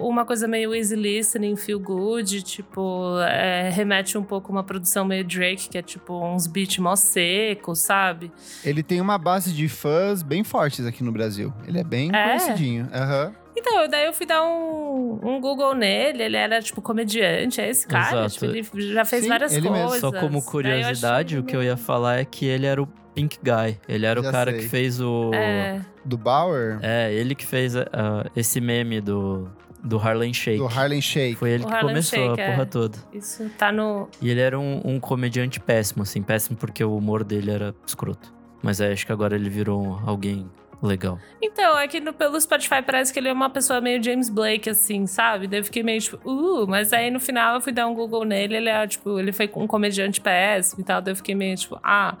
uma 0.00 0.24
coisa 0.24 0.46
meio 0.46 0.72
easy 0.72 0.94
listening, 0.94 1.56
feel 1.56 1.80
good, 1.80 2.40
tipo, 2.42 3.18
é, 3.20 3.68
remete 3.70 4.16
um 4.16 4.22
pouco 4.22 4.52
a 4.52 4.56
uma 4.56 4.62
produção 4.62 5.04
meio 5.04 5.24
Drake, 5.24 5.68
que 5.68 5.76
é 5.76 5.82
tipo 5.82 6.24
uns 6.24 6.46
beats 6.46 6.78
mó 6.78 6.94
secos, 6.94 7.80
sabe? 7.80 8.30
Ele 8.64 8.80
tem 8.82 9.00
uma 9.00 9.18
base 9.18 9.52
de 9.52 9.68
fãs 9.68 10.22
bem 10.22 10.44
fortes 10.44 10.86
aqui 10.86 11.02
no 11.02 11.10
Brasil. 11.10 11.52
Ele 11.66 11.80
é 11.80 11.84
bem 11.84 12.10
É? 12.14 12.26
conhecidinho. 12.38 12.88
Aham. 12.92 13.32
Então, 13.58 13.88
daí 13.88 14.06
eu 14.06 14.12
fui 14.12 14.24
dar 14.24 14.44
um, 14.44 15.18
um 15.22 15.40
Google 15.40 15.74
nele, 15.74 16.22
ele 16.22 16.36
era 16.36 16.62
tipo 16.62 16.80
comediante, 16.80 17.60
é 17.60 17.68
esse 17.68 17.86
cara, 17.86 18.26
Exato. 18.26 18.52
tipo, 18.52 18.78
ele 18.78 18.92
já 18.92 19.04
fez 19.04 19.24
Sim, 19.24 19.28
várias 19.28 19.52
ele 19.52 19.68
mesmo. 19.68 19.88
coisas. 19.88 20.00
Só 20.00 20.12
como 20.12 20.42
curiosidade, 20.42 21.34
achei 21.34 21.38
o 21.38 21.42
que 21.42 21.56
eu 21.56 21.62
ia 21.62 21.76
falar 21.76 22.18
é 22.18 22.24
que 22.24 22.46
ele 22.46 22.66
era 22.66 22.82
o 22.82 22.86
Pink 23.14 23.38
Guy. 23.42 23.78
Ele 23.88 24.06
era 24.06 24.22
Já 24.22 24.28
o 24.28 24.32
cara 24.32 24.50
sei. 24.52 24.60
que 24.60 24.68
fez 24.68 25.00
o. 25.00 25.32
É, 25.34 25.80
Do 26.04 26.16
Bauer? 26.16 26.78
É, 26.82 27.12
ele 27.12 27.34
que 27.34 27.44
fez 27.44 27.74
ah, 27.76 28.24
esse 28.36 28.60
meme 28.60 29.00
do 29.00 29.48
do 29.82 29.98
Harlem 29.98 30.32
Shake. 30.32 30.58
Do 30.58 30.66
Harlem 30.66 31.00
Shake. 31.00 31.36
Foi 31.36 31.50
ele 31.50 31.64
O 31.64 31.66
que 31.66 31.72
Harlem 31.72 31.88
começou 31.88 32.18
Shake, 32.18 32.40
a 32.40 32.44
é. 32.44 32.50
porra 32.50 32.66
toda. 32.66 32.98
Isso 33.12 33.50
tá 33.56 33.72
no. 33.72 34.08
E 34.20 34.30
ele 34.30 34.40
era 34.40 34.58
um, 34.58 34.80
um 34.84 35.00
comediante 35.00 35.58
péssimo, 35.60 36.02
assim. 36.02 36.22
Péssimo 36.22 36.56
porque 36.56 36.82
o 36.82 36.96
humor 36.96 37.24
dele 37.24 37.50
era 37.50 37.74
escroto. 37.86 38.32
Mas 38.62 38.80
é, 38.80 38.92
acho 38.92 39.06
que 39.06 39.12
agora 39.12 39.36
ele 39.36 39.48
virou 39.48 40.00
alguém 40.04 40.48
legal. 40.82 41.18
Então, 41.42 41.76
aqui 41.76 42.00
no, 42.00 42.12
pelo 42.12 42.40
Spotify 42.40 42.82
parece 42.84 43.12
que 43.12 43.18
ele 43.18 43.28
é 43.28 43.32
uma 43.32 43.50
pessoa 43.50 43.80
meio 43.80 44.02
James 44.02 44.28
Blake, 44.28 44.70
assim, 44.70 45.06
sabe? 45.06 45.46
Daí 45.46 45.60
eu 45.60 45.64
fiquei 45.64 45.82
meio 45.82 46.00
tipo, 46.00 46.16
uh, 46.28 46.66
mas 46.68 46.92
aí 46.92 47.10
no 47.10 47.18
final 47.20 47.56
eu 47.56 47.60
fui 47.60 47.72
dar 47.72 47.86
um 47.86 47.94
Google 47.94 48.24
nele, 48.24 48.56
ele 48.56 48.68
é, 48.68 48.86
tipo, 48.86 49.18
ele 49.18 49.32
foi 49.32 49.50
um 49.56 49.66
comediante 49.66 50.20
péssimo 50.20 50.82
e 50.82 50.84
tal, 50.84 51.00
daí 51.02 51.12
eu 51.12 51.16
fiquei 51.16 51.34
meio 51.34 51.56
tipo, 51.56 51.78
ah. 51.82 52.16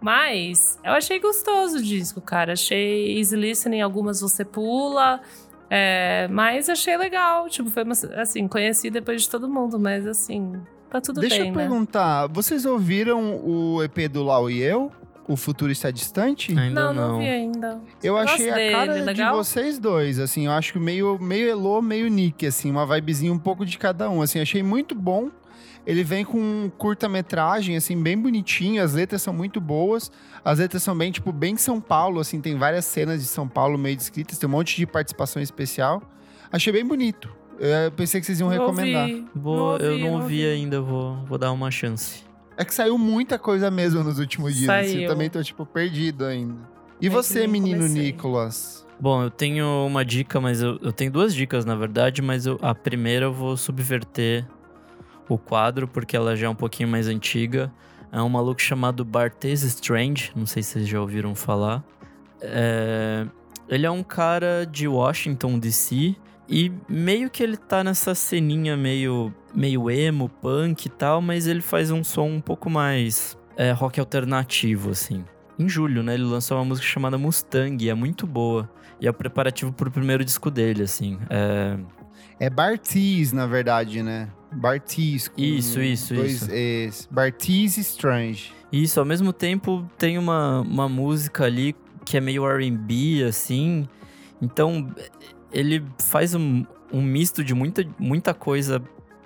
Mas 0.00 0.78
eu 0.82 0.92
achei 0.92 1.18
gostoso 1.20 1.76
o 1.76 1.82
disco, 1.82 2.22
cara. 2.22 2.54
Achei 2.54 3.18
easy 3.18 3.36
listening, 3.36 3.82
algumas 3.82 4.20
você 4.22 4.44
pula. 4.44 5.20
é, 5.68 6.26
mas 6.28 6.68
achei 6.70 6.96
legal. 6.96 7.48
Tipo, 7.50 7.68
foi 7.70 7.82
uma, 7.82 7.92
assim, 8.16 8.48
conheci 8.48 8.88
depois 8.90 9.22
de 9.22 9.28
todo 9.28 9.46
mundo, 9.48 9.78
mas 9.78 10.06
assim, 10.06 10.58
tá 10.88 11.02
tudo 11.02 11.20
Deixa 11.20 11.36
bem, 11.36 11.48
eu 11.48 11.54
né? 11.54 11.60
perguntar, 11.60 12.26
vocês 12.28 12.64
ouviram 12.64 13.36
o 13.44 13.82
EP 13.82 14.08
do 14.10 14.22
Lau 14.22 14.50
e 14.50 14.62
eu? 14.62 14.90
O 15.30 15.36
Futuro 15.36 15.70
Está 15.70 15.92
Distante? 15.92 16.58
Ainda 16.58 16.86
Não, 16.86 16.92
não, 16.92 17.08
não. 17.12 17.18
vi 17.20 17.28
ainda. 17.28 17.80
Eu 18.02 18.14
Gosto 18.14 18.34
achei 18.34 18.50
a 18.50 18.54
dele, 18.54 18.72
cara 18.72 19.14
de 19.14 19.24
vocês 19.36 19.78
dois, 19.78 20.18
assim, 20.18 20.46
eu 20.46 20.52
acho 20.52 20.72
que 20.72 20.78
meio, 20.80 21.18
meio 21.20 21.48
Elo, 21.48 21.80
meio 21.80 22.08
Nick, 22.08 22.44
assim, 22.44 22.68
uma 22.68 22.84
vibezinha 22.84 23.32
um 23.32 23.38
pouco 23.38 23.64
de 23.64 23.78
cada 23.78 24.10
um, 24.10 24.22
assim, 24.22 24.40
achei 24.40 24.60
muito 24.60 24.92
bom. 24.92 25.30
Ele 25.86 26.02
vem 26.02 26.24
com 26.24 26.36
um 26.38 26.68
curta-metragem, 26.76 27.76
assim, 27.76 28.00
bem 28.02 28.18
bonitinho, 28.18 28.82
as 28.82 28.94
letras 28.94 29.22
são 29.22 29.32
muito 29.32 29.60
boas, 29.60 30.10
as 30.44 30.58
letras 30.58 30.82
são 30.82 30.96
bem, 30.98 31.12
tipo, 31.12 31.30
bem 31.30 31.56
São 31.56 31.80
Paulo, 31.80 32.18
assim, 32.18 32.40
tem 32.40 32.58
várias 32.58 32.84
cenas 32.84 33.20
de 33.20 33.28
São 33.28 33.46
Paulo 33.46 33.78
meio 33.78 33.96
descritas, 33.96 34.36
tem 34.36 34.48
um 34.48 34.52
monte 34.52 34.76
de 34.76 34.84
participação 34.86 35.40
especial. 35.40 36.02
Achei 36.50 36.72
bem 36.72 36.84
bonito. 36.84 37.30
Eu 37.58 37.92
pensei 37.92 38.20
que 38.20 38.26
vocês 38.26 38.40
iam 38.40 38.48
Não 38.50 38.58
recomendar. 38.58 39.08
Vou, 39.34 39.76
eu 39.76 39.92
ouvi, 39.92 40.02
não 40.02 40.12
ouvi 40.14 40.22
ouvi. 40.22 40.46
ainda, 40.46 40.80
vou, 40.80 41.24
vou 41.24 41.38
dar 41.38 41.52
uma 41.52 41.70
chance. 41.70 42.28
É 42.60 42.64
que 42.64 42.74
saiu 42.74 42.98
muita 42.98 43.38
coisa 43.38 43.70
mesmo 43.70 44.04
nos 44.04 44.18
últimos 44.18 44.54
dias, 44.54 44.68
assim, 44.68 44.98
eu 45.04 45.08
também 45.10 45.30
tô, 45.30 45.42
tipo, 45.42 45.64
perdido 45.64 46.26
ainda. 46.26 46.56
E 47.00 47.06
É 47.06 47.10
você, 47.10 47.46
menino 47.46 47.78
comecei. 47.84 48.02
Nicolas? 48.02 48.86
Bom, 49.00 49.22
eu 49.22 49.30
tenho 49.30 49.66
uma 49.86 50.04
dica, 50.04 50.38
mas 50.42 50.60
eu, 50.60 50.78
eu 50.82 50.92
tenho 50.92 51.10
duas 51.10 51.34
dicas, 51.34 51.64
na 51.64 51.74
verdade, 51.74 52.20
mas 52.20 52.44
eu- 52.44 52.58
a 52.60 52.74
primeira 52.74 53.24
eu 53.24 53.32
vou 53.32 53.56
subverter 53.56 54.46
o 55.26 55.38
quadro, 55.38 55.88
porque 55.88 56.14
ela 56.14 56.36
já 56.36 56.48
é 56.48 56.50
um 56.50 56.54
pouquinho 56.54 56.86
mais 56.90 57.08
antiga. 57.08 57.72
É 58.12 58.20
um 58.20 58.28
maluco 58.28 58.60
chamado 58.60 59.06
Barthez 59.06 59.62
Strange, 59.62 60.30
não 60.36 60.44
sei 60.44 60.62
se 60.62 60.72
vocês 60.72 60.86
já 60.88 61.00
ouviram 61.00 61.34
falar. 61.34 61.82
É, 62.42 63.26
Ele 63.70 63.86
é 63.86 63.90
um 63.90 64.02
cara 64.02 64.66
de 64.70 64.86
Washington, 64.86 65.58
D.C., 65.58 66.14
e 66.50 66.72
meio 66.88 67.30
que 67.30 67.42
ele 67.42 67.56
tá 67.56 67.84
nessa 67.84 68.12
ceninha 68.12 68.76
meio, 68.76 69.32
meio 69.54 69.88
emo, 69.88 70.28
punk 70.28 70.86
e 70.86 70.88
tal, 70.88 71.22
mas 71.22 71.46
ele 71.46 71.60
faz 71.60 71.92
um 71.92 72.02
som 72.02 72.26
um 72.26 72.40
pouco 72.40 72.68
mais 72.68 73.38
é, 73.56 73.70
rock 73.70 74.00
alternativo, 74.00 74.90
assim. 74.90 75.24
Em 75.56 75.68
julho, 75.68 76.02
né, 76.02 76.14
ele 76.14 76.24
lançou 76.24 76.58
uma 76.58 76.64
música 76.64 76.86
chamada 76.86 77.16
Mustang, 77.16 77.84
e 77.84 77.88
é 77.88 77.94
muito 77.94 78.26
boa. 78.26 78.68
E 79.00 79.06
é 79.06 79.10
o 79.10 79.14
preparativo 79.14 79.72
pro 79.72 79.90
primeiro 79.90 80.24
disco 80.24 80.50
dele, 80.50 80.82
assim. 80.82 81.18
É, 81.30 81.78
É 82.40 82.50
Bartiz, 82.50 83.32
na 83.32 83.46
verdade, 83.46 84.02
né? 84.02 84.28
Bartiz. 84.50 85.28
com 85.28 85.40
Isso, 85.40 85.80
isso, 85.80 86.14
dois 86.14 86.42
isso. 86.42 86.50
Es. 86.50 87.08
Bartiz 87.10 87.76
Strange. 87.78 88.52
Isso, 88.72 88.98
ao 88.98 89.06
mesmo 89.06 89.32
tempo 89.32 89.88
tem 89.96 90.18
uma, 90.18 90.62
uma 90.62 90.88
música 90.88 91.44
ali 91.44 91.76
que 92.04 92.16
é 92.16 92.20
meio 92.20 92.44
R&B, 92.44 93.22
assim. 93.22 93.88
Então, 94.42 94.92
ele 95.52 95.84
faz 95.98 96.34
um, 96.34 96.64
um 96.92 97.02
misto 97.02 97.42
de 97.44 97.54
muita, 97.54 97.84
muita 97.98 98.34
coisa 98.34 98.82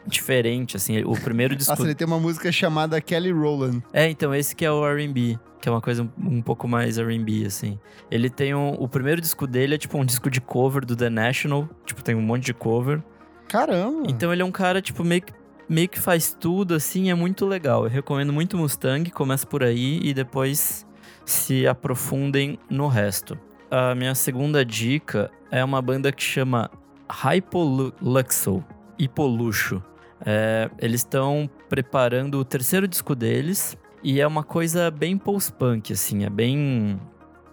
diferente, 0.07 0.77
assim. 0.77 1.03
O 1.05 1.13
primeiro 1.13 1.57
disco... 1.57 1.73
Nossa, 1.73 1.85
ele 1.85 1.95
tem 1.95 2.07
uma 2.07 2.21
música 2.21 2.51
chamada 2.53 3.01
Kelly 3.01 3.33
Rowland. 3.33 3.83
É, 3.93 4.09
então, 4.09 4.35
esse 4.35 4.55
que 4.55 4.65
é 4.65 4.71
o 4.71 4.87
R&B, 4.87 5.39
que 5.61 5.69
é 5.69 5.73
uma 5.73 5.81
coisa 5.81 6.03
um, 6.03 6.37
um 6.37 6.43
pouco 6.43 6.69
mais 6.69 6.99
R&B, 6.99 7.45
assim. 7.47 7.79
Ele 8.11 8.29
tem 8.29 8.55
um... 8.55 8.75
O 8.75 8.89
primeiro 8.89 9.21
disco 9.21 9.47
dele 9.47 9.75
é 9.75 9.79
tipo 9.79 9.99
um 9.99 10.05
disco 10.05 10.31
de 10.31 10.41
cover 10.41 10.85
do 10.85 10.95
The 10.95 11.09
National. 11.09 11.69
Tipo, 11.87 12.03
tem 12.03 12.15
um 12.15 12.23
monte 12.23 12.45
de 12.45 12.55
cover. 12.55 13.03
Caramba! 13.49 14.05
Então 14.09 14.33
ele 14.33 14.43
é 14.43 14.45
um 14.45 14.53
cara, 14.53 14.83
tipo, 14.83 15.03
meio 15.05 15.23
que, 15.23 15.33
meio 15.69 15.89
que 15.89 16.01
faz 16.01 16.37
tudo, 16.39 16.75
assim, 16.75 17.11
é 17.11 17.15
muito 17.15 17.47
legal. 17.47 17.85
Eu 17.85 17.91
recomendo 17.91 18.33
muito 18.33 18.57
Mustang, 18.57 19.11
começa 19.11 19.47
por 19.47 19.63
aí 19.63 20.01
e 20.03 20.13
depois 20.13 20.87
se 21.25 21.67
aprofundem 21.67 22.59
no 22.69 22.89
resto. 22.89 23.39
A 23.71 23.95
minha 23.95 24.15
segunda 24.15 24.65
dica 24.65 25.31
é 25.55 25.63
uma 25.63 25.81
banda 25.81 26.11
que 26.11 26.23
chama 26.23 26.69
Hypoluxo, 27.09 28.65
Hipoluxo. 28.99 29.81
É, 30.27 30.69
eles 30.81 31.03
estão 31.03 31.49
preparando 31.69 32.41
o 32.41 32.45
terceiro 32.45 32.89
disco 32.89 33.15
deles 33.15 33.79
e 34.03 34.21
é 34.21 34.27
uma 34.27 34.43
coisa 34.43 34.91
bem 34.91 35.17
post-punk, 35.17 35.93
assim, 35.93 36.25
é 36.25 36.31
bem, 36.31 37.01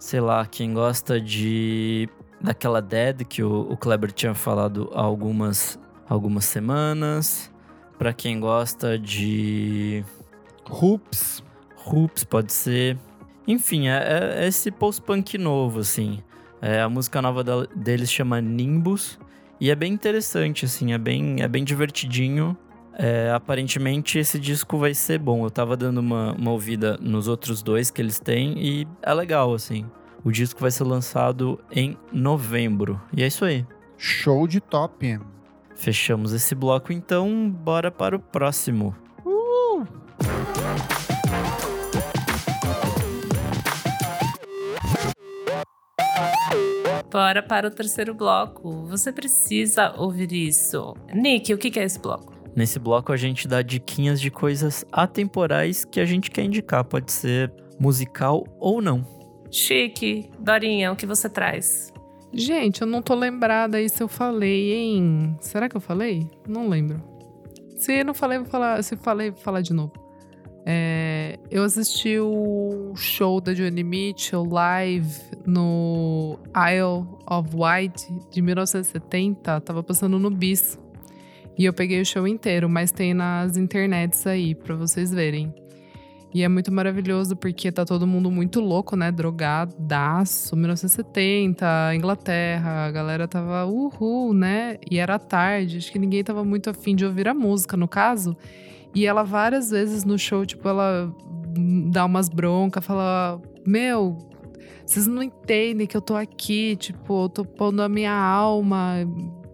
sei 0.00 0.20
lá, 0.20 0.44
quem 0.44 0.74
gosta 0.74 1.20
de 1.20 2.08
daquela 2.40 2.82
Dead 2.82 3.24
que 3.24 3.40
o, 3.40 3.70
o 3.70 3.76
Kleber 3.76 4.10
tinha 4.10 4.34
falado 4.34 4.90
há 4.94 5.00
algumas, 5.00 5.78
algumas 6.08 6.44
semanas. 6.44 7.52
Pra 7.98 8.12
quem 8.12 8.40
gosta 8.40 8.98
de 8.98 10.04
Hoops. 10.68 11.44
Hoops, 11.86 12.24
pode 12.24 12.52
ser. 12.52 12.98
Enfim, 13.46 13.86
é, 13.86 14.42
é 14.42 14.48
esse 14.48 14.72
post-punk 14.72 15.38
novo, 15.38 15.78
assim. 15.78 16.20
É, 16.62 16.80
a 16.80 16.88
música 16.88 17.20
nova 17.20 17.42
da- 17.42 17.66
deles 17.74 18.10
chama 18.10 18.40
Nimbus. 18.40 19.18
E 19.60 19.70
é 19.70 19.74
bem 19.74 19.92
interessante, 19.92 20.64
assim, 20.64 20.92
é 20.92 20.98
bem, 20.98 21.42
é 21.42 21.48
bem 21.48 21.64
divertidinho. 21.64 22.56
É, 22.94 23.30
aparentemente 23.34 24.18
esse 24.18 24.38
disco 24.38 24.78
vai 24.78 24.94
ser 24.94 25.18
bom. 25.18 25.44
Eu 25.44 25.50
tava 25.50 25.76
dando 25.76 25.98
uma, 25.98 26.32
uma 26.34 26.50
ouvida 26.52 26.96
nos 27.00 27.26
outros 27.26 27.62
dois 27.62 27.90
que 27.90 28.00
eles 28.00 28.18
têm 28.18 28.54
e 28.58 28.86
é 29.02 29.12
legal, 29.12 29.52
assim. 29.52 29.84
O 30.24 30.30
disco 30.30 30.60
vai 30.60 30.70
ser 30.70 30.84
lançado 30.84 31.58
em 31.70 31.96
novembro. 32.12 33.00
E 33.16 33.22
é 33.22 33.26
isso 33.26 33.44
aí. 33.44 33.66
Show 33.98 34.46
de 34.46 34.60
top. 34.60 35.18
Fechamos 35.74 36.32
esse 36.32 36.54
bloco, 36.54 36.92
então 36.92 37.50
bora 37.50 37.90
para 37.90 38.14
o 38.14 38.20
próximo. 38.20 38.94
Bora 47.10 47.42
para 47.42 47.68
o 47.68 47.70
terceiro 47.70 48.14
bloco. 48.14 48.86
Você 48.86 49.12
precisa 49.12 49.94
ouvir 49.98 50.32
isso. 50.32 50.94
Nick, 51.12 51.52
o 51.52 51.58
que 51.58 51.78
é 51.78 51.84
esse 51.84 51.98
bloco? 51.98 52.32
Nesse 52.56 52.78
bloco 52.78 53.12
a 53.12 53.16
gente 53.16 53.48
dá 53.48 53.62
diquinhas 53.62 54.20
de 54.20 54.30
coisas 54.30 54.84
atemporais 54.90 55.84
que 55.84 56.00
a 56.00 56.04
gente 56.04 56.30
quer 56.30 56.44
indicar. 56.44 56.84
Pode 56.84 57.12
ser 57.12 57.52
musical 57.78 58.44
ou 58.58 58.80
não. 58.80 59.06
Chique, 59.50 60.30
Dorinha, 60.38 60.92
o 60.92 60.96
que 60.96 61.04
você 61.04 61.28
traz? 61.28 61.92
Gente, 62.32 62.80
eu 62.80 62.86
não 62.86 63.02
tô 63.02 63.14
lembrada 63.14 63.76
aí 63.76 63.88
se 63.88 64.02
eu 64.02 64.08
falei, 64.08 64.72
hein? 64.72 65.36
Será 65.40 65.68
que 65.68 65.76
eu 65.76 65.80
falei? 65.80 66.26
Não 66.48 66.68
lembro. 66.68 67.02
Se 67.76 68.02
não 68.02 68.14
falei, 68.14 68.38
vou 68.38 68.46
falar. 68.46 68.82
Se 68.82 68.96
falei, 68.96 69.30
vou 69.30 69.40
falar 69.40 69.60
de 69.60 69.74
novo. 69.74 69.92
É, 70.64 71.38
eu 71.50 71.64
assisti 71.64 72.18
o 72.18 72.92
show 72.94 73.40
da 73.40 73.52
Johnny 73.52 73.82
Mitchell 73.82 74.44
live 74.44 75.10
no 75.44 76.38
Isle 76.56 77.06
of 77.28 77.50
Wight 77.54 78.06
de 78.30 78.40
1970. 78.40 79.60
Tava 79.60 79.82
passando 79.82 80.18
no 80.18 80.30
Bis. 80.30 80.78
E 81.58 81.64
eu 81.64 81.72
peguei 81.72 82.00
o 82.00 82.06
show 82.06 82.26
inteiro, 82.26 82.68
mas 82.68 82.90
tem 82.90 83.12
nas 83.12 83.56
internets 83.56 84.26
aí 84.26 84.54
pra 84.54 84.74
vocês 84.74 85.12
verem. 85.12 85.52
E 86.34 86.42
é 86.42 86.48
muito 86.48 86.72
maravilhoso 86.72 87.36
porque 87.36 87.70
tá 87.70 87.84
todo 87.84 88.06
mundo 88.06 88.30
muito 88.30 88.58
louco, 88.58 88.96
né? 88.96 89.12
Drogadaço. 89.12 90.56
1970, 90.56 91.94
Inglaterra, 91.94 92.86
a 92.86 92.90
galera 92.90 93.28
tava 93.28 93.66
uhul, 93.66 94.32
né? 94.32 94.78
E 94.90 94.98
era 94.98 95.18
tarde, 95.18 95.76
acho 95.76 95.92
que 95.92 95.98
ninguém 95.98 96.24
tava 96.24 96.42
muito 96.42 96.70
afim 96.70 96.96
de 96.96 97.04
ouvir 97.04 97.28
a 97.28 97.34
música, 97.34 97.76
no 97.76 97.86
caso. 97.86 98.34
E 98.94 99.06
ela 99.06 99.22
várias 99.22 99.70
vezes 99.70 100.04
no 100.04 100.18
show, 100.18 100.44
tipo, 100.44 100.68
ela 100.68 101.14
dá 101.90 102.04
umas 102.04 102.28
broncas, 102.28 102.84
fala: 102.84 103.40
Meu, 103.66 104.18
vocês 104.84 105.06
não 105.06 105.22
entendem 105.22 105.86
que 105.86 105.96
eu 105.96 106.02
tô 106.02 106.14
aqui, 106.14 106.76
tipo, 106.76 107.24
eu 107.24 107.28
tô 107.28 107.44
pondo 107.44 107.82
a 107.82 107.88
minha 107.88 108.12
alma, 108.12 108.96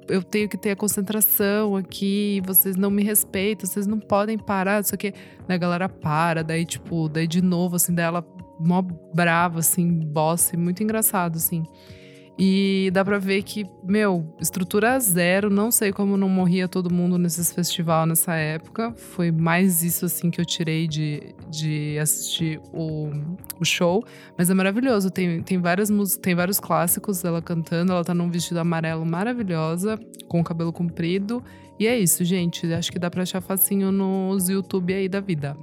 eu 0.09 0.22
tenho 0.22 0.49
que 0.49 0.57
ter 0.57 0.70
a 0.70 0.76
concentração 0.76 1.76
aqui, 1.76 2.43
vocês 2.45 2.76
não 2.76 2.91
me 2.91 3.03
respeitam, 3.05 3.68
vocês 3.68 3.86
não 3.86 4.01
podem 4.01 4.39
parar, 4.39 4.80
isso 4.80 4.95
aqui. 4.95 5.12
Daí 5.47 5.57
a 5.57 5.59
galera 5.59 5.89
para, 5.89 6.43
daí, 6.43 6.64
tipo, 6.64 7.09
daí 7.09 7.26
de 7.26 7.43
novo, 7.43 7.76
assim, 7.76 7.95
daí 7.95 8.07
ela 8.07 8.24
mó 8.59 8.82
brava, 9.14 9.61
assim, 9.61 10.01
boss, 10.01 10.53
muito 10.57 10.82
engraçado, 10.82 11.36
assim. 11.36 11.62
E 12.41 12.89
dá 12.93 13.05
pra 13.05 13.18
ver 13.18 13.43
que, 13.43 13.66
meu, 13.82 14.32
estrutura 14.41 14.97
zero. 15.01 15.51
Não 15.51 15.72
sei 15.72 15.91
como 15.91 16.16
não 16.16 16.28
morria 16.28 16.68
todo 16.68 16.93
mundo 16.93 17.18
nesses 17.18 17.53
festival 17.53 18.07
nessa 18.07 18.36
época. 18.36 18.95
Foi 18.95 19.32
mais 19.32 19.82
isso, 19.82 20.07
assim, 20.07 20.30
que 20.30 20.41
eu 20.41 20.45
tirei 20.45 20.86
de, 20.86 21.34
de 21.51 21.99
assistir 21.99 22.61
o, 22.72 23.11
o 23.61 23.64
show. 23.64 24.05
Mas 24.36 24.49
é 24.49 24.55
maravilhoso. 24.55 25.11
Tem, 25.11 25.43
tem 25.43 25.59
várias 25.59 25.91
músicas, 25.91 26.22
tem 26.22 26.34
vários 26.36 26.61
clássicos 26.61 27.20
dela 27.20 27.43
cantando. 27.43 27.93
Ela 27.93 28.05
tá 28.05 28.14
num 28.14 28.30
vestido 28.30 28.61
amarelo 28.61 29.05
maravilhosa, 29.05 29.99
com 30.28 30.41
o 30.41 30.45
cabelo 30.45 30.72
comprido. 30.72 31.43
E 31.76 31.89
é 31.89 31.99
isso, 31.99 32.24
gente. 32.24 32.72
Acho 32.72 32.93
que 32.93 33.01
dá 33.01 33.11
pra 33.11 33.24
achar 33.24 33.41
facinho 33.41 33.91
nos 33.91 34.49
YouTube 34.49 34.95
aí 34.95 35.09
da 35.09 35.18
vida. 35.18 35.57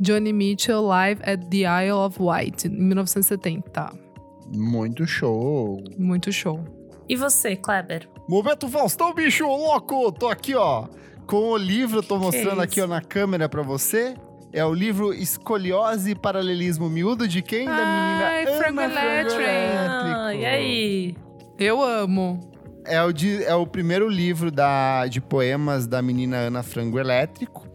Johnny 0.00 0.32
Mitchell 0.32 0.80
Live 0.80 1.20
at 1.24 1.44
the 1.50 1.64
Isle 1.84 2.06
of 2.06 2.16
Wight, 2.18 2.68
em 2.68 2.70
1970. 2.70 4.05
Muito 4.54 5.06
show. 5.06 5.82
Muito 5.98 6.32
show. 6.32 6.62
E 7.08 7.16
você, 7.16 7.54
Kleber? 7.56 8.08
Momento 8.28 8.68
Faustão, 8.68 9.14
bicho 9.14 9.46
louco! 9.46 10.10
Tô 10.12 10.28
aqui, 10.28 10.54
ó, 10.54 10.86
com 11.26 11.50
o 11.52 11.56
livro, 11.56 12.02
tô 12.02 12.18
mostrando 12.18 12.56
Que 12.56 12.62
aqui 12.62 12.80
ó, 12.80 12.86
na 12.86 13.00
câmera 13.00 13.48
pra 13.48 13.62
você. 13.62 14.14
É 14.52 14.64
o 14.64 14.72
livro 14.72 15.12
Escoliose 15.12 16.12
e 16.12 16.14
Paralelismo 16.14 16.88
Miúdo 16.88 17.28
de 17.28 17.42
quem? 17.42 17.66
Da 17.66 17.72
Ai, 17.76 18.44
menina 18.44 18.58
Frango 18.58 18.80
Ana 18.80 18.94
Frango 18.94 19.08
Electric. 19.10 19.42
Elétrico. 19.42 20.20
Ah, 20.20 20.34
e 20.34 20.46
aí? 20.46 21.16
Eu 21.58 21.82
amo. 21.82 22.50
É 22.84 23.02
o, 23.02 23.12
de- 23.12 23.42
é 23.44 23.54
o 23.54 23.66
primeiro 23.66 24.08
livro 24.08 24.50
da, 24.50 25.06
de 25.08 25.20
poemas 25.20 25.86
da 25.86 26.00
menina 26.00 26.36
Ana 26.38 26.62
Frango 26.62 26.98
Elétrico. 26.98 27.66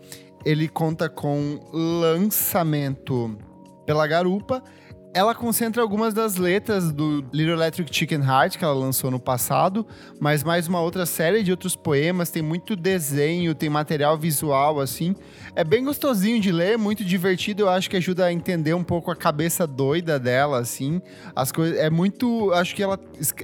Ele 0.44 0.68
conta 0.68 1.08
com 1.10 1.60
lançamento 1.72 3.38
pela 3.86 4.08
Garupa. 4.08 4.64
Ela 5.14 5.36
concentra 5.36 5.82
algumas 5.82 6.14
das 6.14 6.38
letras 6.38 6.90
do 6.90 7.20
Little 7.34 7.56
Electric 7.56 7.94
Chicken 7.94 8.22
Heart, 8.22 8.58
que 8.58 8.64
ela 8.64 8.74
lançou 8.74 9.12
no 9.12 9.20
passado, 9.20 9.86
mas 10.22 10.42
mais 10.42 10.70
uma 10.70 10.80
outra 10.80 11.06
série 11.06 11.44
de 11.44 11.52
outros 11.52 11.76
poemas. 11.76 12.32
Tem 12.32 12.42
muito 12.42 12.78
desenho, 12.78 13.54
tem 13.54 13.70
material 13.70 14.18
visual, 14.18 14.80
assim. 14.80 15.14
É 15.54 15.66
bem 15.66 15.84
gostosinho 15.84 16.40
de 16.40 16.50
ler, 16.50 16.78
muito 16.78 17.04
divertido. 17.04 17.64
Eu 17.64 17.70
acho 17.70 17.90
que 17.90 17.98
ajuda 17.98 18.26
a 18.26 18.32
entender 18.32 18.74
um 18.74 18.86
pouco 18.86 19.12
a 19.12 19.16
cabeça 19.16 19.68
doida 19.68 20.18
dela, 20.18 20.60
assim. 20.60 21.02
As 21.36 21.52
coisas. 21.52 21.78
É 21.78 21.90
muito. 21.90 22.54
Acho 22.54 22.74
que 22.74 22.82
ela, 22.82 22.98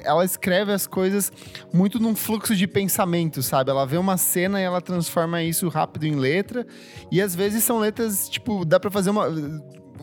ela 0.06 0.24
escreve 0.24 0.72
as 0.72 0.88
coisas 0.88 1.34
muito 1.74 2.00
num 2.00 2.16
fluxo 2.16 2.56
de 2.56 2.66
pensamento, 2.66 3.44
sabe? 3.44 3.72
Ela 3.72 3.86
vê 3.86 3.98
uma 3.98 4.16
cena 4.16 4.62
e 4.62 4.64
ela 4.64 4.80
transforma 4.80 5.44
isso 5.44 5.68
rápido 5.68 6.06
em 6.06 6.16
letra. 6.16 6.66
E 7.12 7.22
às 7.22 7.36
vezes 7.36 7.62
são 7.66 7.78
letras, 7.78 8.30
tipo, 8.30 8.64
dá 8.64 8.80
pra 8.80 8.90
fazer 8.90 9.10
uma. 9.10 9.28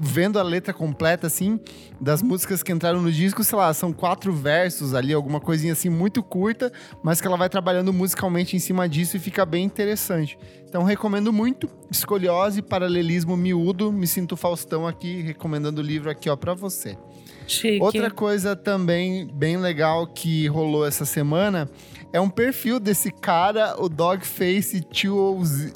Vendo 0.00 0.38
a 0.38 0.42
letra 0.42 0.72
completa, 0.72 1.26
assim, 1.26 1.60
das 2.00 2.22
músicas 2.22 2.62
que 2.62 2.72
entraram 2.72 3.00
no 3.00 3.12
disco, 3.12 3.44
sei 3.44 3.56
lá, 3.56 3.72
são 3.72 3.92
quatro 3.92 4.32
versos 4.32 4.94
ali, 4.94 5.12
alguma 5.12 5.40
coisinha 5.40 5.72
assim 5.72 5.88
muito 5.88 6.22
curta, 6.22 6.72
mas 7.02 7.20
que 7.20 7.26
ela 7.26 7.36
vai 7.36 7.48
trabalhando 7.48 7.92
musicalmente 7.92 8.56
em 8.56 8.58
cima 8.58 8.88
disso 8.88 9.16
e 9.16 9.20
fica 9.20 9.46
bem 9.46 9.64
interessante. 9.64 10.38
Então 10.68 10.82
recomendo 10.82 11.32
muito. 11.32 11.68
Escoliose, 11.90 12.60
paralelismo 12.60 13.36
miúdo. 13.36 13.92
Me 13.92 14.06
sinto 14.06 14.36
Faustão 14.36 14.86
aqui, 14.86 15.22
recomendando 15.22 15.80
o 15.80 15.84
livro 15.84 16.10
aqui, 16.10 16.28
ó, 16.28 16.34
pra 16.34 16.52
você. 16.54 16.98
Chique. 17.46 17.80
Outra 17.80 18.10
coisa 18.10 18.56
também 18.56 19.26
bem 19.32 19.56
legal 19.56 20.06
que 20.06 20.46
rolou 20.48 20.84
essa 20.86 21.04
semana 21.04 21.70
é 22.12 22.20
um 22.20 22.30
perfil 22.30 22.78
desse 22.80 23.10
cara, 23.10 23.74
o 23.78 23.88
Dogface 23.88 24.80
20, 24.80 25.08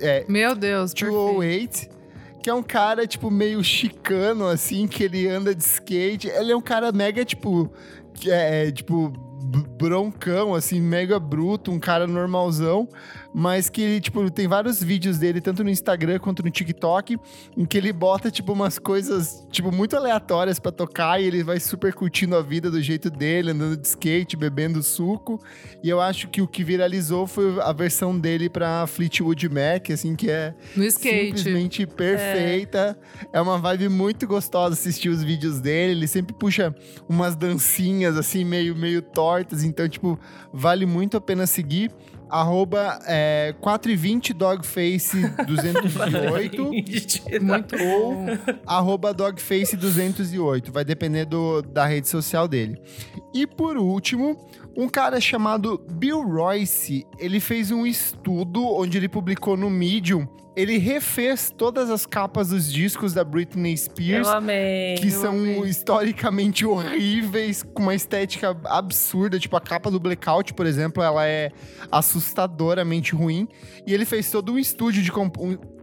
é, 0.01 0.25
Meu 0.29 0.55
Deus, 0.55 0.95
perfeito. 0.95 1.98
208, 2.49 2.49
que 2.49 2.51
é 2.51 2.55
um 2.55 2.63
cara, 2.63 3.07
tipo, 3.07 3.31
meio 3.31 3.63
chicano, 3.63 4.47
assim, 4.47 4.87
que 4.87 5.05
ele 5.05 5.29
anda 5.29 5.55
de 5.55 5.63
skate. 5.63 6.29
Ele 6.29 6.53
é 6.53 6.57
um 6.57 6.63
cara 6.63 6.91
mega, 6.91 7.23
tipo, 7.25 7.71
que 8.15 8.31
é, 8.31 8.71
tipo, 8.71 9.13
broncão, 9.79 10.55
assim, 10.55 10.81
mega 10.81 11.19
bruto, 11.21 11.71
um 11.71 11.79
cara 11.79 12.07
normalzão, 12.07 12.89
mas 13.33 13.71
que 13.71 13.81
ele, 13.81 14.01
tipo, 14.01 14.29
tem 14.31 14.49
vários 14.49 14.83
vídeos 14.83 15.19
dele, 15.19 15.41
tanto 15.41 15.63
no 15.63 15.71
Instagram 15.71 16.19
quanto 16.19 16.43
no 16.43 16.51
TikTok, 16.51 17.17
em 17.57 17.65
que 17.65 17.79
ele 17.79 17.93
bota, 17.93 18.31
tipo, 18.31 18.53
umas 18.53 18.79
coisas, 18.79 19.47
tipo, 19.51 19.71
muito 19.71 19.97
aleatórias 19.97 20.59
pra 20.59 20.73
tocar 20.73 21.21
e 21.21 21.27
ele 21.27 21.45
vai 21.45 21.61
super 21.61 21.95
curtindo 21.95 22.35
a 22.37 22.43
vida 22.43 22.71
do 22.71 22.83
jeito 22.83 23.09
dele, 23.11 23.53
andando 23.53 23.77
de 23.77 23.87
skate, 23.87 24.37
bebendo 24.37 24.83
suco. 24.83 25.41
E 25.83 25.89
eu 25.89 26.01
acho 26.01 26.29
que 26.29 26.43
o 26.43 26.49
que 26.49 26.65
viralizou 26.65 27.27
foi 27.27 27.61
a 27.61 27.73
versão 27.73 28.19
dele 28.19 28.49
pra 28.49 28.87
Fleetwood 28.87 29.49
Mac, 29.49 29.91
assim, 29.91 30.17
que 30.17 30.31
é 30.31 30.55
No 30.75 30.85
skate. 30.85 31.39
simplesmente 31.39 31.87
perfeita. 31.87 32.99
É. 33.33 33.41
uma 33.41 33.59
vibe 33.59 33.89
muito 33.89 34.27
gostosa 34.27 34.75
assistir 34.75 35.09
os 35.09 35.23
vídeos 35.23 35.61
dele. 35.61 35.93
Ele 35.93 36.07
sempre 36.07 36.35
puxa 36.35 36.75
umas 37.09 37.37
dancinhas 37.37 38.17
assim, 38.17 38.45
meio, 38.45 38.75
meio 38.75 39.01
tortas. 39.03 39.63
Então, 39.69 39.89
tipo, 39.89 40.19
vale 40.53 40.87
muito 40.87 41.17
a 41.17 41.21
pena 41.21 41.47
seguir. 41.47 41.91
Arroba 42.31 42.99
é, 43.07 43.55
420 43.61 44.35
Dogface 44.35 45.17
208 45.47 46.71
Muito 47.41 47.75
ou 47.75 48.27
arroba 48.67 49.15
Dogface 49.15 49.77
208. 49.77 50.71
Vai 50.71 50.85
depender 50.85 51.25
do, 51.25 51.63
da 51.63 51.87
rede 51.87 52.07
social 52.07 52.47
dele. 52.47 52.79
E 53.33 53.47
por 53.47 53.79
último, 53.79 54.37
um 54.77 54.89
cara 54.89 55.21
chamado 55.21 55.85
Bill 55.91 56.23
Royce, 56.23 57.07
ele 57.19 57.41
fez 57.41 57.71
um 57.71 57.87
estudo 57.87 58.63
onde 58.63 58.99
ele 58.99 59.09
publicou 59.09 59.57
no 59.57 59.71
Medium. 59.71 60.29
Ele 60.59 60.77
refez 60.77 61.55
todas 61.57 61.89
as 61.89 62.05
capas 62.05 62.49
dos 62.49 62.73
discos 62.73 63.15
da 63.15 63.23
Britney 63.23 63.77
Spears. 63.77 64.27
Eu 64.27 64.33
amei. 64.35 64.97
Que 64.97 65.07
eu 65.07 65.21
são 65.21 65.31
amei. 65.31 65.61
historicamente 65.61 66.67
horríveis, 66.67 67.63
com 67.63 67.85
uma 67.85 67.95
estética 67.95 68.59
absurda. 68.65 69.39
Tipo, 69.39 69.57
a 69.57 69.61
capa 69.61 69.89
do 69.89 70.01
Blackout, 70.01 70.53
por 70.55 70.67
exemplo, 70.67 71.01
ela 71.01 71.25
é 71.25 71.53
assustadoramente 71.93 73.15
ruim. 73.15 73.47
E 73.87 73.95
ele 73.95 74.05
fez 74.05 74.33
todo 74.33 74.53
um 74.53 74.59
estúdio 74.59 75.01
de 75.01 75.13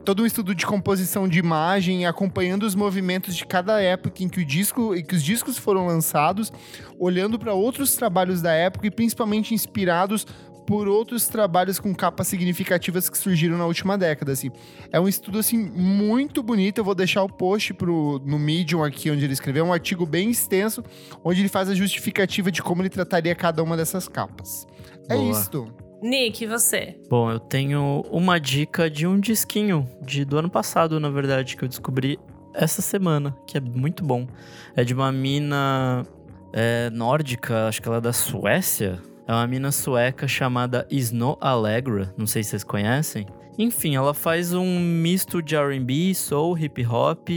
todo 0.03 0.23
um 0.23 0.25
estudo 0.25 0.53
de 0.53 0.65
composição 0.65 1.25
de 1.25 1.39
imagem, 1.39 2.05
acompanhando 2.05 2.63
os 2.63 2.75
movimentos 2.75 3.33
de 3.33 3.45
cada 3.45 3.81
época 3.81 4.23
em 4.23 4.27
que 4.27 4.41
o 4.41 4.45
disco 4.45 4.93
e 4.93 5.01
que 5.01 5.15
os 5.15 5.23
discos 5.23 5.57
foram 5.57 5.87
lançados, 5.87 6.51
olhando 6.99 7.39
para 7.39 7.53
outros 7.53 7.95
trabalhos 7.95 8.41
da 8.41 8.51
época 8.51 8.87
e 8.87 8.91
principalmente 8.91 9.53
inspirados 9.53 10.27
por 10.65 10.87
outros 10.87 11.27
trabalhos 11.27 11.79
com 11.79 11.93
capas 11.93 12.27
significativas 12.27 13.09
que 13.09 13.17
surgiram 13.17 13.57
na 13.57 13.65
última 13.65 13.97
década, 13.97 14.31
assim. 14.31 14.51
É 14.91 14.99
um 14.99 15.07
estudo, 15.07 15.39
assim, 15.39 15.57
muito 15.57 16.41
bonito. 16.41 16.79
Eu 16.79 16.83
vou 16.83 16.95
deixar 16.95 17.23
o 17.23 17.29
post 17.29 17.73
pro, 17.73 18.21
no 18.25 18.39
Medium 18.39 18.83
aqui, 18.83 19.11
onde 19.11 19.23
ele 19.23 19.33
escreveu. 19.33 19.65
É 19.65 19.67
um 19.67 19.73
artigo 19.73 20.05
bem 20.05 20.29
extenso, 20.29 20.83
onde 21.23 21.41
ele 21.41 21.49
faz 21.49 21.69
a 21.69 21.75
justificativa 21.75 22.51
de 22.51 22.61
como 22.61 22.81
ele 22.81 22.89
trataria 22.89 23.35
cada 23.35 23.61
uma 23.63 23.77
dessas 23.77 24.07
capas. 24.07 24.67
É 25.09 25.15
Boa. 25.15 25.31
isto. 25.31 25.67
Nick, 26.01 26.43
e 26.43 26.47
você? 26.47 26.99
Bom, 27.09 27.31
eu 27.31 27.39
tenho 27.39 28.03
uma 28.11 28.39
dica 28.39 28.89
de 28.89 29.07
um 29.07 29.19
disquinho 29.19 29.87
de, 30.01 30.25
do 30.25 30.37
ano 30.37 30.49
passado, 30.49 30.99
na 30.99 31.09
verdade, 31.09 31.55
que 31.55 31.63
eu 31.63 31.67
descobri 31.67 32.19
essa 32.53 32.81
semana, 32.81 33.35
que 33.47 33.57
é 33.57 33.61
muito 33.61 34.03
bom. 34.03 34.27
É 34.75 34.83
de 34.83 34.93
uma 34.93 35.11
mina 35.11 36.05
é, 36.53 36.89
nórdica, 36.89 37.67
acho 37.67 37.81
que 37.81 37.87
ela 37.87 37.97
é 37.97 38.01
da 38.01 38.13
Suécia. 38.13 39.01
É 39.27 39.31
uma 39.31 39.47
mina 39.47 39.71
sueca 39.71 40.27
chamada 40.27 40.85
Snow 40.89 41.37
Allegra, 41.41 42.13
não 42.17 42.27
sei 42.27 42.43
se 42.43 42.51
vocês 42.51 42.63
conhecem. 42.63 43.25
Enfim, 43.57 43.95
ela 43.95 44.13
faz 44.13 44.53
um 44.53 44.79
misto 44.79 45.41
de 45.41 45.55
R&B, 45.55 46.13
soul, 46.13 46.57
hip 46.57 46.85
hop. 46.85 47.29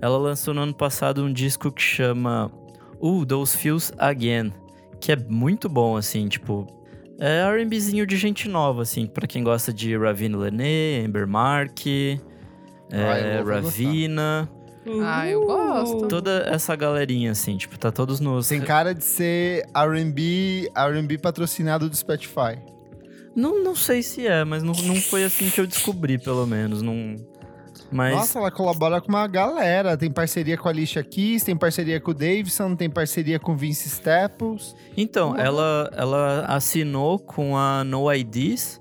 Ela 0.00 0.18
lançou 0.18 0.52
no 0.52 0.62
ano 0.62 0.74
passado 0.74 1.24
um 1.24 1.32
disco 1.32 1.70
que 1.70 1.80
chama 1.80 2.50
Uh, 3.00 3.24
Those 3.24 3.56
Feels 3.56 3.92
Again, 3.96 4.52
que 5.00 5.12
é 5.12 5.16
muito 5.16 5.68
bom, 5.68 5.96
assim, 5.96 6.28
tipo, 6.28 6.66
é 7.18 7.40
R&Bzinho 7.42 8.06
de 8.06 8.16
gente 8.16 8.48
nova, 8.48 8.82
assim, 8.82 9.06
pra 9.06 9.26
quem 9.26 9.44
gosta 9.44 9.72
de 9.72 9.96
Ravina 9.96 10.36
Lené, 10.36 11.04
Amber 11.06 11.26
Mark, 11.26 11.78
Ah, 12.92 13.18
é, 13.18 13.38
eu 13.38 13.44
vou 13.44 13.70
Ravina, 14.86 15.16
Ah, 15.16 15.28
eu 15.28 15.44
gosto. 15.46 16.08
toda 16.08 16.44
essa 16.48 16.74
galerinha, 16.74 17.32
assim, 17.32 17.56
tipo, 17.56 17.78
tá 17.78 17.90
todos 17.92 18.18
nos... 18.20 18.48
Tem 18.48 18.60
cara 18.60 18.94
de 18.94 19.04
ser 19.04 19.66
R&B, 19.74 20.70
R&B 20.74 21.18
patrocinado 21.18 21.88
do 21.88 21.94
Spotify. 21.96 22.58
Não, 23.36 23.62
não 23.62 23.76
sei 23.76 24.02
se 24.02 24.26
é, 24.26 24.44
mas 24.44 24.62
não, 24.62 24.72
não 24.72 24.96
foi 24.96 25.24
assim 25.24 25.48
que 25.50 25.60
eu 25.60 25.66
descobri, 25.66 26.18
pelo 26.18 26.46
menos, 26.46 26.82
não... 26.82 27.16
Mas... 27.92 28.14
Nossa, 28.14 28.38
ela 28.38 28.50
colabora 28.52 29.00
com 29.00 29.08
uma 29.08 29.26
galera. 29.26 29.96
Tem 29.96 30.08
parceria 30.10 30.56
com 30.56 30.68
a 30.68 30.70
Alicia 30.70 31.02
Keys, 31.02 31.42
tem 31.42 31.56
parceria 31.56 32.00
com 32.00 32.12
o 32.12 32.14
Davidson, 32.14 32.76
tem 32.76 32.88
parceria 32.88 33.38
com 33.40 33.52
o 33.52 33.56
Vince 33.56 33.88
Staples. 33.88 34.76
Então, 34.96 35.36
ela, 35.36 35.90
ela 35.96 36.44
assinou 36.46 37.18
com 37.18 37.56
a 37.56 37.82
No 37.82 38.12
IDs, 38.14 38.80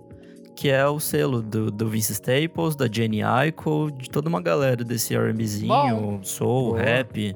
que 0.59 0.67
é 0.67 0.85
o 0.85 0.99
selo 0.99 1.41
do, 1.41 1.71
do 1.71 1.87
Vince 1.87 2.11
Staples, 2.11 2.75
da 2.75 2.85
Jenny 2.85 3.23
Aiko, 3.23 3.89
de 3.89 4.09
toda 4.09 4.27
uma 4.27 4.41
galera 4.41 4.83
desse 4.83 5.15
R&Bzinho, 5.15 6.19
soul, 6.21 6.71
Boa. 6.71 6.81
rap. 6.81 7.33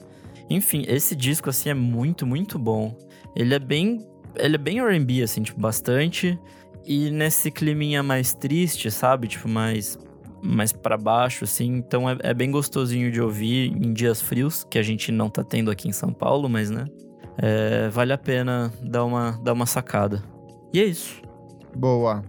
Enfim, 0.49 0.83
esse 0.89 1.15
disco, 1.15 1.49
assim, 1.49 1.69
é 1.69 1.73
muito, 1.73 2.27
muito 2.27 2.59
bom. 2.59 2.93
Ele 3.33 3.55
é 3.55 3.59
bem... 3.59 4.05
Ele 4.35 4.55
é 4.55 4.57
bem 4.57 4.79
R&B, 4.79 5.23
assim, 5.23 5.41
tipo, 5.41 5.57
bastante. 5.57 6.37
E 6.85 7.09
nesse 7.11 7.49
climinha 7.49 8.03
mais 8.03 8.33
triste, 8.33 8.91
sabe? 8.91 9.29
Tipo, 9.29 9.47
mais... 9.47 9.97
Mais 10.43 10.73
pra 10.73 10.97
baixo, 10.97 11.45
assim. 11.45 11.77
Então 11.77 12.09
é, 12.09 12.17
é 12.23 12.33
bem 12.33 12.51
gostosinho 12.51 13.09
de 13.09 13.21
ouvir 13.21 13.71
em 13.71 13.93
dias 13.93 14.21
frios, 14.21 14.65
que 14.69 14.77
a 14.77 14.83
gente 14.83 15.13
não 15.13 15.29
tá 15.29 15.45
tendo 15.45 15.71
aqui 15.71 15.87
em 15.87 15.93
São 15.93 16.11
Paulo, 16.11 16.49
mas, 16.49 16.69
né? 16.69 16.87
é, 17.37 17.87
vale 17.89 18.13
a 18.13 18.17
pena 18.17 18.73
dar 18.81 19.05
uma, 19.05 19.39
dar 19.41 19.53
uma 19.53 19.65
sacada. 19.65 20.21
E 20.73 20.81
é 20.81 20.83
isso. 20.83 21.21
Boa. 21.75 22.23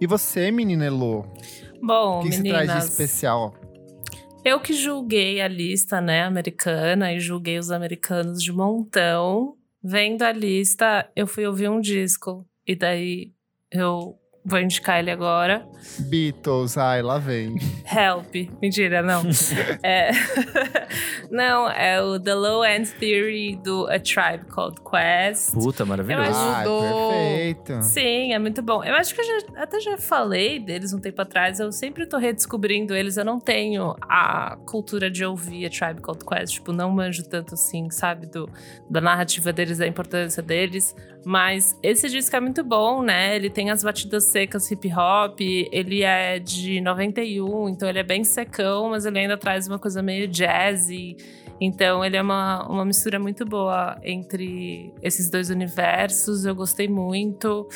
E 0.00 0.06
você, 0.06 0.50
menina 0.50 0.84
Elo? 0.86 1.26
Bom, 1.82 2.20
O 2.20 2.22
que, 2.22 2.28
que 2.30 2.36
você 2.36 2.42
meninas, 2.42 2.64
traz 2.66 2.84
de 2.84 2.90
especial? 2.90 3.54
eu 4.44 4.58
que 4.60 4.72
julguei 4.72 5.40
a 5.40 5.48
lista, 5.48 6.00
né, 6.00 6.22
americana 6.24 7.12
e 7.12 7.20
julguei 7.20 7.58
os 7.58 7.70
americanos 7.70 8.42
de 8.42 8.52
montão. 8.52 9.56
Vendo 9.82 10.22
a 10.22 10.32
lista, 10.32 11.08
eu 11.16 11.26
fui 11.26 11.44
ouvir 11.46 11.68
um 11.68 11.80
disco 11.80 12.46
e 12.66 12.74
daí 12.76 13.32
eu 13.70 14.16
vou 14.44 14.58
indicar 14.60 14.98
ele 14.98 15.10
agora. 15.10 15.66
Beatles, 16.00 16.76
ai, 16.78 17.02
lá 17.02 17.18
vem. 17.18 17.54
Help. 17.90 18.34
Mentira, 18.60 19.02
não. 19.02 19.22
é... 19.82 20.10
não, 21.30 21.68
é 21.70 22.00
o 22.02 22.18
The 22.18 22.34
Low 22.34 22.64
End 22.64 22.90
Theory 22.92 23.56
do 23.56 23.86
A 23.88 23.98
Tribe 23.98 24.44
Called 24.50 24.76
Quest. 24.82 25.52
Puta, 25.52 25.84
maravilhoso. 25.84 26.30
Ai, 26.34 26.60
Ajudou. 26.62 26.82
perfeito. 27.10 27.82
Sim, 27.82 28.32
é 28.32 28.38
muito 28.38 28.62
bom. 28.62 28.82
Eu 28.84 28.94
acho 28.94 29.14
que 29.14 29.20
eu 29.20 29.24
já- 29.24 29.62
até 29.62 29.80
já 29.80 29.96
falei 29.98 30.58
deles 30.58 30.92
um 30.92 31.00
tempo 31.00 31.20
atrás. 31.22 31.58
Eu 31.60 31.70
sempre 31.72 32.06
tô 32.06 32.18
redescobrindo 32.18 32.94
eles. 32.94 33.16
Eu 33.16 33.24
não 33.24 33.38
tenho 33.38 33.94
a 34.02 34.56
cultura 34.66 35.10
de 35.10 35.24
ouvir 35.24 35.66
a 35.66 35.70
Tribe 35.70 36.00
Called 36.00 36.24
Quest. 36.24 36.54
Tipo, 36.54 36.72
não 36.72 36.90
manjo 36.90 37.22
tanto 37.28 37.54
assim, 37.54 37.90
sabe? 37.90 38.26
Do, 38.26 38.48
da 38.88 39.00
narrativa 39.00 39.52
deles, 39.52 39.78
da 39.78 39.86
importância 39.86 40.42
deles. 40.42 40.94
Mas 41.24 41.78
esse 41.82 42.08
disco 42.08 42.34
é 42.34 42.40
muito 42.40 42.64
bom, 42.64 43.00
né? 43.02 43.36
Ele 43.36 43.48
tem 43.48 43.70
as 43.70 43.82
batidas 43.84 44.24
secas 44.24 44.70
hip 44.70 44.88
hop. 44.92 45.38
Ele 45.40 46.02
é 46.02 46.38
de 46.38 46.80
91, 46.80 47.68
então 47.68 47.88
ele 47.88 48.00
é 48.00 48.02
bem 48.02 48.24
secão, 48.24 48.90
mas 48.90 49.06
ele 49.06 49.20
ainda 49.20 49.36
traz 49.36 49.68
uma 49.68 49.78
coisa 49.78 50.02
meio 50.02 50.26
jazzy. 50.26 51.16
Então 51.60 52.04
ele 52.04 52.16
é 52.16 52.22
uma, 52.22 52.66
uma 52.68 52.84
mistura 52.84 53.20
muito 53.20 53.44
boa 53.44 53.96
entre 54.02 54.92
esses 55.00 55.30
dois 55.30 55.48
universos. 55.48 56.44
Eu 56.44 56.56
gostei 56.56 56.88
muito. 56.88 57.68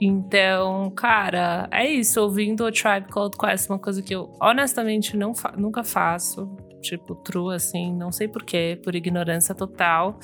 Então, 0.00 0.90
cara, 0.90 1.68
é 1.70 1.86
isso. 1.88 2.20
Ouvindo 2.20 2.64
o 2.66 2.70
Tribe 2.72 3.08
Called 3.10 3.36
Quest, 3.38 3.70
uma 3.70 3.78
coisa 3.78 4.02
que 4.02 4.14
eu 4.14 4.30
honestamente 4.40 5.16
não 5.16 5.34
fa- 5.34 5.54
nunca 5.56 5.82
faço. 5.82 6.54
Tipo, 6.82 7.14
true, 7.14 7.54
assim, 7.54 7.94
não 7.94 8.12
sei 8.12 8.28
porquê, 8.28 8.78
por 8.84 8.94
ignorância 8.94 9.54
total. 9.54 10.18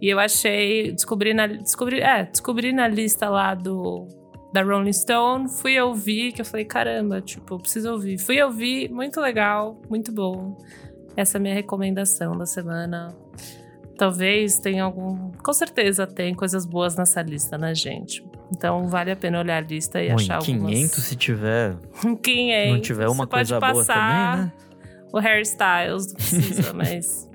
E 0.00 0.08
eu 0.08 0.18
achei, 0.18 0.92
descobri 0.92 1.34
na, 1.34 1.46
descobri, 1.46 2.00
é, 2.00 2.24
descobri 2.24 2.72
na 2.72 2.88
lista 2.88 3.28
lá 3.28 3.54
do 3.54 4.06
da 4.52 4.62
Rolling 4.62 4.92
Stone, 4.92 5.48
fui 5.48 5.78
ouvir, 5.80 6.32
que 6.32 6.40
eu 6.40 6.44
falei, 6.44 6.64
caramba, 6.64 7.20
tipo, 7.20 7.56
preciso 7.58 7.92
ouvir. 7.92 8.18
Fui 8.18 8.42
ouvir, 8.42 8.90
muito 8.90 9.20
legal, 9.20 9.80
muito 9.88 10.10
bom. 10.10 10.56
Essa 11.16 11.36
é 11.36 11.38
a 11.38 11.42
minha 11.42 11.54
recomendação 11.54 12.36
da 12.36 12.46
semana. 12.46 13.14
Talvez 13.96 14.58
tenha 14.58 14.82
algum. 14.84 15.30
Com 15.32 15.52
certeza 15.52 16.06
tem 16.06 16.34
coisas 16.34 16.64
boas 16.64 16.96
nessa 16.96 17.22
lista, 17.22 17.58
né, 17.58 17.74
gente? 17.74 18.24
Então 18.50 18.88
vale 18.88 19.10
a 19.12 19.16
pena 19.16 19.38
olhar 19.38 19.58
a 19.58 19.60
lista 19.60 20.02
e 20.02 20.08
Bom, 20.08 20.14
achar 20.16 20.38
em 20.38 20.44
500, 20.44 20.64
algumas. 20.64 20.90
se 20.90 21.16
tiver, 21.16 21.76
500. 22.22 22.72
não 22.72 22.80
tiver 22.80 23.06
uma 23.08 23.24
Você 23.24 23.30
pode 23.30 23.50
coisa 23.52 23.60
boa 23.60 23.84
também, 23.84 24.44
né? 24.44 24.52
O 25.12 25.18
hairstyles 25.18 26.06
não 26.08 26.14
precisa, 26.14 26.72
mas 26.74 27.29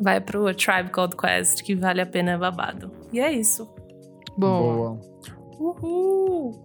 vai 0.00 0.20
pro 0.20 0.52
Tribe 0.54 0.90
Called 0.90 1.16
Quest 1.16 1.62
que 1.62 1.74
vale 1.74 2.00
a 2.00 2.06
pena 2.06 2.32
é 2.32 2.38
babado. 2.38 2.90
E 3.12 3.20
é 3.20 3.32
isso. 3.32 3.68
Boa. 4.36 4.98
Uhul! 5.58 6.62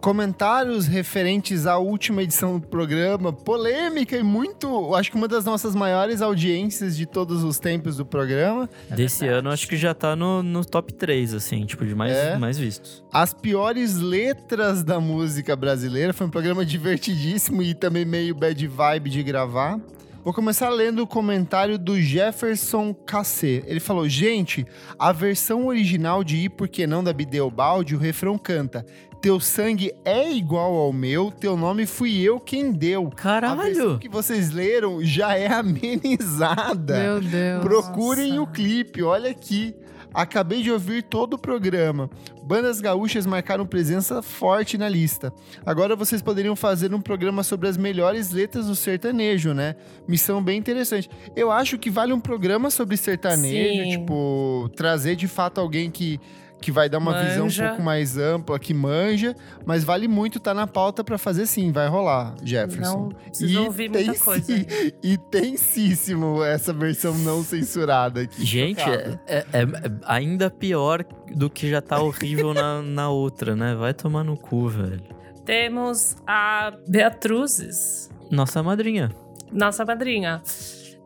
Comentários 0.00 0.86
referentes 0.86 1.66
à 1.66 1.76
última 1.76 2.22
edição 2.22 2.58
do 2.58 2.66
programa, 2.66 3.34
polêmica 3.34 4.16
e 4.16 4.22
muito. 4.22 4.94
Acho 4.94 5.10
que 5.10 5.16
uma 5.18 5.28
das 5.28 5.44
nossas 5.44 5.74
maiores 5.74 6.22
audiências 6.22 6.96
de 6.96 7.04
todos 7.04 7.44
os 7.44 7.58
tempos 7.58 7.98
do 7.98 8.06
programa. 8.06 8.66
Desse 8.88 9.20
verdade. 9.20 9.40
ano, 9.40 9.50
acho 9.50 9.68
que 9.68 9.76
já 9.76 9.92
tá 9.92 10.16
no, 10.16 10.42
no 10.42 10.64
top 10.64 10.94
3, 10.94 11.34
assim, 11.34 11.66
tipo, 11.66 11.84
de 11.84 11.94
mais, 11.94 12.12
É? 12.16 12.38
mais 12.38 12.56
vistos. 12.56 13.04
As 13.12 13.34
piores 13.34 13.96
letras 13.98 14.82
da 14.82 14.98
música 14.98 15.54
brasileira. 15.54 16.14
Foi 16.14 16.26
um 16.26 16.30
programa 16.30 16.64
divertidíssimo 16.64 17.60
e 17.62 17.74
também 17.74 18.06
meio 18.06 18.34
bad 18.34 18.66
vibe 18.66 19.10
de 19.10 19.22
gravar. 19.22 19.78
Vou 20.22 20.34
começar 20.34 20.68
lendo 20.68 21.02
o 21.02 21.06
comentário 21.06 21.78
do 21.78 21.98
Jefferson 21.98 22.92
Cassê. 22.92 23.64
Ele 23.66 23.80
falou: 23.80 24.06
Gente, 24.06 24.66
a 24.98 25.12
versão 25.12 25.66
original 25.66 26.22
de 26.22 26.36
Ir 26.36 26.50
Porque 26.50 26.86
Não 26.86 27.02
da 27.02 27.10
Bideobaldi, 27.10 27.94
o 27.94 27.98
refrão 27.98 28.36
canta: 28.36 28.84
Teu 29.22 29.40
sangue 29.40 29.94
é 30.04 30.30
igual 30.30 30.74
ao 30.74 30.92
meu, 30.92 31.30
teu 31.30 31.56
nome 31.56 31.86
fui 31.86 32.20
eu 32.20 32.38
quem 32.38 32.70
deu. 32.70 33.04
A 33.04 33.04
versão 33.06 33.16
Caralho! 33.16 33.98
que 33.98 34.10
vocês 34.10 34.50
leram 34.50 35.02
já 35.02 35.34
é 35.38 35.46
amenizada. 35.52 36.98
Meu 36.98 37.20
Deus. 37.22 37.62
Procurem 37.62 38.34
Nossa. 38.34 38.42
o 38.42 38.46
clipe, 38.46 39.02
olha 39.02 39.30
aqui. 39.30 39.74
Acabei 40.12 40.62
de 40.62 40.70
ouvir 40.70 41.02
todo 41.02 41.34
o 41.34 41.38
programa. 41.38 42.10
Bandas 42.42 42.80
gaúchas 42.80 43.26
marcaram 43.26 43.64
presença 43.64 44.20
forte 44.22 44.76
na 44.76 44.88
lista. 44.88 45.32
Agora 45.64 45.94
vocês 45.94 46.20
poderiam 46.20 46.56
fazer 46.56 46.92
um 46.92 47.00
programa 47.00 47.42
sobre 47.42 47.68
as 47.68 47.76
melhores 47.76 48.30
letras 48.30 48.66
do 48.66 48.74
sertanejo, 48.74 49.54
né? 49.54 49.76
Missão 50.08 50.42
bem 50.42 50.58
interessante. 50.58 51.08
Eu 51.36 51.50
acho 51.50 51.78
que 51.78 51.90
vale 51.90 52.12
um 52.12 52.20
programa 52.20 52.70
sobre 52.70 52.96
sertanejo, 52.96 53.84
Sim. 53.84 53.90
tipo, 53.90 54.70
trazer 54.74 55.14
de 55.14 55.28
fato 55.28 55.60
alguém 55.60 55.90
que, 55.90 56.20
que 56.60 56.70
vai 56.70 56.88
dar 56.88 56.98
uma 56.98 57.22
visão 57.22 57.40
um 57.42 57.44
Manja. 57.44 57.68
pouco 57.68 57.82
mais 57.82 58.16
ampla, 58.18 58.58
que 58.58 58.74
manja, 58.74 59.34
mas 59.64 59.82
vale 59.82 60.06
muito 60.06 60.38
estar 60.38 60.52
na 60.54 60.66
pauta 60.66 61.02
pra 61.02 61.16
fazer 61.18 61.46
sim, 61.46 61.72
vai 61.72 61.88
rolar, 61.88 62.34
Jefferson. 62.42 62.98
Não 63.04 63.08
precisa 63.08 63.60
ouvir 63.62 63.90
tem 63.90 64.04
muita 64.06 64.22
coisa. 64.22 64.44
sim- 64.44 64.66
e 65.02 65.16
tensíssimo 65.64 66.42
essa 66.44 66.72
versão 66.72 67.16
não 67.18 67.42
censurada 67.42 68.20
aqui. 68.22 68.44
Gente, 68.44 68.80
chocado. 68.80 69.18
é, 69.26 69.38
é- 69.52 69.62
é 69.62 69.66
ainda 70.04 70.50
pior 70.50 71.04
do 71.34 71.48
que 71.50 71.68
já 71.70 71.80
tá 71.80 72.00
horrível 72.00 72.52
na, 72.54 72.80
na 72.82 73.08
outra, 73.10 73.54
né? 73.56 73.74
Vai 73.74 73.94
tomar 73.94 74.24
no 74.24 74.36
cu, 74.36 74.68
velho. 74.68 75.02
Temos 75.44 76.16
a 76.26 76.72
Beatruzes, 76.86 78.10
Nossa 78.30 78.62
madrinha. 78.62 79.10
nossa 79.50 79.84
madrinha. 79.84 80.42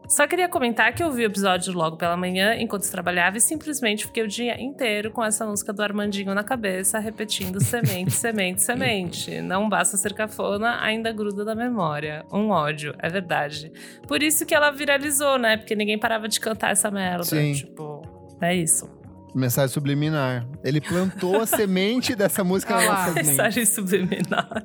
Só 0.06 0.26
queria 0.26 0.48
comentar 0.48 0.94
que 0.94 1.02
eu 1.02 1.10
vi 1.10 1.22
o 1.22 1.26
episódio 1.26 1.72
logo 1.72 1.96
pela 1.96 2.16
manhã, 2.16 2.54
enquanto 2.56 2.88
trabalhava, 2.90 3.38
e 3.38 3.40
simplesmente 3.40 4.06
fiquei 4.06 4.22
o 4.22 4.28
dia 4.28 4.60
inteiro 4.60 5.10
com 5.10 5.24
essa 5.24 5.46
música 5.46 5.72
do 5.72 5.82
Armandinho 5.82 6.34
na 6.34 6.44
cabeça, 6.44 6.98
repetindo 6.98 7.60
semente, 7.62 8.12
semente, 8.12 8.62
semente. 8.62 9.40
Não 9.40 9.68
basta 9.68 9.96
ser 9.96 10.12
cafona, 10.12 10.80
ainda 10.82 11.12
gruda 11.12 11.44
da 11.44 11.54
memória. 11.54 12.24
Um 12.30 12.50
ódio, 12.50 12.94
é 12.98 13.08
verdade. 13.08 13.72
Por 14.06 14.22
isso 14.22 14.44
que 14.44 14.54
ela 14.54 14.70
viralizou, 14.70 15.38
né? 15.38 15.56
Porque 15.56 15.74
ninguém 15.74 15.98
parava 15.98 16.28
de 16.28 16.38
cantar 16.38 16.72
essa 16.72 16.90
merda. 16.90 17.24
Sim. 17.24 17.52
Tipo, 17.52 18.02
é 18.40 18.54
isso. 18.54 18.93
Mensagem 19.34 19.72
subliminar. 19.72 20.46
Ele 20.62 20.80
plantou 20.80 21.40
a 21.40 21.46
semente 21.46 22.14
dessa 22.14 22.44
música 22.44 22.76
Ah 22.76 22.84
lá. 22.86 23.10
Mensagem 23.14 23.64
subliminar. 23.66 24.64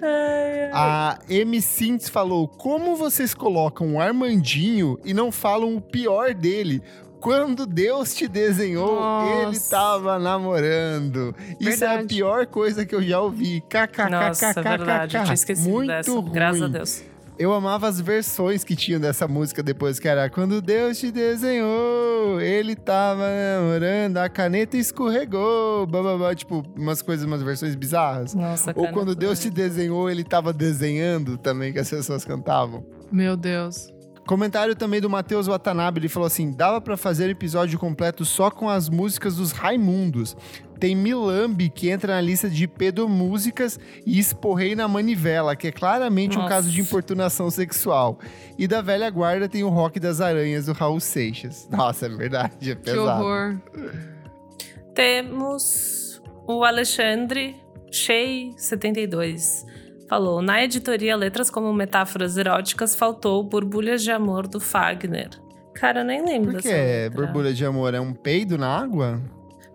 Ai, 0.00 0.62
ai. 0.64 0.70
A 0.72 1.18
M. 1.28 1.60
Sintes 1.60 2.08
falou: 2.08 2.46
Como 2.46 2.94
vocês 2.96 3.34
colocam 3.34 3.94
o 3.94 4.00
Armandinho 4.00 4.98
e 5.04 5.12
não 5.12 5.32
falam 5.32 5.76
o 5.76 5.80
pior 5.80 6.32
dele? 6.34 6.82
Quando 7.20 7.66
Deus 7.66 8.14
te 8.14 8.28
desenhou, 8.28 8.94
Nossa. 8.94 9.48
ele 9.48 9.58
tava 9.68 10.20
namorando. 10.20 11.34
Isso 11.58 11.82
é 11.82 11.86
a 11.88 11.90
Verdade. 11.96 12.14
pior 12.14 12.46
coisa 12.46 12.86
que 12.86 12.94
eu 12.94 13.02
já 13.02 13.20
ouvi. 13.20 13.60
KKKKK. 13.62 14.08
Nossa, 14.10 14.46
é 14.46 14.52
verdade. 14.62 15.16
Eu 15.16 15.22
tinha 15.24 15.34
esquecido 15.34 15.68
Muito 15.68 15.88
dessa. 15.88 16.12
ruim. 16.12 16.30
Graças 16.30 16.62
a 16.62 16.68
Deus. 16.68 17.02
Eu 17.38 17.52
amava 17.52 17.86
as 17.86 18.00
versões 18.00 18.64
que 18.64 18.74
tinham 18.74 19.00
dessa 19.00 19.28
música 19.28 19.62
depois, 19.62 20.00
que 20.00 20.08
era 20.08 20.28
Quando 20.28 20.60
Deus 20.60 20.98
te 20.98 21.12
desenhou, 21.12 22.40
ele 22.40 22.74
tava 22.74 23.22
namorando, 23.22 24.16
a 24.16 24.28
caneta 24.28 24.76
escorregou, 24.76 25.86
bababá, 25.86 26.34
tipo, 26.34 26.64
umas 26.76 27.00
coisas, 27.00 27.24
umas 27.24 27.40
versões 27.40 27.76
bizarras. 27.76 28.34
Nossa, 28.34 28.72
Ou 28.74 28.88
quando 28.88 29.14
Deus 29.14 29.38
te 29.38 29.50
desenhou, 29.50 30.10
ele 30.10 30.24
tava 30.24 30.52
desenhando 30.52 31.38
também, 31.38 31.72
que 31.72 31.78
as 31.78 31.88
pessoas 31.88 32.24
cantavam. 32.24 32.84
Meu 33.12 33.36
Deus. 33.36 33.97
Comentário 34.28 34.76
também 34.76 35.00
do 35.00 35.08
Matheus 35.08 35.46
Watanabe, 35.46 36.00
ele 36.00 36.08
falou 36.08 36.26
assim: 36.26 36.52
dava 36.52 36.82
pra 36.82 36.98
fazer 36.98 37.30
episódio 37.30 37.78
completo 37.78 38.26
só 38.26 38.50
com 38.50 38.68
as 38.68 38.90
músicas 38.90 39.36
dos 39.36 39.52
Raimundos. 39.52 40.36
Tem 40.78 40.94
Milambi, 40.94 41.70
que 41.70 41.88
entra 41.88 42.14
na 42.14 42.20
lista 42.20 42.48
de 42.50 42.68
pedomúsicas, 42.68 43.80
e 44.04 44.18
Esporrei 44.18 44.76
na 44.76 44.86
Manivela, 44.86 45.56
que 45.56 45.68
é 45.68 45.72
claramente 45.72 46.36
um 46.36 46.42
Nossa. 46.42 46.54
caso 46.54 46.70
de 46.70 46.78
importunação 46.78 47.50
sexual. 47.50 48.18
E 48.58 48.68
da 48.68 48.82
velha 48.82 49.08
guarda 49.08 49.48
tem 49.48 49.64
o 49.64 49.70
Rock 49.70 49.98
das 49.98 50.20
Aranhas, 50.20 50.66
do 50.66 50.74
Raul 50.74 51.00
Seixas. 51.00 51.66
Nossa, 51.72 52.04
é 52.04 52.10
verdade, 52.10 52.72
é 52.72 52.74
Que 52.74 52.82
pesado. 52.82 53.24
horror. 53.24 53.56
Temos 54.94 56.20
o 56.46 56.64
Alexandre 56.64 57.56
Shea 57.90 58.52
72. 58.58 59.64
Falou: 60.08 60.40
na 60.40 60.64
editoria 60.64 61.14
Letras 61.16 61.50
como 61.50 61.72
Metáforas 61.72 62.36
Eróticas 62.36 62.96
faltou 62.96 63.42
Borbulhas 63.42 64.02
de 64.02 64.10
Amor 64.10 64.48
do 64.48 64.58
Fagner. 64.58 65.30
Cara, 65.74 66.00
eu 66.00 66.04
nem 66.04 66.24
lembro 66.24 66.52
Por 66.52 66.62
que 66.62 66.68
é 66.68 67.08
borbulha 67.08 67.54
de 67.54 67.64
amor? 67.64 67.94
É 67.94 68.00
um 68.00 68.12
peido 68.12 68.58
na 68.58 68.66
água? 68.66 69.22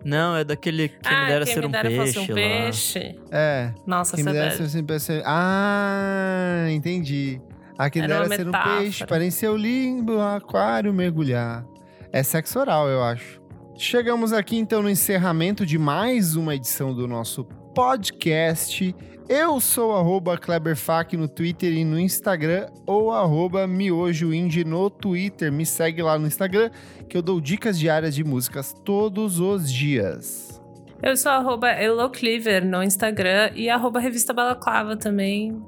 Não, 0.04 0.36
é 0.36 0.44
daquele 0.44 0.88
que 0.88 0.98
ah, 1.06 1.22
me 1.22 1.26
dera 1.28 1.46
ser 1.46 1.60
me 1.60 1.66
um 1.66 1.70
dera 1.70 1.88
peixe 1.88 2.12
fosse 2.12 2.18
um 2.18 2.34
lá. 2.34 2.34
peixe. 2.34 3.20
É. 3.30 3.72
Nossa, 3.86 4.16
Quem 4.16 4.24
me 4.24 4.30
é 4.30 4.34
dera 4.34 4.50
ser 4.50 4.68
sempre 4.68 5.00
ser... 5.00 5.22
Ah, 5.24 6.66
entendi. 6.70 7.40
A 7.78 7.88
quem 7.88 8.02
Era 8.02 8.28
dera 8.28 8.36
ser 8.36 8.46
um 8.46 8.52
peixe, 8.52 9.06
para 9.06 9.24
em 9.24 9.30
seu 9.30 9.56
lindo 9.56 10.20
aquário 10.20 10.92
mergulhar. 10.92 11.64
É 12.12 12.22
sexo 12.22 12.60
oral, 12.60 12.86
eu 12.88 13.02
acho. 13.02 13.40
Chegamos 13.76 14.32
aqui 14.34 14.58
então 14.58 14.82
no 14.82 14.90
encerramento 14.90 15.64
de 15.64 15.78
mais 15.78 16.36
uma 16.36 16.54
edição 16.54 16.94
do 16.94 17.08
nosso 17.08 17.44
podcast. 17.74 18.94
Eu 19.28 19.58
sou 19.58 20.20
KleberFac 20.38 21.16
no 21.16 21.26
Twitter 21.26 21.72
e 21.72 21.82
no 21.82 21.98
Instagram, 21.98 22.68
ou 22.86 23.10
arroba 23.10 23.66
MiojoIndie 23.66 24.64
no 24.64 24.90
Twitter. 24.90 25.50
Me 25.50 25.64
segue 25.64 26.02
lá 26.02 26.18
no 26.18 26.26
Instagram, 26.26 26.70
que 27.08 27.16
eu 27.16 27.22
dou 27.22 27.40
dicas 27.40 27.78
diárias 27.78 28.14
de 28.14 28.22
músicas 28.22 28.74
todos 28.84 29.40
os 29.40 29.72
dias. 29.72 30.60
Eu 31.02 31.16
sou 31.16 31.32
arroba 31.32 31.70
Elocliver 31.70 32.64
no 32.64 32.82
Instagram 32.82 33.50
e 33.54 33.70
arroba 33.70 33.98
Revista 33.98 34.34
Balaclava 34.34 34.94
também. 34.94 35.58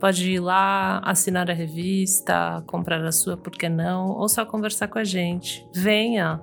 Pode 0.00 0.28
ir 0.30 0.40
lá, 0.40 0.98
assinar 1.04 1.48
a 1.48 1.54
revista, 1.54 2.62
comprar 2.66 3.02
a 3.04 3.12
sua, 3.12 3.36
por 3.36 3.52
que 3.52 3.68
não? 3.68 4.10
Ou 4.10 4.28
só 4.28 4.44
conversar 4.44 4.88
com 4.88 4.98
a 4.98 5.04
gente. 5.04 5.66
Venha! 5.72 6.42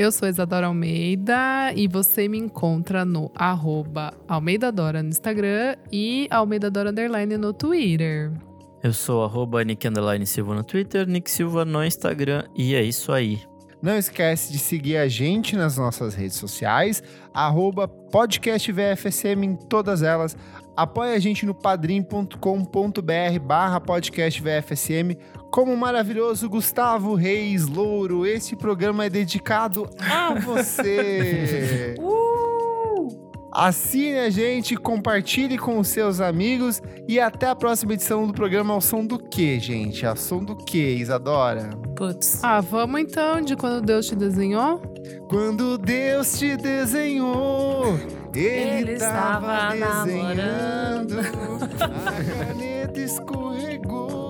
Eu 0.00 0.10
sou 0.10 0.26
Isadora 0.26 0.66
Almeida 0.66 1.74
e 1.76 1.86
você 1.86 2.26
me 2.26 2.38
encontra 2.38 3.04
no 3.04 3.30
arroba 3.34 4.14
Almeida 4.26 4.72
Dora 4.72 5.02
no 5.02 5.10
Instagram 5.10 5.76
e 5.92 6.26
Almeida 6.30 6.70
Dora 6.70 6.88
Underline 6.88 7.36
no 7.36 7.52
Twitter. 7.52 8.32
Eu 8.82 8.94
sou 8.94 9.22
arroba 9.22 9.62
Nick 9.62 9.86
Silva 10.24 10.54
no 10.54 10.64
Twitter, 10.64 11.06
Nick 11.06 11.30
Silva 11.30 11.66
no 11.66 11.84
Instagram 11.84 12.44
e 12.56 12.74
é 12.74 12.82
isso 12.82 13.12
aí. 13.12 13.42
Não 13.82 13.96
esquece 13.96 14.52
de 14.52 14.58
seguir 14.58 14.96
a 14.96 15.08
gente 15.08 15.56
nas 15.56 15.76
nossas 15.76 16.14
redes 16.14 16.36
sociais, 16.36 17.02
arroba 17.32 17.88
podcastvfsm 17.88 19.44
em 19.44 19.56
todas 19.56 20.02
elas. 20.02 20.36
Apoie 20.76 21.14
a 21.14 21.18
gente 21.18 21.44
no 21.44 21.54
padrim.com.br 21.54 23.40
barra 23.42 23.80
podcastvfsm 23.80 25.16
como 25.50 25.72
o 25.72 25.76
maravilhoso 25.76 26.48
Gustavo 26.48 27.14
Reis 27.14 27.66
Louro, 27.66 28.24
este 28.24 28.54
programa 28.54 29.06
é 29.06 29.10
dedicado 29.10 29.90
a 29.98 30.34
você. 30.34 31.96
Uh! 32.00 32.59
Assine 33.52 34.18
a 34.20 34.30
gente, 34.30 34.76
compartilhe 34.76 35.58
com 35.58 35.78
os 35.78 35.88
seus 35.88 36.20
amigos 36.20 36.80
e 37.08 37.18
até 37.18 37.48
a 37.48 37.56
próxima 37.56 37.94
edição 37.94 38.24
do 38.26 38.32
programa 38.32 38.72
Ao 38.74 38.80
Som 38.80 39.04
do 39.04 39.18
Que, 39.18 39.58
gente? 39.58 40.06
Ao 40.06 40.16
Som 40.16 40.44
do 40.44 40.56
Que, 40.56 40.94
Isadora? 40.94 41.70
Putz. 41.96 42.42
Ah, 42.44 42.60
vamos 42.60 43.00
então 43.00 43.40
de 43.40 43.56
quando 43.56 43.84
Deus 43.84 44.06
te 44.06 44.14
desenhou? 44.14 44.80
Quando 45.28 45.76
Deus 45.78 46.38
te 46.38 46.56
desenhou, 46.56 47.98
Ele, 48.34 48.82
Ele 48.82 48.92
estava 48.92 49.74
estava 49.74 50.04
desenhando, 50.04 51.20
a 51.80 52.44
caneta 52.44 53.00
escorregou. 53.00 54.29